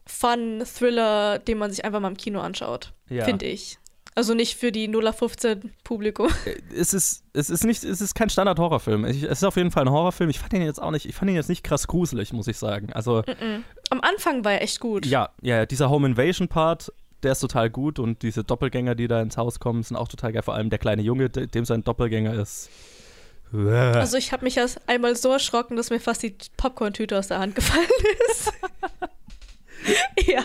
Fun-Thriller, 0.06 1.40
den 1.40 1.58
man 1.58 1.72
sich 1.72 1.84
einfach 1.84 2.00
mal 2.00 2.10
im 2.10 2.18
Kino 2.18 2.40
anschaut, 2.40 2.94
ja. 3.10 3.26
finde 3.26 3.46
ich. 3.46 3.80
Also 4.18 4.34
nicht 4.34 4.58
für 4.58 4.72
die 4.72 4.88
0815 4.88 5.74
Publikum. 5.84 6.30
Äh, 6.46 6.56
es 6.76 6.96
ist, 6.96 7.24
es 7.34 7.52
ist 7.52 7.64
nicht, 7.64 7.84
es 7.84 8.02
ist 8.02 8.16
kein 8.16 8.32
Standard-Horrorfilm. 8.32 9.06
Es 9.06 9.22
ist 9.22 9.44
auf 9.44 9.58
jeden 9.58 9.70
Fall 9.70 9.84
ein 9.84 9.92
Horrorfilm. 9.92 10.32
Ich 10.32 10.40
fand 10.40 10.54
ihn 10.54 10.64
jetzt 10.64 10.82
auch 10.82 10.90
nicht, 10.90 11.06
ich 11.06 11.14
fand 11.14 11.30
ihn 11.30 11.36
jetzt 11.36 11.50
nicht 11.50 11.64
krass 11.64 11.86
gruselig, 11.86 12.34
muss 12.34 12.48
ich 12.48 12.58
sagen. 12.58 12.92
Also. 12.94 13.18
Mm 13.18 13.44
-mm. 13.44 13.64
Am 13.92 14.02
Anfang 14.02 14.44
war 14.44 14.54
er 14.54 14.64
echt 14.64 14.80
gut. 14.80 15.06
Ja, 15.06 15.30
ja, 15.44 15.68
dieser 15.68 15.92
Home 15.92 16.08
Invasion-Part, 16.08 16.92
der 17.22 17.34
ist 17.34 17.42
total 17.42 17.70
gut 17.70 18.00
und 18.00 18.24
diese 18.24 18.44
Doppelgänger, 18.44 18.96
die 18.96 19.08
da 19.08 19.22
ins 19.22 19.38
Haus 19.38 19.60
kommen, 19.60 19.84
sind 19.84 19.96
auch 19.96 20.08
total 20.08 20.34
geil. 20.34 20.42
Vor 20.42 20.56
allem 20.56 20.72
der 20.72 20.80
kleine 20.80 21.04
Junge, 21.04 21.30
dem 21.30 21.66
sein 21.66 21.84
Doppelgänger 21.84 22.34
ist. 22.34 22.72
Also 23.54 24.18
ich 24.18 24.32
habe 24.32 24.46
mich 24.46 24.58
erst 24.58 24.82
einmal 24.90 25.16
so 25.16 25.32
erschrocken, 25.32 25.78
dass 25.78 25.92
mir 25.92 26.00
fast 26.00 26.24
die 26.24 26.36
Popcorn-Tüte 26.58 27.20
aus 27.20 27.28
der 27.28 27.38
Hand 27.38 27.54
gefallen 27.54 27.86
ist. 28.32 28.52
ja. 30.26 30.44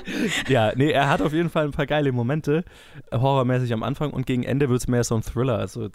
Ja, 0.49 0.73
nee, 0.77 0.91
er 0.91 1.09
hat 1.09 1.23
auf 1.23 1.33
jeden 1.33 1.51
Fall 1.51 1.65
ein 1.65 1.73
paar 1.73 1.87
geile 1.87 2.13
Momente, 2.13 2.65
äh, 3.11 3.19
horrormäßig 3.19 3.73
am 3.73 3.83
Anfang 3.83 4.11
und 4.13 4.27
gegen 4.27 4.43
Ende 4.43 4.69
wird 4.69 4.81
es 4.81 4.89
mehr 4.89 5.05
so 5.05 5.15
ein 5.15 5.23
Thriller. 5.23 5.59
Also 5.59 5.89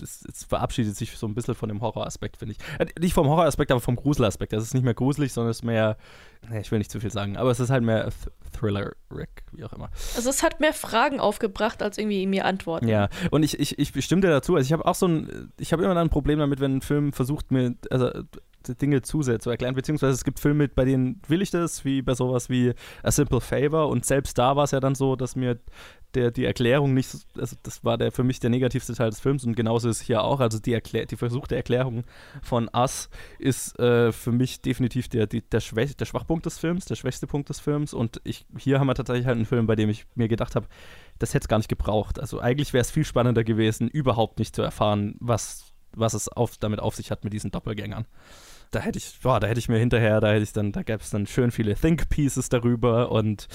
es 0.00 0.44
verabschiedet 0.48 0.96
sich 0.96 1.16
so 1.16 1.26
ein 1.26 1.34
bisschen 1.34 1.54
von 1.54 1.68
dem 1.68 1.80
Horroraspekt, 1.80 2.36
finde 2.36 2.54
ich. 2.54 2.80
Äh, 2.80 2.86
nicht 3.00 3.14
vom 3.14 3.28
Horroraspekt, 3.28 3.70
aber 3.70 3.80
vom 3.80 3.96
Gruselaspekt. 3.96 4.52
Das 4.52 4.62
ist 4.62 4.74
nicht 4.74 4.84
mehr 4.84 4.94
gruselig, 4.94 5.32
sondern 5.32 5.50
es 5.50 5.58
ist 5.58 5.64
mehr, 5.64 5.96
nee, 6.48 6.60
ich 6.60 6.70
will 6.70 6.78
nicht 6.78 6.90
zu 6.90 7.00
viel 7.00 7.10
sagen, 7.10 7.36
aber 7.36 7.50
es 7.50 7.60
ist 7.60 7.70
halt 7.70 7.82
mehr 7.84 8.08
Th 8.08 8.30
Thriller, 8.52 8.92
Rick, 9.10 9.44
wie 9.52 9.64
auch 9.64 9.72
immer. 9.72 9.90
Also 10.14 10.28
es 10.28 10.42
hat 10.42 10.60
mehr 10.60 10.74
Fragen 10.74 11.20
aufgebracht, 11.20 11.82
als 11.82 11.96
irgendwie 11.96 12.26
mir 12.26 12.44
Antworten. 12.44 12.86
Ja, 12.86 13.08
und 13.30 13.42
ich, 13.42 13.58
ich, 13.58 13.78
ich 13.78 14.04
stimme 14.04 14.20
dir 14.20 14.28
dazu. 14.28 14.54
Also 14.54 14.66
ich 14.66 14.72
habe 14.72 14.84
auch 14.84 14.94
so 14.94 15.08
ein, 15.08 15.52
ich 15.58 15.72
habe 15.72 15.82
immer 15.82 15.96
ein 15.96 16.10
Problem 16.10 16.38
damit, 16.38 16.60
wenn 16.60 16.76
ein 16.76 16.82
Film 16.82 17.12
versucht 17.12 17.50
mir, 17.50 17.74
also 17.90 18.10
Dinge 18.62 19.02
zu 19.02 19.22
sehr 19.22 19.40
zu 19.40 19.50
erklären, 19.50 19.74
beziehungsweise 19.74 20.14
es 20.14 20.24
gibt 20.24 20.40
Filme, 20.40 20.68
bei 20.68 20.84
denen 20.84 21.20
will 21.28 21.42
ich 21.42 21.50
das, 21.50 21.84
wie 21.84 22.02
bei 22.02 22.14
sowas 22.14 22.48
wie 22.48 22.72
A 23.02 23.10
Simple 23.10 23.40
Favor. 23.40 23.88
Und 23.88 24.04
selbst 24.04 24.38
da 24.38 24.56
war 24.56 24.64
es 24.64 24.70
ja 24.70 24.80
dann 24.80 24.94
so, 24.94 25.16
dass 25.16 25.36
mir 25.36 25.58
der, 26.14 26.30
die 26.30 26.44
Erklärung 26.44 26.94
nicht, 26.94 27.10
also 27.38 27.56
das 27.62 27.84
war 27.84 27.98
der 27.98 28.12
für 28.12 28.24
mich 28.24 28.40
der 28.40 28.50
negativste 28.50 28.94
Teil 28.94 29.10
des 29.10 29.20
Films 29.20 29.44
und 29.44 29.54
genauso 29.54 29.88
ist 29.88 30.00
es 30.00 30.06
hier 30.06 30.22
auch, 30.22 30.40
also 30.40 30.58
die, 30.58 30.72
Erklär, 30.72 31.06
die 31.06 31.16
versuchte 31.16 31.56
Erklärung 31.56 32.04
von 32.42 32.68
Us 32.74 33.08
ist 33.38 33.78
äh, 33.78 34.12
für 34.12 34.32
mich 34.32 34.60
definitiv 34.60 35.08
der, 35.08 35.26
die, 35.26 35.42
der, 35.42 35.60
Schwäch, 35.60 35.96
der 35.96 36.04
Schwachpunkt 36.04 36.46
des 36.46 36.58
Films, 36.58 36.84
der 36.84 36.96
schwächste 36.96 37.26
Punkt 37.26 37.48
des 37.48 37.60
Films. 37.60 37.94
Und 37.94 38.20
ich, 38.24 38.46
hier 38.58 38.78
haben 38.78 38.86
wir 38.86 38.94
tatsächlich 38.94 39.26
halt 39.26 39.36
einen 39.36 39.46
Film, 39.46 39.66
bei 39.66 39.76
dem 39.76 39.88
ich 39.88 40.06
mir 40.14 40.28
gedacht 40.28 40.56
habe, 40.56 40.66
das 41.18 41.34
hätte 41.34 41.44
es 41.44 41.48
gar 41.48 41.58
nicht 41.58 41.68
gebraucht. 41.68 42.18
Also 42.18 42.40
eigentlich 42.40 42.72
wäre 42.72 42.82
es 42.82 42.90
viel 42.90 43.04
spannender 43.04 43.44
gewesen, 43.44 43.88
überhaupt 43.88 44.38
nicht 44.38 44.54
zu 44.54 44.62
erfahren, 44.62 45.16
was, 45.20 45.72
was 45.94 46.14
es 46.14 46.28
auf, 46.28 46.58
damit 46.58 46.80
auf 46.80 46.94
sich 46.94 47.10
hat 47.10 47.24
mit 47.24 47.32
diesen 47.32 47.50
Doppelgängern 47.50 48.06
da 48.72 48.80
hätte 48.80 48.98
ich, 48.98 49.20
boah, 49.22 49.38
da 49.38 49.46
hätte 49.46 49.60
ich 49.60 49.68
mir 49.68 49.78
hinterher, 49.78 50.20
da 50.20 50.32
hätte 50.32 50.42
ich 50.42 50.52
dann, 50.52 50.72
da 50.72 50.82
gäbe 50.82 51.00
es 51.00 51.10
dann 51.10 51.26
schön 51.26 51.50
viele 51.50 51.74
Think 51.74 52.08
Pieces 52.08 52.48
darüber 52.48 53.12
und 53.12 53.46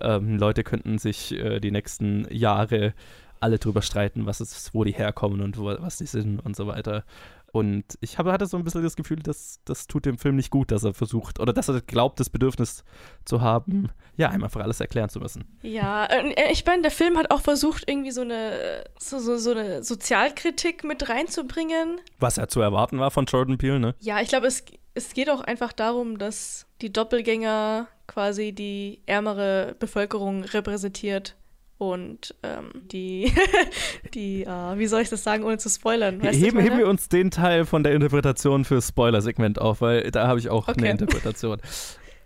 ähm, 0.00 0.38
Leute 0.38 0.64
könnten 0.64 0.98
sich 0.98 1.32
äh, 1.32 1.60
die 1.60 1.72
nächsten 1.72 2.26
Jahre 2.32 2.94
alle 3.40 3.58
drüber 3.58 3.82
streiten, 3.82 4.26
was 4.26 4.40
ist, 4.40 4.74
wo 4.74 4.84
die 4.84 4.92
herkommen 4.92 5.40
und 5.40 5.58
wo, 5.58 5.64
was 5.64 5.96
die 5.96 6.06
sind 6.06 6.38
und 6.40 6.54
so 6.54 6.66
weiter. 6.66 7.04
Und 7.52 7.98
ich 8.00 8.18
habe, 8.18 8.32
hatte 8.32 8.46
so 8.46 8.56
ein 8.56 8.64
bisschen 8.64 8.82
das 8.82 8.96
Gefühl, 8.96 9.18
dass 9.18 9.60
das 9.64 9.86
tut 9.86 10.06
dem 10.06 10.18
Film 10.18 10.36
nicht 10.36 10.50
gut, 10.50 10.70
dass 10.70 10.84
er 10.84 10.94
versucht 10.94 11.40
oder 11.40 11.52
dass 11.52 11.68
er 11.68 11.80
glaubt, 11.80 12.20
das 12.20 12.30
Bedürfnis 12.30 12.84
zu 13.24 13.40
haben, 13.40 13.88
ja, 14.16 14.28
einem 14.28 14.44
einfach 14.44 14.60
alles 14.60 14.80
erklären 14.80 15.08
zu 15.08 15.18
müssen. 15.18 15.44
Ja, 15.62 16.04
äh, 16.06 16.52
ich 16.52 16.64
meine, 16.64 16.82
der 16.82 16.90
Film 16.90 17.18
hat 17.18 17.30
auch 17.30 17.40
versucht, 17.40 17.88
irgendwie 17.88 18.12
so 18.12 18.20
eine, 18.20 18.84
so, 18.98 19.18
so, 19.18 19.36
so 19.36 19.50
eine 19.50 19.82
Sozialkritik 19.82 20.84
mit 20.84 21.08
reinzubringen. 21.08 22.00
Was 22.18 22.36
ja 22.36 22.46
zu 22.46 22.60
erwarten 22.60 22.98
war 22.98 23.10
von 23.10 23.26
Jordan 23.26 23.58
Peele, 23.58 23.80
ne? 23.80 23.94
Ja, 23.98 24.20
ich 24.20 24.28
glaube, 24.28 24.46
es, 24.46 24.64
es 24.94 25.12
geht 25.14 25.28
auch 25.28 25.40
einfach 25.40 25.72
darum, 25.72 26.18
dass 26.18 26.66
die 26.82 26.92
Doppelgänger 26.92 27.88
quasi 28.06 28.52
die 28.52 29.02
ärmere 29.06 29.76
Bevölkerung 29.78 30.44
repräsentiert 30.44 31.36
und 31.80 32.34
ähm, 32.42 32.72
die, 32.74 33.32
die 34.14 34.44
uh, 34.46 34.76
wie 34.76 34.86
soll 34.86 35.00
ich 35.00 35.08
das 35.08 35.24
sagen, 35.24 35.44
ohne 35.44 35.56
zu 35.56 35.70
spoilern? 35.70 36.22
Weißt 36.22 36.38
heben, 36.38 36.60
heben 36.60 36.76
wir 36.76 36.86
uns 36.86 37.08
den 37.08 37.30
Teil 37.30 37.64
von 37.64 37.82
der 37.82 37.94
Interpretation 37.94 38.66
für 38.66 38.82
Spoiler-Segment 38.82 39.58
auf, 39.58 39.80
weil 39.80 40.10
da 40.10 40.28
habe 40.28 40.38
ich 40.38 40.50
auch 40.50 40.68
okay. 40.68 40.78
eine 40.78 40.90
Interpretation. 40.90 41.58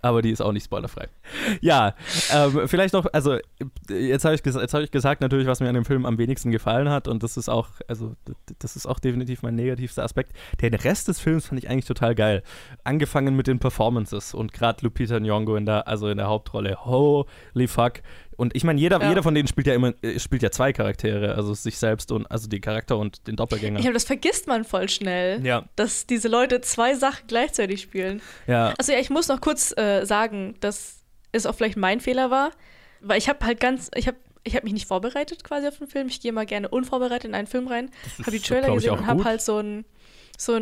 aber 0.01 0.21
die 0.21 0.31
ist 0.31 0.41
auch 0.41 0.51
nicht 0.51 0.65
spoilerfrei. 0.65 1.07
Ja, 1.61 1.95
ähm, 2.33 2.67
vielleicht 2.67 2.93
noch, 2.93 3.05
also 3.13 3.37
jetzt 3.89 4.25
habe 4.25 4.35
ich, 4.35 4.41
hab 4.41 4.81
ich 4.81 4.91
gesagt 4.91 5.21
natürlich, 5.21 5.47
was 5.47 5.59
mir 5.59 5.69
an 5.69 5.75
dem 5.75 5.85
Film 5.85 6.05
am 6.05 6.17
wenigsten 6.17 6.51
gefallen 6.51 6.89
hat 6.89 7.07
und 7.07 7.23
das 7.23 7.37
ist 7.37 7.49
auch, 7.49 7.69
also 7.87 8.15
das 8.59 8.75
ist 8.75 8.85
auch 8.85 8.99
definitiv 8.99 9.41
mein 9.41 9.55
negativster 9.55 10.03
Aspekt. 10.03 10.33
Den 10.61 10.73
Rest 10.73 11.07
des 11.07 11.19
Films 11.19 11.47
fand 11.47 11.63
ich 11.63 11.69
eigentlich 11.69 11.85
total 11.85 12.15
geil. 12.15 12.43
Angefangen 12.83 13.35
mit 13.35 13.47
den 13.47 13.59
Performances 13.59 14.33
und 14.33 14.53
gerade 14.53 14.83
Lupita 14.83 15.15
Nyong'o 15.15 15.57
in 15.57 15.65
der, 15.65 15.87
also 15.87 16.09
in 16.09 16.17
der 16.17 16.27
Hauptrolle. 16.27 16.85
Holy 16.85 17.67
fuck, 17.67 18.01
und 18.37 18.55
ich 18.55 18.63
meine, 18.63 18.79
jeder, 18.79 18.99
ja. 19.01 19.09
jeder 19.09 19.23
von 19.23 19.33
denen 19.33 19.47
spielt 19.47 19.67
ja 19.67 19.73
immer, 19.73 19.93
äh, 20.01 20.19
spielt 20.19 20.43
ja 20.43 20.51
zwei 20.51 20.73
Charaktere, 20.73 21.35
also 21.35 21.53
sich 21.53 21.77
selbst 21.77 22.11
und 22.11 22.29
also 22.29 22.47
den 22.47 22.61
Charakter 22.61 22.97
und 22.97 23.27
den 23.27 23.35
Doppelgänger. 23.35 23.79
Ja, 23.79 23.91
das 23.91 24.03
vergisst 24.03 24.47
man 24.47 24.63
voll 24.65 24.89
schnell. 24.89 25.45
Ja. 25.45 25.65
Dass 25.75 26.05
diese 26.05 26.27
Leute 26.27 26.61
zwei 26.61 26.95
Sachen 26.95 27.27
gleichzeitig 27.27 27.81
spielen. 27.81 28.21
Ja. 28.47 28.73
Also 28.77 28.91
ja, 28.91 28.99
ich 28.99 29.09
muss 29.09 29.27
noch 29.27 29.41
kurz 29.41 29.75
äh, 29.77 30.05
sagen, 30.05 30.55
dass 30.59 31.04
es 31.35 31.45
auch 31.45 31.55
vielleicht 31.55 31.77
mein 31.77 31.99
Fehler 31.99 32.31
war, 32.31 32.51
weil 33.01 33.17
ich 33.17 33.29
habe 33.29 33.45
halt 33.45 33.59
ganz, 33.59 33.89
ich 33.95 34.07
habe 34.07 34.17
ich 34.47 34.55
habe 34.55 34.65
mich 34.65 34.73
nicht 34.73 34.87
vorbereitet 34.87 35.43
quasi 35.43 35.67
auf 35.67 35.79
den 35.79 35.87
Film. 35.87 36.07
Ich 36.07 36.21
gehe 36.21 36.31
mal 36.31 36.45
gerne 36.45 36.69
unvorbereitet 36.69 37.25
in 37.25 37.33
einen 37.33 37.47
Film 37.47 37.67
rein, 37.67 37.89
habe 38.19 38.29
die 38.29 38.39
Trailer 38.39 38.71
gesehen 38.75 38.91
und 38.91 39.07
habe 39.07 39.23
halt 39.23 39.41
so 39.41 39.57
einen 39.57 39.85
so 40.37 40.59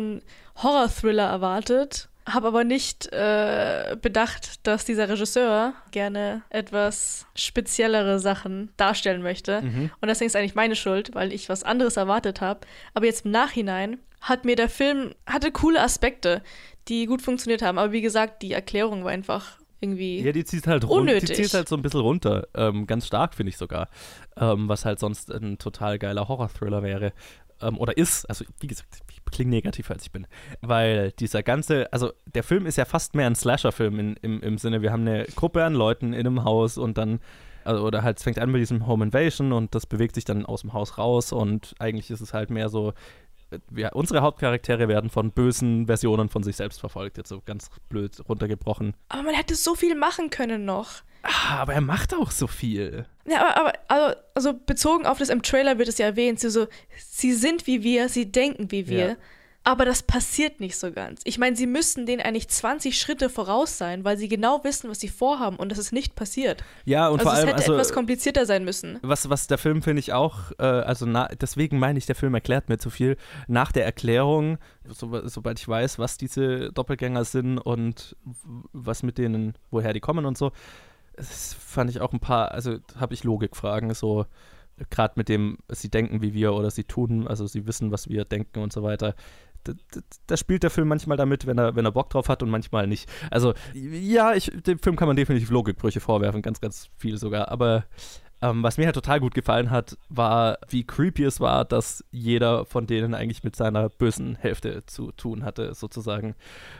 Horror-Thriller 0.62 1.24
erwartet 1.24 2.08
habe 2.26 2.48
aber 2.48 2.64
nicht 2.64 3.12
äh, 3.12 3.96
bedacht, 4.00 4.66
dass 4.66 4.84
dieser 4.84 5.08
Regisseur 5.08 5.74
gerne 5.90 6.42
etwas 6.48 7.26
speziellere 7.34 8.18
Sachen 8.18 8.70
darstellen 8.76 9.22
möchte. 9.22 9.60
Mhm. 9.60 9.90
Und 10.00 10.08
deswegen 10.08 10.28
ist 10.28 10.36
eigentlich 10.36 10.54
meine 10.54 10.76
Schuld, 10.76 11.14
weil 11.14 11.32
ich 11.32 11.48
was 11.48 11.64
anderes 11.64 11.96
erwartet 11.96 12.40
habe. 12.40 12.60
Aber 12.94 13.04
jetzt 13.04 13.26
im 13.26 13.30
Nachhinein 13.30 13.98
hat 14.22 14.46
mir 14.46 14.56
der 14.56 14.70
Film, 14.70 15.14
hatte 15.26 15.52
coole 15.52 15.80
Aspekte, 15.80 16.42
die 16.88 17.04
gut 17.04 17.20
funktioniert 17.20 17.60
haben. 17.60 17.78
Aber 17.78 17.92
wie 17.92 18.00
gesagt, 18.00 18.40
die 18.40 18.52
Erklärung 18.52 19.04
war 19.04 19.10
einfach 19.10 19.58
irgendwie 19.84 20.20
Ja, 20.20 20.32
die 20.32 20.44
zieht 20.44 20.66
halt, 20.66 20.84
unnötig. 20.84 21.30
die 21.30 21.42
zieht 21.42 21.54
halt 21.54 21.68
so 21.68 21.76
ein 21.76 21.82
bisschen 21.82 22.00
runter. 22.00 22.48
Ähm, 22.54 22.86
ganz 22.86 23.06
stark, 23.06 23.34
finde 23.34 23.50
ich 23.50 23.56
sogar. 23.56 23.88
Ähm, 24.36 24.68
was 24.68 24.84
halt 24.84 24.98
sonst 24.98 25.32
ein 25.32 25.58
total 25.58 25.98
geiler 25.98 26.28
Horror-Thriller 26.28 26.82
wäre. 26.82 27.12
Ähm, 27.60 27.78
oder 27.78 27.96
ist. 27.96 28.28
Also, 28.28 28.44
wie 28.60 28.66
gesagt, 28.66 28.88
klinge 29.30 29.50
negativer 29.50 29.94
als 29.94 30.04
ich 30.04 30.12
bin. 30.12 30.26
Weil 30.60 31.12
dieser 31.12 31.42
ganze, 31.42 31.92
also 31.92 32.12
der 32.34 32.42
Film 32.42 32.66
ist 32.66 32.76
ja 32.76 32.84
fast 32.84 33.14
mehr 33.14 33.26
ein 33.26 33.34
Slasher-Film 33.34 33.98
in, 33.98 34.16
im, 34.22 34.40
im 34.42 34.58
Sinne, 34.58 34.82
wir 34.82 34.92
haben 34.92 35.06
eine 35.06 35.24
Gruppe 35.34 35.64
an 35.64 35.74
Leuten 35.74 36.12
in 36.12 36.26
einem 36.26 36.44
Haus 36.44 36.78
und 36.78 36.98
dann, 36.98 37.20
also, 37.64 37.84
oder 37.84 38.02
halt, 38.02 38.18
es 38.18 38.22
fängt 38.24 38.38
an 38.38 38.50
mit 38.50 38.60
diesem 38.60 38.86
Home 38.86 39.04
Invasion 39.06 39.52
und 39.52 39.74
das 39.74 39.86
bewegt 39.86 40.14
sich 40.14 40.24
dann 40.24 40.46
aus 40.46 40.60
dem 40.60 40.72
Haus 40.72 40.98
raus 40.98 41.32
und 41.32 41.74
eigentlich 41.78 42.10
ist 42.10 42.20
es 42.20 42.32
halt 42.34 42.50
mehr 42.50 42.68
so, 42.68 42.92
wir, 43.70 43.90
unsere 43.94 44.22
Hauptcharaktere 44.22 44.88
werden 44.88 45.10
von 45.10 45.32
bösen 45.32 45.86
Versionen 45.86 46.28
von 46.28 46.42
sich 46.42 46.56
selbst 46.56 46.80
verfolgt, 46.80 47.16
jetzt 47.16 47.28
so 47.28 47.40
ganz 47.44 47.70
blöd 47.88 48.20
runtergebrochen. 48.28 48.94
Aber 49.08 49.22
man 49.22 49.34
hätte 49.34 49.54
so 49.54 49.74
viel 49.74 49.94
machen 49.94 50.30
können 50.30 50.64
noch. 50.64 51.02
Ah, 51.22 51.56
aber 51.56 51.72
er 51.72 51.80
macht 51.80 52.14
auch 52.14 52.30
so 52.30 52.46
viel. 52.46 53.06
Ja, 53.26 53.48
aber, 53.48 53.56
aber 53.56 53.78
also, 53.88 54.16
also, 54.34 54.54
bezogen 54.66 55.06
auf 55.06 55.18
das 55.18 55.30
im 55.30 55.42
Trailer 55.42 55.78
wird 55.78 55.88
es 55.88 55.96
ja 55.96 56.06
erwähnt, 56.06 56.38
sie, 56.38 56.50
so, 56.50 56.66
sie 56.98 57.32
sind 57.32 57.66
wie 57.66 57.82
wir, 57.82 58.10
sie 58.10 58.30
denken 58.30 58.70
wie 58.70 58.88
wir. 58.88 59.08
Ja. 59.08 59.16
Aber 59.66 59.86
das 59.86 60.02
passiert 60.02 60.60
nicht 60.60 60.76
so 60.76 60.92
ganz. 60.92 61.22
Ich 61.24 61.38
meine, 61.38 61.56
sie 61.56 61.66
müssen 61.66 62.04
denen 62.04 62.20
eigentlich 62.20 62.48
20 62.48 62.98
Schritte 62.98 63.30
voraus 63.30 63.78
sein, 63.78 64.04
weil 64.04 64.18
sie 64.18 64.28
genau 64.28 64.62
wissen, 64.62 64.90
was 64.90 65.00
sie 65.00 65.08
vorhaben 65.08 65.56
und 65.56 65.72
das 65.72 65.78
ist 65.78 65.90
nicht 65.90 66.14
passiert. 66.14 66.62
Ja, 66.84 67.08
und 67.08 67.20
also 67.20 67.30
vor 67.30 67.32
allem. 67.32 67.48
es 67.48 67.52
hätte 67.54 67.62
also, 67.62 67.72
etwas 67.72 67.92
komplizierter 67.94 68.44
sein 68.44 68.64
müssen. 68.64 68.98
Was, 69.00 69.30
was 69.30 69.46
der 69.46 69.56
Film, 69.56 69.80
finde 69.80 70.00
ich, 70.00 70.12
auch, 70.12 70.52
äh, 70.58 70.64
also 70.64 71.06
na, 71.06 71.28
deswegen 71.28 71.78
meine 71.78 71.98
ich, 71.98 72.04
der 72.04 72.14
Film 72.14 72.34
erklärt 72.34 72.68
mir 72.68 72.76
zu 72.76 72.90
viel. 72.90 73.16
Nach 73.48 73.72
der 73.72 73.86
Erklärung, 73.86 74.58
so, 74.86 75.26
sobald 75.26 75.58
ich 75.58 75.66
weiß, 75.66 75.98
was 75.98 76.18
diese 76.18 76.70
Doppelgänger 76.70 77.24
sind 77.24 77.56
und 77.56 78.16
was 78.74 79.02
mit 79.02 79.16
denen, 79.16 79.54
woher 79.70 79.94
die 79.94 80.00
kommen 80.00 80.26
und 80.26 80.36
so, 80.36 80.52
das 81.16 81.54
fand 81.54 81.88
ich 81.88 82.02
auch 82.02 82.12
ein 82.12 82.20
paar, 82.20 82.50
also 82.50 82.78
habe 82.96 83.14
ich 83.14 83.24
Logikfragen, 83.24 83.94
so 83.94 84.26
gerade 84.90 85.14
mit 85.16 85.28
dem, 85.28 85.58
sie 85.68 85.88
denken 85.88 86.20
wie 86.20 86.34
wir 86.34 86.52
oder 86.52 86.70
sie 86.70 86.84
tun, 86.84 87.26
also 87.26 87.46
sie 87.46 87.66
wissen, 87.66 87.92
was 87.92 88.08
wir 88.08 88.24
denken 88.24 88.60
und 88.60 88.72
so 88.72 88.82
weiter 88.82 89.14
da, 90.26 90.36
spielt 90.36 90.62
der 90.62 90.70
Film 90.70 90.88
manchmal 90.88 91.16
damit, 91.16 91.46
wenn 91.46 91.58
er, 91.58 91.76
wenn 91.76 91.84
er 91.84 91.92
Bock 91.92 92.10
drauf 92.10 92.28
hat 92.28 92.42
und 92.42 92.50
manchmal 92.50 92.86
nicht. 92.86 93.08
Also, 93.30 93.54
ja, 93.74 94.34
ich, 94.34 94.50
dem 94.66 94.78
Film 94.78 94.96
kann 94.96 95.08
man 95.08 95.16
definitiv 95.16 95.50
Logikbrüche 95.50 96.00
vorwerfen, 96.00 96.42
ganz, 96.42 96.60
ganz 96.60 96.90
viel 96.98 97.16
sogar. 97.16 97.48
Aber 97.48 97.84
ähm, 98.44 98.62
was 98.62 98.76
mir 98.76 98.84
halt 98.84 98.94
total 98.94 99.20
gut 99.20 99.34
gefallen 99.34 99.70
hat, 99.70 99.96
war, 100.10 100.58
wie 100.68 100.84
creepy 100.84 101.24
es 101.24 101.40
war, 101.40 101.64
dass 101.64 102.04
jeder 102.10 102.66
von 102.66 102.86
denen 102.86 103.14
eigentlich 103.14 103.42
mit 103.42 103.56
seiner 103.56 103.88
bösen 103.88 104.36
Hälfte 104.36 104.84
zu 104.84 105.12
tun 105.12 105.44
hatte, 105.44 105.72
sozusagen. 105.72 106.34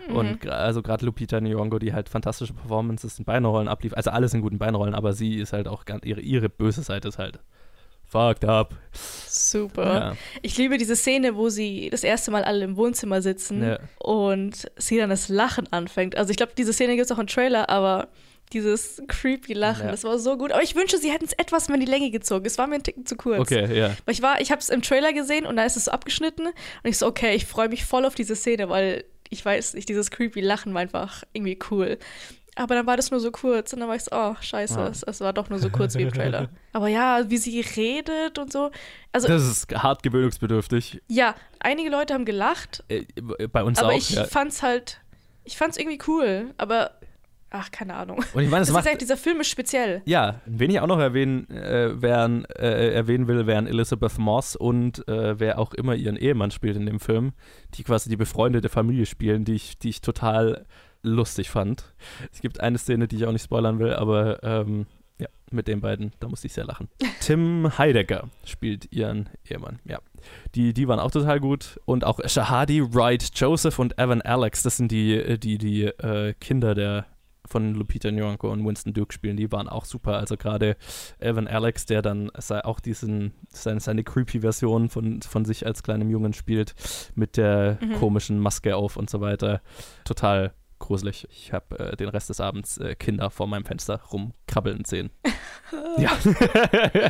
Mhm. 0.09 0.17
Und 0.17 0.47
also 0.49 0.83
gerade 0.83 1.07
Lupita 1.07 1.39
Nyong'o, 1.39 1.79
die 1.79 1.95
halt 1.95 2.11
fantastische 2.11 2.53
Performances 2.53 3.19
in 3.19 3.25
Beinrollen 3.25 3.69
ablief, 3.69 3.95
also 3.95 4.11
alles 4.11 4.35
in 4.35 4.43
guten 4.43 4.59
Beinrollen, 4.59 4.95
aber 4.95 5.15
sie 5.15 5.37
ist 5.37 5.55
halt 5.55 5.67
auch, 5.67 5.85
ihre, 6.03 6.21
ihre 6.21 6.51
böse 6.51 6.83
Seite 6.83 7.09
ist 7.09 7.19
halt 7.19 7.39
fucked 8.15 8.45
up. 8.45 8.75
Super. 9.29 9.95
Ja. 9.95 10.17
Ich 10.43 10.57
liebe 10.57 10.79
diese 10.79 10.95
Szene, 10.95 11.35
wo 11.35 11.49
sie 11.49 11.91
das 11.91 12.05
erste 12.05 12.31
Mal 12.31 12.45
alle 12.45 12.65
im 12.65 12.77
Wohnzimmer 12.77 13.21
sitzen 13.21 13.63
ja. 13.63 13.79
und 13.99 14.71
sie 14.77 14.99
dann 14.99 15.11
das 15.11 15.29
Lachen 15.29 15.71
anfängt. 15.73 16.17
Also 16.17 16.31
ich 16.31 16.37
glaube, 16.37 16.53
diese 16.57 16.73
Szene 16.73 16.95
gibt 16.95 17.07
es 17.07 17.13
auch 17.13 17.19
im 17.19 17.27
Trailer, 17.27 17.69
aber 17.69 18.09
dieses 18.53 19.03
creepy 19.09 19.53
Lachen, 19.55 19.87
ja. 19.87 19.91
das 19.91 20.05
war 20.05 20.19
so 20.19 20.37
gut. 20.37 20.53
Aber 20.53 20.63
ich 20.63 20.77
wünsche, 20.77 20.99
sie 20.99 21.11
hätten 21.11 21.25
es 21.25 21.33
etwas 21.33 21.69
mehr 21.69 21.75
in 21.75 21.85
die 21.85 21.91
Länge 21.91 22.11
gezogen. 22.11 22.47
Es 22.47 22.57
war 22.57 22.69
mir 22.69 22.77
ein 22.77 22.83
Ticken 22.85 23.05
zu 23.05 23.17
kurz. 23.17 23.41
Okay, 23.41 23.77
ja. 23.77 23.97
Weil 24.05 24.15
ich 24.15 24.23
war, 24.23 24.41
ich 24.41 24.53
habe 24.53 24.61
es 24.61 24.69
im 24.69 24.83
Trailer 24.83 25.13
gesehen 25.13 25.45
und 25.45 25.57
da 25.57 25.65
ist 25.65 25.77
es 25.77 25.87
so 25.87 25.91
abgeschnitten 25.91 26.47
und 26.47 26.55
ich 26.85 26.99
so, 26.99 27.07
okay, 27.07 27.35
ich 27.35 27.47
freue 27.47 27.69
mich 27.69 27.85
voll 27.85 28.05
auf 28.05 28.15
diese 28.15 28.37
Szene, 28.37 28.69
weil 28.69 29.05
ich 29.31 29.45
weiß 29.45 29.75
nicht, 29.75 29.89
dieses 29.89 30.11
creepy 30.11 30.41
Lachen 30.41 30.75
war 30.75 30.83
einfach 30.83 31.25
irgendwie 31.33 31.59
cool. 31.71 31.99
Aber 32.57 32.75
dann 32.75 32.87
war 32.87 32.97
das 32.97 33.11
nur 33.11 33.21
so 33.21 33.31
kurz 33.31 33.73
und 33.73 33.81
dann 33.81 33.89
war 33.89 33.97
ich 33.97 34.05
so, 34.05 34.11
oh, 34.13 34.35
scheiße, 34.41 34.79
ah. 34.79 34.89
es, 34.89 35.03
es, 35.03 35.21
war 35.21 35.33
doch 35.33 35.51
nur 35.51 35.59
so 35.59 35.71
kurz 35.71 35.97
wie 35.97 36.03
im 36.03 36.13
Trailer. 36.13 36.49
Aber 36.73 36.89
ja, 36.89 37.29
wie 37.29 37.37
sie 37.37 37.61
redet 37.61 38.39
und 38.39 38.53
so. 38.53 38.71
Also, 39.13 39.29
das 39.29 39.43
ist 39.43 39.75
hart 39.75 40.03
gewöhnungsbedürftig. 40.03 41.03
Ja, 41.09 41.35
einige 41.61 41.91
Leute 41.91 42.15
haben 42.15 42.25
gelacht. 42.25 42.85
Äh, 42.89 43.05
bei 43.49 43.63
uns 43.63 43.79
aber 43.79 43.89
auch. 43.89 43.93
Aber 43.93 43.99
ich 43.99 44.11
ja. 44.11 44.25
fand's 44.25 44.63
halt, 44.63 45.01
ich 45.45 45.57
fand's 45.57 45.77
irgendwie 45.77 45.99
cool, 46.07 46.53
aber 46.57 46.93
ach, 47.55 47.71
keine 47.71 47.95
Ahnung. 47.95 48.19
Und 48.35 48.43
ich 48.43 48.51
meine, 48.51 48.65
das 48.65 48.73
macht, 48.73 48.87
ist 48.87 49.01
dieser 49.01 49.17
Film 49.17 49.41
ist 49.41 49.49
speziell. 49.49 50.03
Ja, 50.05 50.41
wen 50.47 50.71
ich 50.71 50.81
auch 50.81 50.87
noch 50.87 50.99
erwähnen, 50.99 51.49
äh, 51.51 52.01
wären, 52.03 52.45
äh, 52.47 52.93
erwähnen 52.93 53.29
will, 53.29 53.47
wären 53.47 53.67
Elizabeth 53.67 54.19
Moss 54.19 54.57
und 54.57 55.07
äh, 55.09 55.39
wer 55.39 55.59
auch 55.59 55.73
immer 55.75 55.95
ihren 55.95 56.17
Ehemann 56.17 56.51
spielt 56.51 56.77
in 56.77 56.87
dem 56.87 56.99
Film, 56.99 57.33
die 57.75 57.85
quasi 57.85 58.11
die 58.11 58.17
befreundete 58.17 58.69
Familie 58.69 59.07
spielen, 59.07 59.45
die 59.45 59.55
ich, 59.55 59.79
die 59.79 59.91
ich 59.91 60.01
total 60.01 60.67
lustig 61.05 61.51
fand. 61.51 61.95
Es 62.33 62.41
gibt 62.41 62.61
eine 62.61 62.79
Szene, 62.79 63.07
die 63.07 63.17
ich 63.17 63.27
auch 63.27 63.33
nicht 63.33 63.45
spoilern 63.45 63.79
will, 63.79 63.95
aber 63.95 64.43
ähm, 64.43 64.87
ja, 65.19 65.29
mit 65.51 65.69
den 65.69 65.81
beiden, 65.81 66.13
da 66.19 66.29
musste 66.29 66.47
ich 66.47 66.53
sehr 66.53 66.65
lachen. 66.65 66.89
Tim 67.21 67.71
Heidecker 67.79 68.29
spielt 68.45 68.91
ihren 68.93 69.29
Ehemann, 69.49 69.79
ja. 69.85 70.01
Die, 70.55 70.73
die 70.73 70.89
waren 70.89 70.99
auch 70.99 71.11
total 71.11 71.39
gut. 71.39 71.79
Und 71.85 72.05
auch 72.05 72.19
Shahadi, 72.25 72.95
Wright, 72.95 73.31
Joseph 73.35 73.79
und 73.79 73.99
Evan 73.99 74.23
Alex, 74.23 74.63
das 74.63 74.79
sind 74.79 74.91
die, 74.91 75.39
die, 75.39 75.59
die 75.59 75.85
äh, 75.85 76.35
Kinder 76.41 76.75
der 76.75 77.07
von 77.47 77.75
Lupita 77.75 78.09
Nyong'o 78.09 78.47
und 78.47 78.65
Winston 78.67 78.95
Duke 78.95 79.13
spielen, 79.13 79.37
die 79.37 79.53
waren 79.53 79.69
auch 79.69 79.85
super. 79.85 80.17
Also 80.17 80.37
gerade 80.37 80.77
Evan 81.19 81.47
Alex, 81.47 81.87
der 81.87 82.03
dann 82.03 82.31
auch 82.31 82.81
diesen, 82.81 83.33
seine, 83.49 83.81
seine 83.81 84.03
creepy 84.03 84.41
Version 84.41 84.89
von, 84.89 85.21
von 85.23 85.45
sich 85.45 85.67
als 85.67 85.83
kleinem 85.83 86.11
Jungen 86.11 86.33
spielt, 86.33 86.75
mit 87.15 87.37
der 87.37 87.79
mhm. 87.81 87.95
komischen 87.95 88.39
Maske 88.39 88.77
auf 88.77 88.97
und 88.97 89.11
so 89.11 89.21
weiter. 89.21 89.61
Total 90.05 90.55
gruselig. 90.79 91.27
Ich 91.31 91.53
habe 91.53 91.79
äh, 91.79 91.97
den 91.97 92.09
Rest 92.09 92.29
des 92.29 92.41
Abends 92.41 92.79
äh, 92.79 92.95
Kinder 92.95 93.31
vor 93.31 93.47
meinem 93.47 93.65
Fenster 93.65 94.01
rumkrabbeln 94.13 94.85
sehen. 94.85 95.11
ja. 95.99 96.11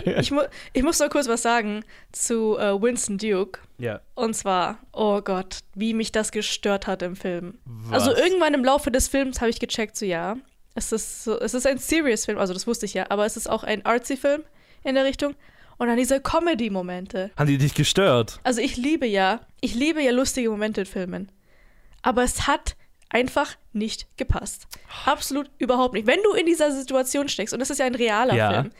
ich, 0.20 0.30
mu 0.30 0.42
ich 0.72 0.82
muss 0.82 0.98
noch 1.00 1.10
kurz 1.10 1.28
was 1.28 1.42
sagen 1.42 1.84
zu 2.12 2.56
äh, 2.58 2.80
Winston 2.80 3.18
Duke. 3.18 3.60
Ja. 3.78 4.00
Und 4.14 4.34
zwar, 4.34 4.78
oh 4.92 5.20
Gott, 5.20 5.60
wie 5.74 5.94
mich 5.94 6.12
das 6.12 6.32
gestört 6.32 6.86
hat 6.86 7.02
im 7.02 7.16
Film. 7.16 7.58
Was? 7.64 8.06
Also 8.06 8.16
irgendwann 8.16 8.54
im 8.54 8.64
Laufe 8.64 8.90
des 8.90 9.08
Films 9.08 9.40
habe 9.40 9.50
ich 9.50 9.58
gecheckt, 9.58 9.96
so 9.96 10.06
ja, 10.06 10.36
es 10.74 10.92
ist, 10.92 11.24
so, 11.24 11.38
es 11.38 11.54
ist 11.54 11.66
ein 11.66 11.78
Serious-Film, 11.78 12.38
also 12.38 12.52
das 12.52 12.66
wusste 12.66 12.86
ich 12.86 12.94
ja, 12.94 13.06
aber 13.08 13.26
es 13.26 13.36
ist 13.36 13.48
auch 13.48 13.64
ein 13.64 13.84
Artsy-Film 13.84 14.42
in 14.82 14.94
der 14.94 15.04
Richtung. 15.04 15.34
Und 15.76 15.88
dann 15.88 15.96
diese 15.96 16.20
Comedy-Momente. 16.20 17.32
Haben 17.36 17.48
die 17.48 17.58
dich 17.58 17.74
gestört? 17.74 18.38
Also 18.44 18.60
ich 18.60 18.76
liebe 18.76 19.06
ja, 19.06 19.40
ich 19.60 19.74
liebe 19.74 20.00
ja 20.00 20.12
lustige 20.12 20.48
Momente 20.50 20.82
in 20.82 20.86
Filmen. 20.86 21.32
Aber 22.02 22.22
es 22.22 22.46
hat 22.46 22.76
einfach 23.14 23.56
nicht 23.72 24.08
gepasst. 24.16 24.66
Absolut 25.06 25.48
überhaupt 25.58 25.94
nicht. 25.94 26.06
Wenn 26.06 26.22
du 26.24 26.32
in 26.32 26.46
dieser 26.46 26.72
Situation 26.72 27.28
steckst, 27.28 27.54
und 27.54 27.60
das 27.60 27.70
ist 27.70 27.78
ja 27.78 27.86
ein 27.86 27.94
realer 27.94 28.34
ja. 28.34 28.52
Film, 28.52 28.72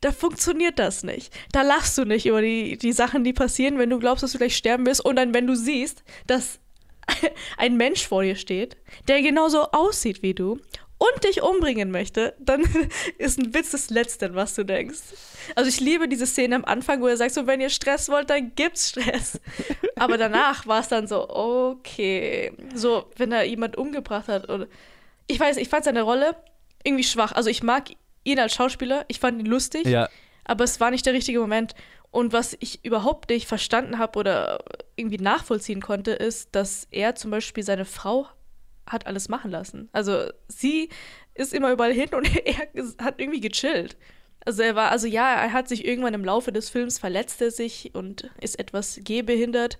da 0.00 0.12
funktioniert 0.12 0.78
das 0.78 1.02
nicht. 1.02 1.36
Da 1.52 1.62
lachst 1.62 1.98
du 1.98 2.04
nicht 2.04 2.24
über 2.24 2.40
die, 2.40 2.78
die 2.78 2.92
Sachen, 2.92 3.24
die 3.24 3.32
passieren, 3.32 3.78
wenn 3.78 3.90
du 3.90 3.98
glaubst, 3.98 4.22
dass 4.22 4.32
du 4.32 4.38
gleich 4.38 4.56
sterben 4.56 4.86
wirst. 4.86 5.04
Und 5.04 5.16
dann, 5.16 5.34
wenn 5.34 5.46
du 5.46 5.56
siehst, 5.56 6.04
dass 6.26 6.60
ein 7.58 7.76
Mensch 7.76 8.06
vor 8.06 8.22
dir 8.22 8.36
steht, 8.36 8.76
der 9.08 9.22
genauso 9.22 9.72
aussieht 9.72 10.22
wie 10.22 10.34
du 10.34 10.58
und 11.00 11.24
dich 11.24 11.42
umbringen 11.42 11.90
möchte, 11.90 12.34
dann 12.38 12.62
ist 13.18 13.38
ein 13.38 13.54
Witz 13.54 13.70
das 13.70 13.88
Letzte, 13.88 14.34
was 14.34 14.54
du 14.54 14.64
denkst. 14.64 14.98
Also 15.54 15.70
ich 15.70 15.80
liebe 15.80 16.08
diese 16.08 16.26
Szene 16.26 16.56
am 16.56 16.64
Anfang, 16.66 17.00
wo 17.00 17.06
er 17.06 17.16
sagt, 17.16 17.32
so 17.32 17.46
wenn 17.46 17.60
ihr 17.60 17.70
Stress 17.70 18.10
wollt, 18.10 18.28
dann 18.28 18.54
gibt's 18.54 18.90
Stress. 18.90 19.40
Aber 19.96 20.18
danach 20.18 20.66
war 20.66 20.80
es 20.80 20.88
dann 20.88 21.06
so, 21.06 21.28
okay, 21.30 22.52
so 22.74 23.06
wenn 23.16 23.32
er 23.32 23.44
jemand 23.44 23.78
umgebracht 23.78 24.28
hat 24.28 24.50
oder 24.50 24.66
ich 25.26 25.40
weiß, 25.40 25.56
ich 25.56 25.70
fand 25.70 25.84
seine 25.84 26.02
Rolle 26.02 26.36
irgendwie 26.84 27.04
schwach. 27.04 27.32
Also 27.32 27.48
ich 27.48 27.62
mag 27.62 27.88
ihn 28.24 28.38
als 28.38 28.54
Schauspieler, 28.54 29.06
ich 29.08 29.20
fand 29.20 29.40
ihn 29.40 29.46
lustig, 29.46 29.86
ja. 29.86 30.06
aber 30.44 30.64
es 30.64 30.80
war 30.80 30.90
nicht 30.90 31.06
der 31.06 31.14
richtige 31.14 31.40
Moment. 31.40 31.74
Und 32.10 32.34
was 32.34 32.58
ich 32.60 32.84
überhaupt 32.84 33.30
nicht 33.30 33.46
verstanden 33.46 33.98
habe 33.98 34.18
oder 34.18 34.64
irgendwie 34.96 35.18
nachvollziehen 35.18 35.80
konnte, 35.80 36.10
ist, 36.10 36.54
dass 36.54 36.88
er 36.90 37.14
zum 37.14 37.30
Beispiel 37.30 37.62
seine 37.64 37.86
Frau 37.86 38.26
hat 38.86 39.06
alles 39.06 39.28
machen 39.28 39.50
lassen. 39.50 39.88
Also 39.92 40.30
sie 40.48 40.88
ist 41.34 41.54
immer 41.54 41.72
überall 41.72 41.92
hin 41.92 42.10
und 42.12 42.28
er 42.46 42.56
hat 42.98 43.20
irgendwie 43.20 43.40
gechillt. 43.40 43.96
Also 44.44 44.62
er 44.62 44.74
war, 44.74 44.90
also 44.90 45.06
ja, 45.06 45.34
er 45.34 45.52
hat 45.52 45.68
sich 45.68 45.84
irgendwann 45.84 46.14
im 46.14 46.24
Laufe 46.24 46.50
des 46.50 46.70
Films 46.70 46.98
verletzt 46.98 47.42
er 47.42 47.50
sich 47.50 47.94
und 47.94 48.30
ist 48.40 48.58
etwas 48.58 48.98
gehbehindert, 49.04 49.76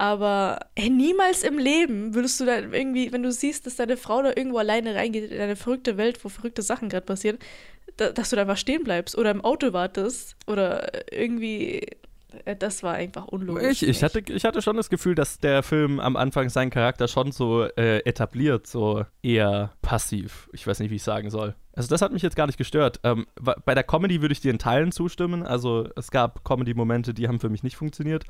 aber 0.00 0.60
ey, 0.74 0.88
niemals 0.88 1.44
im 1.44 1.58
Leben 1.58 2.14
würdest 2.14 2.40
du 2.40 2.46
dann 2.46 2.72
irgendwie, 2.72 3.12
wenn 3.12 3.22
du 3.22 3.30
siehst, 3.30 3.66
dass 3.66 3.76
deine 3.76 3.98
Frau 3.98 4.22
da 4.22 4.30
irgendwo 4.30 4.56
alleine 4.56 4.94
reingeht 4.94 5.30
in 5.30 5.40
eine 5.40 5.56
verrückte 5.56 5.96
Welt, 5.96 6.24
wo 6.24 6.30
verrückte 6.30 6.62
Sachen 6.62 6.88
gerade 6.88 7.04
passieren, 7.04 7.38
da, 7.98 8.10
dass 8.10 8.30
du 8.30 8.36
da 8.36 8.42
einfach 8.42 8.56
stehen 8.56 8.82
bleibst 8.82 9.16
oder 9.18 9.30
im 9.30 9.44
Auto 9.44 9.74
wartest 9.74 10.36
oder 10.46 10.90
irgendwie 11.12 11.86
das 12.58 12.82
war 12.82 12.94
einfach 12.94 13.26
unlogisch. 13.26 13.82
Ich, 13.82 13.88
ich, 13.88 14.02
hatte, 14.02 14.20
ich 14.26 14.44
hatte 14.44 14.62
schon 14.62 14.76
das 14.76 14.90
Gefühl, 14.90 15.14
dass 15.14 15.38
der 15.38 15.62
Film 15.62 16.00
am 16.00 16.16
Anfang 16.16 16.48
seinen 16.48 16.70
Charakter 16.70 17.08
schon 17.08 17.32
so 17.32 17.64
äh, 17.64 17.98
etabliert, 18.00 18.66
so 18.66 19.04
eher 19.22 19.72
passiv. 19.82 20.48
Ich 20.52 20.66
weiß 20.66 20.80
nicht, 20.80 20.90
wie 20.90 20.96
ich 20.96 21.02
sagen 21.02 21.30
soll. 21.30 21.54
Also 21.80 21.88
das 21.88 22.02
hat 22.02 22.12
mich 22.12 22.20
jetzt 22.20 22.36
gar 22.36 22.46
nicht 22.46 22.58
gestört. 22.58 23.00
Ähm, 23.04 23.26
bei 23.64 23.74
der 23.74 23.84
Comedy 23.84 24.20
würde 24.20 24.32
ich 24.32 24.40
dir 24.42 24.50
in 24.50 24.58
Teilen 24.58 24.92
zustimmen. 24.92 25.42
Also 25.46 25.88
es 25.96 26.10
gab 26.10 26.44
Comedy-Momente, 26.44 27.14
die 27.14 27.26
haben 27.26 27.40
für 27.40 27.48
mich 27.48 27.62
nicht 27.62 27.76
funktioniert. 27.76 28.24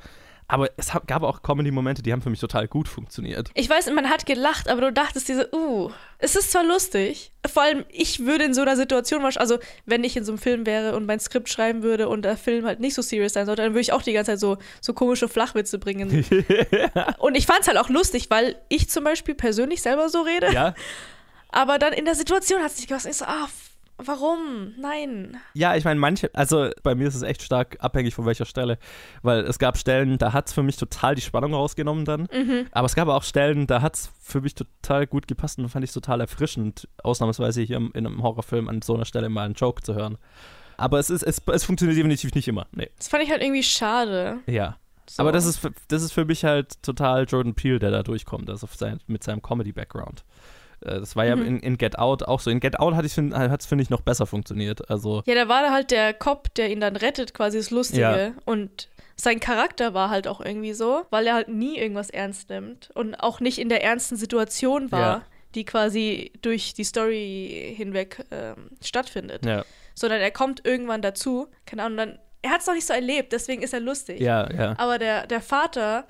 Aber 0.47 0.69
es 0.77 0.93
gab 1.05 1.23
auch 1.23 1.41
Comedy-Momente, 1.41 2.01
die 2.01 2.13
haben 2.13 2.21
für 2.21 2.29
mich 2.29 2.39
total 2.39 2.69
gut 2.69 2.87
funktioniert. 2.87 3.51
Ich 3.53 3.69
weiß, 3.69 3.91
man 3.91 4.09
hat 4.09 4.25
gelacht, 4.25 4.69
aber 4.69 4.79
du 4.79 4.93
dachtest 4.93 5.27
dir 5.27 5.35
so, 5.51 5.57
uh, 5.57 5.91
es 6.17 6.37
ist 6.37 6.53
zwar 6.53 6.63
lustig, 6.63 7.33
vor 7.45 7.63
allem 7.63 7.83
ich 7.89 8.25
würde 8.25 8.45
in 8.45 8.53
so 8.53 8.61
einer 8.61 8.77
Situation, 8.77 9.21
also 9.35 9.59
wenn 9.85 10.05
ich 10.05 10.15
in 10.15 10.23
so 10.23 10.31
einem 10.31 10.39
Film 10.39 10.65
wäre 10.65 10.95
und 10.95 11.05
mein 11.05 11.19
Skript 11.19 11.49
schreiben 11.49 11.83
würde 11.83 12.07
und 12.07 12.21
der 12.21 12.37
Film 12.37 12.65
halt 12.65 12.79
nicht 12.79 12.93
so 12.93 13.01
serious 13.01 13.33
sein 13.33 13.47
sollte, 13.47 13.63
dann 13.63 13.73
würde 13.73 13.81
ich 13.81 13.91
auch 13.91 14.01
die 14.01 14.13
ganze 14.13 14.31
Zeit 14.31 14.39
so, 14.39 14.57
so 14.79 14.93
komische 14.93 15.27
Flachwitze 15.27 15.77
bringen. 15.77 16.09
und 17.19 17.35
ich 17.35 17.45
fand 17.45 17.59
es 17.61 17.67
halt 17.67 17.77
auch 17.77 17.89
lustig, 17.89 18.29
weil 18.29 18.55
ich 18.69 18.89
zum 18.89 19.03
Beispiel 19.03 19.35
persönlich 19.35 19.81
selber 19.81 20.07
so 20.07 20.21
rede. 20.21 20.53
Ja. 20.53 20.73
Aber 21.51 21.79
dann 21.79 21.93
in 21.93 22.05
der 22.05 22.15
Situation 22.15 22.61
hat 22.61 22.71
sich 22.71 22.87
gedacht, 22.87 23.05
ich 23.05 23.17
so, 23.17 23.25
ah, 23.25 23.47
Warum? 24.05 24.73
Nein. 24.77 25.37
Ja, 25.53 25.75
ich 25.75 25.83
meine, 25.83 25.99
manche, 25.99 26.29
also 26.33 26.69
bei 26.83 26.95
mir 26.95 27.07
ist 27.07 27.15
es 27.15 27.21
echt 27.21 27.43
stark 27.43 27.77
abhängig 27.79 28.15
von 28.15 28.25
welcher 28.25 28.45
Stelle, 28.45 28.77
weil 29.21 29.41
es 29.41 29.59
gab 29.59 29.77
Stellen, 29.77 30.17
da 30.17 30.33
hat 30.33 30.47
es 30.47 30.53
für 30.53 30.63
mich 30.63 30.77
total 30.77 31.15
die 31.15 31.21
Spannung 31.21 31.53
rausgenommen 31.53 32.05
dann, 32.05 32.27
mhm. 32.33 32.67
aber 32.71 32.85
es 32.85 32.95
gab 32.95 33.07
auch 33.07 33.23
Stellen, 33.23 33.67
da 33.67 33.81
hat 33.81 33.95
es 33.95 34.11
für 34.21 34.41
mich 34.41 34.55
total 34.55 35.07
gut 35.07 35.27
gepasst 35.27 35.59
und 35.59 35.69
fand 35.69 35.85
ich 35.85 35.91
total 35.91 36.21
erfrischend, 36.21 36.87
ausnahmsweise 37.03 37.61
hier 37.61 37.77
in 37.77 37.91
einem 37.93 38.23
Horrorfilm 38.23 38.69
an 38.69 38.81
so 38.81 38.95
einer 38.95 39.05
Stelle 39.05 39.29
mal 39.29 39.45
einen 39.45 39.55
Joke 39.55 39.83
zu 39.83 39.93
hören. 39.93 40.17
Aber 40.77 40.97
es, 40.97 41.09
ist, 41.09 41.21
es, 41.23 41.41
es 41.53 41.63
funktioniert 41.63 41.97
definitiv 41.97 42.33
nicht 42.33 42.47
immer, 42.47 42.65
nee. 42.71 42.89
Das 42.97 43.07
fand 43.07 43.23
ich 43.23 43.29
halt 43.29 43.43
irgendwie 43.43 43.63
schade. 43.63 44.39
Ja. 44.47 44.77
So. 45.07 45.21
Aber 45.21 45.31
das 45.31 45.45
ist, 45.45 45.57
für- 45.57 45.73
das 45.89 46.01
ist 46.01 46.13
für 46.13 46.25
mich 46.25 46.43
halt 46.43 46.81
total 46.81 47.25
Jordan 47.25 47.53
Peele, 47.53 47.77
der 47.77 47.91
da 47.91 48.01
durchkommt, 48.01 48.49
also 48.49 48.67
sein, 48.71 48.99
mit 49.05 49.23
seinem 49.23 49.41
Comedy-Background. 49.41 50.23
Äh, 50.85 50.99
Das 50.99 51.15
war 51.15 51.25
ja 51.25 51.35
Mhm. 51.35 51.45
in, 51.45 51.59
in 51.59 51.77
Get 51.77 51.97
Out 51.99 52.23
auch 52.23 52.39
so. 52.39 52.49
In 52.49 52.59
Get 52.59 52.79
Out 52.79 52.93
hat 52.95 53.05
es, 53.05 53.13
finde 53.13 53.81
ich, 53.83 53.89
noch 53.89 54.01
besser 54.01 54.25
funktioniert. 54.25 54.89
Also, 54.89 55.23
Ja, 55.25 55.35
da 55.35 55.47
war 55.47 55.61
da 55.63 55.71
halt 55.71 55.91
der 55.91 56.13
Cop, 56.13 56.53
der 56.55 56.69
ihn 56.71 56.79
dann 56.79 56.95
rettet, 56.95 57.33
quasi 57.33 57.57
das 57.57 57.71
Lustige. 57.71 58.01
Ja. 58.01 58.31
Und 58.45 58.89
sein 59.15 59.39
Charakter 59.39 59.93
war 59.93 60.09
halt 60.09 60.27
auch 60.27 60.41
irgendwie 60.41 60.73
so, 60.73 61.03
weil 61.11 61.27
er 61.27 61.35
halt 61.35 61.47
nie 61.49 61.77
irgendwas 61.77 62.09
ernst 62.09 62.49
nimmt 62.49 62.89
und 62.95 63.15
auch 63.15 63.39
nicht 63.39 63.59
in 63.59 63.69
der 63.69 63.83
ernsten 63.83 64.15
Situation 64.15 64.91
war, 64.91 64.99
Ja. 64.99 65.21
die 65.53 65.63
quasi 65.65 66.31
durch 66.41 66.73
die 66.73 66.83
Story 66.83 67.73
hinweg 67.77 68.25
ähm, 68.31 68.69
stattfindet. 68.81 69.45
ja, 69.45 69.63
Sondern 69.93 70.21
er 70.21 70.31
kommt 70.31 70.65
irgendwann 70.65 71.01
dazu, 71.03 71.47
keine 71.67 71.83
Ahnung, 71.83 71.97
dann, 71.97 72.19
er 72.41 72.49
hat 72.51 72.61
es 72.61 72.67
noch 72.67 72.73
nicht 72.73 72.87
so 72.87 72.93
erlebt, 72.93 73.31
deswegen 73.33 73.61
ist 73.61 73.73
er 73.73 73.81
lustig. 73.81 74.19
ja, 74.19 74.51
ja. 74.51 74.73
Aber 74.79 74.97
der, 74.97 75.27
der 75.27 75.41
Vater 75.41 76.07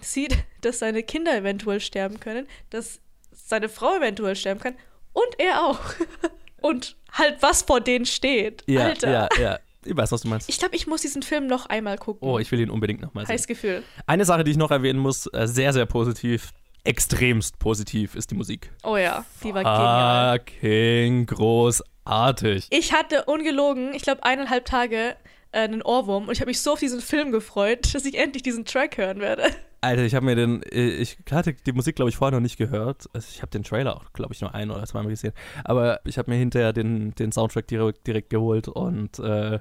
sieht, 0.00 0.36
dass 0.62 0.80
seine 0.80 1.04
Kinder 1.04 1.36
eventuell 1.36 1.78
sterben 1.80 2.18
können, 2.18 2.48
dass 2.70 3.00
seine 3.48 3.68
Frau 3.68 3.96
eventuell 3.96 4.36
sterben 4.36 4.60
kann 4.60 4.74
und 5.12 5.38
er 5.38 5.64
auch. 5.64 5.80
Und 6.60 6.96
halt, 7.12 7.36
was 7.40 7.62
vor 7.62 7.80
denen 7.80 8.04
steht. 8.04 8.64
Ja, 8.66 8.86
Alter. 8.86 9.10
ja, 9.10 9.28
ja. 9.40 9.58
Ich 9.84 9.96
weiß, 9.96 10.10
was 10.10 10.22
du 10.22 10.28
meinst. 10.28 10.48
Ich 10.48 10.58
glaube, 10.58 10.74
ich 10.74 10.88
muss 10.88 11.02
diesen 11.02 11.22
Film 11.22 11.46
noch 11.46 11.66
einmal 11.66 11.96
gucken. 11.96 12.28
Oh, 12.28 12.40
ich 12.40 12.50
will 12.50 12.58
ihn 12.58 12.68
unbedingt 12.68 13.00
nochmal 13.00 13.26
sehen. 13.26 13.34
Heiß 13.34 13.46
Gefühl. 13.46 13.84
Eine 14.08 14.24
Sache, 14.24 14.42
die 14.42 14.50
ich 14.50 14.56
noch 14.56 14.72
erwähnen 14.72 14.98
muss, 14.98 15.26
äh, 15.32 15.46
sehr, 15.46 15.72
sehr 15.72 15.86
positiv, 15.86 16.50
extremst 16.82 17.60
positiv, 17.60 18.16
ist 18.16 18.32
die 18.32 18.34
Musik. 18.34 18.72
Oh 18.82 18.96
ja, 18.96 19.24
die 19.44 19.54
war 19.54 19.62
genial. 19.62 20.38
Fucking 20.40 21.26
großartig. 21.26 22.66
Ich 22.70 22.92
hatte 22.92 23.24
ungelogen, 23.26 23.94
ich 23.94 24.02
glaube, 24.02 24.24
eineinhalb 24.24 24.64
Tage 24.64 25.14
äh, 25.52 25.60
einen 25.60 25.82
Ohrwurm 25.82 26.24
und 26.24 26.32
ich 26.32 26.40
habe 26.40 26.50
mich 26.50 26.60
so 26.60 26.72
auf 26.72 26.80
diesen 26.80 27.00
Film 27.00 27.30
gefreut, 27.30 27.94
dass 27.94 28.04
ich 28.04 28.16
endlich 28.16 28.42
diesen 28.42 28.64
Track 28.64 28.98
hören 28.98 29.20
werde. 29.20 29.44
Alter, 29.80 30.02
ich 30.02 30.14
habe 30.14 30.26
mir 30.26 30.34
den, 30.34 30.62
äh, 30.64 30.88
ich 30.88 31.18
hatte 31.30 31.52
die 31.52 31.72
Musik, 31.72 31.96
glaube 31.96 32.08
ich, 32.08 32.16
vorher 32.16 32.36
noch 32.36 32.42
nicht 32.42 32.56
gehört. 32.56 33.08
Also 33.12 33.28
ich 33.30 33.42
habe 33.42 33.50
den 33.50 33.62
Trailer 33.62 33.96
auch, 33.96 34.12
glaube 34.12 34.34
ich, 34.34 34.40
nur 34.40 34.54
ein 34.54 34.70
oder 34.70 34.84
zweimal 34.86 35.10
gesehen. 35.10 35.32
Aber 35.64 36.00
ich 36.04 36.18
habe 36.18 36.30
mir 36.30 36.36
hinterher 36.36 36.72
den, 36.72 37.14
den 37.14 37.30
Soundtrack 37.30 37.68
direkt, 37.68 38.06
direkt 38.06 38.30
geholt 38.30 38.66
und 38.66 39.18
äh, 39.20 39.60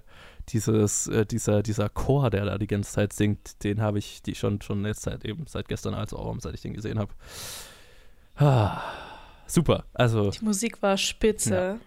dieses, 0.50 1.08
äh, 1.08 1.26
dieser, 1.26 1.62
dieser 1.62 1.90
Chor, 1.90 2.30
der 2.30 2.46
da 2.46 2.58
die 2.58 2.68
ganze 2.68 2.94
Zeit 2.94 3.14
singt, 3.14 3.64
den 3.64 3.82
habe 3.82 4.00
ich 4.00 4.22
die 4.24 4.34
schon, 4.34 4.62
schon 4.62 4.86
jetzt 4.86 5.04
seit 5.04 5.24
eben, 5.26 5.46
seit 5.48 5.68
gestern 5.68 5.94
als 5.94 6.14
Ohrwurm, 6.14 6.40
seit 6.40 6.56
ich 6.56 6.62
den 6.62 6.74
gesehen 6.74 6.98
habe. 6.98 7.14
Ah, 8.38 8.82
super. 9.46 9.86
Also, 9.94 10.32
Die 10.32 10.46
Musik 10.46 10.82
war 10.82 10.98
spitze. 10.98 11.54
Ja. 11.54 11.78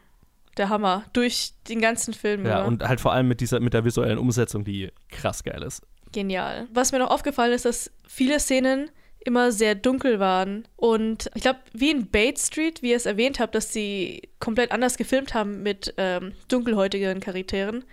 Der 0.56 0.68
Hammer. 0.68 1.04
Durch 1.12 1.54
den 1.68 1.80
ganzen 1.80 2.12
Film. 2.12 2.44
ja, 2.44 2.58
nur. 2.58 2.68
und 2.68 2.86
halt 2.86 3.00
vor 3.00 3.12
allem 3.12 3.28
mit 3.28 3.40
dieser, 3.40 3.60
mit 3.60 3.72
der 3.72 3.84
visuellen 3.84 4.18
Umsetzung, 4.18 4.64
die 4.64 4.92
krass 5.08 5.42
geil 5.42 5.62
ist. 5.62 5.86
Genial. 6.12 6.66
Was 6.72 6.92
mir 6.92 6.98
noch 6.98 7.10
aufgefallen 7.10 7.52
ist, 7.52 7.64
dass 7.64 7.90
viele 8.06 8.40
Szenen 8.40 8.90
immer 9.24 9.52
sehr 9.52 9.74
dunkel 9.74 10.18
waren. 10.18 10.66
Und 10.76 11.30
ich 11.34 11.42
glaube, 11.42 11.60
wie 11.72 11.90
in 11.90 12.10
Bates 12.10 12.46
Street, 12.46 12.82
wie 12.82 12.90
ihr 12.90 12.96
es 12.96 13.06
erwähnt 13.06 13.38
habt, 13.38 13.54
dass 13.54 13.72
sie 13.72 14.22
komplett 14.38 14.72
anders 14.72 14.96
gefilmt 14.96 15.34
haben 15.34 15.62
mit 15.62 15.92
ähm, 15.98 16.32
dunkelhäutigen 16.48 17.20
Charakteren, 17.20 17.84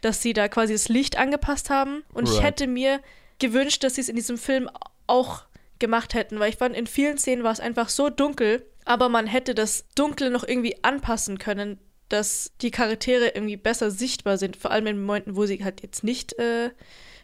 dass 0.00 0.22
sie 0.22 0.32
da 0.32 0.48
quasi 0.48 0.72
das 0.72 0.88
Licht 0.88 1.16
angepasst 1.16 1.70
haben. 1.70 2.02
Und 2.12 2.28
ich 2.28 2.34
Right. 2.36 2.44
hätte 2.44 2.66
mir 2.66 3.00
gewünscht, 3.38 3.84
dass 3.84 3.94
sie 3.94 4.00
es 4.00 4.08
in 4.08 4.16
diesem 4.16 4.38
Film 4.38 4.68
auch 5.06 5.44
gemacht 5.78 6.14
hätten, 6.14 6.38
weil 6.40 6.50
ich 6.50 6.56
fand, 6.56 6.76
in 6.76 6.86
vielen 6.86 7.18
Szenen 7.18 7.44
war 7.44 7.52
es 7.52 7.60
einfach 7.60 7.88
so 7.88 8.08
dunkel, 8.10 8.64
aber 8.84 9.08
man 9.08 9.26
hätte 9.26 9.54
das 9.54 9.86
Dunkle 9.94 10.30
noch 10.30 10.42
irgendwie 10.46 10.76
anpassen 10.82 11.38
können, 11.38 11.78
dass 12.12 12.52
die 12.60 12.70
Charaktere 12.70 13.28
irgendwie 13.34 13.56
besser 13.56 13.90
sichtbar 13.90 14.36
sind, 14.38 14.56
vor 14.56 14.70
allem 14.70 14.86
in 14.86 15.02
Momenten, 15.02 15.36
wo 15.36 15.46
sie 15.46 15.62
halt 15.64 15.82
jetzt 15.82 16.04
nicht 16.04 16.38
äh, 16.38 16.70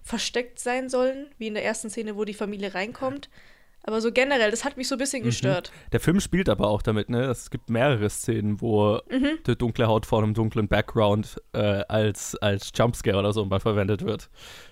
versteckt 0.03 0.59
sein 0.59 0.89
sollen, 0.89 1.27
wie 1.39 1.49
in 1.49 1.55
der 1.55 1.65
ersten 1.65 1.91
Szene, 1.91 2.17
wo 2.17 2.25
die 2.25 2.35
Familie 2.35 2.75
reinkommt. 2.75 3.29
Aber 3.85 4.01
so 4.03 4.13
generell, 4.13 4.51
das 4.51 4.65
hat 4.65 4.77
mich 4.77 4.87
so 4.89 4.97
ein 4.97 4.99
bisschen 4.99 5.23
gestört. 5.23 5.73
Der 5.93 6.01
Film 6.01 6.21
spielt 6.21 6.49
aber 6.51 6.69
auch 6.69 6.83
damit, 6.83 7.09
ne? 7.09 7.23
Es 7.25 7.49
gibt 7.51 7.71
mehrere 7.71 8.11
Szenen, 8.11 8.61
wo 8.61 9.01
Mhm. 9.11 9.39
die 9.47 9.57
dunkle 9.57 9.87
Haut 9.87 10.05
vor 10.05 10.23
einem 10.23 10.35
dunklen 10.35 10.69
Background 10.69 11.41
äh, 11.55 11.59
als, 11.89 12.35
als 12.37 12.71
Jumpscare 12.75 13.17
oder 13.17 13.33
so 13.33 13.45
mal 13.47 13.61
verwendet 13.61 14.05
wird. 14.05 14.29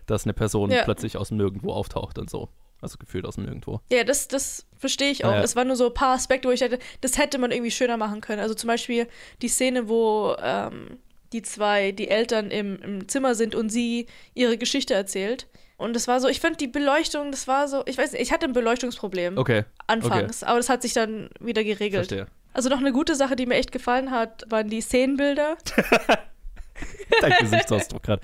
Dass 0.06 0.24
eine 0.24 0.34
Person 0.34 0.70
Ja. 0.70 0.82
plötzlich 0.84 1.16
aus 1.16 1.28
dem 1.28 1.38
Nirgendwo 1.38 1.72
auftaucht 1.72 2.18
und 2.18 2.28
so. 2.28 2.50
Also 2.80 2.98
gefühlt 2.98 3.24
aus 3.24 3.36
dem 3.36 3.44
Nirgendwo. 3.44 3.80
Ja, 3.90 4.04
das, 4.04 4.28
das 4.28 4.66
verstehe 4.76 5.10
ich 5.10 5.24
auch. 5.24 5.32
Ja. 5.32 5.42
Es 5.42 5.56
waren 5.56 5.66
nur 5.66 5.76
so 5.76 5.86
ein 5.86 5.94
paar 5.94 6.14
Aspekte, 6.14 6.48
wo 6.48 6.52
ich 6.52 6.60
dachte, 6.60 6.78
das 7.00 7.18
hätte 7.18 7.38
man 7.38 7.50
irgendwie 7.50 7.70
schöner 7.70 7.96
machen 7.96 8.20
können. 8.20 8.40
Also 8.40 8.54
zum 8.54 8.68
Beispiel 8.68 9.06
die 9.42 9.48
Szene, 9.48 9.88
wo 9.88 10.36
ähm, 10.40 10.98
die 11.32 11.42
zwei, 11.42 11.92
die 11.92 12.08
Eltern 12.08 12.50
im, 12.50 12.80
im 12.82 13.08
Zimmer 13.08 13.34
sind 13.34 13.54
und 13.54 13.70
sie 13.70 14.06
ihre 14.34 14.58
Geschichte 14.58 14.94
erzählt. 14.94 15.46
Und 15.78 15.94
das 15.94 16.08
war 16.08 16.20
so, 16.20 16.28
ich 16.28 16.40
fand 16.40 16.60
die 16.60 16.68
Beleuchtung, 16.68 17.30
das 17.30 17.46
war 17.48 17.68
so, 17.68 17.82
ich 17.86 17.98
weiß 17.98 18.12
nicht, 18.12 18.22
ich 18.22 18.32
hatte 18.32 18.46
ein 18.46 18.52
Beleuchtungsproblem 18.54 19.36
Okay. 19.36 19.64
anfangs, 19.86 20.42
aber 20.42 20.58
das 20.58 20.68
hat 20.70 20.82
sich 20.82 20.94
dann 20.94 21.28
wieder 21.38 21.64
geregelt. 21.64 22.06
Verstehe. 22.06 22.26
Also 22.54 22.70
noch 22.70 22.78
eine 22.78 22.92
gute 22.92 23.14
Sache, 23.14 23.36
die 23.36 23.44
mir 23.44 23.56
echt 23.56 23.72
gefallen 23.72 24.10
hat, 24.10 24.44
waren 24.50 24.70
die 24.70 24.80
Szenenbilder. 24.80 25.58
Dein 27.20 27.32
Gesichtsausdruck 27.40 28.02
gerade. 28.02 28.22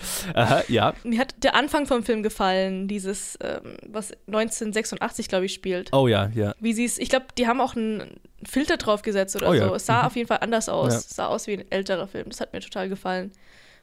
Ja. 0.69 0.95
Mir 1.05 1.21
hat 1.21 1.35
der 1.43 1.55
Anfang 1.55 1.87
vom 1.87 2.03
Film 2.03 2.23
gefallen, 2.23 2.89
dieses, 2.89 3.39
ähm, 3.43 3.77
was 3.87 4.13
1986, 4.27 5.29
glaube 5.29 5.47
ich, 5.47 5.55
spielt. 5.55 5.93
Oh 5.93 6.09
ja, 6.09 6.31
ja. 6.35 6.55
Wie 6.61 6.73
sie 6.73 6.85
es, 6.85 6.99
ich 6.99 7.09
glaube, 7.09 7.27
die 7.39 7.47
haben 7.47 7.61
auch 7.61 7.77
einen 7.77 8.21
Filter 8.45 8.77
drauf 8.77 9.03
gesetzt 9.03 9.37
oder 9.37 9.51
Oh 9.51 9.55
ja. 9.55 9.69
so. 9.69 9.75
Es 9.75 9.87
sah 9.87 10.01
Mhm. 10.01 10.07
auf 10.07 10.17
jeden 10.17 10.29
Fall 10.29 10.39
anders 10.41 10.69
aus. 10.69 10.93
Ja. 10.93 10.99
Es 10.99 11.11
sah 11.11 11.27
aus 11.27 11.47
wie 11.47 11.55
ein 11.55 11.71
älterer 11.71 12.09
Film. 12.09 12.27
Das 12.29 12.41
hat 12.41 12.53
mir 12.53 12.61
total 12.61 12.89
gefallen. 12.89 13.33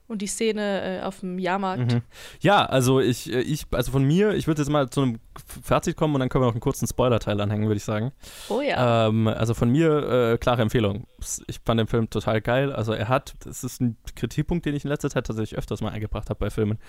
Und 0.10 0.24
die 0.24 0.28
Szene 0.28 1.02
äh, 1.02 1.02
auf 1.04 1.20
dem 1.20 1.38
Jahrmarkt. 1.38 1.94
Mhm. 1.94 2.02
Ja, 2.42 2.66
also 2.66 3.00
ich, 3.00 3.32
äh, 3.32 3.42
ich, 3.42 3.68
also 3.72 3.92
von 3.92 4.04
mir, 4.04 4.34
ich 4.34 4.48
würde 4.48 4.60
jetzt 4.60 4.70
mal 4.70 4.90
zu 4.90 5.02
einem 5.02 5.20
Fazit 5.64 5.96
kommen 5.96 6.16
und 6.16 6.20
dann 6.20 6.30
können 6.30 6.44
wir 6.44 6.48
noch 6.48 6.56
einen 6.56 6.62
kurzen 6.62 6.88
Spoiler-Teil 6.88 7.40
anhängen, 7.40 7.68
würde 7.68 7.78
ich 7.78 7.84
sagen. 7.84 8.12
Oh 8.50 8.60
ja. 8.60 9.08
Ähm, 9.08 9.28
also 9.28 9.54
von 9.54 9.70
mir, 9.70 10.32
äh, 10.32 10.38
klare 10.40 10.64
Empfehlung. 10.64 11.06
Ich 11.46 11.60
fand 11.64 11.80
den 11.80 11.86
Film 11.86 12.10
total 12.10 12.42
geil. 12.42 12.74
Also 12.74 12.92
er 12.94 13.08
hat, 13.08 13.36
das 13.46 13.64
ist 13.64 13.82
ein 13.82 13.98
Kritikpunkt, 14.16 14.66
den 14.66 14.74
ich 14.74 14.84
in 14.84 14.90
letzter 14.90 15.12
Zeit 15.12 15.28
tatsächlich 15.28 15.60
öfters 15.60 15.82
mal 15.82 15.92
eingebracht 15.92 16.32
habe 16.32 16.40
bei 16.40 16.50
Filmen. 16.50 16.80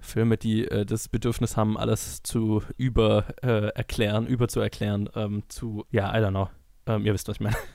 Filme, 0.00 0.36
die 0.36 0.64
äh, 0.68 0.86
das 0.86 1.08
Bedürfnis 1.08 1.56
haben, 1.56 1.76
alles 1.76 2.22
zu 2.22 2.62
über 2.76 3.24
äh, 3.42 3.70
erklären, 3.74 4.28
über 4.28 4.46
zu 4.46 4.60
erklären, 4.60 5.10
ähm, 5.16 5.42
zu, 5.48 5.84
ja, 5.90 6.16
I 6.16 6.22
don't 6.22 6.30
know. 6.30 6.48
Ähm, 6.86 7.04
ihr 7.04 7.12
wisst, 7.12 7.26
was 7.28 7.36
ich 7.36 7.40
meine. 7.40 7.56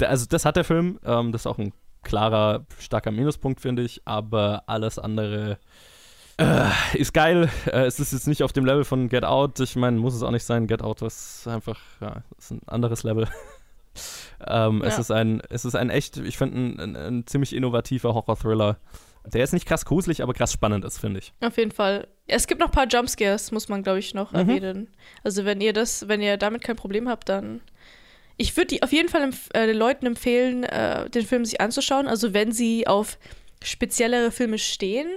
Also 0.00 0.26
das 0.28 0.44
hat 0.44 0.56
der 0.56 0.64
Film. 0.64 1.00
Ähm, 1.04 1.32
das 1.32 1.42
ist 1.42 1.46
auch 1.46 1.58
ein 1.58 1.72
klarer, 2.04 2.64
starker 2.78 3.10
Minuspunkt, 3.10 3.60
finde 3.60 3.82
ich. 3.82 4.02
Aber 4.04 4.62
alles 4.66 4.98
andere 4.98 5.58
äh, 6.38 6.68
ist 6.96 7.12
geil. 7.14 7.48
Äh, 7.66 7.86
es 7.86 7.98
ist 8.00 8.12
jetzt 8.12 8.26
nicht 8.28 8.42
auf 8.42 8.52
dem 8.52 8.64
Level 8.64 8.84
von 8.84 9.08
Get 9.08 9.24
Out. 9.24 9.58
Ich 9.60 9.76
meine, 9.76 9.96
muss 9.98 10.14
es 10.14 10.22
auch 10.22 10.30
nicht 10.30 10.44
sein. 10.44 10.66
Get 10.66 10.82
Out 10.82 11.02
ist 11.02 11.46
einfach, 11.48 11.80
ja, 12.00 12.22
ist 12.38 12.50
ein 12.52 12.60
anderes 12.66 13.02
Level. 13.02 13.26
ähm, 14.46 14.82
es, 14.82 14.94
Ja. 14.94 15.00
ist 15.00 15.10
ein, 15.10 15.40
es 15.50 15.64
ist 15.64 15.74
ein 15.74 15.90
echt, 15.90 16.16
ich 16.16 16.36
finde, 16.38 16.56
ein, 16.58 16.80
ein, 16.80 16.96
ein 16.96 17.26
ziemlich 17.26 17.54
innovativer 17.54 18.14
Horror-Thriller. 18.14 18.78
Der 19.26 19.42
ist 19.42 19.52
nicht 19.52 19.64
krass 19.66 19.86
gruselig, 19.86 20.22
aber 20.22 20.34
krass 20.34 20.52
spannend 20.52 20.84
ist, 20.84 20.98
finde 20.98 21.20
ich. 21.20 21.32
Auf 21.40 21.56
jeden 21.56 21.70
Fall. 21.70 22.08
Es 22.26 22.46
gibt 22.46 22.60
noch 22.60 22.68
ein 22.68 22.72
paar 22.72 22.86
Jumpscares, 22.88 23.52
muss 23.52 23.68
man, 23.70 23.82
glaube 23.82 23.98
ich, 24.00 24.12
noch 24.12 24.32
Mhm. 24.32 24.38
erwähnen. 24.38 24.88
Also 25.22 25.44
wenn 25.46 25.60
ihr 25.62 25.72
das, 25.72 26.08
wenn 26.08 26.20
ihr 26.20 26.36
damit 26.36 26.62
kein 26.62 26.76
Problem 26.76 27.08
habt, 27.08 27.28
dann. 27.30 27.60
Ich 28.36 28.56
würde 28.56 28.68
die 28.68 28.82
auf 28.82 28.92
jeden 28.92 29.08
Fall 29.08 29.22
empf 29.22 29.48
äh, 29.52 29.66
den 29.66 29.76
Leuten 29.76 30.06
empfehlen, 30.06 30.64
äh, 30.64 31.08
den 31.10 31.24
Film 31.24 31.44
sich 31.44 31.60
anzuschauen. 31.60 32.08
Also 32.08 32.34
wenn 32.34 32.52
sie 32.52 32.86
auf 32.86 33.18
speziellere 33.64 34.30
Filme 34.30 34.58
stehen. 34.58 35.08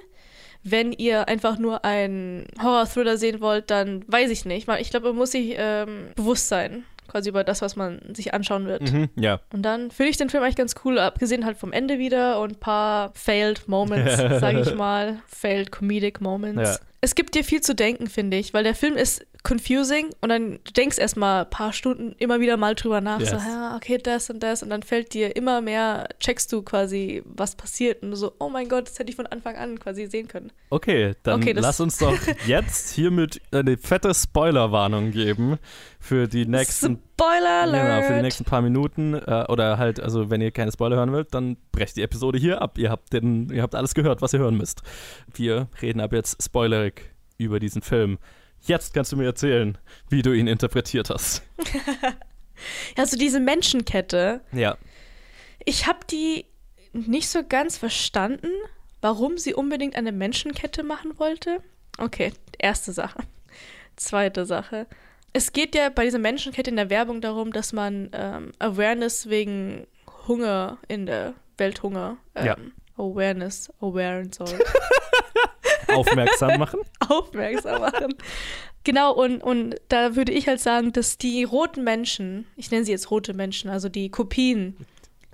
Wenn 0.64 0.91
ihr 0.91 1.27
einfach 1.30 1.57
nur 1.60 1.85
einen 1.85 2.45
Horror-Thriller 2.61 3.18
sehen 3.18 3.39
wollt, 3.39 3.69
dann 3.72 4.03
weiß 4.07 4.30
ich 4.31 4.44
nicht. 4.45 4.68
Ich 4.80 4.89
glaube, 4.89 5.07
man 5.07 5.15
muss 5.15 5.31
sich 5.31 5.56
ähm, 5.57 6.07
bewusst 6.15 6.49
sein, 6.49 6.84
quasi 7.07 7.30
über 7.30 7.44
das, 7.44 7.61
was 7.61 7.76
man 7.76 8.02
sich 8.14 8.34
anschauen 8.34 8.65
wird. 8.65 8.91
Mhm, 8.91 9.10
ja. 9.15 9.39
Und 9.53 9.61
dann 9.61 9.91
finde 9.91 10.10
ich 10.10 10.18
den 10.18 10.30
Film 10.30 10.44
eigentlich 10.44 10.57
ganz 10.57 10.76
cool, 10.84 10.99
abgesehen 10.99 11.45
halt 11.45 11.57
vom 11.57 11.72
Ende 11.72 11.99
wieder 11.99 12.41
und 12.41 12.53
ein 12.53 12.60
paar 12.60 13.11
failed 13.14 13.68
Moments, 13.69 14.18
sage 14.41 14.61
ich 14.61 14.76
mal. 14.76 15.19
Failed 15.27 15.72
comedic 15.72 16.19
Moments. 16.19 16.69
Ja. 16.69 16.77
Es 16.99 17.13
gibt 17.15 17.35
dir 17.35 17.43
viel 17.43 17.61
zu 17.61 17.75
denken, 17.75 18.07
finde 18.07 18.37
ich, 18.37 18.53
weil 18.53 18.63
der 18.63 18.75
Film 18.75 18.95
ist 18.95 19.25
confusing 19.43 20.09
und 20.19 20.29
dann 20.29 20.59
du 20.63 20.73
denkst 20.73 20.97
erstmal 20.97 21.43
ein 21.45 21.49
paar 21.49 21.71
Stunden 21.71 22.13
immer 22.17 22.39
wieder 22.39 22.57
mal 22.57 22.75
drüber 22.75 23.01
nach, 23.01 23.19
so, 23.19 23.35
Yes. 23.35 23.45
ja, 23.45 23.75
okay, 23.75 23.97
das 23.97 24.29
und 24.29 24.41
das 24.41 24.63
und 24.63 24.69
dann 24.69 24.83
fällt 24.83 25.13
dir 25.13 25.35
immer 25.35 25.61
mehr, 25.61 26.09
checkst 26.19 26.51
du 26.51 26.63
quasi, 26.63 27.21
was 27.23 27.55
passiert 27.55 28.03
und 28.03 28.15
so, 28.15 28.33
oh 28.39 28.49
mein 28.49 28.67
Gott, 28.67 28.87
das 28.87 28.99
hätte 28.99 29.09
ich 29.09 29.15
von 29.15 29.27
Anfang 29.27 29.55
an 29.55 29.79
quasi 29.79 30.07
sehen 30.07 30.27
können. 30.27 30.51
Okay, 30.69 31.13
dann 31.23 31.41
Okay, 31.41 31.53
lass 31.55 31.79
uns 31.79 31.97
doch 31.97 32.17
jetzt 32.47 32.93
hiermit 32.93 33.39
eine 33.51 33.77
fette 33.77 34.13
Spoilerwarnung 34.13 35.11
geben 35.11 35.59
für 35.99 36.27
die 36.27 36.45
nächsten 36.45 36.99
Spoiler 37.19 37.63
Alert! 37.63 37.83
Genau, 37.83 38.07
für 38.07 38.15
die 38.17 38.21
nächsten 38.21 38.43
paar 38.43 38.61
Minuten. 38.61 39.15
Äh, 39.15 39.45
oder 39.49 39.77
halt, 39.79 39.99
also 39.99 40.29
wenn 40.29 40.39
ihr 40.39 40.51
keine 40.51 40.71
Spoiler 40.71 40.97
hören 40.97 41.11
wollt, 41.11 41.33
dann 41.33 41.57
brecht 41.71 41.95
die 41.95 42.03
Episode 42.03 42.37
hier 42.37 42.61
ab. 42.61 42.77
Ihr 42.77 42.91
habt, 42.91 43.11
den, 43.11 43.49
ihr 43.49 43.63
habt 43.63 43.73
alles 43.73 43.95
gehört, 43.95 44.21
was 44.21 44.33
ihr 44.33 44.39
hören 44.39 44.55
müsst. 44.55 44.83
Wir 45.33 45.67
reden 45.81 45.99
ab 45.99 46.13
jetzt 46.13 46.43
spoilerig 46.43 46.86
über 47.38 47.59
diesen 47.59 47.81
Film. 47.81 48.18
Jetzt 48.61 48.93
kannst 48.93 49.11
du 49.11 49.18
mir 49.18 49.26
erzählen, 49.26 49.77
wie 50.09 50.22
du 50.22 50.34
ihn 50.34 50.47
interpretiert 50.47 51.09
hast. 51.09 51.43
Also 52.95 53.18
diese 53.18 53.39
Menschenkette, 53.39 54.41
Ja. 54.51 54.77
Ich 55.64 55.85
habe 55.85 55.99
die 56.09 56.45
nicht 56.91 57.30
so 57.30 57.43
ganz 57.47 57.77
verstanden, 57.77 58.49
warum 58.99 59.38
sie 59.38 59.53
unbedingt 59.53 59.95
eine 59.95 60.11
Menschenkette 60.11 60.81
machen 60.81 61.19
wollte. 61.19 61.61
Okay, 61.99 62.34
erste 62.57 62.93
Sache. 62.93 63.19
zweite 63.95 64.45
Sache. 64.47 64.88
Es 65.34 65.53
geht 65.53 65.76
ja 65.76 65.89
bei 65.89 66.05
dieser 66.05 66.18
Menschenkette 66.18 66.72
in 66.72 66.77
der 66.77 66.89
Werbung 66.89 67.22
darum, 67.22 67.53
dass 67.53 67.73
man 67.73 68.09
ähm, 68.14 68.53
Awareness 68.57 69.30
wegen 69.30 69.85
Hunger 70.27 70.80
in 70.88 71.05
der 71.05 71.35
Welthunger 71.57 72.18
ähm, 72.34 72.45
Ja. 72.45 72.57
Awareness 72.97 73.72
awaren 73.81 74.31
soll. 74.34 74.47
Aufmerksam 75.93 76.59
machen. 76.59 76.80
aufmerksam 77.09 77.81
machen. 77.81 78.15
Genau, 78.84 79.14
und, 79.14 79.41
und 79.41 79.76
da 79.89 80.15
würde 80.15 80.31
ich 80.31 80.47
halt 80.47 80.59
sagen, 80.59 80.93
dass 80.93 81.18
die 81.18 81.43
roten 81.43 81.84
Menschen, 81.84 82.45
ich 82.55 82.72
nenne 82.72 82.85
sie 82.85 82.91
jetzt 82.91 83.11
rote 83.11 83.34
Menschen, 83.34 83.69
also 83.69 83.89
die 83.89 84.09
Kopien, 84.09 84.77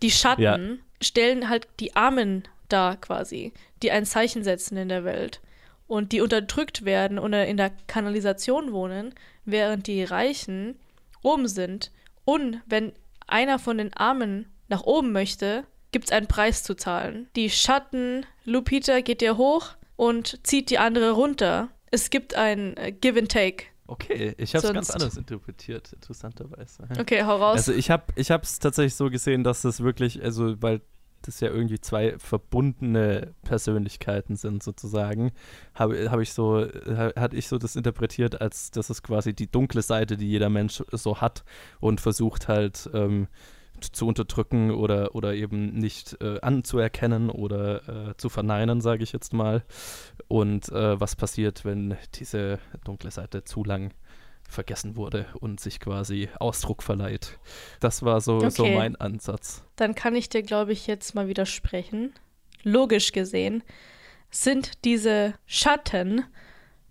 die 0.01 0.11
Schatten, 0.11 0.41
Ja. 0.41 0.57
stellen 1.01 1.49
halt 1.49 1.67
die 1.79 1.95
Armen 1.95 2.43
dar 2.69 2.97
quasi, 2.97 3.53
die 3.83 3.91
ein 3.91 4.05
Zeichen 4.05 4.43
setzen 4.43 4.77
in 4.77 4.89
der 4.89 5.03
Welt. 5.03 5.39
Und 5.87 6.11
die 6.13 6.21
unterdrückt 6.21 6.85
werden 6.85 7.19
oder 7.19 7.45
in 7.45 7.57
der 7.57 7.71
Kanalisation 7.87 8.71
wohnen, 8.73 9.13
während 9.45 9.85
die 9.85 10.03
Reichen 10.03 10.79
oben 11.21 11.47
sind. 11.47 11.91
Und 12.25 12.61
wenn 12.65 12.93
einer 13.27 13.59
von 13.59 13.77
den 13.77 13.93
Armen 13.93 14.47
nach 14.69 14.83
oben 14.83 15.11
möchte, 15.11 15.65
gibt 15.91 16.05
es 16.05 16.11
einen 16.11 16.27
Preis 16.27 16.63
zu 16.63 16.73
zahlen. 16.75 17.27
Die 17.35 17.49
Schatten, 17.51 18.25
Lupita 18.45 19.01
geht 19.01 19.21
ihr 19.21 19.37
hoch 19.37 19.75
und 19.95 20.39
zieht 20.45 20.69
die 20.69 20.77
andere 20.79 21.11
runter. 21.11 21.69
Es 21.91 22.09
gibt 22.09 22.35
ein 22.35 22.75
äh, 22.77 22.91
Give 22.91 23.19
and 23.19 23.31
Take. 23.31 23.65
Okay, 23.85 24.33
ich 24.37 24.55
habe 24.55 24.65
es 24.65 24.73
ganz 24.73 24.89
anders 24.91 25.17
interpretiert, 25.17 25.91
interessanterweise. 25.93 26.83
Okay, 26.99 27.23
hau 27.23 27.35
raus. 27.35 27.57
Also 27.57 27.73
ich 27.73 27.91
habe 27.91 28.05
ich 28.15 28.29
es 28.29 28.59
tatsächlich 28.59 28.95
so 28.95 29.09
gesehen, 29.09 29.43
dass 29.43 29.61
das 29.61 29.81
wirklich, 29.81 30.23
also 30.23 30.61
weil 30.61 30.81
das 31.21 31.39
ja 31.41 31.49
irgendwie 31.49 31.79
zwei 31.79 32.17
verbundene 32.17 33.33
Persönlichkeiten 33.43 34.35
sind 34.35 34.63
sozusagen, 34.63 35.31
habe 35.73 36.09
hab 36.11 36.19
ich 36.19 36.33
so, 36.33 36.65
ha- 36.87 37.13
hatte 37.17 37.35
ich 37.35 37.47
so 37.47 37.57
das 37.57 37.75
interpretiert, 37.75 38.41
als 38.41 38.71
das 38.71 38.89
ist 38.89 39.03
quasi 39.03 39.33
die 39.33 39.49
dunkle 39.51 39.81
Seite, 39.81 40.17
die 40.17 40.29
jeder 40.29 40.49
Mensch 40.49 40.83
so 40.91 41.21
hat 41.21 41.43
und 41.79 42.01
versucht 42.01 42.47
halt 42.47 42.89
ähm, 42.93 43.27
zu 43.83 44.07
unterdrücken 44.07 44.71
oder, 44.71 45.15
oder 45.15 45.33
eben 45.33 45.73
nicht 45.73 46.17
äh, 46.21 46.39
anzuerkennen 46.41 47.29
oder 47.29 48.09
äh, 48.09 48.17
zu 48.17 48.29
verneinen, 48.29 48.81
sage 48.81 49.03
ich 49.03 49.11
jetzt 49.13 49.33
mal. 49.33 49.63
Und 50.27 50.69
äh, 50.69 50.99
was 50.99 51.15
passiert, 51.15 51.65
wenn 51.65 51.97
diese 52.15 52.59
dunkle 52.83 53.11
Seite 53.11 53.43
zu 53.43 53.63
lang 53.63 53.91
vergessen 54.47 54.95
wurde 54.95 55.25
und 55.39 55.59
sich 55.59 55.79
quasi 55.79 56.29
Ausdruck 56.39 56.83
verleiht. 56.83 57.39
Das 57.79 58.03
war 58.03 58.21
so, 58.21 58.49
so 58.49 58.63
Okay. 58.63 58.75
mein 58.75 58.95
Ansatz. 58.95 59.63
Dann 59.75 59.95
kann 59.95 60.15
ich 60.15 60.29
dir, 60.29 60.43
glaube 60.43 60.73
ich, 60.73 60.85
jetzt 60.87 61.15
mal 61.15 61.27
widersprechen. 61.27 62.13
Logisch 62.63 63.11
gesehen 63.11 63.63
sind 64.29 64.83
diese 64.85 65.33
Schatten 65.45 66.23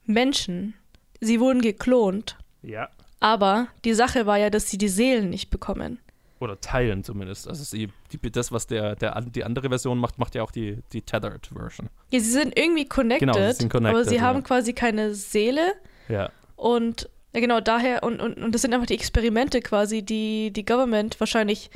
Menschen. 0.04 0.74
Sie 1.20 1.40
wurden 1.40 1.60
geklont. 1.62 2.36
Ja. 2.62 2.88
Aber 3.20 3.68
die 3.84 3.94
Sache 3.94 4.26
war 4.26 4.38
ja, 4.38 4.50
dass 4.50 4.68
sie 4.68 4.78
die 4.78 4.88
Seelen 4.88 5.30
nicht 5.30 5.50
bekommen. 5.50 5.98
Oder 6.42 6.60
teilen 6.60 7.04
zumindest. 7.04 7.48
Also 7.48 7.62
sie, 7.64 7.88
die, 8.10 8.30
das, 8.32 8.50
was 8.52 8.66
der, 8.66 8.96
der, 8.96 9.20
die 9.22 9.44
andere 9.44 9.68
Version 9.68 9.98
macht, 9.98 10.18
macht 10.18 10.34
ja 10.34 10.42
auch 10.42 10.50
die, 10.50 10.82
die 10.92 11.02
Tethered 11.02 11.46
Version. 11.46 11.88
Ja, 12.10 12.20
sie 12.20 12.30
sind 12.30 12.58
irgendwie 12.58 12.86
connected, 12.88 13.32
Genau, 13.32 13.46
sie 13.50 13.52
sind 13.58 13.70
connected, 13.70 13.96
aber 14.00 14.04
sie 14.08 14.16
ja. 14.16 14.22
haben 14.22 14.42
quasi 14.42 14.72
keine 14.72 15.14
Seele. 15.14 15.72
Ja. 16.08 16.30
Und 16.56 17.08
ja, 17.34 17.40
genau 17.40 17.60
daher, 17.60 18.02
und, 18.02 18.20
und, 18.20 18.36
und 18.36 18.52
das 18.54 18.62
sind 18.62 18.74
einfach 18.74 18.86
die 18.86 18.94
Experimente 18.94 19.60
quasi, 19.60 20.02
die 20.02 20.52
die 20.52 20.64
Government 20.64 21.18
wahrscheinlich 21.20 21.70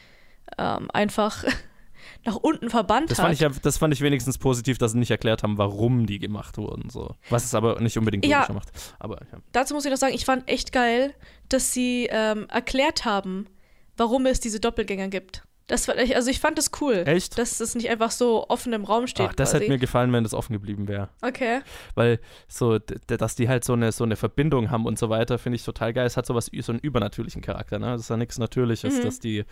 ähm, 0.59 0.91
einfach 0.93 1.45
nach 2.25 2.37
unten 2.37 2.69
verbannt 2.71 3.11
Das 3.11 3.19
hat. 3.19 3.37
fand, 3.37 3.55
ich, 3.57 3.61
das 3.63 3.79
fand 3.79 3.95
ich 3.95 4.01
wenigstens 4.01 4.37
positiv, 4.39 4.79
dass 4.79 4.93
sie 4.93 4.99
nicht 4.99 5.11
erklärt 5.11 5.43
haben, 5.43 5.59
warum 5.59 6.07
die 6.07 6.19
gemacht 6.19 6.59
wurden. 6.59 6.91
So. 6.91 7.15
Was 7.31 7.45
es 7.45 7.55
aber 7.55 7.81
nicht 7.81 7.97
unbedingt 7.99 8.27
Ja. 8.27 8.39
logischer 8.41 8.55
macht. 8.55 8.71
Aber 8.99 9.17
ja. 9.33 9.39
Dazu 9.53 9.75
muss 9.75 9.85
ich 9.85 9.91
noch 9.91 9.99
sagen, 9.99 10.15
ich 10.15 10.25
fand 10.25 10.49
echt 10.49 10.73
geil, 10.73 11.15
dass 11.49 11.73
sie 11.73 12.09
ähm, 12.11 12.47
erklärt 12.49 13.05
haben, 13.05 13.47
warum 13.97 14.27
es 14.27 14.41
diese 14.41 14.61
Doppelgänger 14.61 15.09
gibt. 15.09 15.43
Das 15.69 15.89
war, 15.89 15.97
also 15.97 16.31
ich 16.31 16.39
fand 16.39 16.59
das 16.59 16.71
cool. 16.81 17.03
Echt? 17.07 17.39
Dass 17.39 17.59
es 17.59 17.75
nicht 17.75 17.91
einfach 17.91 18.13
so 18.13 18.49
offen 18.49 18.73
im 18.73 18.85
Raum 18.85 19.09
steht. 19.09 19.31
Ach, 19.31 19.35
das 19.35 19.51
quasi. 19.51 19.65
hätte 19.65 19.73
mir 19.73 19.79
gefallen, 19.79 20.13
wenn 20.13 20.23
das 20.23 20.33
offen 20.33 20.53
geblieben 20.53 20.87
wäre. 20.87 21.09
Okay. 21.23 21.61
Weil 21.97 22.21
so, 22.47 22.79
dass 22.79 23.35
die 23.35 23.49
halt 23.49 23.65
so 23.65 23.73
eine, 23.73 23.91
so 23.91 24.05
eine 24.05 24.15
Verbindung 24.15 24.71
haben 24.71 24.87
und 24.87 24.97
so 24.97 25.11
weiter, 25.11 25.39
finde 25.39 25.57
ich 25.57 25.65
total 25.65 25.93
geil. 25.93 26.07
Es 26.07 26.17
hat 26.17 26.25
sowas, 26.25 26.53
so 26.61 26.71
einen 26.71 26.79
übernatürlichen 26.79 27.43
Charakter, 27.43 27.81
ne? 27.81 27.87
Das 27.87 28.03
ist 28.03 28.11
ja 28.11 28.17
nichts 28.17 28.39
Natürliches, 28.39 28.99
Mhm. 28.99 29.03
dass 29.03 29.19
die, 29.19 29.45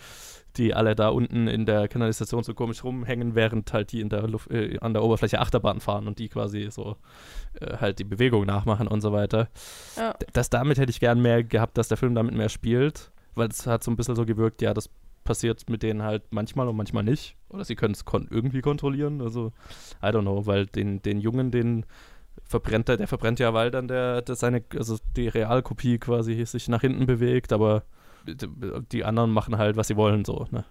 die 0.57 0.73
alle 0.73 0.95
da 0.95 1.09
unten 1.09 1.49
in 1.49 1.67
der 1.67 1.89
Kanalisation 1.89 2.45
so 2.45 2.55
komisch 2.55 2.85
rumhängen, 2.85 3.35
während 3.35 3.73
halt 3.73 3.91
die 3.91 4.01
in 4.01 4.09
der 4.09 4.29
Luft, 4.29 4.53
äh, 4.53 4.79
an 4.81 4.95
der 4.95 5.03
Oberfläche 5.03 5.41
Achterbahn 5.41 5.81
fahren 5.81 6.07
und 6.07 6.21
die 6.21 6.29
quasi 6.29 6.69
so 6.71 6.97
äh, 7.61 7.79
halt 7.79 7.99
die 7.99 8.05
Bewegung 8.05 8.47
nachmachen 8.47 8.87
und 8.87 9.01
so 9.01 9.13
weiter. 9.13 9.49
Ja. 9.97 10.15
Das 10.33 10.49
damit 10.49 10.79
hätte 10.79 10.91
ich 10.91 11.01
gern 11.01 11.21
mehr 11.21 11.43
gehabt, 11.43 11.77
dass 11.77 11.89
der 11.89 11.97
Film 11.97 12.15
damit 12.15 12.37
mehr 12.37 12.51
spielt, 12.51 13.11
weil 13.35 13.49
es 13.49 13.67
hat 13.67 13.83
so 13.85 13.91
ein 13.91 13.97
bisschen 13.97 14.17
so 14.17 14.27
gewirkt, 14.27 14.63
ja, 14.63 14.75
das 14.75 14.91
passiert 15.25 15.69
mit 15.69 15.83
denen 15.83 16.03
halt 16.03 16.23
manchmal 16.31 16.69
und 16.69 16.77
manchmal 16.77 17.03
nicht. 17.03 17.37
Oder 17.49 17.65
sie 17.65 17.77
können 17.77 17.95
es 17.95 18.05
kon 18.05 18.29
irgendwie 18.31 18.61
kontrollieren. 18.61 19.21
Also, 19.23 19.53
I 20.03 20.07
don't 20.07 20.23
know, 20.23 20.47
weil 20.47 20.67
den, 20.67 21.03
den 21.03 21.21
Jungen, 21.21 21.51
den 21.51 21.87
verbrennt 22.45 22.89
er, 22.89 22.97
der 22.99 23.09
verbrennt 23.09 23.39
ja, 23.39 23.55
weil 23.55 23.71
dann 23.71 23.89
der, 23.89 24.23
der 24.23 24.37
seine, 24.37 24.63
also 24.77 24.99
die 25.17 25.29
Realkopie 25.29 25.99
quasi 25.99 26.45
sich 26.45 26.69
nach 26.69 26.83
hinten 26.83 27.07
bewegt, 27.07 27.53
aber 27.53 27.85
die 28.27 29.05
anderen 29.05 29.31
machen 29.31 29.59
halt, 29.59 29.77
was 29.77 29.89
sie 29.89 29.97
wollen, 29.97 30.25
so, 30.25 30.47
ne? 30.51 30.65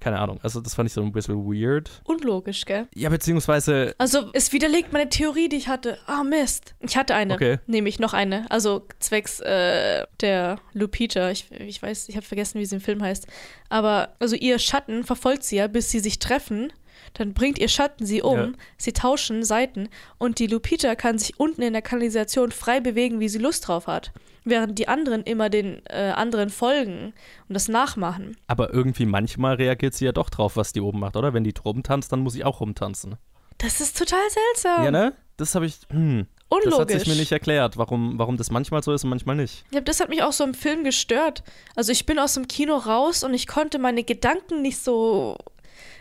Keine 0.00 0.20
Ahnung. 0.20 0.38
Also, 0.42 0.60
das 0.60 0.74
fand 0.74 0.88
ich 0.88 0.92
so 0.92 1.02
ein 1.02 1.10
bisschen 1.10 1.34
weird. 1.46 1.90
Unlogisch, 2.04 2.64
gell? 2.64 2.86
Ja, 2.94 3.08
beziehungsweise, 3.08 3.94
Also, 3.98 4.30
es 4.32 4.52
widerlegt 4.52 4.92
meine 4.92 5.08
Theorie, 5.08 5.48
die 5.48 5.56
ich 5.56 5.66
hatte. 5.68 5.98
Ah, 6.06 6.22
Mist. 6.22 6.74
Ich 6.80 6.96
hatte 6.96 7.14
eine. 7.14 7.34
Okay. 7.34 7.58
Nämlich 7.66 7.98
noch 7.98 8.12
eine. 8.12 8.48
Also, 8.50 8.86
zwecks 9.00 9.40
äh, 9.40 10.06
der 10.20 10.60
Lupita. 10.74 11.30
Ich, 11.30 11.50
ich 11.50 11.82
weiß, 11.82 12.08
ich 12.08 12.16
habe 12.16 12.24
vergessen, 12.26 12.60
wie 12.60 12.66
sie 12.66 12.76
im 12.76 12.80
Film 12.80 13.02
heißt. 13.02 13.26
Aber, 13.68 14.14
also, 14.20 14.36
ihr 14.36 14.58
Schatten 14.58 15.02
verfolgt 15.02 15.42
sie 15.42 15.56
ja, 15.56 15.66
bis 15.66 15.90
sie 15.90 16.00
sich 16.00 16.18
treffen. 16.20 16.72
Dann 17.14 17.32
bringt 17.32 17.58
ihr 17.58 17.68
Schatten 17.68 18.04
sie 18.04 18.22
um. 18.22 18.36
Ja. 18.36 18.52
Sie 18.76 18.92
tauschen 18.92 19.44
Seiten. 19.44 19.88
Und 20.18 20.38
die 20.38 20.46
Lupita 20.46 20.94
kann 20.94 21.18
sich 21.18 21.38
unten 21.38 21.62
in 21.62 21.72
der 21.72 21.82
Kanalisation 21.82 22.52
frei 22.52 22.80
bewegen, 22.80 23.20
wie 23.20 23.28
sie 23.28 23.38
Lust 23.38 23.66
drauf 23.68 23.86
hat. 23.86 24.12
Während 24.44 24.78
die 24.78 24.88
anderen 24.88 25.22
immer 25.22 25.48
den 25.48 25.80
äh, 25.86 26.12
anderen 26.14 26.50
folgen 26.50 27.14
und 27.48 27.54
das 27.54 27.68
nachmachen. 27.68 28.36
aber 28.46 28.74
irgendwie 28.74 29.06
manchmal 29.06 29.54
reagiert 29.54 29.94
sie 29.94 30.04
ja 30.04 30.12
doch 30.12 30.28
drauf, 30.28 30.56
was 30.56 30.72
die 30.74 30.82
oben 30.82 31.00
macht, 31.00 31.16
oder? 31.16 31.32
Wenn 31.32 31.44
die 31.44 31.54
rumtanzt, 31.64 32.12
dann 32.12 32.20
muss 32.20 32.34
ich 32.34 32.44
auch 32.44 32.60
rumtanzen. 32.60 33.16
Das 33.58 33.80
ist 33.80 33.96
total 33.96 34.20
seltsam. 34.28 34.84
Ja, 34.84 34.90
ne? 34.90 35.14
Das 35.36 35.54
habe 35.54 35.64
ich, 35.66 35.78
hm. 35.88 36.26
Das 36.50 36.58
hat 36.58 36.72
Unlogisch. 36.72 36.98
sich 36.98 37.08
mir 37.08 37.16
nicht 37.16 37.32
erklärt, 37.32 37.76
warum, 37.78 38.18
warum 38.18 38.36
das 38.36 38.50
manchmal 38.50 38.82
so 38.82 38.92
ist 38.92 39.02
und 39.04 39.10
manchmal 39.10 39.36
nicht. 39.36 39.64
Ja, 39.72 39.80
das 39.80 40.00
hat 40.00 40.08
mich 40.08 40.22
auch 40.22 40.32
so 40.32 40.44
im 40.44 40.54
Film 40.54 40.84
gestört. 40.84 41.42
Also 41.74 41.90
ich 41.90 42.06
bin 42.06 42.18
aus 42.18 42.34
dem 42.34 42.46
Kino 42.46 42.76
raus 42.76 43.24
und 43.24 43.34
ich 43.34 43.46
konnte 43.46 43.78
meine 43.78 44.04
Gedanken 44.04 44.62
nicht 44.62 44.78
so. 44.78 45.36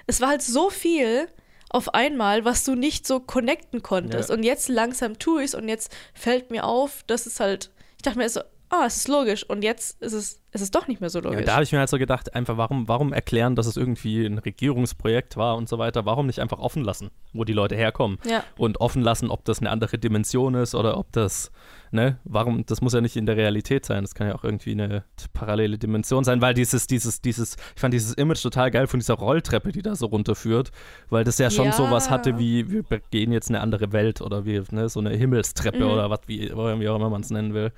Es 0.07 0.21
war 0.21 0.29
halt 0.29 0.41
so 0.41 0.69
viel 0.69 1.27
auf 1.69 1.93
einmal, 1.93 2.45
was 2.45 2.63
du 2.63 2.75
nicht 2.75 3.07
so 3.07 3.19
connecten 3.19 3.81
konntest. 3.81 4.29
Ja. 4.29 4.35
Und 4.35 4.43
jetzt 4.43 4.69
langsam 4.69 5.17
tue 5.17 5.41
ich 5.41 5.49
es 5.49 5.55
und 5.55 5.67
jetzt 5.67 5.91
fällt 6.13 6.51
mir 6.51 6.65
auf, 6.65 7.03
dass 7.07 7.25
es 7.25 7.39
halt. 7.39 7.71
Ich 7.97 8.03
dachte 8.03 8.19
mir 8.19 8.29
so, 8.29 8.41
ah, 8.73 8.85
es 8.87 8.97
ist 8.97 9.07
logisch. 9.07 9.43
Und 9.47 9.63
jetzt 9.63 10.01
ist 10.01 10.13
es, 10.13 10.39
es 10.51 10.61
ist 10.61 10.73
doch 10.75 10.87
nicht 10.87 10.99
mehr 11.01 11.09
so 11.09 11.19
Ja, 11.19 11.29
logisch. 11.29 11.45
da 11.45 11.53
habe 11.53 11.63
ich 11.63 11.71
mir 11.71 11.79
halt 11.79 11.89
so 11.89 11.97
gedacht, 11.97 12.33
einfach 12.35 12.57
warum, 12.57 12.87
warum 12.87 13.13
erklären, 13.13 13.55
dass 13.55 13.65
es 13.67 13.77
irgendwie 13.77 14.25
ein 14.25 14.37
Regierungsprojekt 14.39 15.37
war 15.37 15.55
und 15.57 15.69
so 15.69 15.77
weiter, 15.77 16.05
warum 16.05 16.25
nicht 16.27 16.39
einfach 16.39 16.59
offen 16.59 16.83
lassen, 16.83 17.11
wo 17.33 17.43
die 17.43 17.53
Leute 17.53 17.75
herkommen 17.75 18.17
Ja. 18.25 18.43
und 18.57 18.81
offen 18.81 19.01
lassen, 19.01 19.29
ob 19.29 19.45
das 19.45 19.59
eine 19.59 19.69
andere 19.69 19.97
Dimension 19.97 20.55
ist 20.55 20.73
oder 20.75 20.97
ob 20.97 21.11
das, 21.11 21.51
ne, 21.91 22.17
warum, 22.23 22.65
das 22.65 22.81
muss 22.81 22.93
ja 22.93 23.01
nicht 23.01 23.15
in 23.15 23.25
der 23.25 23.37
Realität 23.37 23.85
sein, 23.85 24.03
das 24.03 24.15
kann 24.15 24.27
ja 24.27 24.35
auch 24.35 24.43
irgendwie 24.43 24.71
eine 24.71 25.03
parallele 25.33 25.77
Dimension 25.77 26.23
sein, 26.23 26.41
weil 26.41 26.53
dieses, 26.53 26.87
dieses, 26.87 27.21
dieses, 27.21 27.55
ich 27.75 27.81
fand 27.81 27.93
dieses 27.93 28.13
Image 28.15 28.41
total 28.41 28.71
geil 28.71 28.87
von 28.87 28.99
dieser 28.99 29.15
Rolltreppe, 29.15 29.71
die 29.71 29.81
da 29.81 29.95
so 29.95 30.07
runterführt, 30.07 30.71
weil 31.09 31.23
das 31.23 31.37
ja 31.37 31.49
schon 31.51 31.65
Ja. 31.67 31.71
sowas 31.73 32.09
hatte 32.09 32.37
wie, 32.39 32.69
wir 32.71 32.83
gehen 33.11 33.31
jetzt 33.31 33.49
in 33.49 33.55
eine 33.55 33.63
andere 33.63 33.91
Welt 33.91 34.21
oder 34.21 34.45
wie, 34.45 34.61
ne, 34.71 34.89
so 34.89 34.99
eine 34.99 35.11
Himmelstreppe 35.11 35.83
Mhm. 35.85 35.91
oder 35.91 36.09
was, 36.09 36.19
wie, 36.27 36.49
wie 36.51 36.89
auch 36.89 36.95
immer 36.95 37.09
man 37.09 37.21
es 37.21 37.29
nennen 37.29 37.53
will. 37.53 37.71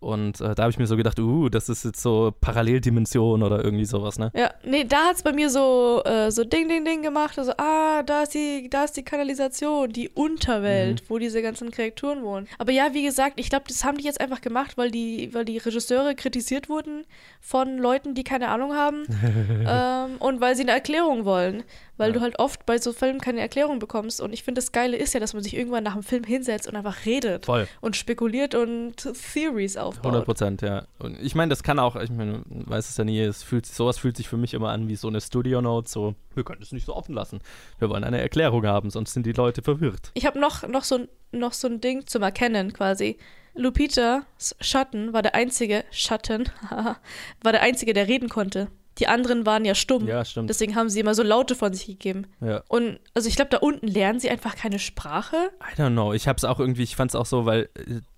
Und 0.00 0.40
äh, 0.40 0.54
da 0.54 0.64
habe 0.64 0.70
ich 0.70 0.78
mir 0.78 0.86
so 0.86 0.96
gedacht, 0.96 1.18
uh, 1.18 1.48
das 1.48 1.68
ist 1.68 1.84
jetzt 1.84 2.00
so 2.02 2.32
Paralleldimension 2.40 3.42
oder 3.42 3.64
irgendwie 3.64 3.84
sowas, 3.84 4.18
ne? 4.18 4.30
Ja, 4.34 4.50
nee, 4.64 4.84
da 4.84 5.06
hat 5.08 5.16
es 5.16 5.22
bei 5.22 5.32
mir 5.32 5.50
so, 5.50 6.02
äh, 6.04 6.30
so 6.30 6.44
Ding, 6.44 6.68
Ding, 6.68 6.84
Ding 6.84 7.02
gemacht. 7.02 7.38
Also, 7.38 7.52
ah, 7.58 8.02
da 8.02 8.22
ist 8.22 8.34
die, 8.34 8.68
da 8.70 8.84
ist 8.84 8.96
die 8.96 9.02
Kanalisation, 9.04 9.90
die 9.90 10.08
Unterwelt, 10.10 11.02
Mhm. 11.02 11.06
wo 11.08 11.18
diese 11.18 11.42
ganzen 11.42 11.70
Kreaturen 11.70 12.22
wohnen. 12.22 12.46
Aber 12.58 12.72
ja, 12.72 12.92
wie 12.92 13.02
gesagt, 13.02 13.40
ich 13.40 13.48
glaube, 13.50 13.64
das 13.68 13.84
haben 13.84 13.98
die 13.98 14.04
jetzt 14.04 14.20
einfach 14.20 14.40
gemacht, 14.40 14.76
weil 14.76 14.90
die, 14.90 15.32
weil 15.34 15.44
die 15.44 15.58
Regisseure 15.58 16.14
kritisiert 16.14 16.68
wurden 16.68 17.04
von 17.40 17.78
Leuten, 17.78 18.14
die 18.14 18.24
keine 18.24 18.48
Ahnung 18.48 18.74
haben. 18.74 19.04
ähm, 19.66 20.16
und 20.18 20.40
weil 20.40 20.56
sie 20.56 20.62
eine 20.62 20.72
Erklärung 20.72 21.24
wollen. 21.24 21.62
Weil 21.98 22.12
du 22.12 22.20
halt 22.20 22.38
oft 22.38 22.66
bei 22.66 22.76
so 22.76 22.92
Filmen 22.92 23.22
keine 23.22 23.40
Erklärung 23.40 23.78
bekommst. 23.78 24.20
Und 24.20 24.34
ich 24.34 24.42
finde, 24.42 24.60
das 24.60 24.70
Geile 24.70 24.98
ist 24.98 25.14
ja, 25.14 25.20
dass 25.20 25.32
man 25.32 25.42
sich 25.42 25.56
irgendwann 25.56 25.82
nach 25.82 25.94
dem 25.94 26.02
Film 26.02 26.24
hinsetzt 26.24 26.68
und 26.68 26.76
einfach 26.76 27.06
redet. 27.06 27.46
Voll. 27.46 27.66
Und 27.80 27.96
spekuliert 27.96 28.54
und 28.54 28.96
Theories 29.32 29.78
aufbaut. 29.86 30.06
100 30.06 30.24
Prozent, 30.24 30.62
ja. 30.62 30.86
Und 30.98 31.18
ich 31.20 31.34
meine, 31.34 31.50
das 31.50 31.62
kann 31.62 31.78
auch, 31.78 31.96
ich 31.96 32.10
meine, 32.10 32.42
weiß 32.46 32.88
es 32.88 32.96
ja 32.96 33.04
nie, 33.04 33.20
es 33.20 33.42
fühlt, 33.42 33.66
sowas 33.66 33.98
fühlt 33.98 34.16
sich 34.16 34.28
für 34.28 34.36
mich 34.36 34.54
immer 34.54 34.70
an 34.70 34.88
wie 34.88 34.96
so 34.96 35.08
eine 35.08 35.20
Studio-Note, 35.20 35.88
so, 35.88 36.14
wir 36.34 36.44
können 36.44 36.62
es 36.62 36.72
nicht 36.72 36.86
so 36.86 36.94
offen 36.94 37.14
lassen. 37.14 37.40
Wir 37.78 37.88
wollen 37.88 38.04
eine 38.04 38.20
Erklärung 38.20 38.66
haben, 38.66 38.90
sonst 38.90 39.12
sind 39.14 39.26
die 39.26 39.32
Leute 39.32 39.62
verwirrt. 39.62 40.10
Ich 40.14 40.26
habe 40.26 40.38
noch, 40.38 40.66
noch, 40.68 40.84
so, 40.84 41.06
noch 41.32 41.52
so 41.52 41.68
ein 41.68 41.80
Ding 41.80 42.06
zum 42.06 42.22
Erkennen 42.22 42.72
quasi. 42.72 43.18
Lupitas 43.54 44.56
Schatten 44.60 45.12
war 45.12 45.22
der 45.22 45.34
einzige, 45.34 45.84
Schatten, 45.90 46.48
war 46.70 47.52
der 47.52 47.62
einzige, 47.62 47.94
der 47.94 48.06
reden 48.06 48.28
konnte. 48.28 48.68
Die 48.98 49.08
anderen 49.08 49.44
waren 49.46 49.64
ja 49.64 49.74
stumm. 49.74 50.06
Ja, 50.06 50.24
stimmt. 50.24 50.48
Deswegen 50.48 50.74
haben 50.74 50.88
sie 50.88 51.00
immer 51.00 51.14
so 51.14 51.22
Laute 51.22 51.54
von 51.54 51.72
sich 51.74 51.86
gegeben. 51.86 52.26
Ja. 52.40 52.62
Und 52.68 52.98
also 53.14 53.28
ich 53.28 53.36
glaube, 53.36 53.50
da 53.50 53.58
unten 53.58 53.86
lernen 53.86 54.20
sie 54.20 54.30
einfach 54.30 54.56
keine 54.56 54.78
Sprache. 54.78 55.36
I 55.60 55.80
don't 55.80 55.92
know. 55.92 56.12
Ich 56.12 56.26
hab's 56.28 56.44
auch 56.44 56.58
irgendwie, 56.60 56.82
ich 56.84 56.96
fand's 56.96 57.14
auch 57.14 57.26
so, 57.26 57.44
weil 57.46 57.68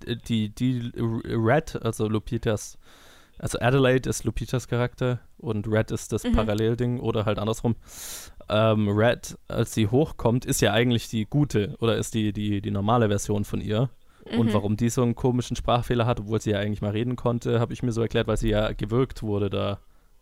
äh, 0.06 0.16
die, 0.28 0.50
die 0.50 0.92
Red, 0.96 1.80
also 1.82 2.08
Lupitas, 2.08 2.78
also 3.38 3.58
Adelaide 3.60 4.08
ist 4.08 4.24
Lupitas 4.24 4.68
Charakter 4.68 5.20
und 5.38 5.66
Red 5.68 5.90
ist 5.90 6.12
das 6.12 6.24
Mhm. 6.24 6.32
Parallelding 6.32 7.00
oder 7.00 7.24
halt 7.24 7.38
andersrum. 7.38 7.76
Ähm, 8.48 8.88
Red, 8.88 9.36
als 9.48 9.74
sie 9.74 9.88
hochkommt, 9.88 10.44
ist 10.44 10.60
ja 10.60 10.72
eigentlich 10.72 11.08
die 11.08 11.26
gute 11.26 11.76
oder 11.80 11.96
ist 11.96 12.14
die, 12.14 12.32
die, 12.32 12.60
die 12.60 12.70
normale 12.70 13.08
Version 13.08 13.44
von 13.44 13.60
ihr. 13.60 13.90
Und 14.36 14.46
Mhm. 14.48 14.52
warum 14.52 14.76
die 14.76 14.90
so 14.90 15.02
einen 15.02 15.14
komischen 15.14 15.56
Sprachfehler 15.56 16.04
hat, 16.06 16.20
obwohl 16.20 16.40
sie 16.40 16.50
ja 16.50 16.58
eigentlich 16.58 16.82
mal 16.82 16.90
reden 16.90 17.16
konnte, 17.16 17.60
habe 17.60 17.72
ich 17.72 17.82
mir 17.82 17.92
so 17.92 18.02
erklärt, 18.02 18.26
weil 18.26 18.36
sie 18.36 18.50
ja 18.50 18.72
gewirkt 18.72 19.22
wurde 19.22 19.48
da. 19.50 19.78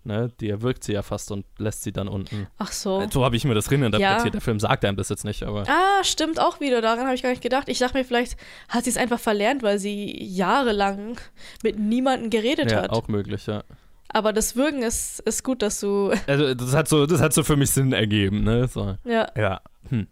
Ne? 0.06 0.30
Die 0.40 0.48
erwirkt 0.48 0.84
sie 0.84 0.92
ja 0.92 1.02
fast 1.02 1.30
und 1.32 1.44
lässt 1.58 1.82
sie 1.82 1.92
dann 1.92 2.08
unten. 2.08 2.46
Ach 2.58 2.70
so. 2.70 3.06
So 3.10 3.24
habe 3.24 3.36
ich 3.36 3.44
mir 3.44 3.54
das 3.54 3.66
drin 3.66 3.82
interpretiert. 3.82 4.24
Ja. 4.24 4.30
Der 4.30 4.40
Film 4.40 4.60
sagt 4.60 4.84
einem 4.84 4.96
das 4.96 5.08
jetzt 5.08 5.24
nicht, 5.24 5.42
aber. 5.42 5.64
Ah, 5.68 6.04
stimmt 6.04 6.40
auch 6.40 6.60
wieder. 6.60 6.80
Daran 6.80 7.04
habe 7.04 7.14
ich 7.14 7.22
gar 7.22 7.30
nicht 7.30 7.42
gedacht. 7.42 7.68
Ich 7.68 7.78
dachte 7.78 7.98
mir, 7.98 8.04
vielleicht 8.04 8.36
hat 8.68 8.84
sie 8.84 8.90
es 8.90 8.96
einfach 8.96 9.18
verlernt, 9.18 9.62
weil 9.62 9.78
sie 9.78 10.16
jahrelang 10.22 11.18
mit 11.62 11.78
niemandem 11.78 12.30
geredet 12.30 12.70
ja, 12.70 12.82
hat. 12.82 12.90
auch 12.90 13.08
möglich, 13.08 13.46
ja. 13.46 13.64
Aber 14.08 14.32
das 14.32 14.56
Würgen 14.56 14.82
ist, 14.82 15.20
ist 15.20 15.42
gut, 15.42 15.62
dass 15.62 15.80
du. 15.80 16.12
Also 16.26 16.54
das 16.54 16.74
hat 16.74 16.88
so, 16.88 17.06
das 17.06 17.20
hat 17.20 17.32
so 17.34 17.42
für 17.42 17.56
mich 17.56 17.70
Sinn 17.70 17.92
ergeben, 17.92 18.44
ne? 18.44 18.68
So. 18.68 18.96
Ja. 19.04 19.28
Ja. 19.36 19.60
Hm. 19.88 20.06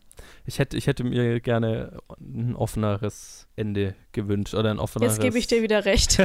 Ich 0.46 0.58
hätte, 0.58 0.76
ich 0.76 0.86
hätte 0.86 1.04
mir 1.04 1.40
gerne 1.40 1.96
ein 2.20 2.54
offeneres 2.54 3.48
Ende 3.56 3.94
gewünscht 4.12 4.52
oder 4.54 4.70
ein 4.70 4.78
offeneres. 4.78 5.14
Jetzt 5.16 5.22
gebe 5.22 5.38
ich 5.38 5.46
dir 5.46 5.62
wieder 5.62 5.84
recht. 5.86 6.18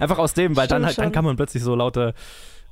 Einfach 0.00 0.18
aus 0.18 0.34
dem, 0.34 0.56
weil 0.56 0.66
dann, 0.66 0.82
Stimmt 0.82 0.86
halt- 0.86 0.98
dann 0.98 1.04
schon. 1.06 1.12
kann 1.12 1.24
man 1.24 1.36
plötzlich 1.36 1.62
so 1.62 1.74
lauter, 1.74 2.14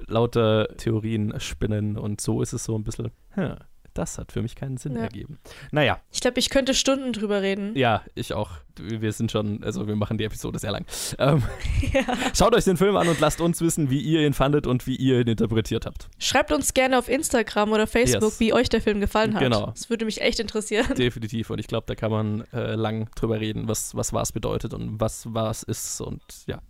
lauter 0.07 0.69
Theorien 0.77 1.39
spinnen 1.41 1.97
und 1.99 2.21
so 2.21 2.41
ist 2.43 2.53
es 2.53 2.65
so 2.65 2.77
ein 2.77 2.85
bisschen. 2.85 3.11
Hm, 3.33 3.57
das 3.95 4.19
hat 4.19 4.33
für 4.33 4.43
mich 4.43 4.55
keinen 4.57 4.77
Sinn 4.77 4.95
Ja. 4.97 5.03
ergeben. 5.03 5.39
Naja, 5.73 6.01
Ich 6.11 6.21
glaube, 6.21 6.39
ich 6.39 6.51
könnte 6.51 6.75
Stunden 6.75 7.13
drüber 7.13 7.43
reden. 7.43 7.77
ja, 7.77 8.03
ich 8.15 8.33
auch. 8.35 8.51
Wir 8.81 9.13
sind 9.13 9.31
schon, 9.31 9.63
also 9.65 9.87
wir 9.87 9.97
machen 9.97 10.19
die 10.19 10.25
Episode 10.25 10.59
sehr 10.59 10.73
lang. 10.73 10.85
Ähm, 11.19 11.43
Schaut 12.35 12.55
euch 12.55 12.65
den 12.65 12.77
Film 12.77 12.97
an 12.97 13.09
und 13.09 13.21
lasst 13.21 13.41
uns 13.41 13.61
wissen, 13.61 13.91
wie 13.91 14.01
ihr 14.01 14.27
ihn 14.27 14.33
fandet 14.35 14.67
und 14.67 14.87
wie 14.87 14.97
ihr 14.97 15.21
ihn 15.21 15.29
interpretiert 15.29 15.87
habt. 15.87 16.09
Schreibt 16.19 16.53
uns 16.53 16.75
gerne 16.75 16.99
auf 16.99 17.09
Instagram 17.09 17.73
oder 17.73 17.87
Facebook, 17.87 18.23
Yes. 18.31 18.41
wie 18.41 18.53
euch 18.53 18.69
der 18.69 18.81
Film 18.81 19.01
gefallen 19.01 19.35
hat. 19.35 19.43
Genau. 19.43 19.67
Das 19.67 19.91
würde 19.91 20.05
mich 20.05 20.21
echt 20.21 20.41
interessieren. 20.41 20.87
Definitiv. 20.97 21.51
Und 21.51 21.59
ich 21.59 21.67
glaube, 21.67 21.85
da 21.87 21.95
kann 21.95 22.11
man 22.11 22.45
äh, 22.53 22.75
lang 22.75 23.09
drüber 23.15 23.41
reden, 23.41 23.69
was, 23.69 23.95
was 23.95 24.13
was 24.13 24.33
bedeutet 24.33 24.75
und 24.75 25.01
was 25.01 25.27
was 25.33 25.63
ist 25.63 26.01
und 26.01 26.23
ja. 26.47 26.61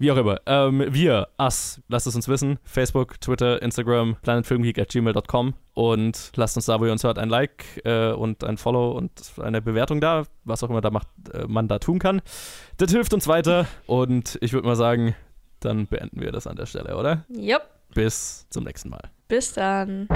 Wie 0.00 0.12
auch 0.12 0.16
immer. 0.16 0.40
Ähm, 0.46 0.84
wir, 0.90 1.28
us, 1.40 1.80
lasst 1.88 2.06
es 2.06 2.14
uns 2.14 2.28
wissen. 2.28 2.58
Facebook, 2.62 3.20
Twitter, 3.20 3.60
Instagram, 3.62 4.16
planetfilmgeek.gmail.com 4.22 5.54
und 5.74 6.32
lasst 6.36 6.56
uns 6.56 6.66
da, 6.66 6.78
wo 6.80 6.86
ihr 6.86 6.92
uns 6.92 7.04
hört, 7.04 7.18
ein 7.18 7.28
Like 7.28 7.64
äh, 7.84 8.12
und 8.12 8.44
ein 8.44 8.58
Follow 8.58 8.92
und 8.92 9.10
eine 9.40 9.60
Bewertung 9.62 10.00
da, 10.00 10.24
was 10.44 10.62
auch 10.62 10.70
immer 10.70 10.80
da 10.80 10.90
macht, 10.90 11.08
man 11.46 11.68
da 11.68 11.78
tun 11.78 11.98
kann. 11.98 12.22
Das 12.76 12.92
hilft 12.92 13.14
uns 13.14 13.26
weiter 13.28 13.66
und 13.86 14.38
ich 14.40 14.52
würde 14.52 14.66
mal 14.66 14.76
sagen, 14.76 15.14
dann 15.60 15.86
beenden 15.86 16.20
wir 16.20 16.32
das 16.32 16.46
an 16.46 16.56
der 16.56 16.66
Stelle, 16.66 16.96
oder? 16.96 17.24
Yep. 17.34 17.62
Bis 17.94 18.46
zum 18.50 18.64
nächsten 18.64 18.90
Mal. 18.90 19.02
Bis 19.28 19.52
dann. 19.52 20.08